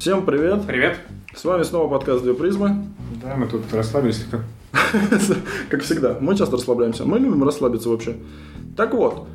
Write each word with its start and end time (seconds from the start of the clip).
Всем 0.00 0.24
привет! 0.24 0.62
Привет. 0.66 0.98
С 1.34 1.44
вами 1.44 1.62
снова 1.62 1.86
подкаст 1.86 2.22
«Две 2.22 2.32
призмы». 2.32 2.86
Да, 3.22 3.36
мы 3.36 3.46
тут 3.46 3.70
расслабились 3.70 4.24
как. 4.30 4.40
Как 5.68 5.82
всегда, 5.82 6.16
мы 6.18 6.34
часто 6.38 6.56
расслабляемся. 6.56 7.04
Мы 7.04 7.18
любим 7.18 7.44
расслабиться 7.44 7.90
вообще. 7.90 8.16
Так 8.78 8.94
вот, 8.94 9.26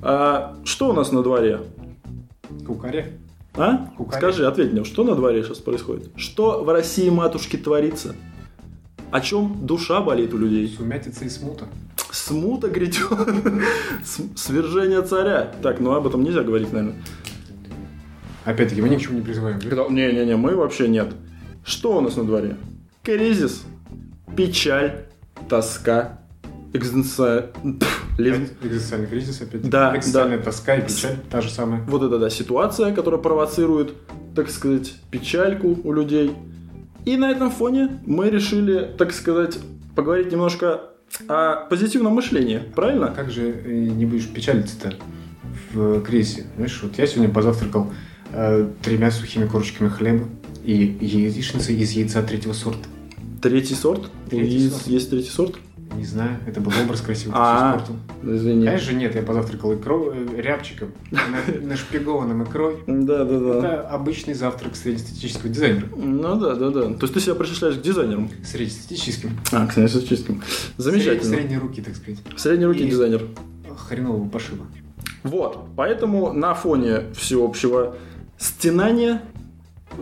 а 0.00 0.56
что 0.64 0.88
у 0.88 0.92
нас 0.94 1.12
на 1.12 1.22
дворе? 1.22 1.60
Кукаре. 2.66 3.18
А? 3.52 3.90
Кукаре. 3.98 4.16
Скажи, 4.16 4.46
ответь 4.46 4.72
мне, 4.72 4.84
что 4.84 5.04
на 5.04 5.14
дворе 5.14 5.44
сейчас 5.44 5.58
происходит? 5.58 6.08
Что 6.16 6.64
в 6.64 6.70
России, 6.70 7.10
матушки, 7.10 7.58
творится? 7.58 8.16
О 9.10 9.20
чем 9.20 9.66
душа 9.66 10.00
болит 10.00 10.32
у 10.32 10.38
людей? 10.38 10.74
Сумятица 10.74 11.26
и 11.26 11.28
смута. 11.28 11.66
Смута 12.10 12.68
грядет. 12.68 13.12
Свержение 14.36 15.02
царя. 15.02 15.52
Так, 15.62 15.80
ну 15.80 15.92
об 15.92 16.06
этом 16.06 16.22
нельзя 16.22 16.42
говорить, 16.44 16.72
наверное. 16.72 16.96
Опять-таки, 18.48 18.80
мы 18.80 18.88
ни 18.88 18.96
к 18.96 19.00
чему 19.00 19.18
не 19.18 19.22
призываем. 19.22 19.58
да? 19.60 19.88
Не-не-не, 19.90 20.36
мы 20.36 20.56
вообще 20.56 20.88
нет. 20.88 21.08
Что 21.66 21.98
у 21.98 22.00
нас 22.00 22.16
на 22.16 22.24
дворе? 22.24 22.56
Кризис, 23.02 23.62
печаль, 24.34 25.04
тоска, 25.50 26.20
экзистенция... 26.72 27.50
Опять 28.18 28.52
Экзистенциальный 28.62 29.06
кризис 29.06 29.42
опять. 29.42 29.68
Да, 29.68 29.94
Экзистенциальная 29.94 30.38
тоска 30.38 30.76
и 30.76 30.80
печаль 30.80 31.18
та 31.30 31.42
же 31.42 31.50
самая. 31.50 31.82
Вот 31.82 32.02
это 32.02 32.18
да, 32.18 32.30
ситуация, 32.30 32.94
которая 32.94 33.20
провоцирует, 33.20 33.92
так 34.34 34.48
сказать, 34.48 34.94
печальку 35.10 35.78
у 35.84 35.92
людей. 35.92 36.32
И 37.04 37.18
на 37.18 37.30
этом 37.30 37.50
фоне 37.50 38.00
мы 38.06 38.30
решили, 38.30 38.90
так 38.96 39.12
сказать, 39.12 39.58
поговорить 39.94 40.32
немножко 40.32 40.84
о 41.28 41.66
позитивном 41.66 42.14
мышлении, 42.14 42.62
правильно? 42.74 43.12
Как 43.14 43.30
же 43.30 43.42
э, 43.42 43.70
не 43.70 44.06
будешь 44.06 44.26
печалиться-то 44.26 44.94
в 45.74 46.00
кризисе? 46.00 46.46
Знаешь, 46.56 46.80
вот 46.82 46.96
я 46.96 47.06
сегодня 47.06 47.32
позавтракал 47.32 47.92
э, 48.32 48.68
тремя 48.82 49.10
сухими 49.10 49.46
корочками 49.46 49.88
хлеба 49.88 50.26
и 50.64 50.74
яичницей 51.00 51.76
из 51.76 51.92
яйца 51.92 52.22
третьего 52.22 52.52
сорта. 52.52 52.86
Третий 53.40 53.74
сорт? 53.74 54.10
Третий 54.28 54.54
есть, 54.58 54.72
сорт. 54.76 54.86
есть 54.88 55.10
третий 55.10 55.30
сорт? 55.30 55.54
Не 55.96 56.04
знаю, 56.04 56.36
это 56.46 56.60
был 56.60 56.70
образ 56.84 57.00
красивый, 57.00 57.34
А. 57.36 57.82
Извини. 58.22 58.66
Конечно 58.66 58.90
же 58.92 58.96
нет, 58.96 59.14
я 59.14 59.22
позавтракал 59.22 59.74
икро, 59.74 60.12
э, 60.14 60.40
рябчиком, 60.40 60.92
на- 61.10 61.60
нашпигованным 61.62 62.42
икрой. 62.42 62.76
Да, 62.86 63.24
да, 63.24 63.38
да. 63.38 63.58
Это 63.58 63.88
обычный 63.88 64.34
завтрак 64.34 64.76
среднестатистического 64.76 65.48
дизайнера. 65.48 65.86
Ну 65.96 66.34
да, 66.36 66.54
да, 66.56 66.70
да. 66.70 66.82
То 66.92 66.98
есть 67.02 67.14
ты 67.14 67.20
себя 67.20 67.34
причисляешь 67.36 67.76
к 67.76 67.80
дизайнерам? 67.80 68.28
Среднестатистическим. 68.44 69.30
А, 69.50 69.66
к 69.66 69.72
среднестатистическим. 69.72 70.42
Замечательно. 70.76 71.22
Сред- 71.24 71.38
Средней 71.40 71.56
руки, 71.58 71.80
так 71.80 71.96
сказать. 71.96 72.20
Средней 72.36 72.66
руки 72.66 72.84
дизайнер. 72.84 73.22
Хренового 73.88 74.28
пошиба. 74.28 74.66
Вот, 75.22 75.68
поэтому 75.74 76.32
на 76.32 76.54
фоне 76.54 77.04
всеобщего 77.16 77.96
стенания, 78.38 79.22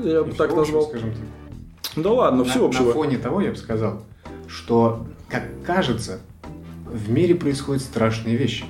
я 0.02 0.22
бы 0.22 0.32
так 0.32 0.54
назвал. 0.54 0.88
Скажем 0.88 1.10
так. 1.10 2.02
Да 2.02 2.10
ладно, 2.12 2.44
На- 2.44 2.50
всеобщего. 2.50 2.86
На 2.86 2.92
фоне 2.92 3.18
того 3.18 3.40
я 3.40 3.50
бы 3.50 3.56
сказал, 3.56 4.02
что, 4.46 5.06
как 5.28 5.44
кажется, 5.64 6.20
в 6.84 7.10
мире 7.10 7.34
происходят 7.34 7.82
страшные 7.82 8.36
вещи. 8.36 8.64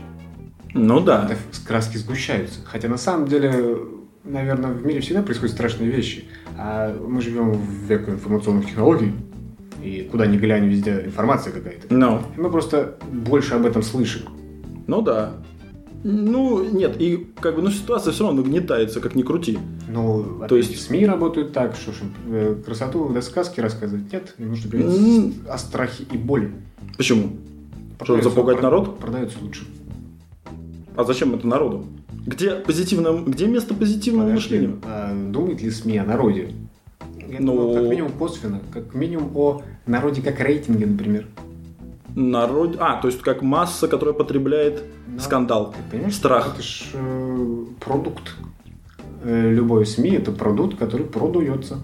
Ну 0.75 1.01
да. 1.01 1.25
Это 1.31 1.37
краски 1.67 1.97
сгущаются. 1.97 2.61
Хотя 2.65 2.89
на 2.89 2.99
самом 2.99 3.27
деле, 3.27 3.79
наверное, 4.25 4.71
в 4.73 4.85
мире 4.87 5.01
всегда 5.01 5.23
происходят 5.23 5.55
страшные 5.55 5.91
вещи. 5.91 6.27
А 6.59 6.95
мы 6.97 7.21
живем 7.21 7.53
в 7.53 7.71
век 7.89 8.09
информационных 8.09 8.67
технологий, 8.67 9.13
и 9.83 10.09
куда 10.11 10.27
ни 10.27 10.37
глянь, 10.37 10.67
везде 10.69 11.03
информация 11.05 11.53
какая-то. 11.53 11.87
Ну, 11.91 12.21
И 12.37 12.41
мы 12.41 12.51
просто 12.51 12.97
больше 13.11 13.55
об 13.55 13.67
этом 13.67 13.83
слышим. 13.83 14.23
ну 14.87 15.03
да. 15.03 15.33
Ну, 16.09 16.65
нет, 16.71 17.01
и 17.01 17.27
как 17.41 17.57
бы, 17.57 17.63
ну, 17.63 17.71
ситуация 17.71 18.13
все 18.13 18.25
равно 18.25 18.43
нагнетается, 18.43 19.01
как 19.01 19.17
ни 19.17 19.23
крути. 19.23 19.59
Ну, 19.89 20.41
То 20.49 20.57
есть- 20.57 20.81
СМИ 20.81 21.05
работают 21.05 21.53
так, 21.53 21.75
что 21.75 21.91
ж 21.91 21.97
э, 22.29 22.55
красоту 22.65 23.09
до 23.09 23.21
сказки 23.23 23.59
рассказывать 23.61 24.13
нет, 24.13 24.35
нужно 24.39 24.71
говорить 24.71 25.35
о 25.49 25.59
страхе 25.59 26.05
и 26.13 26.17
боли. 26.17 26.53
Почему? 26.97 27.31
Чтобы 28.01 28.23
запугать 28.23 28.63
народ? 28.63 29.01
Продается 29.01 29.39
лучше. 29.43 29.65
А 30.95 31.03
зачем 31.03 31.35
это 31.35 31.47
народу? 31.49 31.87
Где 32.25 32.55
позитивное, 32.55 33.13
где 33.23 33.49
место 33.49 33.75
позитивного 33.75 34.29
Подожди, 34.29 34.55
мышления? 34.59 34.77
а 34.85 35.31
думает 35.33 35.61
ли 35.61 35.71
СМИ 35.71 35.99
о 35.99 36.05
народе? 36.05 36.53
Я 37.29 37.41
Ну- 37.41 37.47
думаю, 37.53 37.75
как 37.83 37.91
минимум 37.91 38.13
косвенно, 38.13 38.61
как 38.73 38.95
минимум 38.95 39.31
о 39.37 39.63
народе 39.87 40.23
как 40.23 40.39
рейтинге, 40.39 40.87
например. 40.87 41.27
Народ... 42.17 42.79
А, 42.81 43.01
то 43.01 43.09
есть 43.09 43.21
как 43.21 43.43
масса, 43.43 43.89
которая 43.89 44.15
потребляет 44.15 44.83
Но 45.07 45.21
скандал. 45.21 45.75
Ты 45.77 45.91
понимаешь, 45.91 46.15
Страх. 46.15 46.55
Это 46.55 46.63
ж 46.63 46.85
э, 46.95 47.65
продукт. 47.79 48.35
Э, 49.23 49.51
любой 49.51 49.85
СМИ 49.85 50.13
это 50.13 50.33
продукт, 50.33 50.79
который 50.79 51.05
продается. 51.05 51.79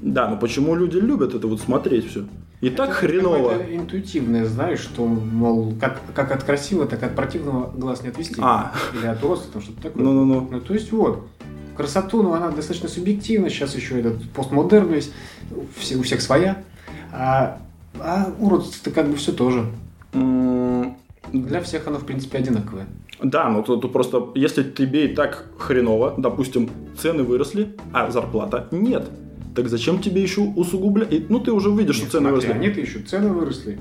Да, 0.00 0.28
но 0.28 0.36
почему 0.36 0.74
люди 0.74 0.96
любят 0.96 1.34
это 1.34 1.46
вот 1.46 1.60
смотреть 1.60 2.10
все? 2.10 2.26
И 2.60 2.70
так 2.70 2.88
Это 2.90 2.98
хреново. 2.98 3.50
какое-то 3.50 3.76
интуитивное, 3.76 4.46
знаешь, 4.46 4.80
что, 4.80 5.06
мол, 5.06 5.74
как, 5.80 6.00
как 6.12 6.32
от 6.32 6.42
красивого, 6.42 6.86
так 6.86 7.02
от 7.02 7.14
противного 7.14 7.70
глаз 7.70 8.02
не 8.02 8.08
отвести. 8.08 8.34
А. 8.38 8.72
Или 8.94 9.06
от 9.06 9.22
уродства, 9.22 9.52
там 9.52 9.62
что-то 9.62 9.82
такое. 9.82 10.02
Ну-ну-ну. 10.02 10.48
Ну, 10.50 10.60
то 10.60 10.74
есть 10.74 10.90
вот, 10.92 11.26
красоту, 11.76 12.22
ну, 12.22 12.34
она 12.34 12.50
достаточно 12.50 12.88
субъективна, 12.88 13.48
сейчас 13.48 13.76
еще 13.76 14.00
этот 14.00 14.28
постмодерн 14.32 15.00
все, 15.78 15.96
у 15.96 16.02
всех 16.02 16.20
своя. 16.20 16.62
А, 17.12 17.60
а 17.98 18.32
уродство-то 18.38 18.90
как 18.90 19.08
бы 19.08 19.16
все 19.16 19.32
тоже. 19.32 19.66
Для 21.32 21.60
всех 21.60 21.86
оно, 21.86 21.98
в 21.98 22.04
принципе, 22.06 22.38
одинаковое. 22.38 22.86
Да, 23.22 23.48
ну 23.50 23.62
тут, 23.62 23.82
тут 23.82 23.92
просто, 23.92 24.30
если 24.34 24.62
тебе 24.62 25.06
и 25.06 25.14
так 25.14 25.46
хреново, 25.58 26.14
допустим, 26.16 26.70
цены 26.98 27.22
выросли, 27.22 27.76
а 27.92 28.10
зарплата 28.10 28.68
нет, 28.70 29.10
так 29.54 29.68
зачем 29.68 30.00
тебе 30.00 30.22
еще 30.22 30.40
усугублять? 30.40 31.28
Ну 31.28 31.38
ты 31.40 31.52
уже 31.52 31.70
видишь, 31.70 31.96
что 31.96 32.04
Нет, 32.04 32.12
цены 32.12 32.30
смотри, 32.30 32.48
выросли. 32.48 32.52
Они-то 32.52 32.80
еще 32.80 32.98
цены 33.00 33.28
выросли. 33.28 33.78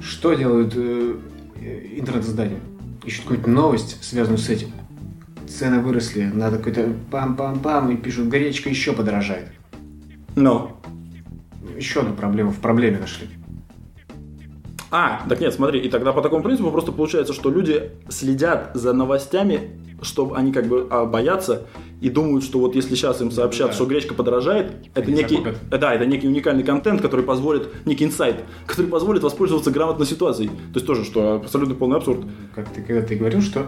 Что 0.00 0.32
делают 0.32 0.72
э, 0.76 1.16
э, 1.60 1.98
интернет-издания? 1.98 2.60
Ищут 3.04 3.22
какую-то 3.22 3.50
новость, 3.50 4.02
связанную 4.02 4.38
с 4.38 4.48
этим. 4.48 4.68
Цены 5.46 5.80
выросли, 5.80 6.30
надо 6.32 6.58
какой-то 6.58 6.92
пам-пам-пам, 7.10 7.92
и 7.92 7.96
пишут, 7.96 8.28
гречка 8.28 8.70
еще 8.70 8.92
подорожает. 8.92 9.48
Но. 10.36 10.80
Еще 11.76 12.00
одну 12.00 12.14
проблему 12.14 12.50
в 12.50 12.58
проблеме 12.58 12.98
нашли. 12.98 13.26
А, 14.90 15.22
так 15.28 15.40
нет, 15.40 15.54
смотри, 15.54 15.80
и 15.80 15.88
тогда 15.88 16.12
по 16.12 16.20
такому 16.22 16.42
принципу 16.42 16.70
просто 16.70 16.90
получается, 16.92 17.32
что 17.32 17.50
люди 17.50 17.90
следят 18.08 18.70
за 18.74 18.92
новостями, 18.92 19.70
чтобы 20.02 20.36
они 20.36 20.52
как 20.52 20.66
бы 20.66 20.86
а, 20.90 21.04
боятся 21.04 21.66
и 22.00 22.08
думают, 22.08 22.42
что 22.42 22.58
вот 22.58 22.74
если 22.74 22.94
сейчас 22.94 23.20
им 23.20 23.30
сообщат, 23.30 23.68
Да. 23.68 23.72
что 23.74 23.84
гречка 23.86 24.14
подорожает, 24.14 24.72
это 24.94 25.06
Они 25.08 25.18
некий, 25.18 25.36
закупят. 25.36 25.58
да, 25.70 25.94
это 25.94 26.06
некий 26.06 26.26
уникальный 26.26 26.64
контент, 26.64 27.02
который 27.02 27.24
позволит, 27.24 27.68
некий 27.86 28.04
инсайт, 28.04 28.36
который 28.66 28.86
позволит 28.86 29.22
воспользоваться 29.22 29.70
грамотной 29.70 30.06
ситуацией. 30.06 30.48
То 30.48 30.54
есть 30.76 30.86
тоже, 30.86 31.04
что 31.04 31.34
абсолютно 31.34 31.74
полный 31.74 31.98
абсурд. 31.98 32.20
Как 32.54 32.68
ты 32.70 32.80
когда 32.82 33.02
ты 33.02 33.14
говорил, 33.16 33.42
что 33.42 33.66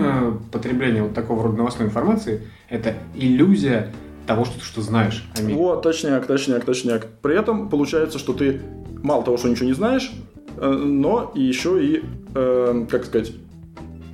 потребление 0.52 1.02
вот 1.02 1.14
такого 1.14 1.42
рода 1.44 1.56
новостной 1.58 1.88
информации– 1.88 2.42
это 2.68 2.94
иллюзия 3.14 3.92
того, 4.26 4.44
что 4.46 4.58
ты 4.58 4.64
что 4.64 4.80
знаешь 4.80 5.24
о 5.38 5.42
мире. 5.42 5.54
Вот, 5.56 5.82
точняк, 5.82 6.26
точняк, 6.26 6.64
точняк. 6.64 7.06
При 7.20 7.38
этом 7.38 7.68
получается, 7.68 8.18
что 8.18 8.32
ты 8.32 8.62
мало 9.02 9.22
того, 9.22 9.36
что 9.36 9.48
ничего 9.48 9.66
не 9.66 9.74
знаешь, 9.74 10.10
но 10.60 11.32
и 11.34 11.42
еще 11.42 11.84
и, 11.84 12.02
э, 12.34 12.86
как 12.90 13.04
сказать, 13.04 13.32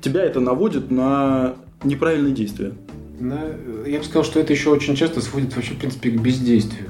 тебя 0.01 0.23
это 0.23 0.41
наводит 0.41 0.91
на 0.91 1.55
неправильные 1.84 2.33
действия. 2.34 2.73
На- 3.19 3.51
я 3.87 3.99
бы 3.99 4.05
сказал, 4.05 4.25
что 4.25 4.41
это 4.41 4.53
еще 4.53 4.71
очень 4.71 4.97
часто 4.97 5.21
сводит 5.21 5.55
вообще, 5.55 5.75
в 5.75 5.79
принципе, 5.79 6.11
к 6.11 6.21
бездействию. 6.21 6.89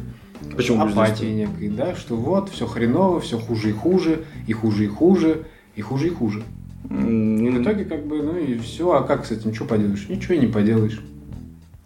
Почему 0.56 0.82
Апатии 0.82 1.26
некой, 1.26 1.68
да, 1.68 1.94
что 1.94 2.16
вот, 2.16 2.50
все 2.50 2.66
хреново, 2.66 3.20
все 3.20 3.38
хуже 3.38 3.70
и 3.70 3.72
хуже, 3.72 4.24
и 4.46 4.52
хуже 4.52 4.84
и 4.84 4.88
хуже, 4.88 5.44
и 5.76 5.80
хуже 5.80 6.06
и 6.08 6.10
хуже. 6.10 6.42
М, 6.88 7.44
И 7.46 7.50
в 7.50 7.62
итоге, 7.62 7.84
как 7.84 8.06
бы, 8.06 8.22
ну 8.22 8.36
и 8.36 8.58
все, 8.58 8.92
а 8.92 9.02
как 9.02 9.26
с 9.26 9.30
этим, 9.30 9.54
что 9.54 9.64
поделаешь? 9.64 10.06
Ничего 10.08 10.34
и 10.34 10.38
не 10.38 10.46
поделаешь. 10.46 11.00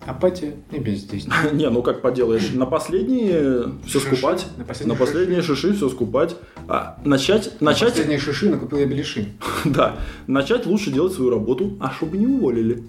Апатия 0.07 0.55
и 0.71 0.79
бездействие. 0.79 1.35
Не, 1.53 1.71
ну 1.71 1.83
как 1.83 2.03
поделаешь, 2.03 2.53
на 2.53 2.67
последние 2.67 3.73
все 3.87 4.01
скупать, 4.01 4.47
На 4.85 4.95
последние 4.95 5.43
шиши 5.43 5.73
все 5.75 5.89
скупать, 5.89 6.37
а 6.69 6.99
начать, 7.05 7.61
На 7.61 7.71
начать, 7.71 7.91
Последние 7.91 8.19
шиши 8.19 8.51
накупил 8.51 8.79
я 8.79 8.87
беляши. 8.87 9.29
да, 9.65 9.97
начать 10.27 10.67
лучше 10.67 10.91
делать 10.91 11.13
свою 11.13 11.31
работу, 11.31 11.77
а 11.81 11.91
чтобы 11.91 12.19
не 12.19 12.27
уволили. 12.27 12.85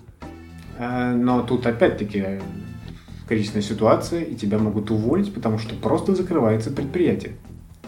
А, 0.77 1.13
Но 1.13 1.41
тут 1.43 1.65
опять-таки 1.65 2.41
кризисная 3.27 3.61
ситуация, 3.61 4.21
и 4.21 4.35
тебя 4.35 4.57
могут 4.57 4.91
уволить, 4.91 5.33
потому 5.33 5.57
что 5.57 5.75
просто 5.75 6.15
закрывается 6.15 6.71
предприятие. 6.71 7.37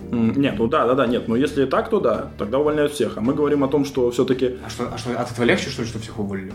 Нет, 0.09 0.55
ну 0.57 0.67
да, 0.67 0.87
да, 0.87 0.93
да, 0.93 1.07
нет, 1.07 1.27
но 1.27 1.35
если 1.35 1.65
так, 1.65 1.89
то 1.89 1.99
да, 1.99 2.31
тогда 2.37 2.59
увольняют 2.59 2.93
всех. 2.93 3.17
А 3.17 3.21
мы 3.21 3.33
говорим 3.33 3.63
о 3.63 3.67
том, 3.67 3.83
что 3.83 4.09
все-таки 4.11 4.57
А 4.65 4.69
что, 4.69 4.89
а 4.93 4.97
что, 4.97 5.19
от 5.19 5.31
этого 5.31 5.45
легче, 5.45 5.69
что 5.69 5.81
ли, 5.81 5.87
что 5.87 5.99
всех 5.99 6.17
уволили? 6.19 6.53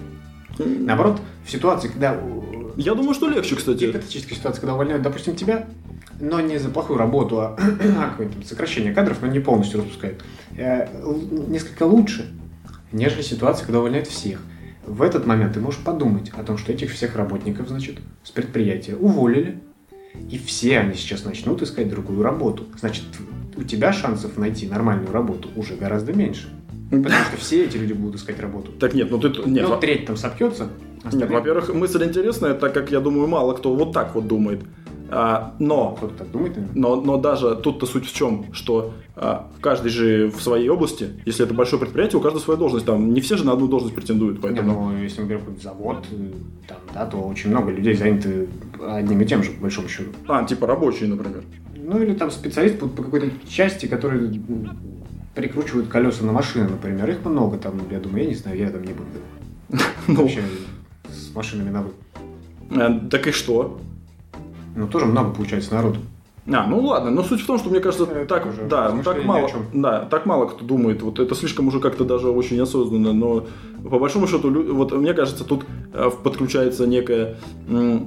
Наоборот, 0.59 1.21
в 1.45 1.51
ситуации, 1.51 1.89
когда... 1.89 2.19
Я 2.77 2.95
думаю, 2.95 3.15
что 3.15 3.29
легче, 3.29 3.57
кстати. 3.57 3.85
Гипотетическая 3.85 4.37
ситуация, 4.37 4.61
когда 4.61 4.75
увольняют, 4.75 5.03
допустим, 5.03 5.35
тебя, 5.37 5.69
но 6.21 6.41
не 6.41 6.59
за 6.59 6.71
плохую 6.71 6.99
работу, 6.99 7.41
а 7.41 7.57
а 7.99 8.11
какое-нибудь 8.11 8.47
сокращение 8.47 8.93
кадров, 8.93 9.19
но 9.21 9.29
не 9.29 9.41
полностью 9.41 9.81
распускают. 9.81 10.23
Э, 10.57 10.87
Несколько 11.49 11.85
лучше, 11.85 12.31
нежели 12.93 13.23
ситуация, 13.23 13.65
когда 13.65 13.81
увольняют 13.81 14.09
всех. 14.09 14.41
В 14.87 15.03
этот 15.03 15.27
момент 15.27 15.55
ты 15.55 15.61
можешь 15.61 15.81
подумать 15.81 16.31
о 16.31 16.43
том, 16.43 16.59
что 16.59 16.73
этих 16.73 16.93
всех 16.93 17.17
работников, 17.17 17.69
значит, 17.69 17.99
с 18.25 18.31
предприятия 18.31 18.97
уволили, 18.97 19.61
и 20.31 20.39
все 20.39 20.81
они 20.81 20.95
сейчас 20.95 21.25
начнут 21.25 21.63
искать 21.63 21.89
другую 21.89 22.23
работу. 22.23 22.67
Значит, 22.79 23.05
у 23.57 23.63
тебя 23.63 23.93
шансов 23.93 24.37
найти 24.37 24.67
нормальную 24.67 25.13
работу 25.13 25.49
уже 25.57 25.77
гораздо 25.77 26.13
меньше. 26.13 26.49
Потому 26.91 27.25
что 27.25 27.37
все 27.39 27.65
эти 27.65 27.79
люди 27.79 27.95
будут 27.95 28.17
искать 28.17 28.39
работу. 28.39 28.71
Так 28.73 28.93
нет, 28.93 29.11
ну 29.11 29.19
ты... 29.19 29.29
Нет, 29.49 29.67
ну, 29.67 29.79
треть 29.79 30.05
там 30.05 30.17
сопьется. 30.17 30.69
Нет, 31.13 31.31
во-первых, 31.31 31.75
мысль 31.75 32.05
интересная, 32.05 32.55
так 32.55 32.73
как, 32.75 32.91
я 32.91 33.01
думаю, 33.01 33.27
мало 33.29 33.55
кто 33.55 33.75
вот 33.75 33.93
так 33.93 34.15
вот 34.15 34.27
думает. 34.27 34.61
А, 35.15 35.55
но 35.59 35.99
так 36.17 36.31
думает. 36.31 36.57
Но, 36.75 36.97
но 36.97 37.19
даже 37.19 37.55
тут-то 37.57 37.85
суть 37.85 38.07
в 38.07 38.15
чем, 38.15 38.47
что 38.55 38.95
а, 39.15 39.51
каждый 39.61 39.91
же 39.91 40.31
в 40.31 40.41
своей 40.41 40.71
области, 40.71 41.11
если 41.27 41.45
это 41.45 41.53
большое 41.53 41.79
предприятие, 41.79 42.19
у 42.19 42.23
каждого 42.23 42.43
своя 42.43 42.59
должность, 42.59 42.87
там 42.87 43.13
не 43.13 43.21
все 43.21 43.37
же 43.37 43.45
на 43.45 43.53
одну 43.53 43.69
должность 43.69 43.95
претендуют, 43.95 44.37
Не, 44.37 44.43
поэтому... 44.43 44.91
ну, 44.91 45.03
если 45.03 45.21
мы 45.21 45.29
берем 45.29 45.41
какой-то 45.41 45.63
завод, 45.63 46.07
э, 46.11 46.31
там, 46.67 46.79
да, 46.95 47.05
то 47.05 47.19
очень 47.19 47.51
много 47.51 47.71
людей 47.71 47.95
заняты 47.95 48.49
одним 48.81 49.21
и 49.21 49.27
тем 49.27 49.43
же, 49.43 49.51
по 49.51 49.61
большому 49.61 49.89
счету. 49.89 50.13
А, 50.29 50.45
типа 50.45 50.67
рабочие, 50.67 51.11
например. 51.11 51.45
Ну, 51.77 52.03
или 52.03 52.15
там 52.15 52.31
специалист 52.31 52.79
по, 52.79 52.89
по 52.89 53.03
какой-то 53.03 53.29
части, 53.47 53.85
который 53.85 54.19
м, 54.29 54.79
прикручивают 55.35 55.89
колеса 55.89 56.25
на 56.25 56.33
машины, 56.33 56.71
например. 56.71 57.11
Их 57.11 57.23
много 57.23 57.59
там, 57.59 57.75
я 57.91 58.01
думаю, 58.01 58.23
я 58.23 58.29
не 58.31 58.35
знаю, 58.35 58.57
я 58.59 58.71
там 58.71 58.83
не 58.83 58.95
буду. 58.95 59.09
Ну, 60.07 60.27
с 61.33 61.35
машинами 61.35 61.71
на 61.71 61.83
вы. 61.83 61.91
э, 62.71 63.09
так 63.11 63.27
и 63.27 63.33
что? 63.33 63.81
Ну, 64.77 64.87
тоже 64.87 65.07
много 65.07 65.35
получается 65.35 65.75
народу. 65.75 65.99
А, 66.47 66.67
ну 66.67 66.81
ладно, 66.81 67.11
но 67.11 67.23
суть 67.23 67.41
в 67.41 67.47
том, 67.47 67.59
что 67.59 67.71
мне 67.71 67.79
кажется, 67.79 68.05
Это 68.05 68.27
так, 68.27 68.47
уже 68.47 68.65
да, 68.65 68.91
так 69.05 69.25
мало, 69.25 69.49
да, 69.73 70.01
так 70.07 70.27
мало 70.27 70.47
кто 70.47 70.65
думает. 70.65 71.01
Вот 71.01 71.21
это 71.21 71.37
слишком 71.37 71.69
уже 71.69 71.79
как-то 71.79 72.05
даже 72.05 72.31
очень 72.31 72.61
осознанно, 72.61 73.13
но 73.13 73.47
по 73.89 73.99
большому 74.01 74.27
счету, 74.27 74.51
вот 74.75 74.93
мне 74.93 75.15
кажется, 75.15 75.45
тут 75.45 75.65
э, 75.93 76.11
подключается 76.23 76.87
некое 76.87 77.37
э, 77.69 78.01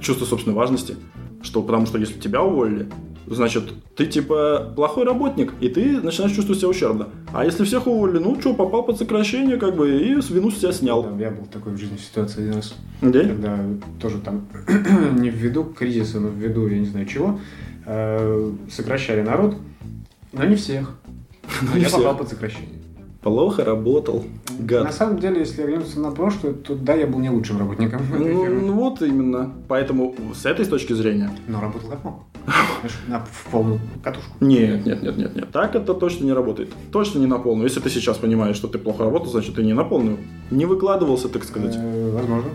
чувство 0.00 0.24
собственной 0.24 0.56
важности, 0.56 0.96
что 1.42 1.62
потому 1.62 1.86
что 1.86 1.98
если 1.98 2.18
тебя 2.18 2.42
уволили, 2.42 2.88
значит, 3.26 3.72
ты 3.96 4.06
типа 4.06 4.72
плохой 4.76 5.04
работник, 5.04 5.52
и 5.60 5.68
ты 5.68 6.00
начинаешь 6.00 6.34
чувствовать 6.34 6.60
себя 6.60 6.68
ущербно. 6.68 7.08
А 7.32 7.44
если 7.44 7.64
всех 7.64 7.86
уволили, 7.86 8.18
ну 8.18 8.38
что, 8.40 8.54
попал 8.54 8.82
под 8.82 8.98
сокращение, 8.98 9.56
как 9.56 9.76
бы, 9.76 9.98
и 10.02 10.20
с 10.20 10.30
вину 10.30 10.50
с 10.50 10.58
себя 10.58 10.72
снял. 10.72 11.02
Да, 11.02 11.24
я 11.24 11.30
был 11.30 11.46
такой 11.46 11.72
в 11.72 11.78
жизни 11.78 11.96
ситуации 11.96 12.42
один 12.42 12.54
раз. 12.54 12.74
Да? 13.00 13.20
когда 13.20 13.58
тоже 14.00 14.18
там 14.18 14.46
не 15.18 15.30
ввиду 15.30 15.64
кризиса, 15.64 16.20
но 16.20 16.28
ввиду, 16.28 16.66
я 16.68 16.78
не 16.78 16.86
знаю 16.86 17.06
чего, 17.06 17.38
э, 17.86 18.52
сокращали 18.70 19.22
народ, 19.22 19.56
но 20.32 20.44
не 20.44 20.56
всех. 20.56 20.94
Но 21.62 21.74
не 21.76 21.82
я 21.82 21.88
всех. 21.88 21.98
попал 21.98 22.16
под 22.16 22.28
сокращение. 22.30 22.70
Плохо 23.20 23.64
работал. 23.64 24.24
На 24.58 24.66
Гад. 24.66 24.94
самом 24.94 25.18
деле, 25.18 25.40
если 25.40 25.62
оглянуться 25.62 25.98
на 25.98 26.10
прошлое, 26.10 26.52
то 26.52 26.74
да, 26.74 26.94
я 26.94 27.06
был 27.06 27.20
не 27.20 27.30
лучшим 27.30 27.58
работником 27.58 28.02
Ну, 28.10 28.44
ну, 28.44 28.72
вот 28.74 29.00
именно. 29.00 29.50
Поэтому 29.66 30.14
с 30.34 30.44
этой 30.44 30.66
точки 30.66 30.92
зрения 30.92 31.30
Но 31.48 31.60
работал 31.60 31.88
как 31.88 32.04
мог. 32.04 32.22
На, 33.08 33.20
в 33.20 33.50
полную 33.50 33.80
катушку. 34.02 34.32
Нет, 34.40 34.84
нет, 34.84 35.02
нет, 35.02 35.16
нет, 35.16 35.34
нет. 35.34 35.50
Так 35.50 35.74
это 35.74 35.94
точно 35.94 36.24
не 36.24 36.32
работает. 36.32 36.70
Точно 36.92 37.18
не 37.18 37.26
на 37.26 37.38
полную. 37.38 37.66
Если 37.66 37.80
ты 37.80 37.88
сейчас 37.88 38.18
понимаешь, 38.18 38.56
что 38.56 38.68
ты 38.68 38.78
плохо 38.78 39.04
работал, 39.04 39.30
значит 39.30 39.54
ты 39.54 39.62
не 39.62 39.72
на 39.72 39.84
полную. 39.84 40.18
Не 40.50 40.66
выкладывался, 40.66 41.28
так 41.28 41.44
сказать. 41.44 41.74
Э, 41.76 42.10
возможно. 42.12 42.50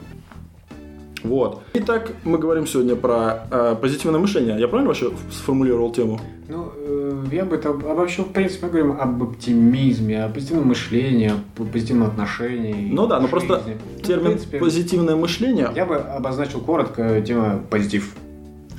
Вот. 1.23 1.61
Итак, 1.73 2.11
мы 2.23 2.37
говорим 2.37 2.65
сегодня 2.65 2.95
про 2.95 3.45
э, 3.51 3.75
позитивное 3.81 4.19
мышление. 4.19 4.59
Я 4.59 4.67
правильно 4.67 4.89
вообще 4.89 5.11
сформулировал 5.31 5.91
тему? 5.91 6.19
Ну, 6.47 6.71
э, 6.75 7.25
я 7.31 7.45
бы 7.45 7.55
это 7.55 7.69
обобщил, 7.69 8.23
в 8.23 8.31
принципе, 8.31 8.67
мы 8.67 8.71
говорим 8.71 8.91
об 8.99 9.21
оптимизме, 9.23 10.23
о 10.23 10.29
позитивном 10.29 10.67
мышлении, 10.67 11.31
о 11.31 11.63
позитивном 11.63 12.07
отношении. 12.07 12.89
Ну 12.91 13.07
да, 13.07 13.19
но 13.19 13.27
к 13.27 13.31
просто. 13.31 13.61
Ну, 13.65 14.01
Термин 14.01 14.27
принципе, 14.27 14.59
позитивное 14.59 15.15
мышление. 15.15 15.69
Я 15.75 15.85
бы 15.85 15.95
обозначил 15.95 16.61
коротко 16.61 17.21
тему 17.21 17.63
позитив. 17.69 18.15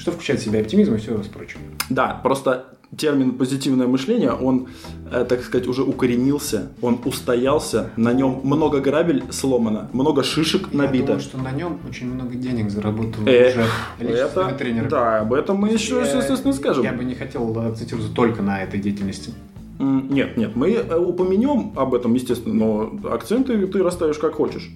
Что 0.01 0.13
включает 0.13 0.41
в 0.41 0.45
себя 0.45 0.61
оптимизм 0.61 0.95
и 0.95 0.97
все 0.97 1.23
прочее. 1.33 1.59
Да, 1.91 2.19
просто 2.23 2.65
термин 2.97 3.33
позитивное 3.33 3.87
мышление, 3.87 4.33
он, 4.33 4.69
э, 5.13 5.27
так 5.29 5.43
сказать, 5.43 5.69
уже 5.69 5.83
укоренился, 5.83 6.73
он 6.81 6.99
устоялся, 7.05 7.91
на 7.97 8.15
нем 8.15 8.41
много 8.43 8.81
грабель 8.81 9.23
сломано, 9.31 9.91
много 9.93 10.23
шишек 10.23 10.69
Я 10.73 10.79
набито. 10.79 11.07
думаю, 11.07 11.21
что 11.21 11.37
на 11.39 11.53
нем 11.53 11.79
очень 11.87 12.13
много 12.13 12.35
денег 12.35 12.71
заработал 12.71 13.27
Э, 13.27 13.51
уже 13.51 13.67
Это, 14.01 14.55
тренерами. 14.59 14.89
да, 14.89 15.21
об 15.21 15.35
этом 15.35 15.59
мы 15.59 15.69
еще, 15.69 15.97
Я- 15.97 16.17
естественно, 16.17 16.55
скажем. 16.55 16.83
Я 16.83 16.95
бы 16.95 17.05
не 17.05 17.15
хотел 17.15 17.57
акцентироваться 17.61 18.13
только 18.15 18.43
на 18.43 18.63
этой 18.63 18.81
деятельности. 18.81 19.33
Нет, 19.79 20.37
нет, 20.39 20.57
мы 20.57 20.73
э, 20.73 20.99
упомянем 20.99 21.73
об 21.77 21.95
этом, 21.95 22.15
естественно, 22.15 22.55
но 22.55 23.11
акценты 23.13 23.67
ты 23.67 23.83
расставишь 23.83 24.19
как 24.19 24.35
хочешь. 24.35 24.69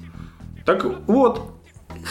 Так 0.67 0.85
вот, 1.09 1.41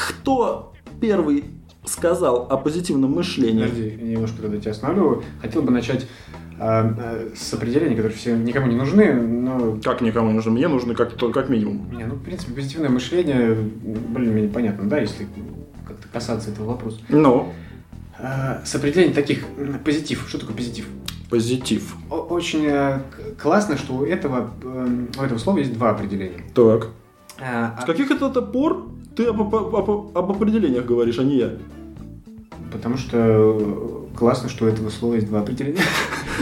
кто 0.09 0.73
первый 0.99 1.45
сказал 1.85 2.47
о 2.49 2.57
позитивном 2.57 3.11
мышлении? 3.11 3.63
Подожди, 3.63 3.97
я 4.01 4.07
немножко 4.13 4.41
тогда 4.41 4.57
тебя 4.57 4.71
останавливаю. 4.71 5.23
Хотел 5.41 5.61
бы 5.61 5.71
начать 5.71 6.07
а, 6.59 6.81
а, 6.97 7.29
с 7.35 7.53
определений, 7.53 7.95
которые 7.95 8.15
все 8.17 8.35
никому 8.37 8.67
не 8.67 8.75
нужны, 8.75 9.13
но 9.13 9.77
Как 9.83 10.01
никому 10.01 10.29
не 10.29 10.33
нужно? 10.35 10.51
Мне 10.51 10.67
нужно 10.67 10.93
как, 10.95 11.17
как 11.17 11.49
минимум. 11.49 11.89
не, 11.95 12.05
ну, 12.05 12.15
в 12.15 12.23
принципе, 12.23 12.53
позитивное 12.53 12.89
мышление 12.89 13.53
более-менее 13.55 14.49
понятно, 14.51 14.87
да, 14.89 14.99
если 14.99 15.27
как-то 15.87 16.07
касаться 16.11 16.51
этого 16.51 16.67
вопроса. 16.67 16.99
Но 17.09 17.51
А, 18.19 18.61
с 18.63 18.73
определением 18.75 19.13
таких 19.15 19.45
позитив. 19.83 20.25
Что 20.27 20.39
такое 20.39 20.55
позитив? 20.55 20.87
позитив. 21.29 21.95
Очень 22.11 22.65
э, 22.67 22.99
классно, 23.41 23.75
что 23.75 23.95
у 23.95 24.05
этого, 24.05 24.51
эм, 24.61 25.07
у 25.17 25.21
этого 25.23 25.39
слова 25.39 25.57
есть 25.57 25.73
два 25.73 25.89
определения. 25.89 26.43
Так. 26.53 26.89
А, 27.41 27.75
С 27.81 27.85
каких 27.85 28.11
это 28.11 28.29
пор 28.43 28.85
ты 29.15 29.25
об, 29.25 29.41
об- 29.41 29.75
об- 29.75 30.17
об 30.17 30.31
определениях 30.31 30.85
говоришь, 30.85 31.19
а 31.19 31.23
не 31.23 31.37
я? 31.37 31.51
Потому 32.71 32.97
что 32.97 33.17
э, 33.17 34.17
классно, 34.17 34.49
что 34.49 34.65
у 34.65 34.67
этого 34.67 34.89
слова 34.89 35.15
есть 35.15 35.27
два 35.27 35.41
определения. 35.41 35.81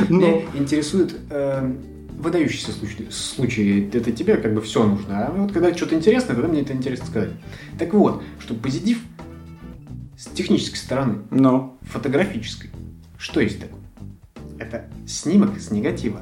Ну, 0.07 0.19
Меня 0.21 0.41
интересует 0.53 1.13
э, 1.29 1.69
выдающийся 2.18 2.71
случай, 2.71 3.07
случай. 3.12 3.89
Это 3.91 4.13
тебе 4.13 4.38
как 4.38 4.53
бы 4.53 4.62
все 4.62 4.88
нужно. 4.88 5.27
А 5.27 5.31
вот 5.33 5.51
когда 5.51 5.75
что-то 5.75 5.95
интересное, 5.95 6.33
тогда 6.33 6.47
мне 6.47 6.62
это 6.62 6.71
интересно 6.71 7.06
сказать. 7.07 7.31
Так 7.77 7.94
вот, 7.94 8.23
что 8.39 8.53
позитив 8.53 9.00
с 10.17 10.27
технической 10.27 10.77
стороны, 10.77 11.19
ну, 11.29 11.75
фотографической, 11.81 12.69
что 13.17 13.41
есть 13.41 13.59
такое? 13.59 13.81
Это 14.59 14.85
снимок 15.06 15.59
с 15.59 15.71
негатива, 15.71 16.21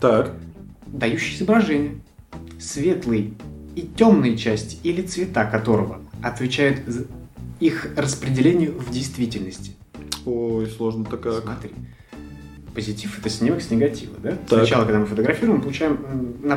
так. 0.00 0.32
дающий 0.86 1.36
изображение, 1.36 1.96
светлые 2.58 3.32
и 3.76 3.82
темные 3.82 4.36
части 4.36 4.78
или 4.82 5.02
цвета 5.02 5.44
которого 5.44 6.00
отвечают 6.22 6.80
их 7.60 7.88
распределению 7.96 8.78
в 8.78 8.90
действительности. 8.90 9.72
Ой, 10.24 10.66
сложно-то 10.66 11.16
как. 11.16 11.42
Смотри. 11.42 11.70
Позитив 12.74 13.18
это 13.18 13.28
снимок 13.28 13.62
с 13.62 13.70
негатива, 13.70 14.14
да? 14.22 14.30
Так. 14.30 14.60
Сначала, 14.60 14.84
когда 14.84 15.00
мы 15.00 15.06
фотографируем, 15.06 15.58
мы 15.58 15.62
получаем, 15.62 16.36
на, 16.42 16.54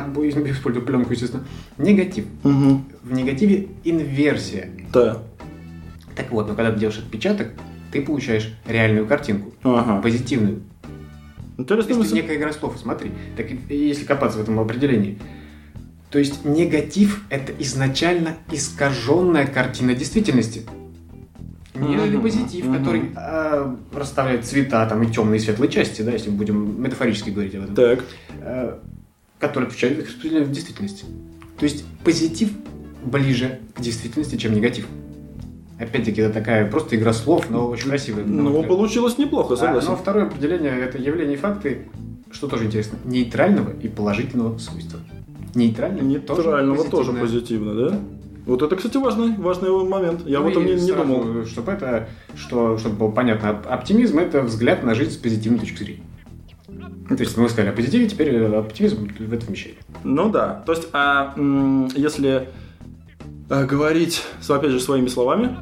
используя 0.50 0.84
пленку, 0.84 1.12
естественно, 1.12 1.44
негатив. 1.76 2.26
Угу. 2.44 2.84
В 3.02 3.12
негативе 3.12 3.68
инверсия. 3.82 4.70
Да. 4.92 5.22
Так 6.14 6.30
вот, 6.30 6.48
но 6.48 6.54
когда 6.54 6.70
ты 6.72 6.78
делаешь 6.78 6.98
отпечаток, 6.98 7.48
ты 7.90 8.00
получаешь 8.02 8.54
реальную 8.66 9.06
картинку, 9.06 9.52
Ага. 9.64 10.00
позитивную. 10.00 10.62
Интересная 11.58 11.94
То 11.94 12.00
есть 12.00 12.12
мысль. 12.12 12.22
некая 12.22 12.36
игра 12.36 12.52
слов, 12.52 12.76
смотри. 12.80 13.10
Так 13.36 13.46
если 13.68 14.04
копаться 14.04 14.38
в 14.38 14.42
этом 14.42 14.58
определении. 14.60 15.18
То 16.14 16.20
есть 16.20 16.44
негатив 16.44 17.24
это 17.28 17.52
изначально 17.58 18.36
искаженная 18.52 19.48
картина 19.48 19.96
действительности. 19.96 20.62
Нежели 21.74 22.14
Мгм, 22.14 22.22
позитив, 22.22 22.66
мгм. 22.66 22.78
который 22.78 23.02
э, 23.16 23.76
расставляет 23.92 24.44
цвета 24.44 24.86
там 24.86 25.02
и 25.02 25.12
темные 25.12 25.40
и 25.40 25.42
светлые 25.42 25.68
части, 25.72 26.02
да, 26.02 26.12
если 26.12 26.30
мы 26.30 26.36
будем 26.36 26.80
метафорически 26.80 27.30
говорить 27.30 27.56
об 27.56 27.64
этом. 27.64 27.74
Так. 27.74 28.04
э, 28.40 28.78
который 29.40 29.66
отвечает 29.66 29.98
в 30.08 30.52
действительности. 30.52 31.04
То 31.58 31.64
есть 31.64 31.84
позитив 32.04 32.50
ближе 33.04 33.58
к 33.74 33.80
действительности, 33.80 34.36
чем 34.36 34.54
негатив. 34.54 34.86
Опять-таки, 35.80 36.20
это 36.20 36.32
такая 36.32 36.70
просто 36.70 36.94
игра 36.94 37.12
слов, 37.12 37.50
но 37.50 37.66
очень 37.66 37.88
красивая. 37.88 38.22
Ну, 38.24 38.62
получилось 38.62 39.18
неплохо, 39.18 39.54
А, 39.54 39.56
согласен. 39.56 39.88
но 39.88 39.96
второе 39.96 40.26
определение– 40.26 40.78
это 40.80 40.96
явления 40.96 41.34
и 41.34 41.38
факты, 41.38 41.88
что 42.30 42.46
тоже 42.46 42.66
интересно, 42.66 42.98
нейтрального 43.04 43.72
и 43.82 43.88
положительного 43.88 44.58
свойства. 44.58 45.00
Нейтрального, 45.54 46.04
Нейтрального 46.04 46.84
тоже 46.90 47.12
позитивное. 47.12 47.20
позитивно, 47.20 47.74
да? 47.74 48.00
Вот 48.46 48.62
это, 48.62 48.76
кстати, 48.76 48.98
важный, 48.98 49.34
важный 49.36 49.70
момент. 49.70 50.26
Я 50.26 50.40
Ну 50.40 50.44
об 50.46 50.50
этом 50.50 50.66
не, 50.66 50.74
не 50.74 50.92
думал. 50.92 51.46
Чтобы 51.46 51.72
это, 51.72 52.08
что, 52.36 52.76
чтобы 52.76 52.96
было 52.96 53.10
понятно, 53.10 53.52
оп- 53.52 53.66
оптимизм– 53.66 54.18
это 54.20 54.42
взгляд 54.42 54.82
на 54.82 54.94
жизнь 54.94 55.12
с 55.12 55.16
позитивной 55.16 55.60
точки 55.60 55.78
зрения. 55.78 56.02
То 57.08 57.16
есть 57.18 57.36
мы 57.36 57.48
сказали 57.48 57.70
о 57.70 57.72
позитиве, 57.72 58.06
теперь 58.06 58.34
э, 58.34 58.58
оптимизм 58.58 59.08
в 59.18 59.32
это 59.32 59.46
вмещает. 59.46 59.76
Ну 60.04 60.30
да. 60.30 60.62
То 60.66 60.72
есть, 60.72 60.88
а, 60.92 61.34
если 61.96 62.48
э, 63.48 63.66
говорить, 63.66 64.22
опять 64.48 64.70
же, 64.70 64.80
своими 64.80 65.06
словами, 65.08 65.56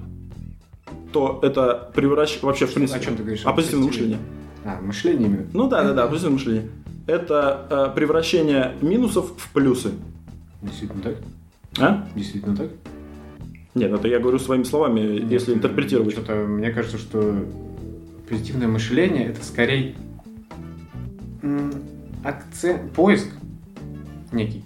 то 1.12 1.38
это 1.42 1.90
превращ... 1.94 2.40
вообще, 2.42 2.66
в 2.66 2.70
О 2.70 2.74
принципе... 2.74 3.04
чем 3.04 3.16
ты 3.16 3.22
говоришь? 3.22 3.44
О 3.44 3.52
позитивном 3.52 3.88
мышлении. 3.88 4.18
А, 4.64 4.80
мышление 4.80 5.28
именно. 5.28 5.46
Ну 5.52 5.68
да, 5.68 5.82
да, 5.82 5.92
да, 5.92 6.06
позитивное 6.06 6.34
мышление. 6.38 6.70
Это 7.06 7.66
э, 7.68 7.94
превращение 7.94 8.72
минусов 8.80 9.32
в 9.36 9.52
плюсы. 9.52 9.92
Действительно 10.60 11.02
так. 11.02 11.16
А? 11.78 12.08
Действительно 12.14 12.56
так? 12.56 12.68
Нет, 13.74 13.92
это 13.92 14.06
я 14.06 14.18
говорю 14.18 14.38
своими 14.38 14.64
словами, 14.64 15.00
если 15.00 15.50
Нет, 15.50 15.58
интерпретировать. 15.58 16.12
Что-то, 16.12 16.34
мне 16.34 16.70
кажется, 16.70 16.98
что 16.98 17.46
позитивное 18.28 18.68
мышление 18.68 19.26
это 19.26 19.44
скорее 19.44 19.94
акцент, 22.22 22.92
поиск 22.92 23.28
некий 24.30 24.64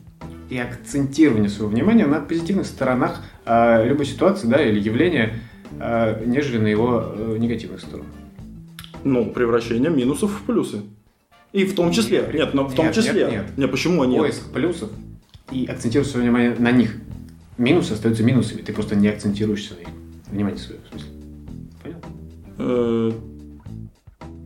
и 0.48 0.58
акцентирование 0.58 1.48
своего 1.48 1.72
внимания 1.72 2.06
на 2.06 2.20
позитивных 2.20 2.66
сторонах 2.66 3.22
а, 3.44 3.82
любой 3.84 4.06
ситуации, 4.06 4.46
да, 4.46 4.62
или 4.62 4.78
явления, 4.78 5.40
а, 5.80 6.22
нежели 6.24 6.58
на 6.58 6.68
его 6.68 7.02
э, 7.04 7.36
негативных 7.38 7.80
сторонах. 7.80 8.12
Ну, 9.02 9.30
превращение 9.30 9.90
минусов 9.90 10.30
в 10.30 10.42
плюсы. 10.42 10.82
И 11.56 11.64
в 11.64 11.74
том 11.74 11.90
числе. 11.90 12.18
Нет, 12.20 12.34
Нет, 12.34 12.54
но 12.54 12.64
в 12.68 12.74
том 12.74 12.84
нет, 12.86 12.94
числе. 12.94 13.28
нет, 13.30 13.56
нет. 13.56 13.70
почему 13.70 14.04
нет? 14.04 14.18
Поиск 14.20 14.42
плюсов 14.52 14.90
и 15.50 15.64
акцентировать 15.64 16.10
свое 16.10 16.26
внимание 16.26 16.54
на 16.58 16.70
них. 16.70 16.94
Минусы 17.56 17.92
остаются 17.92 18.22
минусами, 18.22 18.60
ты 18.60 18.74
просто 18.74 18.94
не 18.94 19.08
акцентируешься 19.08 19.72
на 19.74 19.78
них. 19.78 19.88
Внимание 20.30 20.58
свое, 20.58 20.80
в 20.84 20.90
смысле. 20.90 21.08
Понятно? 21.82 22.10
Э, 22.58 23.12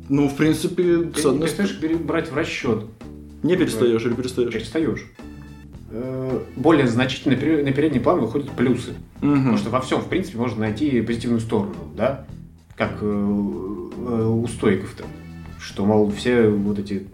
Ну, 0.09 0.29
в 0.29 0.37
принципе, 0.37 0.99
Ты 0.99 1.21
с 1.21 1.25
не 1.25 1.31
одной 1.31 1.49
перестаешь 1.49 1.79
бери- 1.81 1.95
брать 1.97 2.31
в 2.31 2.37
расчет 2.37 2.85
Не 3.43 3.57
перестаешь 3.57 4.05
или 4.05 4.13
перестаешь? 4.15 4.53
перестаешь. 4.53 5.05
Э, 5.91 6.41
Более 6.55 6.87
значительно 6.87 7.35
на 7.35 7.41
пере- 7.41 7.65
на 7.65 7.73
передний 7.73 8.01
план 8.01 8.21
выходят 8.21 8.51
плюсы. 8.51 8.93
Мгм. 9.21 9.37
Потому 9.39 9.59
что 9.59 9.71
во 9.71 9.81
всем, 9.81 10.01
в 10.01 10.07
принципе, 10.09 10.39
можно 10.39 10.61
найти 10.61 11.01
позитивную 11.03 11.41
сторону, 11.41 11.75
да? 11.97 12.25
Как 12.77 12.99
э, 13.03 13.07
у 13.07 14.47
стоиков-то. 14.47 15.05
Что, 15.61 15.85
мол, 15.85 16.11
все 16.11 16.49
вот 16.49 16.79
эти 16.79 17.07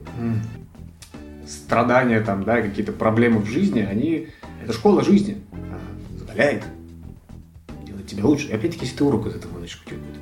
страдания, 1.47 2.21
там, 2.21 2.45
да, 2.45 2.63
какие-то 2.63 2.93
проблемы 2.93 3.41
в 3.41 3.47
жизни, 3.47 3.81
они... 3.81 4.29
Это 4.63 4.73
школа 4.73 5.03
жизни. 5.05 5.39
Она 5.53 5.79
заставляет 6.19 6.65
делать 7.85 8.07
тебя 8.07 8.25
лучше. 8.25 8.49
И 8.49 8.53
опять-таки, 8.53 8.85
если 8.85 8.99
ты 8.99 9.05
урок 9.05 9.27
из 9.27 9.35
этого 9.35 9.53
выносишь 9.55 9.77
какой-нибудь. 9.77 10.21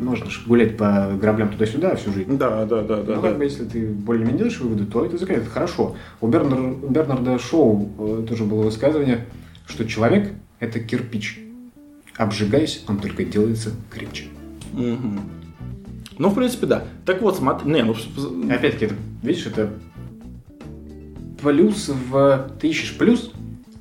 Можно 0.00 0.30
же 0.30 0.40
гулять 0.46 0.76
по 0.76 1.12
граблям 1.20 1.50
туда-сюда 1.50 1.96
всю 1.96 2.12
жизнь. 2.12 2.36
Да, 2.36 2.64
да, 2.64 2.82
да, 2.82 3.02
да. 3.02 3.14
ну, 3.14 3.22
да. 3.22 3.28
как 3.28 3.38
бы, 3.38 3.44
если 3.44 3.64
ты 3.64 3.86
более-менее 3.86 4.38
делаешь 4.38 4.60
выводы, 4.60 4.86
то 4.86 5.04
это 5.04 5.16
закрыто. 5.16 5.42
Это 5.42 5.50
хорошо. 5.50 5.96
У 6.20 6.28
Бернар- 6.28 6.90
Бернарда 6.90 7.38
Шоу 7.38 7.90
э, 7.98 8.26
тоже 8.28 8.44
было 8.44 8.62
высказывание, 8.64 9.24
что 9.66 9.86
человек– 9.86 10.30
это 10.60 10.80
кирпич. 10.80 11.40
Обжигаясь, 12.16 12.84
он 12.88 12.98
только 12.98 13.24
делается 13.24 13.70
крепче. 13.90 14.24
Мгм. 14.72 15.20
Ну, 16.18 16.30
в 16.30 16.34
принципе, 16.34 16.66
да. 16.66 16.84
Так 17.04 17.22
вот, 17.22 17.36
смотри. 17.36 17.70
Не, 17.70 17.82
ну. 17.82 17.94
Опять-таки, 18.50 18.94
видишь, 19.22 19.46
это 19.46 19.70
плюс 21.42 21.88
в... 21.88 22.50
Ты 22.60 22.68
ищешь 22.68 22.96
плюс 22.98 23.32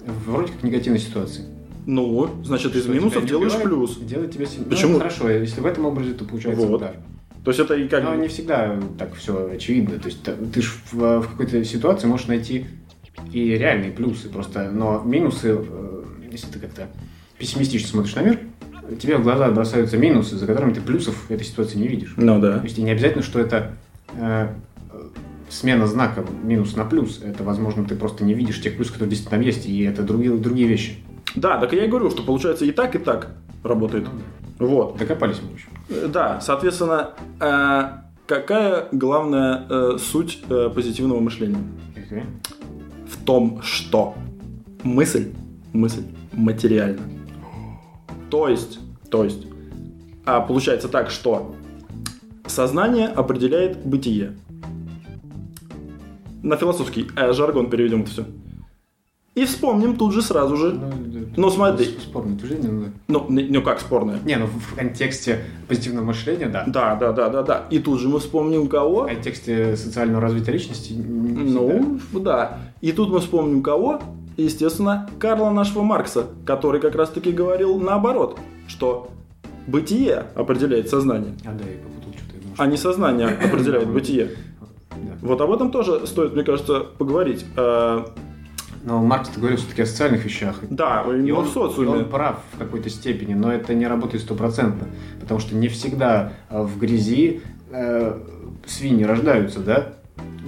в 0.05 0.31
вроде 0.31 0.53
как 0.53 0.63
негативной 0.63 0.99
ситуации. 0.99 1.45
Ну, 1.85 2.29
значит, 2.43 2.75
из 2.75 2.85
минусов 2.87 3.25
делаешь 3.25 3.53
убивает, 3.53 3.69
плюс. 3.69 3.97
Делает 3.97 4.31
тебя 4.31 4.45
сильнее. 4.45 4.69
Почему? 4.69 4.93
Ну, 4.93 4.97
хорошо, 4.99 5.29
если 5.29 5.61
в 5.61 5.65
этом 5.65 5.85
образе, 5.85 6.13
то 6.13 6.25
получается 6.25 6.65
Вот. 6.65 6.75
удар. 6.75 6.95
То 7.43 7.51
есть 7.51 7.61
это 7.61 7.75
и 7.75 7.87
как 7.87 8.03
Но 8.03 8.13
не 8.15 8.27
всегда 8.27 8.77
так 8.99 9.15
все 9.15 9.49
очевидно. 9.49 9.97
То 9.99 10.07
есть 10.09 10.21
та- 10.21 10.33
ты 10.33 10.61
же 10.61 10.71
в, 10.91 11.21
в 11.21 11.29
какой-то 11.29 11.63
ситуации 11.63 12.05
можешь 12.07 12.27
найти 12.27 12.65
и 13.31 13.51
реальные 13.51 13.91
плюсы 13.91 14.27
просто, 14.29 14.69
но 14.69 15.01
минусы, 15.01 15.55
э, 15.57 16.03
если 16.29 16.47
ты 16.47 16.59
как-то 16.59 16.87
пессимистично 17.37 17.87
смотришь 17.87 18.15
на 18.15 18.21
мир, 18.21 18.39
тебе 18.95 19.17
в 19.17 19.23
глаза 19.23 19.49
бросаются 19.51 19.97
минусы, 19.97 20.37
за 20.37 20.45
которыми 20.45 20.73
ты 20.73 20.81
плюсов 20.81 21.15
в 21.27 21.31
этой 21.31 21.43
ситуации 21.43 21.77
не 21.77 21.87
видишь. 21.87 22.13
Ну 22.17 22.39
да. 22.39 22.59
То 22.59 22.63
есть 22.63 22.77
и 22.77 22.81
не 22.81 22.91
обязательно, 22.91 23.23
что 23.23 23.39
это 23.39 23.73
э, 24.15 24.47
смена 25.49 25.87
знака 25.87 26.25
минус 26.43 26.75
на 26.75 26.85
плюс. 26.85 27.21
Это, 27.23 27.43
возможно, 27.43 27.85
ты 27.85 27.95
просто 27.95 28.23
не 28.23 28.33
видишь 28.33 28.61
тех 28.61 28.75
плюсов, 28.75 28.93
которые 28.93 29.11
действительно 29.11 29.39
там 29.39 29.45
есть, 29.45 29.65
и 29.65 29.83
это 29.83 30.03
другие, 30.03 30.35
другие 30.37 30.67
вещи. 30.67 30.97
Да, 31.35 31.57
так 31.57 31.73
я 31.73 31.85
и 31.85 31.87
говорю, 31.87 32.09
что 32.09 32.23
получается 32.23 32.65
и 32.65 32.71
так, 32.71 32.95
и 32.95 32.99
так 32.99 33.31
работает. 33.63 34.07
Вот. 34.59 34.97
Докопались 34.97 35.37
мы 35.41 35.55
еще. 35.57 35.67
Э, 35.89 36.07
Да, 36.07 36.41
соответственно, 36.41 37.11
э, 37.39 37.83
какая 38.25 38.87
главная 38.91 39.65
э, 39.69 39.97
суть 39.99 40.43
э, 40.49 40.69
позитивного 40.73 41.19
мышления? 41.19 41.61
В 43.07 43.23
том, 43.25 43.61
что 43.61 44.15
мысль, 44.83 45.33
мысль 45.73 46.03
материальна. 46.31 47.01
То 48.29 48.47
есть, 48.49 48.79
то 49.09 49.23
есть, 49.23 49.47
а 50.25 50.41
получается 50.41 50.87
так, 50.89 51.09
что 51.09 51.55
сознание 52.45 53.07
определяет 53.07 53.85
бытие. 53.85 54.33
На 56.43 56.55
философский 56.55 57.07
э, 57.15 57.33
жаргон 57.33 57.69
переведем 57.69 58.01
это 58.01 58.11
все. 58.11 58.25
И 59.35 59.45
вспомним 59.45 59.97
тут 59.97 60.13
же 60.13 60.23
сразу 60.23 60.55
же. 60.57 60.79
Ну, 61.35 61.51
смотри. 61.51 61.85
Спорное 62.01 62.33
утверждение. 62.33 62.91
Ну, 63.07 63.25
не- 63.29 63.43
ну 63.43 63.61
как 63.61 63.79
спорное? 63.79 64.19
Не, 64.25 64.37
ну 64.37 64.47
в 64.47 64.75
контексте 64.75 65.43
позитивного 65.67 66.05
мышления, 66.05 66.47
да. 66.47 66.63
Да, 66.65 66.95
да, 66.95 67.11
да, 67.11 67.29
да, 67.29 67.43
да. 67.43 67.65
И 67.69 67.77
тут 67.77 67.99
же 67.99 68.09
мы 68.09 68.19
вспомним 68.19 68.67
кого? 68.67 69.03
В 69.03 69.07
контексте 69.07 69.77
социального 69.77 70.21
развития 70.21 70.53
личности. 70.53 70.93
Ну, 70.93 71.99
да. 72.13 72.57
И 72.81 72.91
тут 72.91 73.09
мы 73.09 73.19
вспомним 73.19 73.61
кого? 73.61 74.01
Естественно, 74.37 75.09
Карла 75.19 75.49
нашего 75.49 75.81
Маркса, 75.81 76.27
который 76.45 76.79
как 76.79 76.95
раз-таки 76.95 77.31
говорил 77.31 77.79
наоборот, 77.79 78.39
что 78.67 79.09
бытие 79.65 80.25
определяет 80.35 80.89
сознание, 80.89 81.33
А, 81.43 81.53
да, 81.53 81.63
я 81.65 81.77
попутал 81.83 82.13
что-то. 82.13 82.35
Я 82.35 82.41
думал, 82.41 82.55
а 82.57 82.67
не 82.67 82.77
сознание 82.77 83.27
определяет 83.43 83.89
бытие. 83.89 84.29
да. 84.91 84.97
Вот 85.21 85.41
об 85.41 85.51
этом 85.51 85.71
тоже 85.71 86.05
стоит, 86.05 86.33
мне 86.35 86.43
кажется, 86.43 86.81
поговорить. 86.81 87.45
Э, 87.55 88.05
Но 88.85 88.99
Маркс 89.03 89.31
говорил 89.35 89.57
все-таки 89.57 89.81
о 89.81 89.85
социальных 89.87 90.23
вещах. 90.23 90.57
Да, 90.69 91.03
И 91.03 91.31
он, 91.31 91.45
в 91.45 91.49
и 91.49 91.53
социуме. 91.53 91.89
он 91.89 92.05
прав 92.05 92.39
в 92.53 92.57
какой-то 92.59 92.89
степени, 92.91 93.33
но 93.33 93.51
это 93.51 93.73
не 93.73 93.87
работает 93.87 94.23
стопроцентно. 94.23 94.87
Потому 95.19 95.39
что 95.39 95.55
не 95.55 95.67
всегда 95.67 96.33
э, 96.51 96.61
в 96.61 96.77
грязи 96.77 97.41
э, 97.71 98.19
свиньи 98.67 99.03
рождаются, 99.03 99.59
да? 99.61 99.93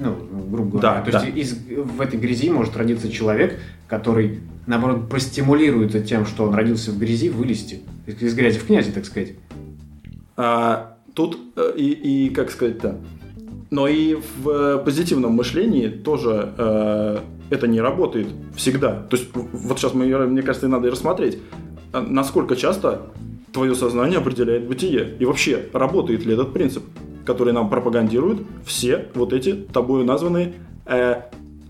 Ну, 0.01 0.15
грубо 0.49 0.77
говоря. 0.79 1.03
Да, 1.03 1.11
То 1.11 1.25
есть 1.25 1.35
из, 1.37 1.57
в 1.77 1.99
этой 1.99 2.19
грязи 2.19 2.49
может 2.49 2.77
родиться 2.77 3.11
человек, 3.11 3.59
который, 3.89 4.39
наоборот, 4.67 5.09
простимулируется 5.09 5.99
тем, 5.99 6.25
что 6.25 6.45
он 6.45 6.53
родился 6.53 6.91
в 6.91 6.99
грязи, 6.99 7.29
вылезти. 7.29 7.81
Из 8.05 8.35
грязи 8.35 8.59
в 8.59 8.67
князи, 8.67 8.91
так 8.91 9.05
сказать. 9.05 9.33
А, 10.37 10.97
тут 11.13 11.37
э, 11.55 11.73
и, 11.75 12.27
и, 12.27 12.29
как 12.29 12.51
сказать-то, 12.51 12.97
но 13.71 13.87
и 13.87 14.15
в 14.15 14.49
э, 14.49 14.77
позитивном 14.79 15.33
мышлении 15.33 15.89
тоже 15.89 16.53
э, 16.57 17.17
это 17.49 17.67
не 17.67 17.81
работает 17.81 18.27
всегда. 18.55 18.93
То 19.09 19.17
есть 19.17 19.29
вот 19.33 19.79
сейчас 19.79 19.93
мы, 19.93 20.05
мне 20.05 20.41
кажется, 20.41 20.67
и 20.67 20.69
надо 20.69 20.89
рассмотреть, 20.89 21.39
а 21.91 22.01
насколько 22.01 22.55
часто 22.55 23.11
твое 23.51 23.75
сознание 23.75 24.19
определяет 24.19 24.67
бытие. 24.67 25.15
И 25.19 25.25
вообще, 25.25 25.65
работает 25.73 26.25
ли 26.25 26.33
этот 26.33 26.53
принцип, 26.53 26.83
который 27.25 27.53
нам 27.53 27.69
пропагандируют 27.69 28.41
все 28.65 29.07
вот 29.13 29.33
эти 29.33 29.53
тобою 29.53 30.05
названные 30.05 30.53
э, 30.85 31.23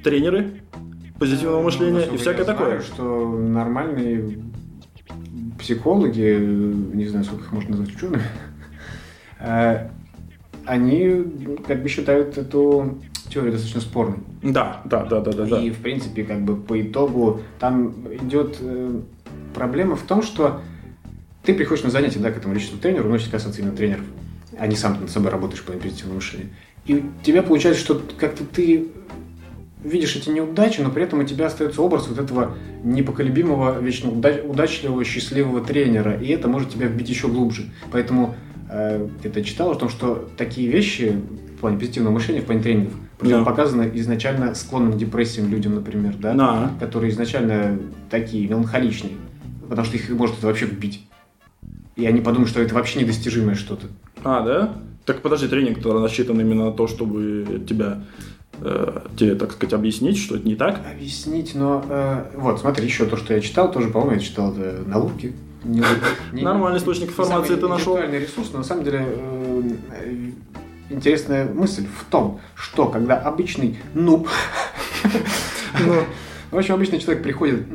тренеры 0.04 0.62
позитивного 1.20 1.62
мышления 1.62 2.06
Ну, 2.08 2.16
и 2.16 2.18
всякое 2.18 2.40
я 2.40 2.46
такое. 2.46 2.68
Знаю, 2.68 2.82
что 2.82 3.38
нормальные 3.38 4.40
психологи, 5.60 6.38
э, 6.38 6.40
не 6.40 7.08
знаю, 7.08 7.26
сколько 7.26 7.44
их 7.46 7.52
можно 7.52 7.72
назвать 7.72 7.96
учеными, 7.96 8.24
э, 9.40 9.90
они 10.66 11.26
как 11.68 11.82
бы 11.84 11.90
считают 11.90 12.38
эту 12.38 13.00
теорию 13.30 13.52
достаточно 13.52 13.82
спорной. 13.82 14.18
Да, 14.42 14.82
да, 14.86 15.06
да, 15.06 15.20
да, 15.20 15.32
да, 15.32 15.46
да. 15.46 15.62
И, 15.62 15.70
в 15.70 15.80
принципе, 15.80 16.24
как 16.24 16.42
бы 16.42 16.56
по 16.56 16.82
итогу 16.82 17.42
там 17.60 17.94
идет 18.24 18.58
э, 18.62 19.02
проблема 19.54 19.96
в 19.96 20.04
том, 20.04 20.24
что 20.24 20.62
ты 21.44 21.54
приходишь 21.54 21.84
на 21.84 21.90
занятие, 21.90 22.20
да, 22.20 22.32
к 22.32 22.38
этому 22.38 22.54
личному 22.54 22.82
тренеру, 22.82 23.14
если 23.14 23.30
касаться 23.30 23.62
именно 23.62 23.76
тренеров, 23.76 24.06
а 24.58 24.68
не 24.68 24.76
сам 24.76 25.00
над 25.00 25.10
собой 25.10 25.32
работаешь 25.32 25.64
по 25.64 25.74
позитивному 25.74 26.16
мышлению. 26.16 26.50
И 26.86 26.96
у 26.96 27.04
тебя 27.24 27.44
получается, 27.44 27.82
что 27.82 28.02
как-то 28.18 28.44
ты 28.44 28.88
видишь 29.84 30.16
эти 30.16 30.30
неудачи, 30.30 30.82
но 30.82 30.90
при 30.90 31.04
этом 31.04 31.20
у 31.20 31.24
тебя 31.24 31.48
остается 31.48 31.82
образ 31.82 32.08
вот 32.08 32.20
этого 32.20 32.56
непоколебимого, 32.84 33.80
вечно 33.80 34.12
уда- 34.12 34.42
удачливого, 34.44 35.04
счастливого 35.06 35.62
тренера, 35.62 36.14
и 36.20 36.28
это 36.30 36.48
может 36.48 36.70
тебя 36.72 36.88
вбить 36.88 37.10
еще 37.10 37.28
глубже. 37.28 37.66
Поэтому 37.92 38.36
э, 38.70 39.08
где-то 39.20 39.44
читал 39.44 39.72
о 39.72 39.76
том, 39.76 39.90
что 39.90 40.30
такие 40.38 40.70
вещи 40.70 41.16
в 41.58 41.62
плане 41.62 41.78
позитивного 41.78 42.14
мышления, 42.14 42.42
в 42.42 42.46
плане 42.46 42.62
тренингов, 42.62 42.94
Да. 43.22 43.44
показаны 43.44 43.90
изначально 43.96 44.54
склонным 44.56 44.94
к 44.94 44.98
депрессиям 44.98 45.50
людям, 45.50 45.76
например, 45.76 46.16
да, 46.18 46.34
На. 46.34 46.72
которые 46.80 47.12
изначально 47.12 47.80
такие 48.10 48.48
меланхоличные, 48.48 49.14
потому 49.68 49.86
что 49.86 49.98
их 49.98 50.10
может 50.10 50.38
это 50.38 50.48
вообще 50.48 50.66
вбить. 50.66 51.06
И 51.96 52.06
они 52.06 52.22
подумают, 52.22 52.50
что 52.50 52.62
это 52.62 52.74
вообще 52.76 53.00
недостижимое 53.02 53.56
что-то. 53.56 53.88
А, 54.24 54.42
да? 54.42 54.76
Так 55.06 55.22
подожди, 55.22 55.48
тренинг-то 55.48 56.02
рассчитан 56.02 56.40
именно 56.40 56.66
на 56.66 56.72
то, 56.72 56.88
чтобы 56.88 57.64
тебя, 57.68 58.04
э, 58.62 59.02
тебе, 59.18 59.36
так 59.36 59.52
сказать, 59.52 59.74
объяснить, 59.74 60.18
что 60.18 60.36
это 60.36 60.48
не 60.48 60.56
так. 60.56 60.82
Объяснить, 60.92 61.56
но... 61.56 61.84
э, 61.90 62.26
вот, 62.36 62.60
смотри, 62.60 62.86
еще 62.86 63.06
то, 63.06 63.18
что 63.18 63.34
я 63.34 63.42
читал, 63.42 63.72
тоже, 63.72 63.90
по-моему, 63.90 64.16
я 64.16 64.20
читал 64.20 64.52
это 64.54 64.84
на. 64.88 65.10
Не- 65.64 65.84
не- 66.34 66.42
Нормальный 66.44 66.80
источник 66.80 67.10
информации 67.10 67.56
ты 67.56 67.68
нашел. 67.68 67.98
ресурс, 67.98 68.50
но 68.54 68.60
на 68.60 68.64
самом 68.64 68.84
деле 68.84 69.06
э, 69.06 69.72
интересная 70.90 71.46
мысль 71.46 71.86
в 71.86 72.06
том, 72.10 72.40
что 72.56 72.88
когда 72.88 73.18
обычный 73.18 73.78
нуб 73.94 74.28
Ну, 75.86 76.04
В 76.52 76.58
общем, 76.58 76.74
обычный 76.76 77.00
человек 77.00 77.24
приходит 77.24 77.68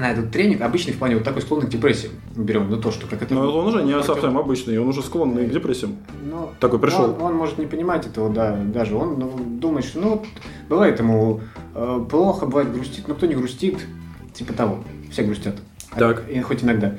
на 0.00 0.10
этот 0.12 0.30
тренинг, 0.30 0.60
обычный 0.60 0.92
в 0.92 0.98
плане 0.98 1.14
вот 1.16 1.24
такой 1.24 1.42
склонный 1.42 1.66
к 1.66 1.70
депрессии. 1.70 2.10
Берем, 2.36 2.70
ну 2.70 2.80
то, 2.80 2.90
что 2.90 3.06
как 3.06 3.22
это... 3.22 3.34
Но 3.34 3.58
он 3.58 3.66
уже 3.66 3.82
не 3.82 3.92
против- 3.92 4.06
совсем 4.06 4.36
обычный, 4.38 4.78
он 4.78 4.88
уже 4.88 5.02
склонный 5.02 5.46
к 5.46 5.52
депрессиям. 5.52 5.96
Ну, 6.22 6.50
Такой 6.60 6.78
пришел. 6.78 7.04
Он, 7.14 7.22
он 7.22 7.34
может 7.34 7.58
не 7.58 7.66
понимать 7.66 8.06
этого, 8.06 8.30
да, 8.32 8.56
даже 8.56 8.94
он 8.94 9.18
ну, 9.18 9.32
думает, 9.38 9.86
что 9.86 10.00
ну 10.00 10.22
бывает 10.68 10.98
ему 10.98 11.40
э, 11.74 12.04
плохо, 12.10 12.46
бывает 12.46 12.72
грустит, 12.72 13.08
но 13.08 13.14
кто 13.14 13.26
не 13.26 13.34
грустит, 13.34 13.78
типа 14.34 14.52
того, 14.52 14.84
все 15.10 15.22
грустят. 15.22 15.56
А- 15.92 15.98
Так. 15.98 16.28
И 16.30 16.40
хоть 16.40 16.62
иногда. 16.62 16.94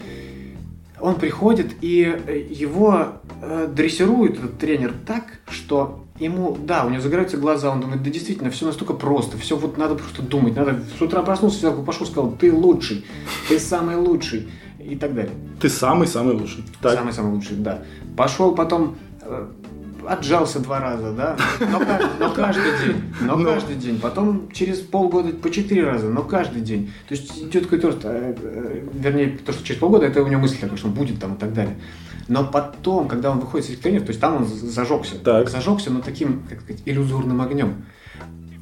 Он 1.00 1.16
приходит, 1.16 1.76
и 1.82 2.48
его 2.50 3.10
э, 3.42 3.68
дрессирует 3.72 4.40
этот 4.40 4.58
тренер 4.58 4.94
так, 5.06 5.40
что 5.48 6.04
ему, 6.20 6.58
да, 6.60 6.86
у 6.86 6.90
него 6.90 7.02
загораются 7.02 7.38
глаза, 7.38 7.70
он 7.70 7.82
думает, 7.82 8.04
да 8.04 8.10
действительно, 8.10 8.50
все 8.50 8.66
настолько 8.66 8.94
просто, 8.94 9.38
все 9.38 9.56
вот 9.56 9.78
надо 9.78 9.96
просто 9.96 10.22
думать, 10.22 10.56
надо 10.56 10.82
с 10.98 11.02
утра 11.02 11.22
проснулся, 11.22 11.60
сверху 11.60 11.84
пошел, 11.84 12.06
сказал, 12.06 12.32
ты 12.32 12.52
лучший, 12.52 13.06
ты 13.48 13.60
самый 13.60 13.96
лучший, 13.96 14.50
и 14.80 14.96
так 14.96 15.14
далее. 15.14 15.34
Ты 15.60 15.70
самый-самый 15.70 16.34
лучший. 16.34 16.64
Самый-самый 16.82 17.34
лучший, 17.34 17.58
да. 17.58 17.82
Пошел 18.16 18.56
потом, 18.56 18.96
э, 19.22 19.48
отжался 20.08 20.60
два 20.60 20.80
раза, 20.80 21.12
да, 21.12 21.38
но, 21.60 21.82
но 22.20 22.34
каждый 22.34 22.72
день, 22.86 23.02
но 23.22 23.36
Но- 23.36 23.52
каждый 23.54 23.76
день. 23.76 24.00
Потом 24.00 24.50
через 24.54 24.80
полгода 24.80 25.30
по 25.34 25.52
четыре 25.52 25.84
раза, 25.84 26.08
но 26.08 26.24
каждый 26.24 26.62
день. 26.62 26.92
То 27.10 27.16
есть 27.16 27.38
идет 27.38 27.66
какой-то 27.66 27.90
э, 28.04 28.36
э, 28.42 28.88
вернее, 28.94 29.38
то, 29.46 29.52
что 29.52 29.64
через 29.66 29.80
полгода, 29.80 30.06
это 30.06 30.24
у 30.24 30.28
него 30.28 30.42
мысль 30.42 30.58
такая, 30.58 30.78
что 30.78 30.88
он 30.88 30.94
будет 30.94 31.20
там 31.20 31.34
и 31.34 31.38
так 31.38 31.54
далее. 31.54 31.76
Но 32.28 32.46
потом, 32.46 33.08
когда 33.08 33.32
он 33.32 33.40
выходит 33.40 33.66
с 33.66 33.70
этих 33.70 33.82
тренеров, 33.82 34.06
то 34.06 34.10
есть 34.10 34.20
там 34.20 34.36
он 34.38 34.46
зажегся. 34.46 35.18
Так. 35.20 35.50
Зажегся, 35.50 35.92
но 35.92 36.02
таким, 36.02 36.44
как 36.50 36.62
сказать, 36.62 36.82
иллюзорным 36.86 37.42
огнем. 37.42 37.86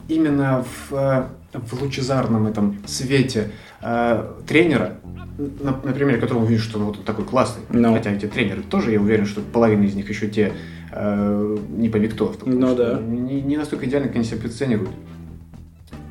Именно 0.07 0.63
в, 0.63 0.93
э, 0.93 1.25
в 1.53 1.81
лучезарном 1.81 2.45
этом 2.45 2.77
свете 2.85 3.51
э, 3.81 4.33
тренера, 4.47 4.97
на, 5.37 5.71
на 5.71 5.93
примере 5.93 6.19
которого 6.19 6.45
вижу, 6.45 6.63
что 6.63 6.79
он 6.79 6.85
вот 6.85 7.03
такой 7.03 7.25
классный, 7.25 7.63
Ну. 7.69 7.93
хотя 7.93 8.11
эти 8.11 8.27
тренеры 8.27 8.61
тоже, 8.61 8.91
я 8.91 9.01
уверен, 9.01 9.25
что 9.25 9.41
половина 9.41 9.83
из 9.83 9.95
них 9.95 10.07
еще 10.09 10.27
те 10.29 10.53
э, 10.91 11.57
не 11.69 11.89
потому 11.89 12.59
Ну 12.59 12.75
да. 12.75 12.99
не, 12.99 13.41
не 13.41 13.57
настолько 13.57 13.85
идеально, 13.87 14.07
как 14.07 14.17
они 14.17 14.25
себя 14.25 14.41
позиционируют. 14.41 14.91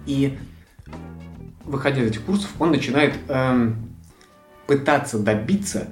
И 0.07 0.37
выходя 1.65 2.03
из 2.03 2.11
этих 2.11 2.23
курсов, 2.23 2.51
он 2.59 2.71
начинает 2.71 3.15
эм, 3.29 3.77
пытаться 4.67 5.19
добиться 5.19 5.89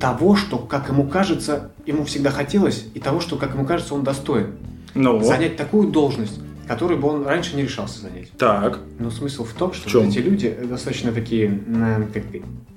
того, 0.00 0.34
что, 0.34 0.58
как 0.58 0.88
ему 0.88 1.06
кажется, 1.06 1.70
ему 1.86 2.04
всегда 2.04 2.30
хотелось, 2.30 2.86
и 2.94 3.00
того, 3.00 3.20
что, 3.20 3.36
как 3.36 3.54
ему 3.54 3.64
кажется, 3.66 3.94
он 3.94 4.02
достоин. 4.02 4.54
Ну, 4.94 5.22
Занять 5.22 5.56
такую 5.56 5.88
должность, 5.88 6.40
которую 6.66 6.98
бы 6.98 7.08
он 7.08 7.24
раньше 7.26 7.54
не 7.54 7.62
решался 7.62 8.00
занять. 8.00 8.30
так. 8.32 8.80
Но 8.98 9.10
смысл 9.10 9.44
в 9.44 9.52
том, 9.52 9.72
что 9.72 9.88
В 9.88 9.94
вот 9.94 10.04
эти 10.06 10.18
люди 10.18 10.56
достаточно 10.64 11.12
такие, 11.12 11.46
м, 11.46 12.08
как 12.12 12.24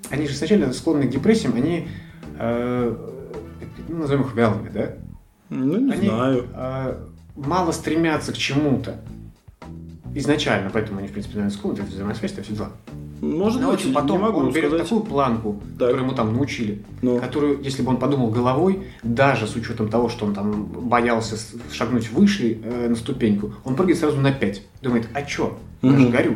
они 0.10 0.28
же 0.28 0.34
изначально 0.34 0.72
склонны 0.74 1.08
к 1.08 1.10
депрессиям, 1.10 1.56
они, 1.56 1.88
э, 2.38 2.96
ну, 3.88 3.98
назовем 3.98 4.24
их 4.24 4.36
вялыми, 4.36 4.70
да? 4.70 4.94
Ну, 5.50 5.80
не 5.80 5.94
Они, 5.94 6.08
знаю. 6.08 6.46
э, 6.54 6.98
мало 7.36 7.72
стремятся 7.72 8.34
к 8.34 8.38
чему-то 8.38 8.98
изначально, 10.14 10.70
поэтому 10.72 11.00
они, 11.00 11.08
в 11.08 11.12
принципе, 11.12 11.36
наверное, 11.38 11.58
склонны, 11.58 11.80
это 11.80 11.90
взаимосвязь, 11.90 12.34
это 12.34 12.44
все 12.44 12.54
дела. 12.54 12.70
Может 13.24 13.62
Но 13.62 13.72
быть, 13.72 13.94
потом 13.94 14.18
не 14.18 14.24
могу 14.24 14.40
он 14.42 14.52
берет 14.52 14.70
сказать. 14.72 14.88
такую 14.90 15.02
планку, 15.04 15.62
Так. 15.80 15.88
которую 15.88 16.04
ему 16.08 16.12
там 16.16 16.34
научили, 16.34 16.82
Ну, 17.02 17.20
которую, 17.20 17.62
если 17.64 17.82
бы 17.82 17.90
он 17.92 17.98
подумал 17.98 18.30
головой, 18.32 18.84
даже 19.02 19.48
с 19.48 19.56
учетом 19.56 19.88
того, 19.88 20.10
что 20.10 20.26
он 20.26 20.34
там 20.34 20.64
боялся 20.66 21.38
шагнуть 21.72 22.12
выше 22.12 22.58
э, 22.62 22.90
на 22.90 22.96
ступеньку, 22.98 23.54
он 23.64 23.76
прыгает 23.76 23.98
сразу 23.98 24.18
на 24.20 24.34
5. 24.34 24.62
Думает, 24.82 25.08
а 25.14 25.22
чё? 25.22 25.58
Я 25.82 25.92
Мгм. 25.92 26.00
же 26.02 26.10
горю. 26.10 26.36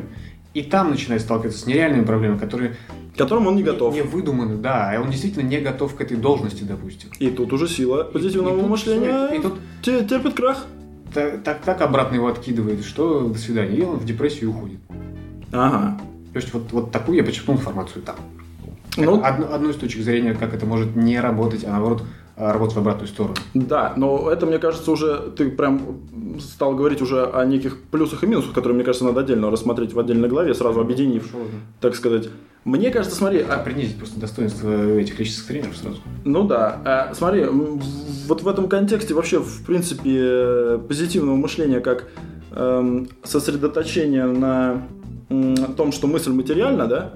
И 0.53 0.61
там 0.63 0.89
начинает 0.91 1.21
сталкиваться 1.21 1.59
с 1.59 1.65
нереальными 1.65 2.05
проблемами, 2.05 2.39
которые 2.39 2.77
к 3.13 3.17
которым 3.17 3.47
он 3.47 3.55
не 3.57 3.63
готов. 3.63 3.93
не 3.93 4.01
выдуманы, 4.01 4.55
да, 4.55 4.95
и 4.95 4.97
он 4.97 5.09
действительно 5.09 5.43
не 5.43 5.59
готов 5.59 5.93
к 5.93 5.99
этой 6.01 6.15
должности, 6.15 6.63
допустим. 6.63 7.09
И 7.19 7.29
тут 7.31 7.51
уже 7.51 7.67
сила 7.67 8.03
позитивного 8.03 8.57
И 8.57 8.61
тут 8.61 8.69
мышления 8.69 9.35
И 9.35 9.41
тут 9.41 9.55
те- 9.81 10.05
терпит 10.05 10.35
крах. 10.35 10.65
так, 11.13 11.43
так, 11.43 11.61
так 11.63 11.81
обратно 11.81 12.15
его 12.15 12.27
откидывает, 12.27 12.85
что 12.85 13.27
до 13.27 13.37
свидания, 13.37 13.75
и 13.75 13.81
он 13.81 13.97
в 13.97 14.05
депрессию 14.05 14.51
уходит. 14.51 14.79
Ага. 15.51 15.99
То 16.37 16.41
есть 16.41 16.53
вот, 16.53 16.71
вот 16.71 16.91
такую 16.91 17.17
я 17.17 17.23
почерпнул 17.23 17.57
информацию 17.57 18.03
там. 18.03 18.15
Ну, 18.95 19.23
Одно- 19.23 19.51
одну 19.51 19.69
из 19.71 19.75
точек 19.75 20.03
зрения, 20.03 20.35
как 20.35 20.53
это 20.53 20.67
может 20.67 20.95
не 20.95 21.19
работать, 21.19 21.63
а 21.65 21.71
наоборот 21.71 22.03
а, 22.35 22.53
работать 22.53 22.75
в 22.75 22.79
обратную 22.79 23.07
сторону. 23.07 23.33
Да, 23.55 23.93
но 23.97 24.29
это, 24.29 24.45
мне 24.45 24.59
кажется, 24.59 24.91
уже 24.91 25.31
ты 25.35 25.49
прям 25.49 25.81
стал 26.39 26.75
говорить 26.75 27.01
уже 27.01 27.25
о 27.25 27.43
неких 27.45 27.81
плюсах 27.89 28.23
и 28.23 28.27
минусах, 28.27 28.53
которые, 28.53 28.75
мне 28.75 28.83
кажется, 28.83 29.03
надо 29.05 29.21
отдельно 29.21 29.49
рассмотреть 29.49 29.93
в 29.93 29.99
отдельной 29.99 30.29
главе, 30.29 30.53
сразу 30.53 30.79
объединив, 30.79 31.27
так 31.81 31.95
сказать. 31.95 32.29
Мне 32.65 32.91
кажется, 32.91 33.17
смотри, 33.17 33.39
А 33.39 33.55
а- 33.55 33.63
принизить 33.63 33.97
просто 33.97 34.19
достоинство 34.19 34.69
этих 34.99 35.17
личных 35.19 35.43
тренеров 35.47 35.75
сразу. 35.75 35.97
ну 36.23 36.43
да, 36.43 36.79
а, 36.85 37.13
смотри, 37.15 37.45
вот 37.45 38.43
в 38.43 38.47
этом 38.47 38.67
контексте 38.69 39.15
вообще, 39.15 39.39
в 39.39 39.65
принципе, 39.65 40.11
э, 40.13 40.79
позитивного 40.87 41.35
мышления 41.35 41.79
как 41.79 42.05
эм, 42.51 43.09
сосредоточение 43.23 44.25
на 44.25 44.83
м, 45.29 45.55
том, 45.75 45.91
что 45.91 46.07
мысль 46.07 46.31
материальна, 46.31 46.87
да, 46.87 47.13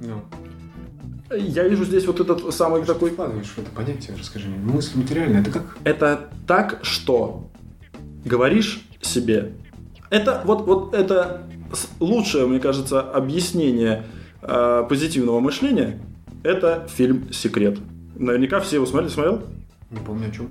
Ну, 0.00 0.22
я 1.36 1.68
вижу 1.68 1.84
здесь 1.84 2.06
вот 2.06 2.20
этот 2.20 2.54
самый 2.54 2.82
что 2.84 2.94
такой 2.94 3.10
вкладываешь 3.10 3.48
в 3.48 3.58
это 3.58 3.70
понятие, 3.70 4.16
расскажи 4.18 4.48
мне. 4.48 4.58
Мысль 4.58 4.96
материальная, 4.98 5.40
это 5.42 5.50
как? 5.50 5.76
Это 5.84 6.30
так, 6.46 6.78
что 6.82 7.50
говоришь 8.24 8.80
себе. 9.02 9.52
Это 10.10 10.42
вот, 10.46 10.66
вот 10.66 10.94
это 10.94 11.42
лучшее, 12.00 12.46
мне 12.46 12.60
кажется, 12.60 13.00
объяснение 13.02 14.04
э, 14.40 14.84
позитивного 14.88 15.40
мышления. 15.40 15.98
Это 16.42 16.88
фильм 16.88 17.30
«Секрет». 17.32 17.78
Наверняка 18.16 18.60
все 18.60 18.76
его 18.76 18.86
смотрели, 18.86 19.10
смотрел? 19.12 19.42
Не 19.90 19.98
помню 19.98 20.28
о 20.28 20.30
чем. 20.30 20.48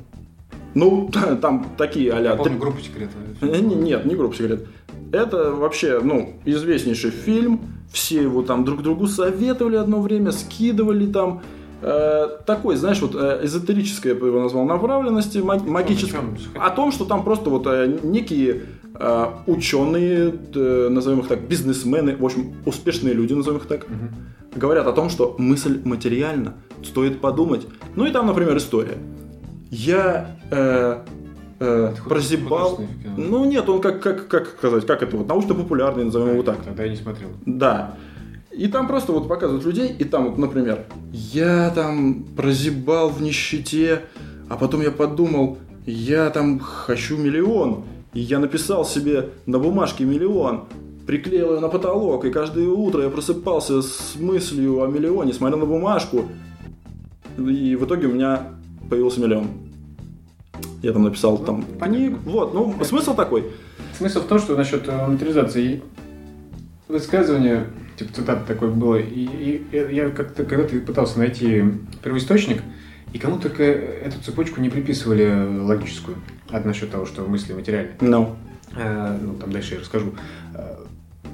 Ну, 0.76 1.10
там 1.42 1.72
такие 1.76 2.12
а-ля... 2.14 2.36
Помню 2.36 2.60
группу 2.60 2.80
секрета. 2.82 3.14
Э, 3.42 3.60
не- 3.60 3.76
Нет, 3.76 4.06
не 4.06 4.16
группа 4.16 4.36
секрет. 4.36 4.68
Это 5.12 5.52
вообще, 5.52 6.00
ну, 6.04 6.34
известнейший 6.46 7.12
фильм. 7.12 7.62
Все 7.92 8.22
его 8.24 8.42
там 8.42 8.66
друг 8.66 8.84
другу 8.84 9.08
советовали 9.08 9.76
одно 9.78 10.02
время, 10.02 10.32
скидывали 10.32 11.06
там. 11.12 11.42
Э, 11.82 12.28
такой, 12.46 12.76
знаешь, 12.76 13.00
вот 13.02 13.14
э, 13.16 13.42
эзотерической, 13.44 14.14
я 14.14 14.18
бы 14.20 14.28
его 14.28 14.42
назвал, 14.42 14.66
направленности, 14.66 15.38
маг- 15.38 15.66
магической. 15.68 16.20
О? 16.56 16.66
О 16.66 16.70
том, 16.72 16.92
что 16.92 17.06
там 17.06 17.24
просто 17.24 17.50
вот 17.52 17.68
э, 17.68 18.00
некие 18.04 18.64
э, 18.96 19.26
ученые, 19.46 20.34
э, 20.56 20.88
назовем 20.90 21.20
их 21.20 21.28
так, 21.28 21.48
бизнесмены, 21.48 22.16
в 22.16 22.26
общем, 22.26 22.56
успешные 22.66 23.14
люди, 23.14 23.34
назовем 23.34 23.60
их 23.60 23.68
так, 23.68 23.88
Мгм. 23.88 24.10
говорят 24.56 24.88
о 24.88 24.92
том, 24.92 25.10
что 25.12 25.36
мысль 25.38 25.80
материальна, 25.86 26.56
стоит 26.84 27.22
подумать. 27.22 27.68
Ну 27.96 28.06
и 28.08 28.12
там, 28.12 28.26
например, 28.26 28.58
история. 28.58 28.98
Я 29.70 30.36
э, 30.50 31.02
э, 31.60 31.94
Это 31.94 32.04
прозябал. 32.04 32.80
Ну 33.18 33.46
нет, 33.46 33.68
он 33.70 33.82
как, 33.82 34.02
как, 34.02 34.28
как 34.28 34.56
сказать, 34.58 34.86
как 34.86 35.04
это 35.04 35.18
вот, 35.18 35.28
научно-популярный, 35.28 36.06
назовем 36.06 36.34
его 36.34 36.44
так. 36.44 36.58
Тогда 36.64 36.84
я 36.84 36.90
не 36.90 36.98
смотрел. 36.98 37.30
Да. 37.46 37.96
И 38.52 38.68
там 38.68 38.88
просто 38.88 39.12
вот 39.12 39.28
показывают 39.28 39.66
людей, 39.66 39.96
и 39.98 40.04
там 40.04 40.30
вот, 40.30 40.38
например, 40.38 40.86
я 41.12 41.70
там 41.70 42.24
прозябал 42.36 43.10
в 43.10 43.22
нищете, 43.22 44.02
а 44.50 44.58
потом 44.58 44.82
я 44.82 44.92
подумал, 44.92 45.60
я 45.86 46.30
там 46.32 46.60
хочу 46.60 47.18
миллион. 47.18 47.84
И 48.14 48.20
я 48.20 48.40
написал 48.40 48.84
себе 48.84 49.30
на 49.46 49.60
бумажке 49.60 50.06
миллион, 50.06 50.66
приклеил 51.06 51.54
ее 51.54 51.60
на 51.60 51.70
потолок, 51.70 52.26
и 52.26 52.32
каждое 52.32 52.68
утро 52.68 53.04
я 53.04 53.10
просыпался 53.10 53.82
с 53.84 54.16
мыслью 54.16 54.82
о 54.82 54.88
миллионе, 54.88 55.34
смотрел 55.34 55.60
на 55.60 55.66
бумажку, 55.68 56.26
и 57.38 57.76
в 57.76 57.86
итоге 57.86 58.08
у 58.08 58.14
меня 58.14 58.54
появился 58.90 59.22
миллион. 59.22 59.67
Я 60.82 60.94
там 60.94 61.04
написал 61.04 61.38
там 61.40 61.66
книг. 61.82 62.18
Вот, 62.26 62.54
ну, 62.54 62.76
смысл 62.84 63.16
такой. 63.16 63.46
Смысл 63.98 64.22
в 64.22 64.28
том, 64.28 64.40
что 64.40 64.56
насчет 64.56 64.88
э, 64.88 65.08
материализации 65.08 65.82
высказывания, 66.88 67.66
типа 67.98 68.14
цитата 68.14 68.44
такое 68.48 68.70
было, 68.70 68.96
и, 68.96 69.26
и 69.26 69.96
я 69.96 70.10
как-то 70.10 70.46
когда-то 70.46 70.78
пытался 70.80 71.20
найти 71.20 71.64
первоисточник, 72.04 72.62
и 73.14 73.18
кому-то 73.20 73.50
к- 73.50 73.60
эту 73.62 74.22
цепочку 74.24 74.62
не 74.62 74.70
приписывали 74.70 75.60
логическую, 75.64 76.18
от 76.50 76.66
насчет 76.66 76.92
того, 76.92 77.06
что 77.06 77.24
мысли 77.24 77.54
материальны. 77.54 77.92
Ну, 78.02 78.36
Э, 78.76 79.18
ну, 79.20 79.34
там 79.34 79.52
дальше 79.52 79.76
я 79.76 79.80
расскажу. 79.80 80.14
Э, 80.54 80.76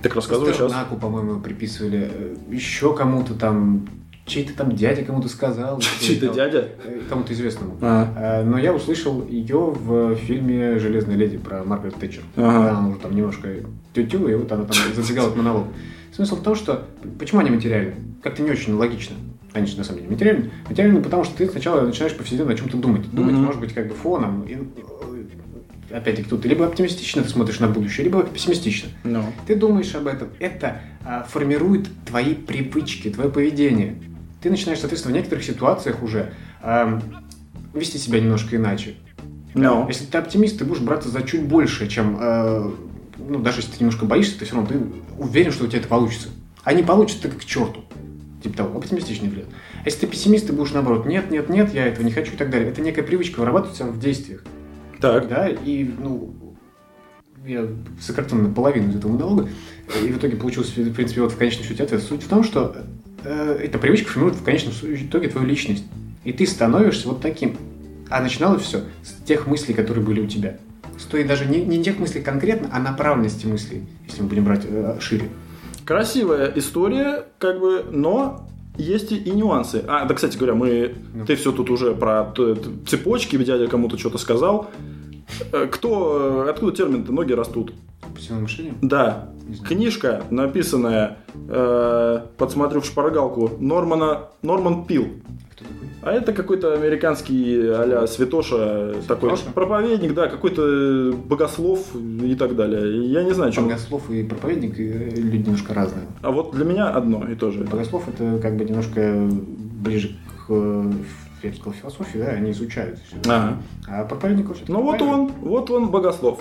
так 0.02 0.16
рассказывай 0.16 0.54
сейчас. 0.54 0.60
Пастернаку, 0.72 0.96
по-моему, 0.98 1.42
приписывали, 1.42 2.38
еще 2.50 2.96
кому-то 2.96 3.34
там, 3.34 3.88
чей-то 4.26 4.56
там 4.56 4.76
дядя 4.76 5.04
кому-то 5.04 5.28
сказал. 5.30 5.80
Чей-то 6.02 6.30
дядя? 6.30 6.70
э, 6.84 7.02
Кому-то 7.10 7.34
известному. 7.34 7.78
А, 7.82 8.42
Э, 8.42 8.44
Но 8.44 8.58
я 8.58 8.74
услышал 8.74 9.26
ее 9.28 9.58
в 9.72 10.16
фильме 10.16 10.80
«Железная 10.80 11.16
леди» 11.16 11.38
про 11.38 11.64
Маргарет 11.64 11.96
Тэтчер. 11.96 12.24
Ага. 12.36 12.78
Она 12.78 12.90
уже 12.90 13.00
там 13.00 13.16
немножко 13.16 13.50
тетю, 13.94 14.28
и 14.28 14.36
вот 14.36 14.52
она 14.52 14.64
там 14.64 14.76
зацигала 14.96 15.26
этот 15.28 15.38
монолог. 15.38 15.68
Смысл 16.16 16.36
в 16.38 16.44
том, 16.44 16.56
что 16.56 16.86
почему 17.20 17.42
они 17.42 17.50
материальны? 17.50 17.96
Как-то 18.22 18.44
не 18.44 18.52
очень 18.52 18.74
логично. 18.74 19.16
Они 19.54 19.68
же 19.68 19.78
на 19.78 19.84
самом 19.84 20.00
деле 20.00 20.12
материальны. 20.12 20.52
Материальны, 20.70 21.02
потому 21.02 21.24
что 21.24 21.36
ты 21.38 21.48
сначала 21.48 21.82
начинаешь 21.82 22.16
повседневно 22.16 22.54
о 22.54 22.56
чем-то 22.56 22.78
думать. 22.78 23.10
Думать 23.12 23.36
может 23.36 23.60
быть 23.60 23.74
как 23.74 23.88
бы 23.88 23.94
фоном, 23.94 24.44
и, 24.44 24.54
э, 24.54 25.96
опять-таки, 25.96 26.28
тут 26.30 26.46
либо 26.46 26.66
оптимистично 26.66 27.22
ты 27.24 27.30
смотришь 27.30 27.60
на 27.60 27.68
будущее, 27.68 28.06
либо 28.06 28.24
пессимистично. 28.24 28.90
Ну. 29.04 29.24
Ты 29.46 29.56
думаешь 29.56 29.94
об 29.96 30.08
этом. 30.08 30.30
Это 30.40 30.82
а, 31.06 31.24
формирует 31.24 31.88
твои 32.06 32.34
привычки, 32.34 33.10
твое 33.10 33.30
поведение. 33.30 33.96
Ты 34.44 34.50
начинаешь, 34.50 34.80
соответственно, 34.80 35.14
в 35.14 35.18
некоторых 35.18 35.46
ситуациях 35.46 36.04
уже 36.04 36.34
ам, 36.62 37.02
вести 37.74 37.98
себя 37.98 38.20
немножко 38.20 38.58
иначе. 38.58 38.96
Ну. 39.54 39.88
Если 39.88 40.04
ты 40.04 40.18
оптимист, 40.18 40.60
ты 40.60 40.66
будешь 40.66 40.82
браться 40.82 41.08
за 41.08 41.24
чуть 41.24 41.44
больше, 41.44 41.88
чем... 41.88 42.18
э, 42.20 42.72
ну, 43.18 43.40
даже 43.40 43.60
если 43.60 43.72
ты 43.72 43.78
немножко 43.80 44.04
боишься, 44.04 44.38
ты 44.38 44.44
все 44.44 44.56
равно 44.56 44.70
ты 44.70 44.82
уверен, 45.18 45.54
что 45.54 45.64
у 45.64 45.68
тебя 45.68 45.80
это 45.80 45.88
получится. 45.88 46.28
А 46.66 46.74
не 46.74 46.84
получится, 46.84 47.24
ты 47.24 47.30
как 47.30 47.40
к 47.40 47.46
черту. 47.46 47.86
Типа 48.44 48.58
того, 48.58 48.78
оптимистичный 48.78 49.30
взгляд. 49.30 49.46
А 49.82 49.86
если 49.86 50.02
ты 50.02 50.08
пессимист, 50.08 50.48
ты 50.48 50.52
будешь 50.52 50.74
наоборот, 50.74 51.06
нет, 51.06 51.32
нет, 51.32 51.48
нет, 51.48 51.74
я 51.74 51.88
этого 51.88 52.06
не 52.06 52.12
хочу 52.12 52.34
и 52.34 52.36
так 52.36 52.50
далее. 52.50 52.68
Это 52.68 52.82
некая 52.82 53.04
привычка 53.04 53.40
вырабатывается 53.40 53.86
в 53.86 53.98
действиях. 53.98 54.44
Так. 55.00 55.30
Да, 55.30 55.48
и, 55.48 55.86
ну, 55.86 56.34
я 57.46 57.66
сократил 58.02 58.38
на 58.40 58.54
половину 58.54 58.92
из 58.92 58.98
этого 58.98 59.14
монолога, 59.14 59.48
и 60.02 60.08
в 60.08 60.18
итоге 60.18 60.36
получился, 60.36 60.82
в 60.82 60.94
принципе, 60.94 61.22
вот 61.22 61.32
в 61.32 61.38
конечном 61.38 61.66
счете 61.66 61.84
ответ. 61.84 62.04
Суть 62.04 62.24
в 62.24 62.28
том, 62.28 62.44
что 62.44 62.76
э, 62.76 62.84
эта 63.30 63.78
привычка 63.80 64.10
формирует 64.10 64.38
в 64.40 64.44
конечном 64.44 64.74
итоге 64.84 65.30
твою 65.30 65.48
личность. 65.48 65.84
И 66.24 66.32
ты 66.34 66.46
становишься 66.48 67.08
вот 67.08 67.22
таким. 67.22 67.58
А 68.10 68.22
начиналось 68.22 68.62
все 68.62 68.82
с 69.04 69.26
тех 69.26 69.48
мыслей, 69.48 69.74
которые 69.74 70.06
были 70.06 70.22
у 70.22 70.28
тебя. 70.28 70.58
Стоит 71.00 71.28
даже 71.28 71.46
не, 71.46 71.64
не 71.64 71.84
тех 71.84 71.98
мыслей 72.00 72.22
конкретно, 72.22 72.70
а 72.72 72.80
направленности 72.80 73.46
мыслей, 73.46 73.84
если 74.08 74.22
мы 74.22 74.28
будем 74.30 74.46
брать 74.46 74.62
э, 74.66 74.98
шире. 75.00 75.30
Красивая 75.86 76.52
история, 76.56 77.26
как 77.40 77.60
бы, 77.60 77.86
но 77.92 78.48
есть 78.78 79.12
и, 79.12 79.18
и 79.18 79.32
нюансы. 79.32 79.84
А, 79.88 80.06
да, 80.06 80.14
кстати 80.14 80.38
говоря, 80.38 80.54
мы, 80.56 80.94
Ну. 81.14 81.26
ты 81.26 81.36
все 81.36 81.52
тут 81.52 81.70
уже 81.70 81.94
про 81.96 82.34
цепочки, 82.88 83.38
дядя 83.38 83.68
кому-то 83.68 83.98
что-то 83.98 84.18
сказал. 84.18 84.70
Э, 85.52 85.68
Кто, 85.72 86.46
э, 86.46 86.50
откуда 86.52 86.72
термин-то 86.72 87.12
ноги 87.12 87.34
растут? 87.34 87.74
Позитивное 88.14 88.44
мышление? 88.44 88.74
Да, 88.82 89.30
книжка, 89.68 90.24
написанная, 90.30 91.18
э, 91.48 92.20
подсмотрю 92.38 92.82
в 92.82 92.86
шпаргалку, 92.86 93.52
Нормана, 93.60 94.30
Норман 94.42 94.86
Пил. 94.86 95.08
Кто 95.52 95.66
такой? 95.66 95.88
А 96.02 96.12
это 96.12 96.34
какой-то 96.34 96.74
американский 96.74 97.60
а-ля 97.70 98.06
святоша, 98.08 98.96
такой 99.08 99.32
Святоша? 99.32 99.54
проповедник, 99.54 100.14
да, 100.14 100.28
какой-то 100.28 101.14
богослов 101.14 101.96
и 101.96 102.36
так 102.36 102.56
далее. 102.56 102.98
И 103.06 103.08
Я 103.08 103.24
не 103.24 103.32
знаю, 103.32 103.52
что. 103.52 103.62
Богослов 103.62 104.10
и 104.10 104.24
проповедник 104.24 104.80
э, 104.80 105.10
люди 105.16 105.44
немножко 105.46 105.74
разные. 105.74 106.06
А 106.22 106.32
вот 106.32 106.54
для 106.54 106.66
меня 106.66 106.90
одно 106.90 107.28
и 107.30 107.36
то 107.36 107.52
же. 107.52 107.64
Богослов 107.64 108.08
это 108.08 108.40
как 108.42 108.58
бы 108.58 108.66
немножко 108.66 109.30
ближе 109.84 110.16
к 110.46 110.52
э, 110.52 110.92
я 111.44 111.50
бы 111.50 111.56
сказал, 111.56 111.74
философии, 111.74 112.18
да, 112.20 112.26
они 112.28 112.52
изучают 112.52 113.00
все. 113.00 113.18
Ага. 113.30 113.58
А 113.88 114.06
проповедник 114.06 114.48
вообще 114.48 114.64
Ну 114.68 114.82
вот 114.82 115.02
он, 115.02 115.28
вот 115.42 115.70
он 115.72 115.90
богослов. 115.92 116.40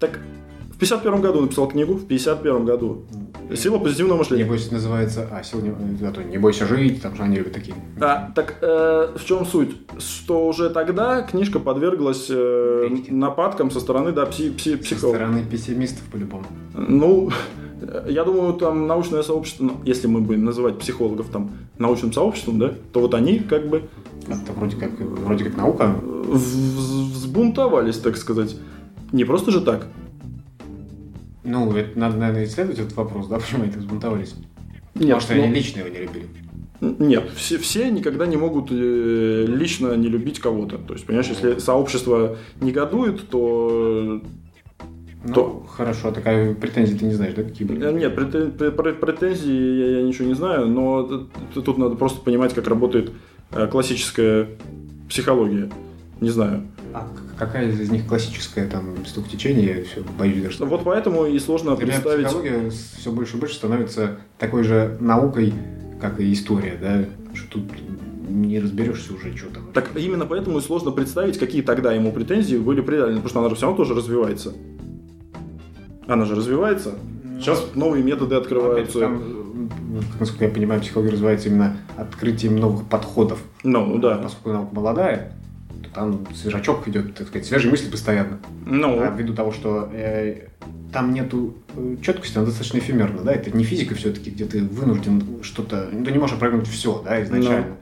Так, 0.00 0.18
51 0.82 1.20
году 1.20 1.40
написал 1.42 1.68
книгу, 1.68 1.94
в 1.94 2.06
51 2.06 2.64
году. 2.64 3.04
Сила 3.54 3.78
позитивного 3.78 4.18
мышления. 4.18 4.44
Небось 4.44 4.68
называется, 4.72 5.28
а, 5.30 5.44
сегодня, 5.44 5.74
а 6.02 6.10
то 6.10 6.22
не 6.24 6.38
бойся 6.38 6.66
жить, 6.66 7.00
там 7.00 7.14
же 7.14 7.22
они 7.22 7.36
любят 7.36 7.52
такие. 7.52 7.76
А, 8.00 8.32
так 8.34 8.56
э, 8.62 9.12
в 9.16 9.24
чем 9.24 9.46
суть? 9.46 9.76
Что 9.98 10.48
уже 10.48 10.70
тогда 10.70 11.22
книжка 11.22 11.60
подверглась 11.60 12.26
э, 12.30 12.88
нападкам 13.10 13.70
со 13.70 13.78
стороны 13.78 14.10
да, 14.10 14.26
пси, 14.26 14.48
пси- 14.50 14.78
Со 14.78 14.82
психологов. 14.82 15.20
стороны 15.20 15.44
пессимистов 15.48 16.02
по-любому. 16.10 16.46
Ну, 16.74 17.30
э, 17.80 18.06
я 18.08 18.24
думаю, 18.24 18.54
там 18.54 18.88
научное 18.88 19.22
сообщество, 19.22 19.64
ну, 19.64 19.72
если 19.84 20.08
мы 20.08 20.20
будем 20.20 20.44
называть 20.44 20.78
психологов 20.80 21.28
там 21.28 21.52
научным 21.78 22.12
сообществом, 22.12 22.58
да, 22.58 22.72
то 22.92 22.98
вот 23.00 23.14
они 23.14 23.38
как 23.38 23.68
бы 23.68 23.82
Это 24.26 24.52
вроде 24.56 24.76
как, 24.76 24.90
вроде 24.98 25.44
как 25.44 25.56
наука. 25.56 25.94
взбунтовались, 26.26 27.98
так 27.98 28.16
сказать. 28.16 28.56
Не 29.12 29.24
просто 29.24 29.52
же 29.52 29.60
так. 29.60 29.86
Ну, 31.44 31.74
это 31.74 31.98
надо, 31.98 32.16
наверное, 32.16 32.44
исследовать 32.44 32.78
этот 32.80 32.94
вопрос, 32.96 33.26
да, 33.28 33.38
почему 33.40 33.62
они 33.64 33.72
так 33.72 33.80
взбунтовались. 33.80 34.34
Нет, 34.94 35.02
Потому 35.16 35.20
что 35.20 35.34
ну, 35.34 35.42
они 35.44 35.54
лично 35.54 35.80
его 35.80 35.88
не 35.88 35.98
любили. 35.98 36.26
Нет, 36.80 37.30
все, 37.36 37.58
все 37.58 37.90
никогда 37.90 38.26
не 38.26 38.36
могут 38.36 38.68
э, 38.72 39.44
лично 39.48 39.94
не 39.94 40.08
любить 40.08 40.40
кого-то. 40.40 40.78
То 40.78 40.94
есть, 40.94 41.06
понимаешь, 41.06 41.28
если 41.28 41.58
сообщество 41.58 42.36
негодует, 42.60 43.28
то... 43.28 44.20
Ну, 45.24 45.32
То- 45.34 45.64
хорошо, 45.68 46.08
а 46.08 46.12
такая 46.12 46.52
претензии 46.54 46.96
ты 46.96 47.04
не 47.04 47.12
знаешь, 47.14 47.34
да, 47.34 47.44
какие 47.44 47.66
были? 47.68 47.86
э, 47.86 47.92
Нет, 47.92 48.18
претен- 48.18 48.56
пре- 48.56 48.74
пре- 48.74 48.94
претензий 48.94 49.78
я, 49.78 49.98
я 49.98 50.02
ничего 50.02 50.26
не 50.26 50.34
знаю, 50.34 50.66
но 50.66 51.28
тут 51.54 51.78
надо 51.78 51.94
просто 51.94 52.20
понимать, 52.20 52.52
как 52.54 52.66
работает 52.66 53.12
э, 53.52 53.68
классическая 53.68 54.48
психология. 55.08 55.70
Не 56.20 56.30
знаю. 56.30 56.66
А 56.94 57.08
какая 57.38 57.70
из 57.70 57.90
них 57.90 58.06
классическая, 58.06 58.66
там, 58.68 59.04
стук 59.06 59.28
течения, 59.28 59.78
я 59.78 59.84
все 59.84 60.02
боюсь 60.18 60.42
даже. 60.42 60.64
Вот 60.64 60.84
поэтому 60.84 61.26
и 61.26 61.38
сложно 61.38 61.76
Для 61.76 61.86
представить... 61.86 62.26
психология 62.26 62.70
все 62.70 63.10
больше 63.12 63.36
и 63.36 63.40
больше 63.40 63.54
становится 63.54 64.18
такой 64.38 64.62
же 64.64 64.96
наукой, 65.00 65.54
как 66.00 66.20
и 66.20 66.32
история, 66.32 66.76
да, 66.80 67.04
что 67.34 67.48
тут 67.52 67.64
не 68.28 68.60
разберешься 68.60 69.14
уже, 69.14 69.36
что 69.36 69.48
там. 69.50 69.64
Так 69.72 69.90
именно 69.96 70.26
поэтому 70.26 70.58
и 70.58 70.60
сложно 70.60 70.90
представить, 70.90 71.38
какие 71.38 71.62
тогда 71.62 71.92
ему 71.92 72.12
претензии 72.12 72.56
были 72.56 72.80
предъявлены, 72.80 73.16
потому 73.20 73.28
что 73.30 73.40
она 73.40 73.48
же 73.48 73.56
все 73.56 73.66
равно 73.66 73.76
тоже 73.76 73.94
развивается. 73.94 74.52
Она 76.06 76.24
же 76.24 76.34
развивается. 76.34 76.94
Сейчас 77.38 77.70
новые 77.74 78.04
методы 78.04 78.34
Ну, 78.34 78.40
опять 78.40 78.44
открываются. 78.44 79.00
там, 79.00 79.70
насколько 80.20 80.44
я 80.44 80.50
понимаю, 80.50 80.80
психология 80.80 81.12
развивается 81.12 81.48
именно 81.48 81.76
открытием 81.96 82.56
новых 82.56 82.86
подходов. 82.86 83.40
Ну, 83.64 83.98
да. 83.98 84.18
Поскольку 84.18 84.50
наука 84.50 84.74
молодая, 84.74 85.32
там 85.94 86.26
свежачок 86.34 86.86
идет, 86.88 87.14
так 87.14 87.28
сказать, 87.28 87.46
свежие 87.46 87.70
мысли 87.70 87.90
постоянно. 87.90 88.38
Ну, 88.66 89.00
А 89.02 89.10
ввиду 89.10 89.34
того, 89.34 89.52
что 89.52 89.88
э, 89.92 90.48
там 90.92 91.12
нету 91.12 91.54
э, 91.76 91.96
четкости, 92.02 92.36
она 92.36 92.46
достаточно 92.46 92.78
эфемерна, 92.78 93.22
да, 93.22 93.32
это 93.32 93.56
не 93.56 93.64
физика 93.64 93.94
все-таки, 93.94 94.30
где 94.30 94.44
ты 94.44 94.62
вынужден 94.62 95.22
что-то, 95.42 95.88
ну, 95.92 96.04
ты 96.04 96.12
не 96.12 96.18
можешь 96.18 96.36
опрогнуть 96.36 96.66
все, 96.68 97.02
да, 97.04 97.22
изначально. 97.22 97.76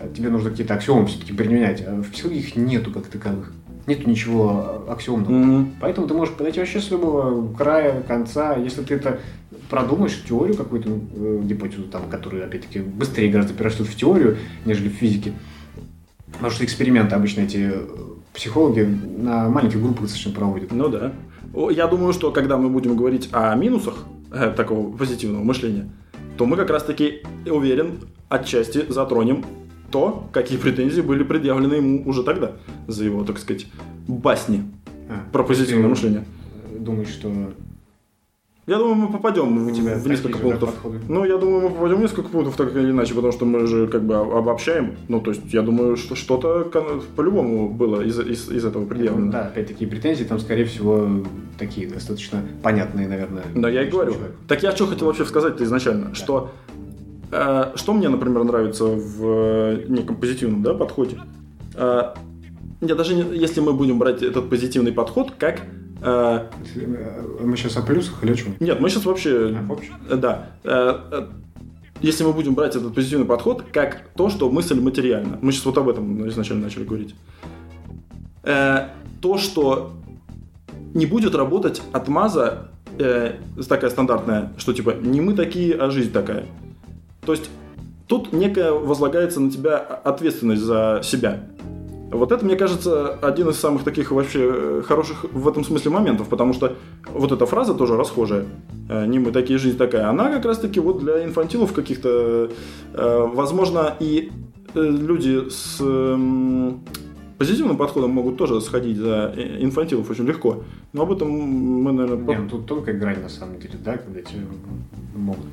А 0.00 0.08
Тебе 0.08 0.28
нужно 0.28 0.50
какие-то 0.50 0.74
аксиомы 0.74 1.06
все-таки 1.06 1.32
применять, 1.32 1.82
а 1.86 2.02
в 2.02 2.10
психологии 2.10 2.40
их 2.40 2.56
нету 2.56 2.90
как 2.90 3.06
таковых. 3.06 3.52
Нету 3.86 4.08
ничего 4.08 4.84
аксиомного. 4.88 5.30
м, 5.30 5.74
Поэтому 5.80 6.06
ты 6.08 6.14
можешь 6.14 6.34
подойти 6.34 6.58
вообще 6.58 6.80
с 6.80 6.90
любого 6.90 7.54
края, 7.54 8.02
конца. 8.02 8.56
Если 8.56 8.82
ты 8.82 8.94
это 8.94 9.20
продумаешь, 9.68 10.22
теорию 10.26 10.56
какую-то, 10.56 10.88
э, 10.90 11.40
гипотезу, 11.44 11.84
там, 11.84 12.08
которая, 12.10 12.44
опять-таки, 12.46 12.80
быстрее 12.80 13.30
гораздо 13.30 13.52
перерастет 13.54 13.86
в 13.86 13.94
теорию, 13.94 14.38
нежели 14.64 14.88
в 14.88 14.92
физике. 14.92 15.32
Потому 16.34 16.50
что 16.50 16.64
эксперименты 16.64 17.14
обычно 17.14 17.42
эти 17.42 17.70
э, 17.72 17.86
психологи 18.32 18.80
на 18.80 19.48
маленьких 19.48 19.80
группах 19.80 20.02
достаточно 20.02 20.32
проводят. 20.32 20.72
ну 20.72 20.88
да. 20.88 21.12
Я 21.70 21.86
думаю, 21.86 22.12
что 22.12 22.32
когда 22.32 22.58
мы 22.58 22.68
будем 22.68 22.96
говорить 22.96 23.28
о 23.32 23.54
минусах 23.54 24.04
э, 24.32 24.52
такого 24.56 24.94
позитивного 24.96 25.44
мышления, 25.44 25.88
то 26.36 26.46
мы 26.46 26.56
как 26.56 26.70
раз-таки, 26.70 27.22
уверен, 27.46 28.00
отчасти 28.28 28.84
затронем 28.88 29.44
то, 29.92 30.28
какие 30.32 30.58
претензии 30.58 31.00
были 31.00 31.22
предъявлены 31.22 31.74
ему 31.74 32.02
уже 32.08 32.24
тогда 32.24 32.52
за 32.88 33.04
его, 33.04 33.22
так 33.24 33.38
сказать, 33.38 33.66
басни 34.08 34.64
А, 35.08 35.30
про 35.32 35.44
позитивное 35.44 35.88
мышление. 35.88 36.24
Думаешь, 36.76 37.10
что 37.10 37.30
Я 38.66 38.78
думаю, 38.78 38.94
мы 38.94 39.08
попадем 39.12 39.66
У 39.66 39.70
тебя 39.72 39.94
в 39.96 40.06
несколько 40.08 40.38
да, 40.38 40.42
пунктов. 40.44 40.72
подходы? 40.72 41.00
Ну, 41.06 41.24
я 41.26 41.36
думаю, 41.36 41.68
мы 41.68 41.70
попадем 41.70 41.96
в 41.98 42.00
несколько 42.00 42.28
пунктов 42.30 42.56
так 42.56 42.74
или 42.74 42.90
иначе, 42.92 43.12
потому 43.12 43.30
что 43.32 43.44
мы 43.44 43.66
же 43.66 43.86
как 43.88 44.04
бы 44.04 44.14
об- 44.16 44.32
обобщаем. 44.34 44.94
Ну, 45.08 45.20
то 45.20 45.32
есть, 45.32 45.52
я 45.52 45.60
думаю, 45.60 45.98
что 45.98 46.14
что-то 46.14 46.70
по-любому 47.14 47.68
было 47.68 48.00
из, 48.00 48.18
из, 48.18 48.50
из 48.50 48.64
этого 48.64 48.86
предъявлено. 48.86 49.30
Да, 49.30 49.42
опять-таки 49.48 49.84
претензии 49.84 50.24
там, 50.24 50.38
скорее 50.40 50.64
всего, 50.64 51.06
такие 51.58 51.86
достаточно 51.88 52.42
понятные, 52.62 53.06
наверное. 53.06 53.42
Да, 53.54 53.68
я 53.68 53.82
и 53.82 53.90
говорю. 53.90 54.12
человеку. 54.14 54.34
Так 54.48 54.62
я 54.62 54.72
что 54.72 54.86
хотел 54.86 55.08
вообще 55.08 55.26
сказать-то 55.26 55.62
изначально, 55.64 56.14
что 56.14 56.50
э, 57.32 57.72
что 57.74 57.92
мне, 57.92 58.08
например, 58.08 58.44
нравится 58.44 58.84
в 58.86 59.18
э, 59.22 59.84
неком 59.88 60.16
позитивном 60.16 60.62
да, 60.62 60.72
подходе. 60.72 61.18
Э, 61.74 62.14
я 62.80 62.94
даже 62.94 63.14
не- 63.14 63.36
если 63.36 63.60
мы 63.60 63.74
будем 63.74 63.98
брать 63.98 64.22
этот 64.22 64.48
позитивный 64.48 64.92
подход, 64.92 65.32
как 65.38 65.60
э, 66.04 66.48
Мы 67.40 67.56
сейчас 67.56 67.76
о 67.76 67.82
плюсах 67.82 68.22
или 68.22 68.32
о 68.32 68.34
чем? 68.34 68.56
нет, 68.60 68.80
мы 68.80 68.88
сейчас 68.88 69.04
вообще 69.04 69.54
А, 69.58 69.62
в 69.66 69.72
общем? 69.72 69.94
Э, 70.08 70.16
Да. 70.16 70.50
Э, 70.64 71.26
Если 72.00 72.24
мы 72.24 72.32
будем 72.32 72.54
брать 72.54 72.76
этот 72.76 72.94
позитивный 72.94 73.26
подход, 73.26 73.64
как 73.72 74.02
то, 74.16 74.28
что 74.28 74.50
мысль 74.50 74.78
материальна. 74.80 75.38
Мы 75.40 75.52
сейчас 75.52 75.64
вот 75.64 75.78
об 75.78 75.88
этом 75.88 76.28
изначально 76.28 76.64
начали 76.64 76.84
говорить. 76.84 77.14
То, 78.42 79.38
что 79.38 79.92
не 80.92 81.06
будет 81.06 81.34
работать 81.34 81.82
отмаза 81.92 82.68
э, 82.98 83.34
такая 83.68 83.90
стандартная, 83.90 84.52
что 84.58 84.72
типа 84.72 84.94
не 85.00 85.20
мы 85.20 85.34
такие, 85.34 85.74
а 85.74 85.90
жизнь 85.90 86.12
такая. 86.12 86.44
То 87.24 87.32
есть 87.32 87.48
тут 88.06 88.32
некая 88.32 88.72
возлагается 88.72 89.40
на 89.40 89.50
тебя 89.50 89.78
ответственность 89.78 90.62
за 90.62 91.00
себя. 91.02 91.40
Вот 92.14 92.30
это, 92.30 92.44
мне 92.44 92.54
кажется, 92.54 93.14
один 93.14 93.48
из 93.48 93.58
самых 93.58 93.82
таких 93.82 94.12
вообще 94.12 94.50
э, 94.52 94.82
хороших 94.86 95.24
в 95.32 95.48
этом 95.48 95.64
смысле 95.64 95.90
моментов, 95.90 96.28
потому 96.28 96.52
что 96.52 96.76
вот 97.12 97.32
эта 97.32 97.44
фраза 97.44 97.74
тоже 97.74 97.96
расхожая, 97.96 98.46
э, 98.88 99.06
не 99.06 99.18
мы 99.18 99.32
такие, 99.32 99.58
жизнь 99.58 99.76
такая, 99.76 100.08
она 100.08 100.30
как 100.30 100.44
раз-таки 100.44 100.78
вот 100.78 101.00
для 101.00 101.24
инфантилов 101.24 101.72
каких-то, 101.72 102.50
э, 102.92 103.26
возможно, 103.34 103.96
и 103.98 104.30
люди 104.74 105.48
с 105.48 105.78
эм, 105.80 106.80
позитивным 107.38 107.76
подходом 107.76 108.10
могут 108.10 108.36
тоже 108.36 108.60
сходить 108.60 108.96
за 108.96 109.32
инфантилов 109.36 110.08
очень 110.10 110.24
легко. 110.24 110.64
Но 110.92 111.02
об 111.02 111.12
этом 111.12 111.30
мы, 111.30 111.92
наверное... 111.92 112.26
Не, 112.26 112.42
ну 112.42 112.48
тут 112.48 112.66
тонкая 112.66 112.96
грань 112.96 113.22
на 113.22 113.28
самом 113.28 113.60
деле, 113.60 113.74
да, 113.84 113.96
когда 113.96 114.20
тебя 114.20 114.42
могут 115.14 115.46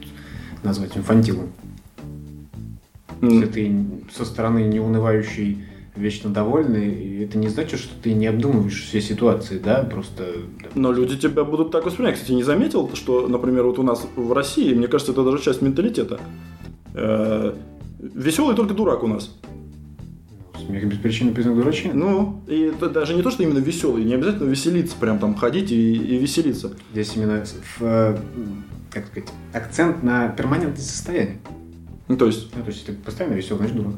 назвать 0.63 0.97
инфантилом. 0.97 1.49
Если 3.21 3.45
ты 3.45 3.85
со 4.11 4.25
стороны 4.25 4.63
неунывающий, 4.63 5.63
вечно 5.95 6.29
довольный, 6.29 6.89
и 6.93 7.23
это 7.23 7.37
не 7.37 7.49
значит, 7.49 7.79
что 7.79 7.93
ты 8.01 8.13
не 8.13 8.27
обдумываешь 8.27 8.83
все 8.83 9.01
ситуации, 9.01 9.59
да, 9.59 9.83
просто... 9.83 10.25
да. 10.61 10.69
Но 10.75 10.91
люди 10.91 11.17
тебя 11.17 11.43
будут 11.43 11.71
так 11.71 11.85
воспринимать. 11.85 12.15
Кстати, 12.15 12.31
не 12.31 12.43
заметил, 12.43 12.89
что, 12.93 13.27
например, 13.27 13.65
вот 13.65 13.79
у 13.79 13.83
нас 13.83 14.07
в 14.15 14.31
России, 14.33 14.73
мне 14.73 14.87
кажется, 14.87 15.11
это 15.11 15.23
даже 15.23 15.43
часть 15.43 15.61
менталитета. 15.61 16.19
Э, 16.93 17.53
Веселый 18.01 18.55
только 18.55 18.73
дурак 18.73 19.03
у 19.03 19.07
нас. 19.07 19.35
Смех 20.65 20.87
без 20.87 20.97
причины 20.97 21.33
признак 21.33 21.55
дурачины. 21.55 21.93
Ну, 21.93 22.41
и 22.47 22.61
это 22.61 22.89
даже 22.89 23.13
не 23.13 23.21
то, 23.21 23.29
что 23.29 23.43
именно 23.43 23.59
веселый, 23.59 24.03
не 24.03 24.15
обязательно 24.15 24.49
веселиться, 24.49 24.95
прям 24.99 25.19
там 25.19 25.35
ходить 25.35 25.71
и, 25.71 25.93
и 25.93 26.17
веселиться. 26.17 26.73
Здесь 26.93 27.15
именно 27.15 27.43
в, 27.45 27.83
э, 27.83 28.17
как 28.89 29.07
сказать, 29.07 29.29
акцент 29.53 30.03
на 30.03 30.29
перманентное 30.29 30.83
состояние. 30.83 31.39
Ну, 32.07 32.17
то 32.17 32.25
есть, 32.25 32.49
Ну, 32.55 32.63
то 32.63 32.69
есть, 32.69 32.85
ты 32.85 32.93
постоянно 32.93 33.35
веселый, 33.35 33.59
значит 33.59 33.75
дурак. 33.75 33.93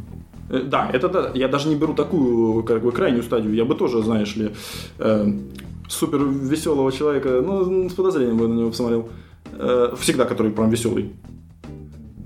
Э, 0.49 0.61
да, 0.61 0.89
это 0.91 1.09
да, 1.09 1.31
я 1.33 1.47
даже 1.47 1.69
не 1.69 1.75
беру 1.75 1.93
такую, 1.93 2.63
как 2.63 2.81
бы, 2.83 2.91
крайнюю 2.91 3.23
стадию. 3.23 3.53
Я 3.53 3.65
бы 3.65 3.75
тоже, 3.75 4.01
знаешь 4.01 4.35
ли, 4.35 4.53
э, 4.99 5.33
супер 5.87 6.23
веселого 6.23 6.91
человека, 6.91 7.41
ну, 7.45 7.89
с 7.89 7.93
подозрением 7.93 8.37
бы 8.37 8.47
на 8.47 8.53
него 8.53 8.69
посмотрел. 8.69 9.09
Э, 9.57 9.93
всегда, 9.99 10.25
который 10.25 10.51
прям 10.51 10.69
веселый. 10.69 11.13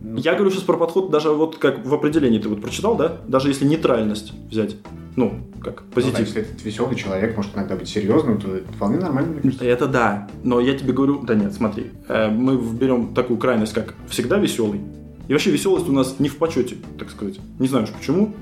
Ну, 0.02 0.18
Я 0.18 0.36
говорю 0.36 0.52
сейчас 0.52 0.64
про 0.64 0.78
подход, 0.78 1.10
даже 1.12 1.30
вот 1.32 1.58
как 1.58 1.86
в 1.86 1.94
определении 1.94 2.40
ты 2.40 2.48
вот 2.48 2.62
прочитал, 2.62 2.96
да? 2.96 3.18
Даже 3.28 3.50
если 3.50 3.66
нейтральность 3.66 4.34
взять. 4.50 4.78
Ну, 5.16 5.34
как 5.62 5.82
ну 5.82 5.88
да, 5.90 5.96
позитив. 5.96 6.20
если 6.20 6.42
этот 6.44 6.64
веселый 6.64 6.96
человек 6.96 7.36
может 7.36 7.56
иногда 7.56 7.76
быть 7.76 7.90
серьезным, 7.90 8.40
то 8.40 8.56
это 8.56 8.72
вполне 8.72 9.00
нормально, 9.00 9.32
мне 9.34 9.42
кажется. 9.42 9.66
Это 9.66 9.88
да. 9.88 10.30
Но 10.44 10.60
я 10.60 10.78
тебе 10.78 10.94
говорю, 10.94 11.22
да 11.24 11.34
нет, 11.34 11.54
смотри, 11.54 11.92
э, 12.08 12.30
мы 12.30 12.56
берем 12.58 13.14
такую 13.14 13.40
крайность, 13.40 13.74
как 13.74 13.96
всегда 14.08 14.38
веселый. 14.38 14.82
И 15.28 15.34
вообще 15.34 15.52
веселость 15.52 15.88
у 15.90 15.92
нас 15.92 16.20
не 16.20 16.30
в 16.30 16.38
почете, 16.38 16.78
так 16.98 17.10
сказать. 17.10 17.40
Не 17.60 17.68
знаю 17.68 17.86
уж 17.86 17.92
почему. 17.92 18.34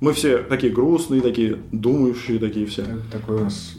Мы 0.00 0.12
все 0.12 0.38
такие 0.38 0.72
грустные, 0.72 1.20
такие 1.20 1.58
думающие, 1.72 2.38
такие 2.38 2.66
все. 2.66 2.82
Так- 2.82 3.20
Такой 3.22 3.36
у 3.36 3.44
нас 3.44 3.76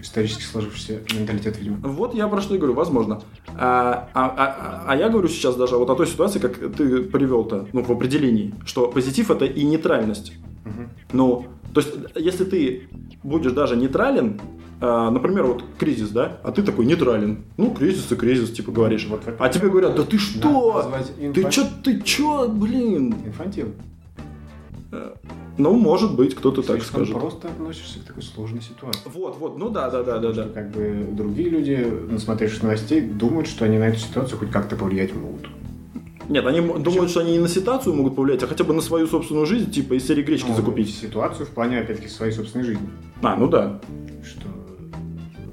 исторически 0.00 0.42
сложившийся 0.42 1.00
менталитет, 1.14 1.58
видимо. 1.58 1.76
Вот 1.82 2.14
я 2.14 2.28
про 2.28 2.40
что 2.40 2.54
и 2.54 2.58
говорю, 2.58 2.74
возможно. 2.74 3.20
А, 3.56 4.08
а- 4.14 4.34
а- 4.36 4.84
а 4.88 4.96
я 4.96 5.08
говорю 5.08 5.28
сейчас 5.28 5.56
даже 5.56 5.76
вот 5.76 5.90
о 5.90 5.94
той 5.96 6.06
ситуации, 6.06 6.38
как 6.38 6.56
ты 6.76 7.02
привел-то, 7.02 7.68
ну, 7.72 7.82
в 7.82 7.90
определении, 7.90 8.54
что 8.64 8.88
позитив 8.88 9.30
это 9.30 9.44
и 9.44 9.64
нейтральность. 9.64 10.32
Мгм. 10.64 10.88
Ну, 11.12 11.46
то 11.74 11.80
есть, 11.80 11.92
если 12.14 12.44
ты 12.44 12.88
будешь 13.22 13.52
даже 13.52 13.76
нейтрален, 13.76 14.40
например, 14.80 15.44
вот 15.44 15.64
кризис, 15.78 16.10
да, 16.10 16.38
а 16.42 16.52
ты 16.52 16.62
такой 16.62 16.86
нейтрален. 16.86 17.44
Ну, 17.56 17.70
кризис 17.72 18.10
и 18.12 18.16
кризис, 18.16 18.50
типа 18.52 18.70
говоришь. 18.70 19.06
Вот 19.08 19.22
А 19.38 19.48
тебе 19.48 19.68
говорят, 19.68 19.96
да 19.96 20.04
ты 20.04 20.18
что? 20.18 20.90
Ты 21.34 21.50
чё, 21.50 21.64
ты 21.82 22.00
чё, 22.02 22.48
блин? 22.48 23.14
Инфантил. 23.26 23.74
Ну, 25.58 25.74
может 25.74 26.14
быть, 26.14 26.36
кто-то 26.36 26.62
так 26.62 26.82
скажет. 26.82 27.14
просто 27.14 27.48
относишься 27.48 27.98
к 27.98 28.04
такой 28.04 28.22
сложной 28.22 28.62
ситуации. 28.62 29.00
Вот, 29.12 29.36
вот, 29.38 29.58
ну 29.58 29.70
да, 29.70 29.90
да, 29.90 30.04
да, 30.04 30.18
да, 30.18 30.32
да. 30.32 30.44
как 30.44 30.70
бы 30.70 31.08
другие 31.10 31.50
люди, 31.50 31.84
насмотревшись 32.10 32.62
новостей, 32.62 33.00
думают, 33.00 33.48
что 33.48 33.64
они 33.64 33.76
на 33.76 33.88
эту 33.88 33.98
ситуацию 33.98 34.38
хоть 34.38 34.50
как-то 34.50 34.76
повлиять 34.76 35.12
могут. 35.14 35.48
Нет, 36.28 36.46
они 36.46 36.58
м- 36.58 36.80
думают, 36.82 37.10
что 37.10 37.20
они 37.20 37.32
не 37.32 37.38
на 37.40 37.48
ситуацию 37.48 37.94
могут 37.94 38.14
повлиять, 38.14 38.42
а 38.44 38.46
хотя 38.46 38.62
бы 38.62 38.72
на 38.72 38.80
свою 38.80 39.08
собственную 39.08 39.46
жизнь, 39.46 39.70
типа 39.70 39.94
из 39.94 40.06
серии 40.06 40.22
гречки 40.22 40.48
Ну, 40.48 40.54
закупить. 40.54 40.94
Ситуацию 40.94 41.46
в 41.46 41.50
плане, 41.50 41.80
опять-таки, 41.80 42.08
своей 42.08 42.32
собственной 42.32 42.64
жизни. 42.64 42.88
А, 43.22 43.34
ну 43.34 43.48
да. 43.48 43.80
Что, 44.24 44.46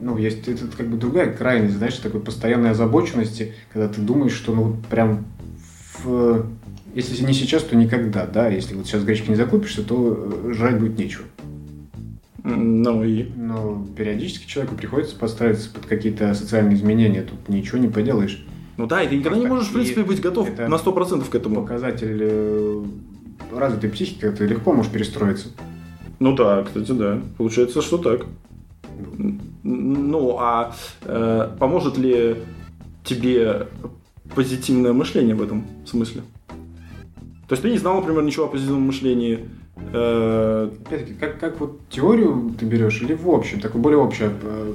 ну, 0.06 0.18
есть 0.18 0.48
это 0.48 0.68
как 0.78 0.88
бы 0.88 0.98
другая 0.98 1.34
крайность, 1.34 1.78
знаешь, 1.78 1.96
такой 1.96 2.22
постоянной 2.22 2.70
озабоченности, 2.70 3.56
когда 3.74 3.88
ты 3.88 4.02
думаешь, 4.02 4.34
что 4.34 4.54
ну 4.54 4.62
вот 4.66 4.86
прям 4.86 5.26
в... 6.04 6.46
Если 6.94 7.26
не 7.26 7.34
сейчас, 7.34 7.64
то 7.64 7.76
никогда, 7.76 8.28
да. 8.28 8.48
Если 8.48 8.76
вот 8.76 8.86
сейчас 8.86 9.04
гречки 9.04 9.32
не 9.32 9.36
закупишься, 9.36 9.82
то 9.82 10.30
э, 10.46 10.54
жрать 10.54 10.80
будет 10.80 11.00
нечего. 11.00 11.24
Ну 12.44 13.04
и... 13.04 13.32
Но 13.36 13.84
периодически 13.98 14.48
человеку 14.48 14.76
приходится 14.76 15.16
подстраиваться 15.16 15.72
под 15.72 15.88
какие-то 15.88 16.36
социальные 16.36 16.76
изменения. 16.76 17.24
Тут 17.24 17.50
ничего 17.50 17.80
не 17.80 17.88
поделаешь. 17.88 18.46
Ну 18.78 18.86
да, 18.86 19.02
и 19.02 19.08
ты 19.08 19.18
никогда 19.18 19.40
не 19.40 19.48
можешь, 19.48 19.70
в 19.70 19.74
принципе, 19.74 20.02
и 20.02 20.04
быть 20.04 20.22
готов 20.22 20.56
на 20.56 20.76
100% 20.76 21.28
к 21.28 21.34
этому. 21.34 21.62
Показатель 21.64 22.20
э, 22.22 22.84
развитой 23.52 23.90
психики, 23.90 24.30
ты 24.30 24.46
легко 24.46 24.72
можешь 24.72 24.92
перестроиться. 24.92 25.48
Ну 26.20 26.36
да, 26.36 26.64
кстати, 26.64 26.92
да. 26.92 27.22
Получается, 27.40 27.82
что 27.82 27.98
так. 27.98 28.28
Ну, 29.64 30.38
а 30.40 30.74
э, 31.04 31.50
поможет 31.60 31.98
ли 31.98 32.38
тебе 33.04 33.68
позитивное 34.36 34.94
мышление 34.94 35.36
в 35.36 35.42
этом 35.42 35.66
смысле? 35.86 36.22
То 37.48 37.54
есть 37.54 37.62
ты 37.62 37.70
не 37.70 37.78
знал, 37.78 37.98
например, 38.00 38.24
ничего 38.24 38.46
о 38.46 38.48
позитивном 38.48 38.84
мышлении. 38.84 39.48
Э, 39.94 40.70
Опять-таки, 40.86 41.14
как, 41.14 41.40
как 41.40 41.60
вот 41.60 41.80
теорию 41.90 42.54
ты 42.60 42.66
берешь 42.66 43.02
или 43.02 43.14
в 43.14 43.30
общем, 43.30 43.60
такое 43.60 43.82
более 43.82 44.00
общее 44.00 44.32
э, 44.42 44.74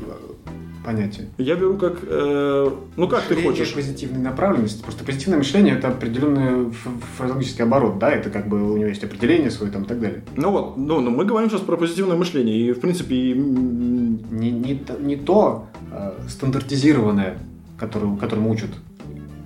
понятие? 0.84 1.28
я 1.38 1.54
беру 1.56 1.76
как... 1.76 1.98
э, 2.02 2.70
ну, 2.96 3.08
как 3.08 3.22
ты 3.24 3.34
Мышление 3.34 3.50
хочешь. 3.60 3.74
позитивной 3.74 4.20
направленности. 4.20 4.82
Просто 4.82 5.04
позитивное 5.04 5.38
мышление 5.38 5.74
это 5.76 5.88
определенный 5.88 6.68
ф- 6.70 6.88
фразеологический 7.16 7.64
оборот, 7.64 7.98
да, 7.98 8.10
это 8.10 8.30
как 8.30 8.48
бы 8.48 8.72
у 8.72 8.76
него 8.76 8.88
есть 8.88 9.04
определение 9.04 9.50
свое 9.50 9.70
там 9.72 9.82
и 9.82 9.86
так 9.86 10.00
далее. 10.00 10.22
Ну 10.36 10.50
вот, 10.50 10.76
ну, 10.76 11.00
ну, 11.00 11.10
мы 11.10 11.24
говорим 11.24 11.50
сейчас 11.50 11.60
про 11.60 11.76
позитивное 11.76 12.16
мышление. 12.16 12.56
И, 12.56 12.72
в 12.72 12.80
принципе, 12.80 13.14
и, 13.14 13.34
Не, 13.34 14.50
не, 14.50 14.74
то- 14.76 14.98
не 15.00 15.16
то 15.16 15.66
э, 15.92 16.12
стандартизированное, 16.28 17.38
которое, 17.78 18.16
которому 18.16 18.50
учат, 18.50 18.70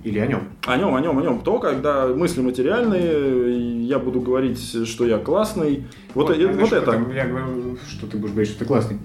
или 0.03 0.19
о 0.19 0.27
нем. 0.27 0.43
о 0.67 0.77
нем, 0.77 0.93
о 0.95 1.01
нем, 1.01 1.17
о 1.17 1.21
нем. 1.21 1.39
То, 1.41 1.57
когда 1.59 2.07
мысли 2.07 2.41
материальные, 2.41 3.83
я 3.87 3.97
буду 3.97 4.21
говорить, 4.21 4.59
что 4.87 5.05
я 5.07 5.17
классный. 5.17 5.85
Вот, 6.13 6.29
э- 6.29 6.35
знаешь, 6.35 6.57
вот 6.69 6.73
это. 6.73 6.91
Я 7.13 7.25
говорю, 7.27 7.77
что 7.89 8.05
ты 8.07 8.17
будешь 8.17 8.31
говорить, 8.33 8.49
что 8.51 8.59
ты 8.59 8.65
классный. 8.65 8.99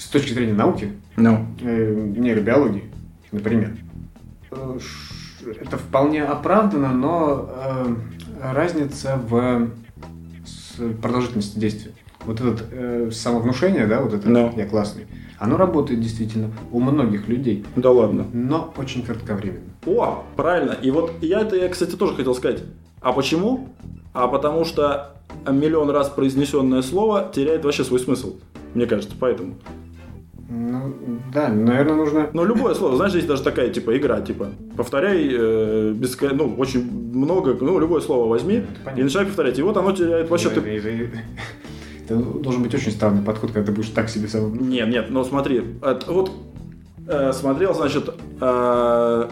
С 0.00 0.08
точки 0.08 0.32
зрения 0.32 0.54
науки, 0.54 0.92
Ну. 1.16 1.46
э, 1.60 1.94
нейробиологии, 2.16 2.84
например, 3.32 3.76
э, 4.50 4.78
это 5.60 5.76
вполне 5.76 6.24
оправдано, 6.24 6.90
но 6.94 7.50
э, 7.54 7.94
разница 8.50 9.20
в 9.28 9.68
с 10.46 10.78
продолжительности 11.02 11.58
действия. 11.58 11.92
Вот 12.24 12.40
это 12.40 12.64
э, 12.72 13.10
самовнушение, 13.12 13.86
да, 13.86 14.00
вот 14.00 14.14
это 14.14 14.26
Да. 14.26 14.50
я 14.56 14.66
классный, 14.66 15.06
оно 15.38 15.58
работает 15.58 16.00
действительно 16.00 16.50
у 16.72 16.80
многих 16.80 17.28
людей, 17.28 17.66
Да 17.76 17.90
ладно. 17.90 18.26
но 18.32 18.72
очень 18.78 19.02
кратковременно. 19.02 19.60
О, 19.84 20.24
правильно. 20.34 20.72
И 20.72 20.90
вот 20.90 21.12
я 21.20 21.40
это, 21.42 21.56
я, 21.56 21.68
кстати, 21.68 21.94
тоже 21.96 22.14
хотел 22.14 22.34
сказать. 22.34 22.62
А 23.02 23.12
почему? 23.12 23.68
А 24.14 24.28
потому 24.28 24.64
что 24.64 25.14
миллион 25.46 25.90
раз 25.90 26.08
произнесенное 26.08 26.80
слово 26.80 27.30
теряет 27.34 27.64
вообще 27.66 27.84
свой 27.84 28.00
смысл. 28.00 28.36
Мне 28.74 28.86
кажется, 28.86 29.14
поэтому. 29.20 29.56
Ну, 30.52 30.92
да, 31.32 31.48
наверное, 31.48 31.94
нужно... 31.94 32.28
Но 32.32 32.44
любое 32.44 32.74
слово, 32.74 32.96
знаешь, 32.96 33.14
есть 33.14 33.28
даже 33.28 33.42
такая, 33.44 33.70
типа, 33.70 33.96
игра, 33.96 34.20
типа, 34.20 34.48
повторяй, 34.76 35.28
э, 35.30 35.92
беско- 35.92 36.34
ну, 36.34 36.54
очень 36.58 36.90
много, 36.90 37.56
ну, 37.60 37.78
любое 37.78 38.00
слово 38.00 38.28
возьми 38.28 38.62
и 38.96 39.02
начинай 39.02 39.26
повторять. 39.26 39.58
И 39.58 39.62
вот 39.62 39.76
оно 39.76 39.92
теряет 39.92 40.28
вообще... 40.28 40.48
Это- 40.48 40.60
ты- 40.60 40.76
это- 42.08 42.16
должен 42.40 42.64
быть 42.64 42.74
очень 42.74 42.90
странный 42.90 43.22
подход, 43.22 43.52
когда 43.52 43.66
ты 43.66 43.72
будешь 43.72 43.90
так 43.90 44.08
себе 44.08 44.26
сам... 44.26 44.68
Нет, 44.68 44.88
нет, 44.88 45.10
но 45.10 45.22
смотри, 45.22 45.62
это 45.82 46.12
вот 46.12 46.32
э, 47.06 47.32
смотрел, 47.32 47.72
значит, 47.72 48.10
э, 48.40 49.28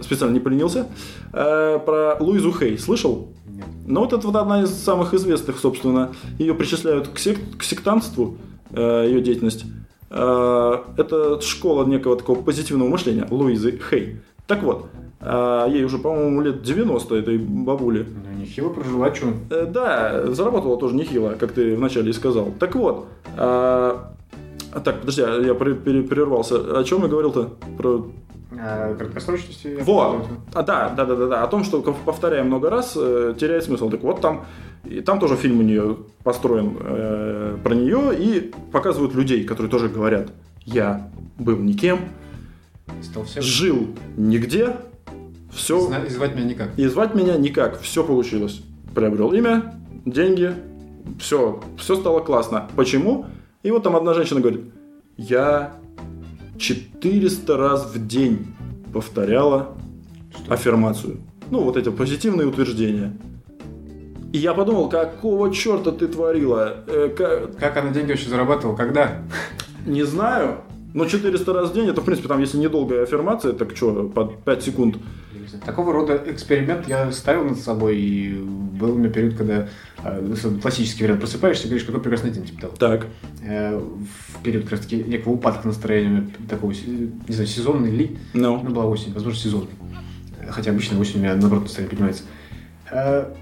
специально 0.00 0.32
не 0.32 0.40
поленился, 0.40 0.86
э, 1.34 1.78
про 1.84 2.16
Луизу 2.18 2.50
Хей, 2.50 2.78
слышал? 2.78 3.28
Нет. 3.46 3.66
Ну, 3.86 4.00
вот 4.00 4.14
это 4.14 4.26
вот 4.26 4.36
одна 4.36 4.62
из 4.62 4.70
самых 4.70 5.12
известных, 5.12 5.58
собственно. 5.58 6.12
Ее 6.38 6.54
причисляют 6.54 7.08
к, 7.08 7.18
сек- 7.18 7.58
к 7.58 7.62
сектантству, 7.62 8.38
э, 8.70 9.04
ее 9.08 9.20
деятельность. 9.20 9.66
Э, 10.14 10.78
это 10.98 11.40
школа 11.40 11.86
некого 11.86 12.16
такого 12.16 12.42
позитивного 12.42 12.88
мышления 12.88 13.26
Луизы 13.30 13.80
Хей. 13.90 14.18
Так 14.46 14.62
вот, 14.62 14.86
э, 15.20 15.66
ей 15.70 15.84
уже, 15.84 15.96
по-моему, 15.96 16.42
лет 16.42 16.62
90 16.62 17.14
этой 17.14 17.38
бабуле. 17.38 18.06
Ну, 18.06 18.38
нехило 18.38 18.68
прожила, 18.68 19.14
что? 19.14 19.28
Э, 19.50 19.66
да, 19.66 20.26
заработала 20.32 20.76
тоже 20.76 20.94
нехило, 20.96 21.30
как 21.38 21.52
ты 21.52 21.74
вначале 21.74 22.10
и 22.10 22.12
сказал. 22.12 22.52
Так 22.58 22.74
вот, 22.74 23.06
э, 23.38 23.96
так, 24.84 25.00
подожди, 25.00 25.22
а 25.22 25.40
я 25.40 25.54
прервался. 25.54 26.78
О 26.78 26.84
чем 26.84 27.02
я 27.02 27.08
говорил-то? 27.08 27.50
Про 27.78 28.06
А, 28.60 28.94
краткосрочности... 28.94 29.78
во! 29.82 30.24
А, 30.54 30.62
да, 30.62 30.88
да, 30.90 31.04
да, 31.04 31.16
да, 31.16 31.26
да. 31.26 31.42
О 31.42 31.46
том, 31.46 31.64
что 31.64 31.80
повторяя 32.04 32.44
много 32.44 32.70
раз, 32.70 32.94
э, 32.96 33.34
теряет 33.38 33.64
смысл. 33.64 33.90
Так 33.90 34.02
вот 34.02 34.20
там, 34.20 34.44
и 34.84 35.00
там 35.00 35.18
тоже 35.20 35.36
фильм 35.36 35.60
у 35.60 35.62
нее 35.62 35.96
построен 36.22 36.76
э, 36.80 37.58
про 37.62 37.74
нее 37.74 38.12
и 38.16 38.52
показывают 38.72 39.14
людей, 39.14 39.44
которые 39.44 39.70
тоже 39.70 39.88
говорят: 39.88 40.32
я 40.64 41.10
был 41.38 41.56
никем, 41.58 42.00
Стал 43.02 43.24
всем... 43.24 43.42
жил 43.42 43.88
нигде, 44.16 44.76
все 45.52 45.80
Зна- 45.80 46.04
и 46.04 46.08
звать 46.08 46.34
меня 46.34 46.44
никак. 46.46 46.78
и 46.78 46.86
звать 46.86 47.14
меня 47.14 47.36
никак, 47.36 47.80
все 47.80 48.04
получилось. 48.04 48.62
Приобрел 48.94 49.32
имя, 49.32 49.74
деньги, 50.04 50.54
все, 51.18 51.60
все 51.78 51.96
стало 51.96 52.20
классно. 52.20 52.68
Почему? 52.76 53.26
И 53.62 53.70
вот 53.70 53.82
там 53.82 53.96
одна 53.96 54.12
женщина 54.14 54.40
говорит, 54.40 54.62
я 55.16 55.74
400 56.62 57.56
раз 57.56 57.92
в 57.92 58.06
день 58.06 58.46
повторяла 58.92 59.74
аффирмацию. 60.48 61.18
Ну, 61.50 61.62
вот 61.62 61.76
эти 61.76 61.90
позитивные 61.90 62.46
утверждения. 62.46 63.18
И 64.32 64.38
я 64.38 64.54
подумал, 64.54 64.88
какого 64.88 65.52
черта 65.52 65.90
ты 65.90 66.06
творила? 66.06 66.84
Э, 66.86 67.08
ка- 67.08 67.48
Как 67.58 67.76
она 67.76 67.90
деньги 67.90 68.10
вообще 68.12 68.30
зарабатывала? 68.30 68.76
Когда? 68.76 69.22
Не 69.84 70.04
знаю. 70.04 70.58
Но 70.94 71.04
400 71.06 71.52
раз 71.52 71.70
в 71.70 71.74
день, 71.74 71.88
это, 71.88 72.00
в 72.00 72.04
принципе, 72.04 72.28
там, 72.28 72.40
если 72.40 72.58
недолгая 72.58 73.02
аффирмация, 73.02 73.52
так 73.54 73.76
что, 73.76 74.08
под 74.08 74.44
5 74.44 74.62
секунд. 74.62 74.96
Такого 75.64 75.92
рода 75.92 76.22
эксперимент 76.26 76.88
я 76.88 77.10
ставил 77.12 77.44
над 77.44 77.58
собой, 77.58 77.98
и 77.98 78.32
был 78.34 78.94
у 78.94 78.98
меня 78.98 79.10
период, 79.10 79.34
когда 79.34 79.68
э, 80.04 80.34
классический 80.60 81.04
вариант 81.04 81.20
просыпаешься 81.20 81.64
и 81.64 81.66
говоришь, 81.68 81.86
какой 81.86 82.00
прекрасный 82.00 82.30
день 82.30 82.44
тебе 82.44 82.58
дал. 82.62 82.70
Так. 82.72 83.06
Э, 83.42 83.78
в 83.78 84.42
период 84.42 84.64
как 84.64 84.72
раз 84.72 84.80
таки 84.80 85.02
некого 85.02 85.34
упадка 85.34 85.66
настроения, 85.68 86.28
такого, 86.48 86.72
не 86.72 87.34
знаю, 87.34 87.46
сезонный 87.46 87.90
ли, 87.90 88.18
Ну. 88.34 88.60
ну, 88.62 88.70
была 88.70 88.86
осень, 88.86 89.12
возможно, 89.12 89.38
сезонный. 89.38 89.70
Хотя 90.50 90.70
обычно 90.70 90.98
осень 90.98 91.20
у 91.20 91.22
меня, 91.22 91.34
наоборот, 91.36 91.64
настроение 91.64 91.90
поднимается. 91.90 92.24
Э, 92.90 93.32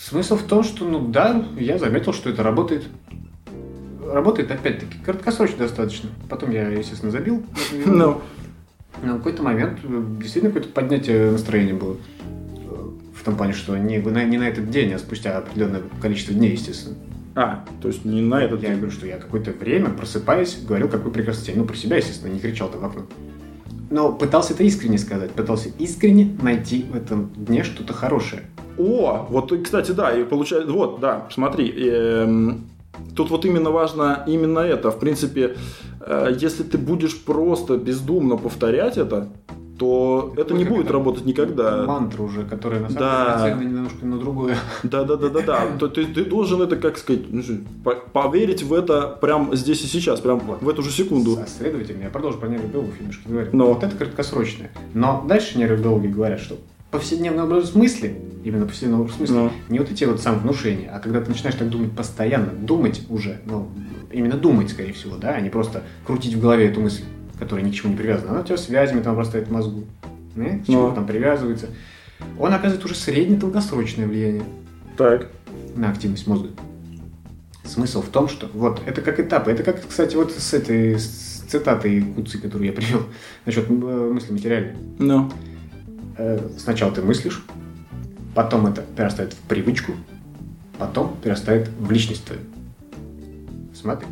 Смысл 0.00 0.36
в 0.36 0.44
том, 0.44 0.62
что, 0.62 0.84
ну 0.84 1.06
да, 1.08 1.44
я 1.58 1.76
заметил, 1.78 2.12
что 2.12 2.30
это 2.30 2.42
работает. 2.42 2.84
Работает, 4.10 4.50
опять-таки, 4.50 4.96
краткосрочно 5.04 5.58
достаточно. 5.58 6.08
Потом 6.30 6.50
я, 6.50 6.68
естественно, 6.68 7.10
забил. 7.12 7.44
Ну. 7.86 8.22
Но 9.02 9.14
в 9.14 9.18
какой-то 9.18 9.42
момент 9.42 9.78
э, 9.84 10.04
действительно 10.20 10.52
какое-то 10.52 10.72
поднятие 10.74 11.30
настроения 11.30 11.74
было. 11.74 11.96
Э, 12.56 12.88
В 13.14 13.24
том 13.24 13.36
плане, 13.36 13.52
что 13.52 13.76
не, 13.76 13.98
на- 13.98 14.24
не 14.24 14.38
на 14.38 14.48
этот 14.48 14.70
день, 14.70 14.92
а 14.92 14.98
спустя 14.98 15.38
определенное 15.38 15.82
количество 16.00 16.34
дней, 16.34 16.52
естественно. 16.52 16.96
А, 17.34 17.64
то 17.80 17.88
есть 17.88 18.04
не 18.04 18.20
на 18.20 18.42
этот 18.42 18.62
Я 18.62 18.70
говорю, 18.74 18.90
что 18.90 19.06
я 19.06 19.16
какое-то 19.18 19.52
время, 19.52 19.90
просыпаясь, 19.90 20.58
говорил, 20.66 20.88
какой 20.88 21.12
прекрасный 21.12 21.46
день. 21.46 21.58
Ну, 21.58 21.64
про 21.64 21.76
себя, 21.76 21.96
естественно, 21.98 22.32
не 22.32 22.40
кричал 22.40 22.68
там 22.68 22.80
в 22.80 22.84
окно. 22.84 23.02
Но 23.90 24.12
пытался 24.12 24.54
это 24.54 24.64
искренне 24.64 24.98
сказать. 24.98 25.30
Пытался 25.30 25.70
искренне 25.78 26.36
найти 26.42 26.84
в 26.90 26.96
этом 26.96 27.30
дне 27.36 27.62
что-то 27.64 27.92
хорошее. 27.92 28.42
О, 28.76 29.26
вот, 29.30 29.52
кстати, 29.64 29.92
да, 29.92 30.12
и 30.12 30.24
получается, 30.24 30.70
вот, 30.72 31.00
да, 31.00 31.26
смотри, 31.32 31.72
эм, 31.76 32.66
тут 33.16 33.30
вот 33.30 33.44
именно 33.44 33.70
важно 33.70 34.24
именно 34.26 34.60
это. 34.60 34.90
В 34.90 34.98
принципе, 34.98 35.56
э, 36.00 36.36
если 36.38 36.62
ты 36.62 36.78
будешь 36.78 37.18
просто 37.22 37.76
бездумно 37.76 38.36
повторять 38.36 38.96
это, 38.98 39.28
то 39.78 40.34
это 40.36 40.54
не 40.54 40.64
как 40.64 40.72
будет 40.72 40.84
это? 40.86 40.94
работать 40.94 41.24
никогда. 41.24 41.84
Мантра 41.86 42.22
уже, 42.24 42.44
которая 42.44 42.80
на 42.80 42.88
самом 42.88 43.00
Да. 43.00 43.24
деле 43.38 43.54
нацелена 43.54 43.70
немножко 43.76 44.06
на 44.06 44.18
другое. 44.18 44.56
Да, 44.82 45.04
да, 45.04 45.16
да, 45.16 45.28
да, 45.28 45.40
да. 45.40 45.66
То 45.78 45.86
ты, 45.86 46.04
ты 46.04 46.24
должен 46.24 46.60
это, 46.62 46.74
как 46.76 46.98
сказать, 46.98 47.22
ну, 47.30 47.42
поверить 48.12 48.64
в 48.64 48.72
это 48.74 49.16
прям 49.20 49.54
здесь 49.54 49.82
и 49.84 49.86
сейчас, 49.86 50.18
прям 50.20 50.40
в 50.40 50.68
эту 50.68 50.82
же 50.82 50.90
секунду. 50.90 51.38
Следовательно, 51.46 52.02
я 52.04 52.10
продолжу 52.10 52.38
про 52.38 52.48
нейробиологов 52.48 52.98
немножко 52.98 53.28
говорить. 53.28 53.52
Но. 53.52 53.68
Вот 53.68 53.84
это 53.84 53.94
краткосрочное. 53.94 54.72
Но 54.94 55.24
дальше 55.28 55.56
нейробиологи 55.58 56.08
говорят, 56.08 56.40
что 56.40 56.56
повседневный 56.90 57.42
образ 57.44 57.74
мысли, 57.74 58.16
именно 58.44 58.66
повседневный 58.66 59.00
образ 59.02 59.18
мысли, 59.18 59.32
Ну. 59.34 59.50
не 59.68 59.78
вот 59.78 59.90
эти 59.90 60.04
вот 60.04 60.20
самовнушения, 60.20 60.90
а 60.94 60.98
когда 61.00 61.20
ты 61.20 61.30
начинаешь 61.30 61.56
так 61.56 61.68
думать 61.68 61.92
постоянно, 61.92 62.52
думать 62.52 63.02
уже, 63.08 63.40
ну, 63.44 63.68
именно 64.10 64.36
думать, 64.36 64.70
скорее 64.70 64.92
всего, 64.92 65.16
да, 65.16 65.34
а 65.34 65.40
не 65.40 65.50
просто 65.50 65.82
крутить 66.06 66.34
в 66.34 66.40
голове 66.40 66.66
эту 66.68 66.80
мысль, 66.80 67.02
которая 67.38 67.64
ни 67.64 67.70
к 67.70 67.74
чему 67.74 67.92
не 67.92 67.98
привязана. 67.98 68.30
Она 68.30 68.40
у 68.40 68.44
тебя 68.44 68.56
связями 68.56 69.00
там 69.02 69.12
обрастает 69.12 69.48
в 69.48 69.52
мозгу, 69.52 69.84
не? 70.34 70.60
к 70.60 70.66
чему 70.66 70.88
Ну. 70.88 70.94
там 70.94 71.06
привязывается. 71.06 71.66
Он 72.38 72.52
оказывает 72.52 72.84
уже 72.84 72.94
средне-долгосрочное 72.94 74.06
влияние 74.06 74.42
Так. 74.96 75.28
на 75.76 75.90
активность 75.90 76.26
мозга. 76.26 76.48
Смысл 77.64 78.00
в 78.02 78.08
том, 78.08 78.28
что 78.28 78.48
вот 78.54 78.80
это 78.86 79.02
как 79.02 79.20
этапы. 79.20 79.50
Это 79.50 79.62
как, 79.62 79.86
кстати, 79.86 80.16
вот 80.16 80.32
с 80.32 80.54
этой 80.54 80.98
с 80.98 81.44
цитатой 81.48 82.00
Куци, 82.02 82.38
которую 82.38 82.66
я 82.66 82.72
привел 82.72 83.02
насчет 83.46 83.68
э, 83.68 83.72
мысли 83.72 84.32
материальной. 84.32 84.74
Ну. 84.98 85.28
Э, 85.28 85.30
Сначала 86.58 86.92
ты 86.92 87.02
мыслишь, 87.02 87.42
потом 88.34 88.66
это 88.66 88.82
перерастает 88.82 89.32
в 89.32 89.38
привычку, 89.48 89.92
потом 90.78 91.16
перерастает 91.22 91.68
в 91.78 91.90
личность 91.90 92.24
твою. 92.24 92.42
Смотри. 93.74 94.06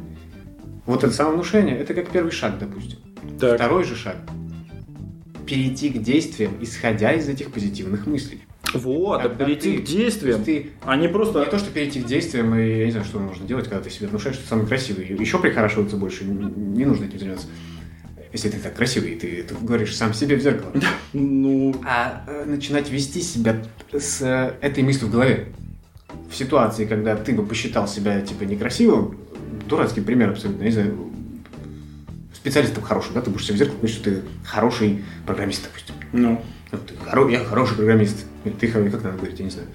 Вот 0.85 1.03
это 1.03 1.13
самовнушение, 1.13 1.77
это 1.77 1.95
как 1.95 2.09
первый 2.11 2.31
шаг, 2.31 2.59
допустим. 2.59 2.99
Так. 3.41 3.57
Второй 3.57 3.85
же 3.85 3.97
шаг. 3.97 4.17
Перейти 5.47 5.91
к 5.91 6.01
действиям, 6.03 6.53
исходя 6.61 7.13
из 7.13 7.29
этих 7.29 7.53
позитивных 7.53 8.07
мыслей. 8.07 8.41
Вот, 8.75 9.25
а 9.25 9.29
перейти 9.29 9.77
ты- 9.77 9.83
к 9.83 9.85
действиям, 9.87 10.45
ты 10.45 10.71
а 10.83 10.97
не 10.97 11.09
просто... 11.09 11.41
Не 11.41 11.47
то, 11.47 11.59
что 11.59 11.71
перейти 11.71 12.01
к 12.01 12.07
действиям, 12.07 12.55
и 12.55 12.79
я 12.81 12.85
не 12.87 12.91
знаю, 12.91 13.07
что 13.07 13.21
нужно 13.21 13.47
делать, 13.47 13.69
когда 13.69 13.83
ты 13.83 13.91
себе 13.91 14.09
внушаешь, 14.09 14.35
что 14.37 14.45
ты 14.45 14.49
самый 14.51 14.67
красивый. 14.67 15.07
Еще 15.07 15.39
прихорашиваться 15.39 15.97
больше 15.97 16.25
н- 16.25 16.75
не 16.75 16.85
нужно 16.85 17.05
этим 17.05 17.19
заниматься. 17.19 17.47
Если 18.33 18.49
ты 18.51 18.59
так 18.59 18.75
красивый, 18.75 19.15
ты, 19.17 19.43
ты 19.43 19.55
говоришь 19.61 19.95
сам 19.97 20.13
себе 20.13 20.37
в 20.37 20.41
зеркало. 20.43 20.73
Ну, 21.13 21.75
А 21.87 22.25
э, 22.27 22.45
начинать 22.47 22.91
вести 22.91 23.21
себя 23.23 23.57
с 23.93 24.21
э, 24.21 24.55
этой 24.61 24.83
мыслью 24.83 25.09
в 25.09 25.13
голове. 25.13 25.49
В 26.31 26.35
ситуации, 26.35 26.87
когда 26.87 27.17
ты 27.17 27.33
бы 27.33 27.47
посчитал 27.47 27.87
себя, 27.89 28.21
типа, 28.21 28.43
некрасивым, 28.45 29.19
дурацкий 29.69 30.01
пример 30.01 30.31
абсолютно, 30.31 30.65
не 30.65 30.71
знаю, 30.71 31.11
специалистом 32.35 32.83
хорошим, 32.83 33.15
да, 33.15 33.21
ты 33.23 33.31
будешь 33.31 33.45
себе 33.47 33.55
в 33.55 33.59
зеркало 33.59 33.77
говорить, 33.79 33.97
что 33.97 34.05
ты 34.11 34.23
хороший 34.45 35.05
программист, 35.25 35.65
допустим. 35.65 35.95
ну. 36.13 36.43
Ну, 36.73 36.79
ты 36.79 36.95
хоро- 36.95 37.31
я 37.31 37.45
хороший 37.45 37.77
программист. 37.77 38.27
Ты, 38.59 38.67
хоро- 38.67 38.91
как 38.91 39.05
надо 39.05 39.17
говорить, 39.19 39.39
я 39.39 39.45
не 39.45 39.51
знаю. 39.53 39.69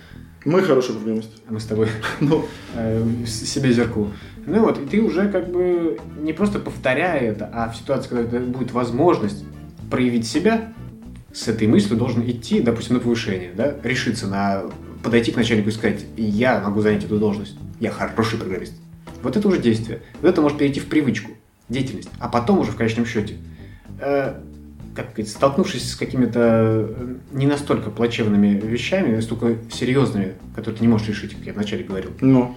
Мы 0.44 0.62
хорошие 0.62 0.96
программисты. 0.98 1.38
А 1.48 1.54
мы 1.54 1.60
с 1.62 1.66
тобой 1.66 1.88
Ну, 2.20 2.46
э, 2.76 3.06
себе 3.26 3.72
зеркало. 3.72 4.12
Ну 4.46 4.62
вот, 4.62 4.80
и 4.80 4.86
ты 4.86 5.02
уже 5.02 5.30
как 5.30 5.52
бы 5.52 6.00
не 6.20 6.34
просто 6.34 6.60
повторяя 6.60 7.20
это, 7.20 7.50
а 7.54 7.70
в 7.70 7.76
ситуации, 7.76 8.10
когда 8.10 8.40
будет 8.40 8.72
возможность 8.72 9.44
проявить 9.90 10.28
себя, 10.28 10.74
с 11.34 11.48
этой 11.48 11.68
мыслью 11.68 11.98
должен 11.98 12.30
идти, 12.30 12.62
допустим, 12.62 12.96
на 12.96 13.02
повышение, 13.02 13.52
да, 13.56 13.76
решиться 13.84 14.28
на 14.28 14.64
подойти 15.04 15.32
к 15.32 15.36
начальнику 15.36 15.70
и 15.70 15.72
сказать, 15.72 16.06
я 16.18 16.60
могу 16.60 16.82
занять 16.82 17.04
эту 17.04 17.18
должность, 17.18 17.56
я 17.80 17.92
хороший 17.92 18.38
программист. 18.38 18.74
Вот 19.24 19.36
это 19.36 19.48
уже 19.48 19.60
действие. 19.60 20.02
Вот 20.22 20.30
это 20.30 20.42
может 20.42 20.58
перейти 20.58 20.80
в 20.80 20.88
привычку, 20.88 21.32
деятельность, 21.70 22.10
а 22.20 22.28
потом 22.28 22.60
уже 22.60 22.72
в 22.72 22.76
конечном 22.76 23.06
счете, 23.06 23.36
э, 24.00 24.34
как 24.96 25.12
сказать, 25.12 25.30
столкнувшись 25.30 25.92
с 25.92 25.96
какими-то 25.96 26.40
э, 26.90 27.16
не 27.32 27.48
настолько 27.48 27.90
плачевными 27.90 28.60
вещами, 28.60 29.10
не 29.10 29.16
настолько 29.16 29.58
серьезными, 29.72 30.34
которые 30.56 30.80
ты 30.80 30.84
не 30.84 30.90
можешь 30.90 31.10
решить, 31.10 31.36
как 31.36 31.46
я 31.46 31.54
вначале 31.54 31.84
говорил, 31.84 32.12
ну. 32.22 32.56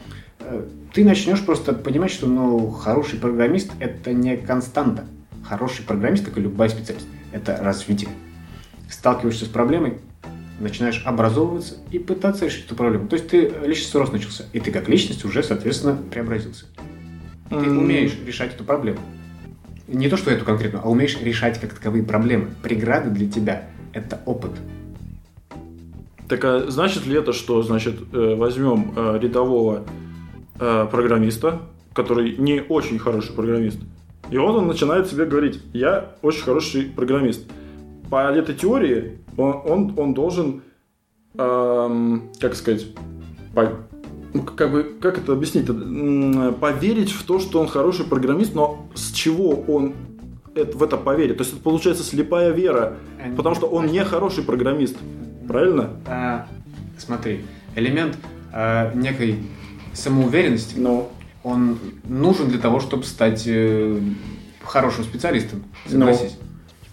Ты 0.92 1.04
начнешь 1.04 1.44
просто 1.44 1.72
понимать, 1.72 2.10
что 2.10 2.26
ну, 2.26 2.70
хороший 2.70 3.18
программист– 3.18 3.72
это 3.80 4.12
не 4.12 4.36
константа. 4.36 5.04
Хороший 5.42 5.84
программист, 5.84 6.24
как 6.24 6.38
и 6.38 6.40
любая 6.40 6.68
специальность, 6.68 7.08
это 7.32 7.58
развитие. 7.60 8.10
Сталкиваешься 8.88 9.44
с 9.44 9.48
проблемой, 9.48 9.98
начинаешь 10.60 11.02
образовываться 11.04 11.76
и 11.90 11.98
пытаться 11.98 12.46
решить 12.46 12.66
эту 12.66 12.76
проблему. 12.76 13.08
То 13.08 13.16
есть 13.16 13.28
ты 13.28 13.52
личностный 13.64 14.00
рост 14.00 14.12
начался, 14.12 14.44
и 14.52 14.60
ты 14.60 14.70
как 14.70 14.88
личность 14.88 15.24
уже, 15.24 15.42
соответственно, 15.42 15.96
преобразился. 16.10 16.66
Ты 17.50 17.56
умеешь 17.56 18.16
решать 18.26 18.54
эту 18.54 18.64
проблему. 18.64 19.00
Не 19.86 20.08
то, 20.08 20.16
что 20.16 20.30
эту 20.30 20.44
конкретно, 20.44 20.80
а 20.82 20.88
умеешь 20.88 21.20
решать 21.20 21.60
как 21.60 21.74
таковые 21.74 22.04
проблемы. 22.04 22.50
Преграды 22.62 23.10
для 23.10 23.28
тебя– 23.28 23.64
это 23.92 24.20
опыт. 24.24 24.52
Так 26.28 26.44
а 26.44 26.70
значит 26.70 27.06
ли 27.06 27.16
это, 27.16 27.32
что, 27.32 27.62
значит, 27.62 27.96
э, 28.12 28.34
возьмем 28.34 28.92
э, 28.96 29.18
рядового 29.20 29.84
э, 30.58 30.86
программиста, 30.90 31.60
который 31.92 32.36
не 32.36 32.60
очень 32.68 32.98
хороший 32.98 33.32
программист, 33.32 33.78
и 34.30 34.38
вот 34.38 34.56
он 34.56 34.66
начинает 34.66 35.06
себе 35.06 35.26
говорить, 35.26 35.60
я 35.72 36.12
очень 36.22 36.42
хороший 36.42 36.84
программист. 36.84 37.44
По 38.10 38.30
этой 38.32 38.54
теории 38.54 39.18
он, 39.36 39.60
он, 39.66 39.94
он 39.96 40.14
должен, 40.14 40.62
эм, 41.36 42.30
как 42.40 42.54
сказать, 42.54 42.86
по- 43.54 43.72
ну, 44.32 44.42
как 44.42 44.72
бы, 44.72 44.84
как 45.00 45.18
это 45.18 45.32
объяснить, 45.32 45.66
поверить 46.58 47.10
в 47.12 47.24
то, 47.24 47.38
что 47.38 47.60
он 47.60 47.68
хороший 47.68 48.04
программист, 48.04 48.54
но 48.54 48.86
с 48.94 49.12
чего 49.12 49.50
он 49.68 49.94
это- 50.54 50.76
в 50.76 50.82
это 50.82 50.96
поверит? 50.96 51.36
То 51.38 51.42
есть 51.42 51.54
это 51.54 51.62
получается 51.62 52.02
слепая 52.02 52.50
вера, 52.50 52.94
потому 53.36 53.54
что 53.54 53.66
он 53.66 53.86
не 53.86 54.02
хороший 54.04 54.42
программист. 54.44 54.96
Правильно? 55.46 55.90
А, 56.06 56.46
смотри, 56.96 57.40
элемент 57.76 58.16
а, 58.52 58.92
некой 58.94 59.38
самоуверенности, 59.94 60.74
Ну, 60.78 61.08
он 61.42 61.78
нужен 62.04 62.48
для 62.48 62.58
того, 62.58 62.80
чтобы 62.80 63.04
стать 63.04 63.44
э, 63.46 64.00
хорошим 64.62 65.04
специалистом, 65.04 65.64
согласись. 65.86 66.36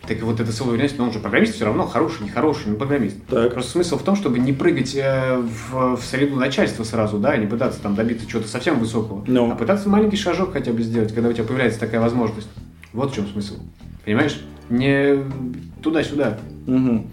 Так 0.08 0.18
и 0.20 0.24
вот 0.24 0.40
эта 0.40 0.52
самоуверенность, 0.52 0.98
но 0.98 1.04
он 1.06 1.14
же 1.14 1.20
программист 1.20 1.54
все 1.54 1.66
равно, 1.66 1.86
хороший, 1.86 2.24
нехороший, 2.24 2.72
но 2.72 2.76
программист. 2.76 3.18
так. 3.28 3.54
Просто 3.54 3.72
смысл 3.72 3.98
в 4.00 4.04
том, 4.04 4.16
чтобы 4.16 4.40
не 4.40 4.52
прыгать 4.52 4.96
э, 4.96 5.38
в, 5.38 5.96
в 5.96 6.02
среду 6.04 6.36
начальства 6.38 6.84
сразу, 6.84 7.20
да, 7.20 7.36
и 7.36 7.40
не 7.40 7.46
пытаться 7.48 7.80
там 7.82 7.94
добиться 7.96 8.26
чего-то 8.28 8.48
совсем 8.48 8.80
высокого, 8.80 9.24
Ну. 9.28 9.52
а 9.52 9.56
пытаться 9.56 9.88
маленький 9.90 10.18
шажок 10.18 10.54
хотя 10.54 10.74
бы 10.74 10.82
сделать, 10.82 11.14
когда 11.14 11.30
у 11.30 11.34
тебя 11.34 11.44
появляется 11.44 11.80
такая 11.80 12.02
возможность. 12.02 12.50
Вот 12.94 13.12
в 13.12 13.16
чем 13.16 13.28
смысл. 13.28 13.56
Понимаешь? 14.04 14.42
Не 14.70 15.24
туда-сюда. 15.84 16.40
Мгм. 16.66 17.08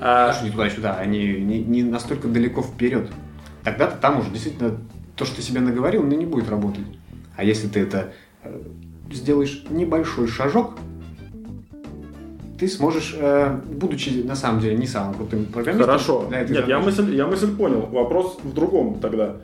А, 0.00 0.28
Даже 0.28 0.44
не 0.44 0.50
туда-сюда, 0.52 0.96
а 0.98 1.04
не, 1.06 1.32
не, 1.40 1.58
не 1.60 1.82
настолько 1.82 2.28
далеко 2.28 2.62
вперед. 2.62 3.10
тогда-то 3.64 3.96
там 3.96 4.20
уже 4.20 4.30
действительно 4.30 4.78
то, 5.18 5.24
что 5.24 5.36
ты 5.36 5.42
себе 5.42 5.60
наговорил, 5.60 6.02
ну, 6.04 6.16
не 6.16 6.26
будет 6.26 6.48
работать. 6.48 6.84
А 7.36 7.44
если 7.44 7.68
ты 7.68 7.80
это 7.80 8.12
э, 8.44 8.60
сделаешь 9.10 9.64
небольшой 9.68 10.28
шажок, 10.28 10.78
ты 12.58 12.68
сможешь, 12.68 13.14
э, 13.18 13.60
будучи 13.70 14.22
на 14.22 14.36
самом 14.36 14.60
деле 14.60 14.76
не 14.76 14.86
самым 14.86 15.14
крутым 15.14 15.46
программистом... 15.46 15.86
Хорошо. 15.86 16.26
для 16.28 16.40
этой 16.40 16.56
Нет, 16.56 16.68
я 16.68 16.78
мысль, 16.78 17.14
я 17.14 17.26
мысль 17.26 17.54
понял. 17.54 17.82
Вопрос 17.86 18.38
в 18.42 18.52
другом 18.52 19.00
тогда. 19.00 19.36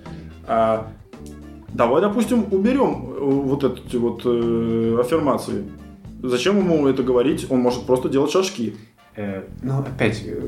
А, 0.47 0.89
давай, 1.72 2.01
допустим, 2.01 2.47
уберем 2.51 3.07
э, 3.07 3.20
вот 3.20 3.64
эти 3.64 3.97
вот 3.97 4.22
э, 4.25 4.99
аффирмации. 5.01 5.64
Зачем 6.22 6.59
ему 6.59 6.87
это 6.87 7.03
говорить? 7.03 7.47
Он 7.51 7.61
может 7.61 7.85
просто 7.85 8.09
делать 8.09 8.31
шажки. 8.31 8.77
Э, 9.16 9.43
ну, 9.62 9.81
опять, 9.81 10.22
э, 10.25 10.41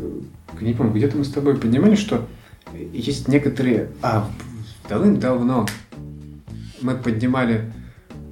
не 0.60 0.72
помню, 0.72 0.92
где-то 0.92 1.16
мы 1.16 1.24
с 1.24 1.32
тобой 1.32 1.56
поднимали, 1.56 1.96
что 1.96 2.22
есть 2.92 3.28
некоторые... 3.28 3.90
А, 4.02 4.28
давным-давно 4.88 5.66
мы 6.80 6.94
поднимали, 6.94 7.72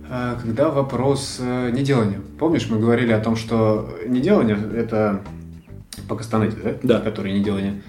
э, 0.09 0.37
когда 0.41 0.71
вопрос 0.71 1.39
э, 1.41 1.71
неделания. 1.71 2.21
Помнишь, 2.39 2.69
мы 2.69 2.79
говорили 2.79 3.13
о 3.13 3.21
том, 3.21 3.37
что 3.37 3.91
неделание— 4.07 4.59
это 4.77 5.23
по 6.09 6.17
Кастанете, 6.17 6.57
да? 6.63 6.75
Да. 6.83 7.01
Которые 7.01 7.39
неделание. 7.39 7.83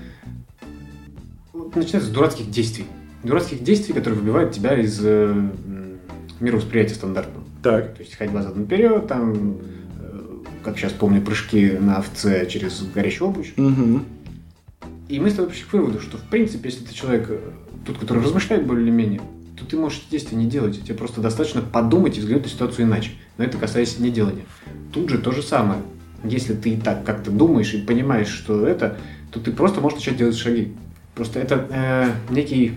Начинается 1.54 2.10
с 2.10 2.14
дурацких 2.14 2.50
действий. 2.50 2.86
Дурацких 3.24 3.64
действий, 3.64 3.94
которые 3.94 4.20
выбивают 4.20 4.54
тебя 4.54 4.80
из 4.80 5.00
э, 5.04 5.50
мировосприятия 6.40 6.96
стандартного. 6.96 7.46
Так. 7.64 7.96
То 7.96 8.02
есть 8.02 8.16
ходьба 8.16 8.44
задом 8.44 8.62
наперед, 8.62 9.08
там, 9.08 9.58
э, 10.00 10.22
как 10.64 10.78
сейчас 10.78 10.94
помню, 10.94 11.22
прыжки 11.22 11.72
на 11.72 11.98
овце 11.98 12.46
через 12.46 12.82
горящую 12.94 13.30
обуч. 13.30 13.54
Угу. 13.58 14.02
И 15.08 15.20
мы 15.20 15.30
с 15.30 15.36
тобой 15.36 15.52
пришли 15.52 15.66
к 15.66 15.74
выводу, 15.74 16.02
что 16.02 16.18
в 16.18 16.24
принципе, 16.24 16.70
если 16.70 16.84
ты 16.84 16.94
человек, 16.94 17.28
э, 17.30 17.40
тот, 17.86 17.98
который 17.98 18.24
размышляет 18.24 18.66
более-менее, 18.66 19.22
то 19.58 19.66
ты 19.66 19.78
можешь 19.78 20.04
действия 20.10 20.38
не 20.38 20.48
делать. 20.48 20.82
Тебе 20.84 20.96
просто 20.96 21.22
достаточно 21.22 21.62
подумать 21.62 22.18
и 22.18 22.20
взглянуть 22.20 22.44
на 22.44 22.50
ситуацию 22.50 22.86
иначе. 22.86 23.12
Но 23.38 23.44
это 23.44 23.58
касается 23.58 24.02
неделания. 24.02 24.46
Тут 24.92 25.10
же 25.10 25.18
то 25.20 25.32
же 25.32 25.42
самое. 25.42 25.82
Если 26.24 26.54
ты 26.54 26.72
и 26.72 26.78
так 26.78 27.06
как-то 27.06 27.32
думаешь 27.32 27.74
и 27.74 27.82
понимаешь, 27.82 28.30
что 28.30 28.66
это, 28.66 28.98
то 29.32 29.40
ты 29.40 29.52
просто 29.52 29.80
можешь 29.80 30.00
начать 30.00 30.18
делать 30.18 30.36
шаги. 30.36 30.74
Просто 31.14 31.40
это 31.40 31.68
э, 31.70 32.12
некий 32.34 32.74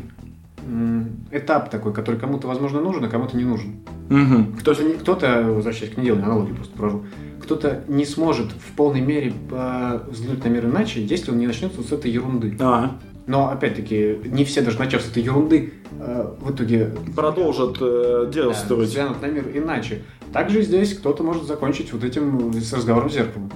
этап 1.30 1.70
такой, 1.70 1.92
который 1.92 2.18
кому-то, 2.20 2.46
возможно, 2.48 2.80
нужен, 2.80 3.04
а 3.04 3.09
кому-то 3.09 3.36
не 3.36 3.44
нужен. 3.44 3.76
Угу. 4.11 4.59
Кто-то, 4.61 4.82
не- 4.84 4.94
кто-то, 4.94 5.42
возвращаясь 5.54 5.92
к 5.94 5.96
неделанию, 5.98 6.26
аналогию 6.26 6.56
просто 6.56 6.76
провожу, 6.76 7.04
кто-то 7.42 7.84
не 7.88 8.04
сможет 8.04 8.46
в 8.52 8.72
полной 8.76 9.00
мере 9.00 9.32
э, 9.50 10.00
взглянуть 10.11 10.44
на 10.44 10.48
мир 10.48 10.66
иначе, 10.66 11.02
если 11.04 11.30
он 11.30 11.38
не 11.38 11.46
начнет 11.46 11.74
вот 11.76 11.86
с 11.86 11.92
этой 11.92 12.11
ерунды. 12.11 12.56
А, 12.61 12.96
Но, 13.26 13.50
опять-таки, 13.50 14.18
не 14.26 14.44
все, 14.44 14.62
даже 14.62 14.78
начав 14.78 15.02
с 15.02 15.11
этой 15.11 15.22
ерунды, 15.22 15.72
э, 15.98 16.34
в 16.40 16.50
итоге 16.52 16.92
продолжат 17.14 17.76
э, 17.80 18.30
да, 18.34 18.42
действовать. 18.42 18.88
взглянут 18.88 19.22
на 19.22 19.26
мир 19.26 19.44
иначе. 19.54 20.02
Также 20.32 20.62
здесь 20.62 20.94
кто-то 20.94 21.22
может 21.22 21.44
закончить 21.44 21.92
вот 21.92 22.04
этим 22.04 22.52
с 22.52 22.72
разговором 22.72 23.09
с 23.11 23.14
зеркалом. 23.14 23.50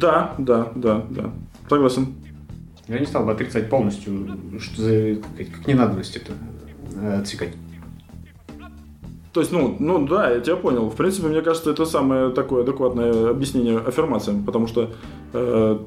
Да, 0.00 0.34
да, 0.38 0.72
да, 0.74 1.04
да. 1.10 1.30
Согласен. 1.68 2.14
Я 2.88 2.98
не 2.98 3.06
стал 3.06 3.24
бы 3.24 3.32
отрицать 3.32 3.68
полностью, 3.68 4.28
что 4.60 4.82
за 4.82 5.16
как, 5.36 5.66
ненадобность 5.66 6.16
это 6.16 6.32
э, 6.94 7.20
отсекать. 7.20 7.50
То 9.32 9.40
есть, 9.40 9.52
ну, 9.52 9.76
ну 9.78 10.06
да, 10.06 10.30
я 10.30 10.40
тебя 10.40 10.56
понял. 10.56 10.88
В 10.88 10.96
принципе, 10.96 11.28
мне 11.28 11.42
кажется, 11.42 11.70
это 11.70 11.84
самое 11.84 12.30
такое 12.30 12.62
адекватное 12.62 13.30
объяснение 13.30 13.78
аффирмациям, 13.78 14.44
потому 14.44 14.66
что 14.66 14.92
э, 15.34 15.78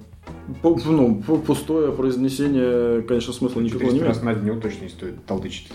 ну, 0.63 1.23
пу- 1.25 1.41
пустое 1.41 1.91
произнесение, 1.91 3.01
конечно, 3.01 3.33
смысла 3.33 3.61
никакого 3.61 3.91
не 3.91 3.99
400 3.99 4.05
имеет. 4.05 4.07
раз 4.07 4.23
на 4.23 4.33
дню 4.35 4.61
точно 4.61 4.83
не 4.83 4.89
стоит 4.89 5.25
толдычить. 5.25 5.71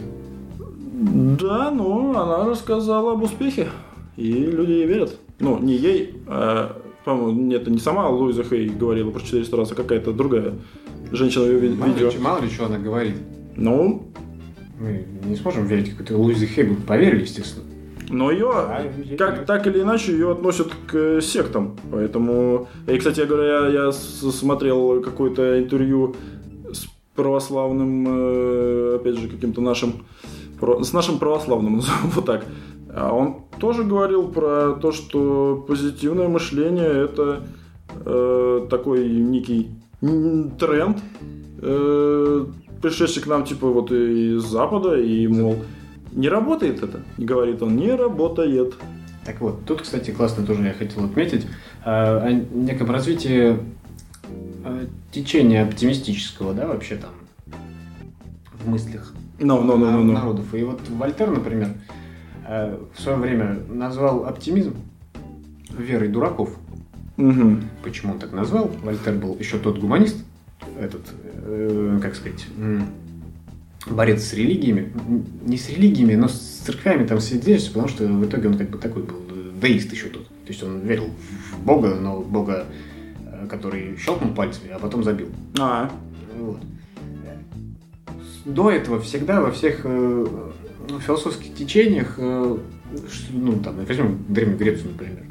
Да, 0.93 1.71
но 1.71 2.11
она 2.11 2.45
рассказала 2.45 3.15
об 3.15 3.23
успехе, 3.23 3.69
и 4.17 4.33
люди 4.33 4.71
ей 4.71 4.87
верят. 4.87 5.19
Ну, 5.41 5.59
не 5.59 5.75
ей, 5.75 6.23
а, 6.29 6.81
по-моему, 7.05 7.33
нет, 7.33 7.63
это 7.63 7.71
не 7.71 7.79
сама 7.79 8.09
Луиза 8.09 8.45
Хей 8.45 8.69
говорила 8.69 9.11
про 9.11 9.21
400 9.21 9.57
раз, 9.57 9.73
а 9.73 9.75
какая-то 9.75 10.13
другая 10.13 10.55
женщина 11.15 11.45
Мало 11.77 11.89
видео. 11.93 12.11
ли, 12.11 12.19
мало 12.19 12.43
ли 12.43 12.51
что 12.51 12.67
она 12.67 12.79
говорит. 12.79 13.17
Ну, 13.57 14.03
Мы 14.81 15.05
не 15.25 15.37
сможем 15.37 15.67
верить 15.67 15.91
какой-то 15.91 16.17
Луизе 16.19 16.47
Хей, 16.47 16.65
бы 16.65 16.75
поверили, 16.75 17.23
естественно. 17.23 17.65
но 18.11 18.31
ее, 18.31 18.51
А, 18.53 18.83
ей 19.05 19.17
как, 19.17 19.47
так 19.47 19.67
или 19.67 19.81
иначе, 19.81 20.13
ее 20.13 20.33
относят 20.33 20.73
к 20.87 21.21
сектам. 21.21 21.77
Поэтому, 21.91 22.69
и, 22.89 22.99
кстати 22.99 23.21
говоря, 23.23 23.69
я, 23.69 23.87
я 23.87 23.93
смотрел 23.93 25.01
какое-то 25.03 25.59
интервью 25.63 26.15
с 26.73 26.87
православным, 27.15 28.07
э, 28.09 28.97
опять 28.97 29.17
же, 29.19 29.29
каким-то 29.29 29.61
нашим, 29.61 30.05
с 30.83 30.93
нашим 30.93 31.19
православным, 31.19 31.81
вот 32.15 32.25
так. 32.27 32.45
А 32.97 33.13
он 33.13 33.37
тоже 33.61 33.85
говорил 33.85 34.29
про 34.29 34.73
то, 34.75 34.93
что 34.93 35.65
позитивное 35.67 36.29
мышление 36.29 37.05
это 37.05 37.45
э, 38.05 38.67
такой 38.71 39.09
некий 39.09 39.71
тренд, 40.01 40.99
э, 41.63 42.47
пришедший 42.83 43.23
к 43.23 43.27
нам 43.27 43.45
типа 43.45 43.69
вот 43.69 43.91
из 43.93 44.43
Запада, 44.43 44.99
и 45.01 45.27
мол, 45.27 45.57
не 46.13 46.29
работает 46.29 46.83
это, 46.83 47.03
говорит 47.19 47.63
он, 47.63 47.77
не 47.77 47.93
работает. 47.95 48.75
Так 49.25 49.41
вот, 49.41 49.65
тут, 49.65 49.83
кстати, 49.83 50.11
классно 50.11 50.45
тоже 50.45 50.63
я 50.65 50.75
хотел 50.75 51.05
отметить 51.05 51.47
э, 51.85 51.87
о 51.87 52.31
неком 52.31 52.91
развитии 52.91 53.59
э, 54.65 54.87
течения 55.13 55.65
оптимистического, 55.65 56.53
да, 56.53 56.67
вообще 56.67 56.97
там 56.97 57.11
в 58.65 58.69
мыслях 58.69 59.13
Ну, 59.39 59.63
ну, 59.63 59.77
ну, 59.77 59.91
ну, 59.91 60.03
ну. 60.03 60.13
народов. 60.13 60.55
И 60.55 60.63
вот 60.63 60.81
Вольтер, 60.89 61.31
например, 61.31 61.71
э, 62.47 62.79
в 62.95 63.01
свое 63.01 63.19
время 63.19 63.59
назвал 63.69 64.27
оптимизм 64.27 64.75
верой 65.71 66.09
дураков. 66.09 66.57
Мгм. 67.17 67.69
Почему 67.83 68.13
он 68.13 68.19
так 68.19 68.33
назвал? 68.33 68.71
Вольтер 68.83 69.15
был 69.15 69.37
еще 69.39 69.59
тот 69.59 69.79
гуманист, 69.79 70.17
этот, 70.81 71.03
э, 71.23 71.99
как 72.03 72.15
сказать, 72.15 72.47
борец 73.87 74.25
с 74.25 74.33
религиями. 74.35 74.93
Не 75.45 75.57
с 75.57 75.69
религиями, 75.69 76.15
но 76.15 76.29
с 76.29 76.63
церквями 76.65 77.07
там 77.07 77.21
свидетельств, 77.21 77.73
потому 77.73 77.89
что 77.89 78.07
в 78.07 78.25
итоге 78.25 78.49
он 78.49 78.59
как 78.59 78.71
бы 78.71 78.79
такой 78.79 79.03
был 79.03 79.17
э, 79.31 79.51
деист 79.61 79.93
еще 79.93 80.09
тот. 80.09 80.27
То 80.27 80.49
есть 80.49 80.63
он 80.63 80.81
верил 80.81 81.11
в 81.53 81.65
Бога, 81.65 81.95
но 81.95 82.21
Бога, 82.21 82.67
э, 83.27 83.47
который 83.49 83.97
щелкнул 83.99 84.35
пальцами, 84.35 84.73
а 84.73 84.79
потом 84.79 85.05
забил. 85.05 85.29
А, 85.59 85.91
Вот. 86.39 86.59
До 88.45 88.71
этого 88.71 89.01
всегда 89.01 89.41
во 89.41 89.51
всех 89.51 89.81
э, 89.85 90.27
философских 91.07 91.55
течениях, 91.55 92.15
э, 92.19 92.59
ну 93.31 93.53
там, 93.61 93.77
возьмем 93.87 94.25
Древнюю 94.29 94.59
Грецию, 94.59 94.91
например, 94.93 95.25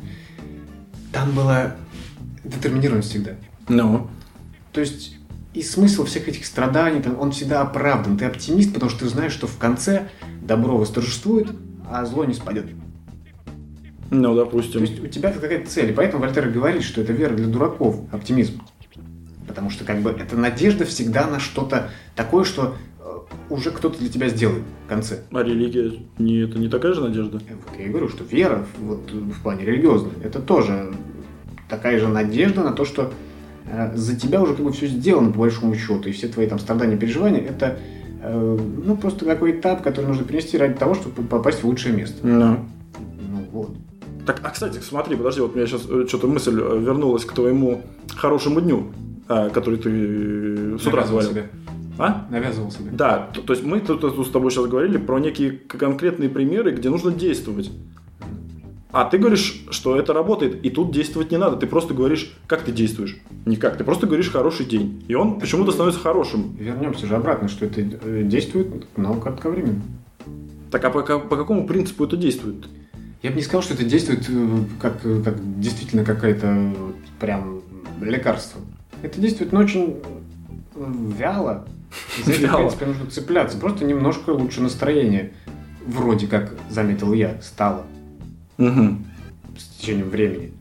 там 1.13 1.31
была 1.31 1.75
детерминированность 2.43 3.11
всегда. 3.11 3.31
ну. 3.69 4.09
То 4.73 4.81
есть 4.81 5.17
и 5.53 5.61
смысл 5.61 6.05
всех 6.05 6.27
этих 6.27 6.47
страданий, 6.47 6.99
там, 6.99 7.19
он 7.19 7.31
всегда 7.31 7.61
оправдан. 7.61 8.17
Ты 8.17 8.25
оптимист, 8.25 8.73
потому 8.73 8.89
что 8.89 9.01
ты 9.01 9.07
знаешь, 9.07 9.31
что 9.31 9.45
в 9.45 9.57
конце 9.57 10.09
добро 10.41 10.77
восторжествует, 10.77 11.47
а 11.89 12.03
зло 12.05 12.25
не 12.25 12.33
спадет. 12.33 12.65
Ну, 14.09 14.35
То 14.35 14.45
допустим. 14.45 14.81
есть 14.81 14.99
у 14.99 15.07
тебя 15.07 15.31
какая-то 15.31 15.69
цель. 15.69 15.91
И 15.91 15.93
поэтому 15.93 16.23
Вольтер 16.23 16.49
говорит, 16.49 16.83
что 16.83 17.01
это 17.01 17.13
вера 17.13 17.35
для 17.35 17.47
дураков, 17.47 17.97
оптимизм. 18.11 18.61
Потому 19.47 19.69
что 19.69 19.85
как 19.85 20.01
бы 20.01 20.09
это 20.09 20.35
надежда 20.35 20.85
всегда 20.85 21.27
на 21.27 21.39
что-то 21.39 21.91
такое, 22.15 22.43
что 22.43 22.75
уже 23.49 23.71
кто-то 23.71 23.99
для 23.99 24.09
тебя 24.09 24.29
сделает 24.29 24.63
в 24.85 24.89
конце. 24.89 25.21
А 25.31 25.43
религия 25.43 25.93
не, 26.17 26.39
это 26.39 26.59
не 26.59 26.69
такая 26.69 26.93
же 26.93 27.01
надежда? 27.01 27.37
И 27.37 27.53
Вот 27.53 27.79
я 27.79 27.85
и 27.85 27.89
говорю, 27.89 28.09
что 28.09 28.23
вера 28.23 28.65
вот, 28.79 29.11
в 29.11 29.41
плане 29.41 29.65
религиозной, 29.65 30.13
это 30.23 30.41
тоже 30.41 30.93
такая 31.69 31.99
же 31.99 32.07
надежда 32.07 32.63
на 32.63 32.71
то, 32.71 32.85
что 32.85 33.11
э, 33.65 33.95
за 33.95 34.15
тебя 34.15 34.41
уже 34.41 34.53
как 34.53 34.65
бы 34.65 34.71
все 34.71 34.87
сделано 34.87 35.31
по 35.31 35.39
большому 35.39 35.75
счету, 35.75 36.09
и 36.09 36.11
все 36.11 36.27
твои 36.27 36.47
там 36.47 36.59
страдания, 36.59 36.97
переживания, 36.97 37.41
это 37.41 37.79
э, 38.21 38.59
ну 38.85 38.95
просто 38.95 39.25
такой 39.25 39.51
этап, 39.51 39.81
который 39.81 40.05
нужно 40.05 40.23
принести 40.23 40.57
ради 40.57 40.75
того, 40.75 40.95
чтобы 40.95 41.23
попасть 41.23 41.63
в 41.63 41.65
лучшее 41.65 41.95
место. 41.95 42.25
Ну. 42.25 42.65
Ну 43.19 43.47
вот. 43.51 43.71
Так, 44.25 44.39
а 44.43 44.51
кстати, 44.51 44.79
смотри, 44.79 45.15
подожди, 45.15 45.41
вот 45.41 45.53
у 45.53 45.55
меня 45.55 45.67
сейчас 45.67 45.81
что-то 45.81 46.27
мысль 46.27 46.59
э, 46.59 46.79
вернулась 46.79 47.25
к 47.25 47.33
твоему 47.33 47.81
хорошему 48.15 48.61
дню, 48.61 48.87
который 49.27 49.79
ты 49.79 49.89
э, 49.89 50.77
с 50.79 50.85
утра 50.85 51.03
говорил. 51.03 51.31
А? 51.97 52.27
Навязывал 52.29 52.71
себе. 52.71 52.91
Да, 52.91 53.29
то, 53.33 53.41
то 53.41 53.53
есть 53.53 53.65
мы 53.65 53.79
тут, 53.79 54.01
тут 54.01 54.27
с 54.27 54.31
тобой 54.31 54.51
сейчас 54.51 54.65
говорили 54.65 54.97
про 54.97 55.19
некие 55.19 55.51
конкретные 55.51 56.29
примеры, 56.29 56.71
где 56.71 56.89
нужно 56.89 57.11
действовать. 57.11 57.71
А 58.91 59.05
ты 59.05 59.17
говоришь, 59.17 59.65
что 59.71 59.97
это 59.97 60.13
работает, 60.13 60.63
и 60.63 60.69
тут 60.69 60.91
действовать 60.91 61.31
не 61.31 61.37
надо. 61.37 61.57
Ты 61.57 61.65
просто 61.65 61.95
говоришь, 61.95 62.37
как 62.45 62.61
ты 62.61 62.71
действуешь. 62.71 63.17
Никак. 63.45 63.75
Ты 63.75 63.83
просто 63.83 64.05
говоришь 64.05 64.29
хороший 64.29 64.67
день. 64.67 65.03
И 65.07 65.15
он 65.15 65.39
почему-то 65.39 65.71
становится 65.71 65.99
хорошим. 65.99 66.55
Вернемся 66.59 67.07
же 67.07 67.15
обратно, 67.15 67.47
что 67.47 67.65
это 67.65 67.81
э, 67.81 68.21
действует, 68.23 68.67
но 68.95 69.15
кратковременно. 69.15 69.81
Так 70.69 70.85
а 70.85 70.91
по, 70.91 71.01
по 71.01 71.37
какому 71.37 71.65
принципу 71.65 72.05
это 72.05 72.17
действует? 72.17 72.67
Я 73.23 73.31
бы 73.31 73.37
не 73.37 73.41
сказал, 73.41 73.63
что 73.63 73.73
это 73.73 73.83
действует 73.83 74.29
э, 74.29 74.57
как, 74.79 75.03
э, 75.05 75.21
как 75.23 75.59
действительно 75.59 76.05
какое-то 76.05 76.71
вот 76.77 76.95
прям 77.19 77.61
лекарство. 77.99 78.61
Это 79.01 79.19
действует, 79.19 79.53
но 79.53 79.61
очень 79.61 80.01
э, 80.75 80.93
вяло. 82.17 82.25
За 82.25 82.31
это, 82.33 82.47
в 82.47 82.57
принципе, 82.57 82.85
нужно 82.85 83.05
цепляться. 83.09 83.57
Просто 83.57 83.85
немножко 83.85 84.31
лучше 84.31 84.61
настроение, 84.61 85.33
вроде 85.85 86.27
как, 86.27 86.53
заметил 86.69 87.13
я, 87.13 87.41
стало 87.41 87.85
Мгм. 88.57 89.05
с 89.57 89.63
течением 89.79 90.09
времени. 90.09 90.53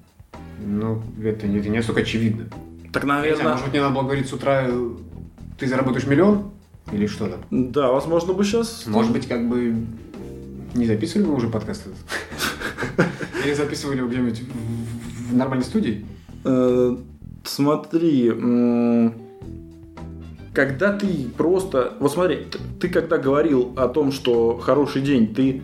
Ну, 0.64 1.02
это, 1.22 1.46
не- 1.46 1.58
это 1.58 1.68
не 1.68 1.78
настолько 1.78 2.02
очевидно. 2.02 2.46
Так, 2.92 3.04
наверное... 3.04 3.50
может 3.50 3.64
быть, 3.64 3.72
мне 3.72 3.82
надо 3.82 3.94
было 3.94 4.02
говорить 4.02 4.28
с 4.28 4.32
утра, 4.32 4.68
ты 5.58 5.66
заработаешь 5.66 6.06
миллион? 6.06 6.50
Или 6.92 7.06
что 7.06 7.26
там? 7.28 7.40
Да, 7.72 7.90
возможно 7.92 8.32
бы 8.32 8.44
сейчас... 8.44 8.84
Может 8.86 9.12
быть, 9.12 9.26
как 9.28 9.48
бы 9.48 9.74
не 10.74 10.86
записывали 10.86 11.26
мы 11.26 11.34
уже 11.34 11.48
подкаст 11.48 11.86
этот? 11.86 13.06
Или 13.44 13.54
записывали 13.54 14.06
где-нибудь 14.06 14.42
в- 15.30 15.34
нормальной 15.36 15.64
студии? 15.64 16.04
Э, 16.44 16.96
смотри, 17.44 18.30
когда 20.52 20.92
ты 20.92 21.28
просто... 21.36 21.94
Вот 21.98 22.12
смотри, 22.12 22.46
ты 22.80 22.88
когда 22.88 23.18
говорил 23.18 23.72
о 23.76 23.88
том, 23.88 24.12
что 24.12 24.58
хороший 24.58 25.02
день, 25.02 25.34
ты 25.34 25.62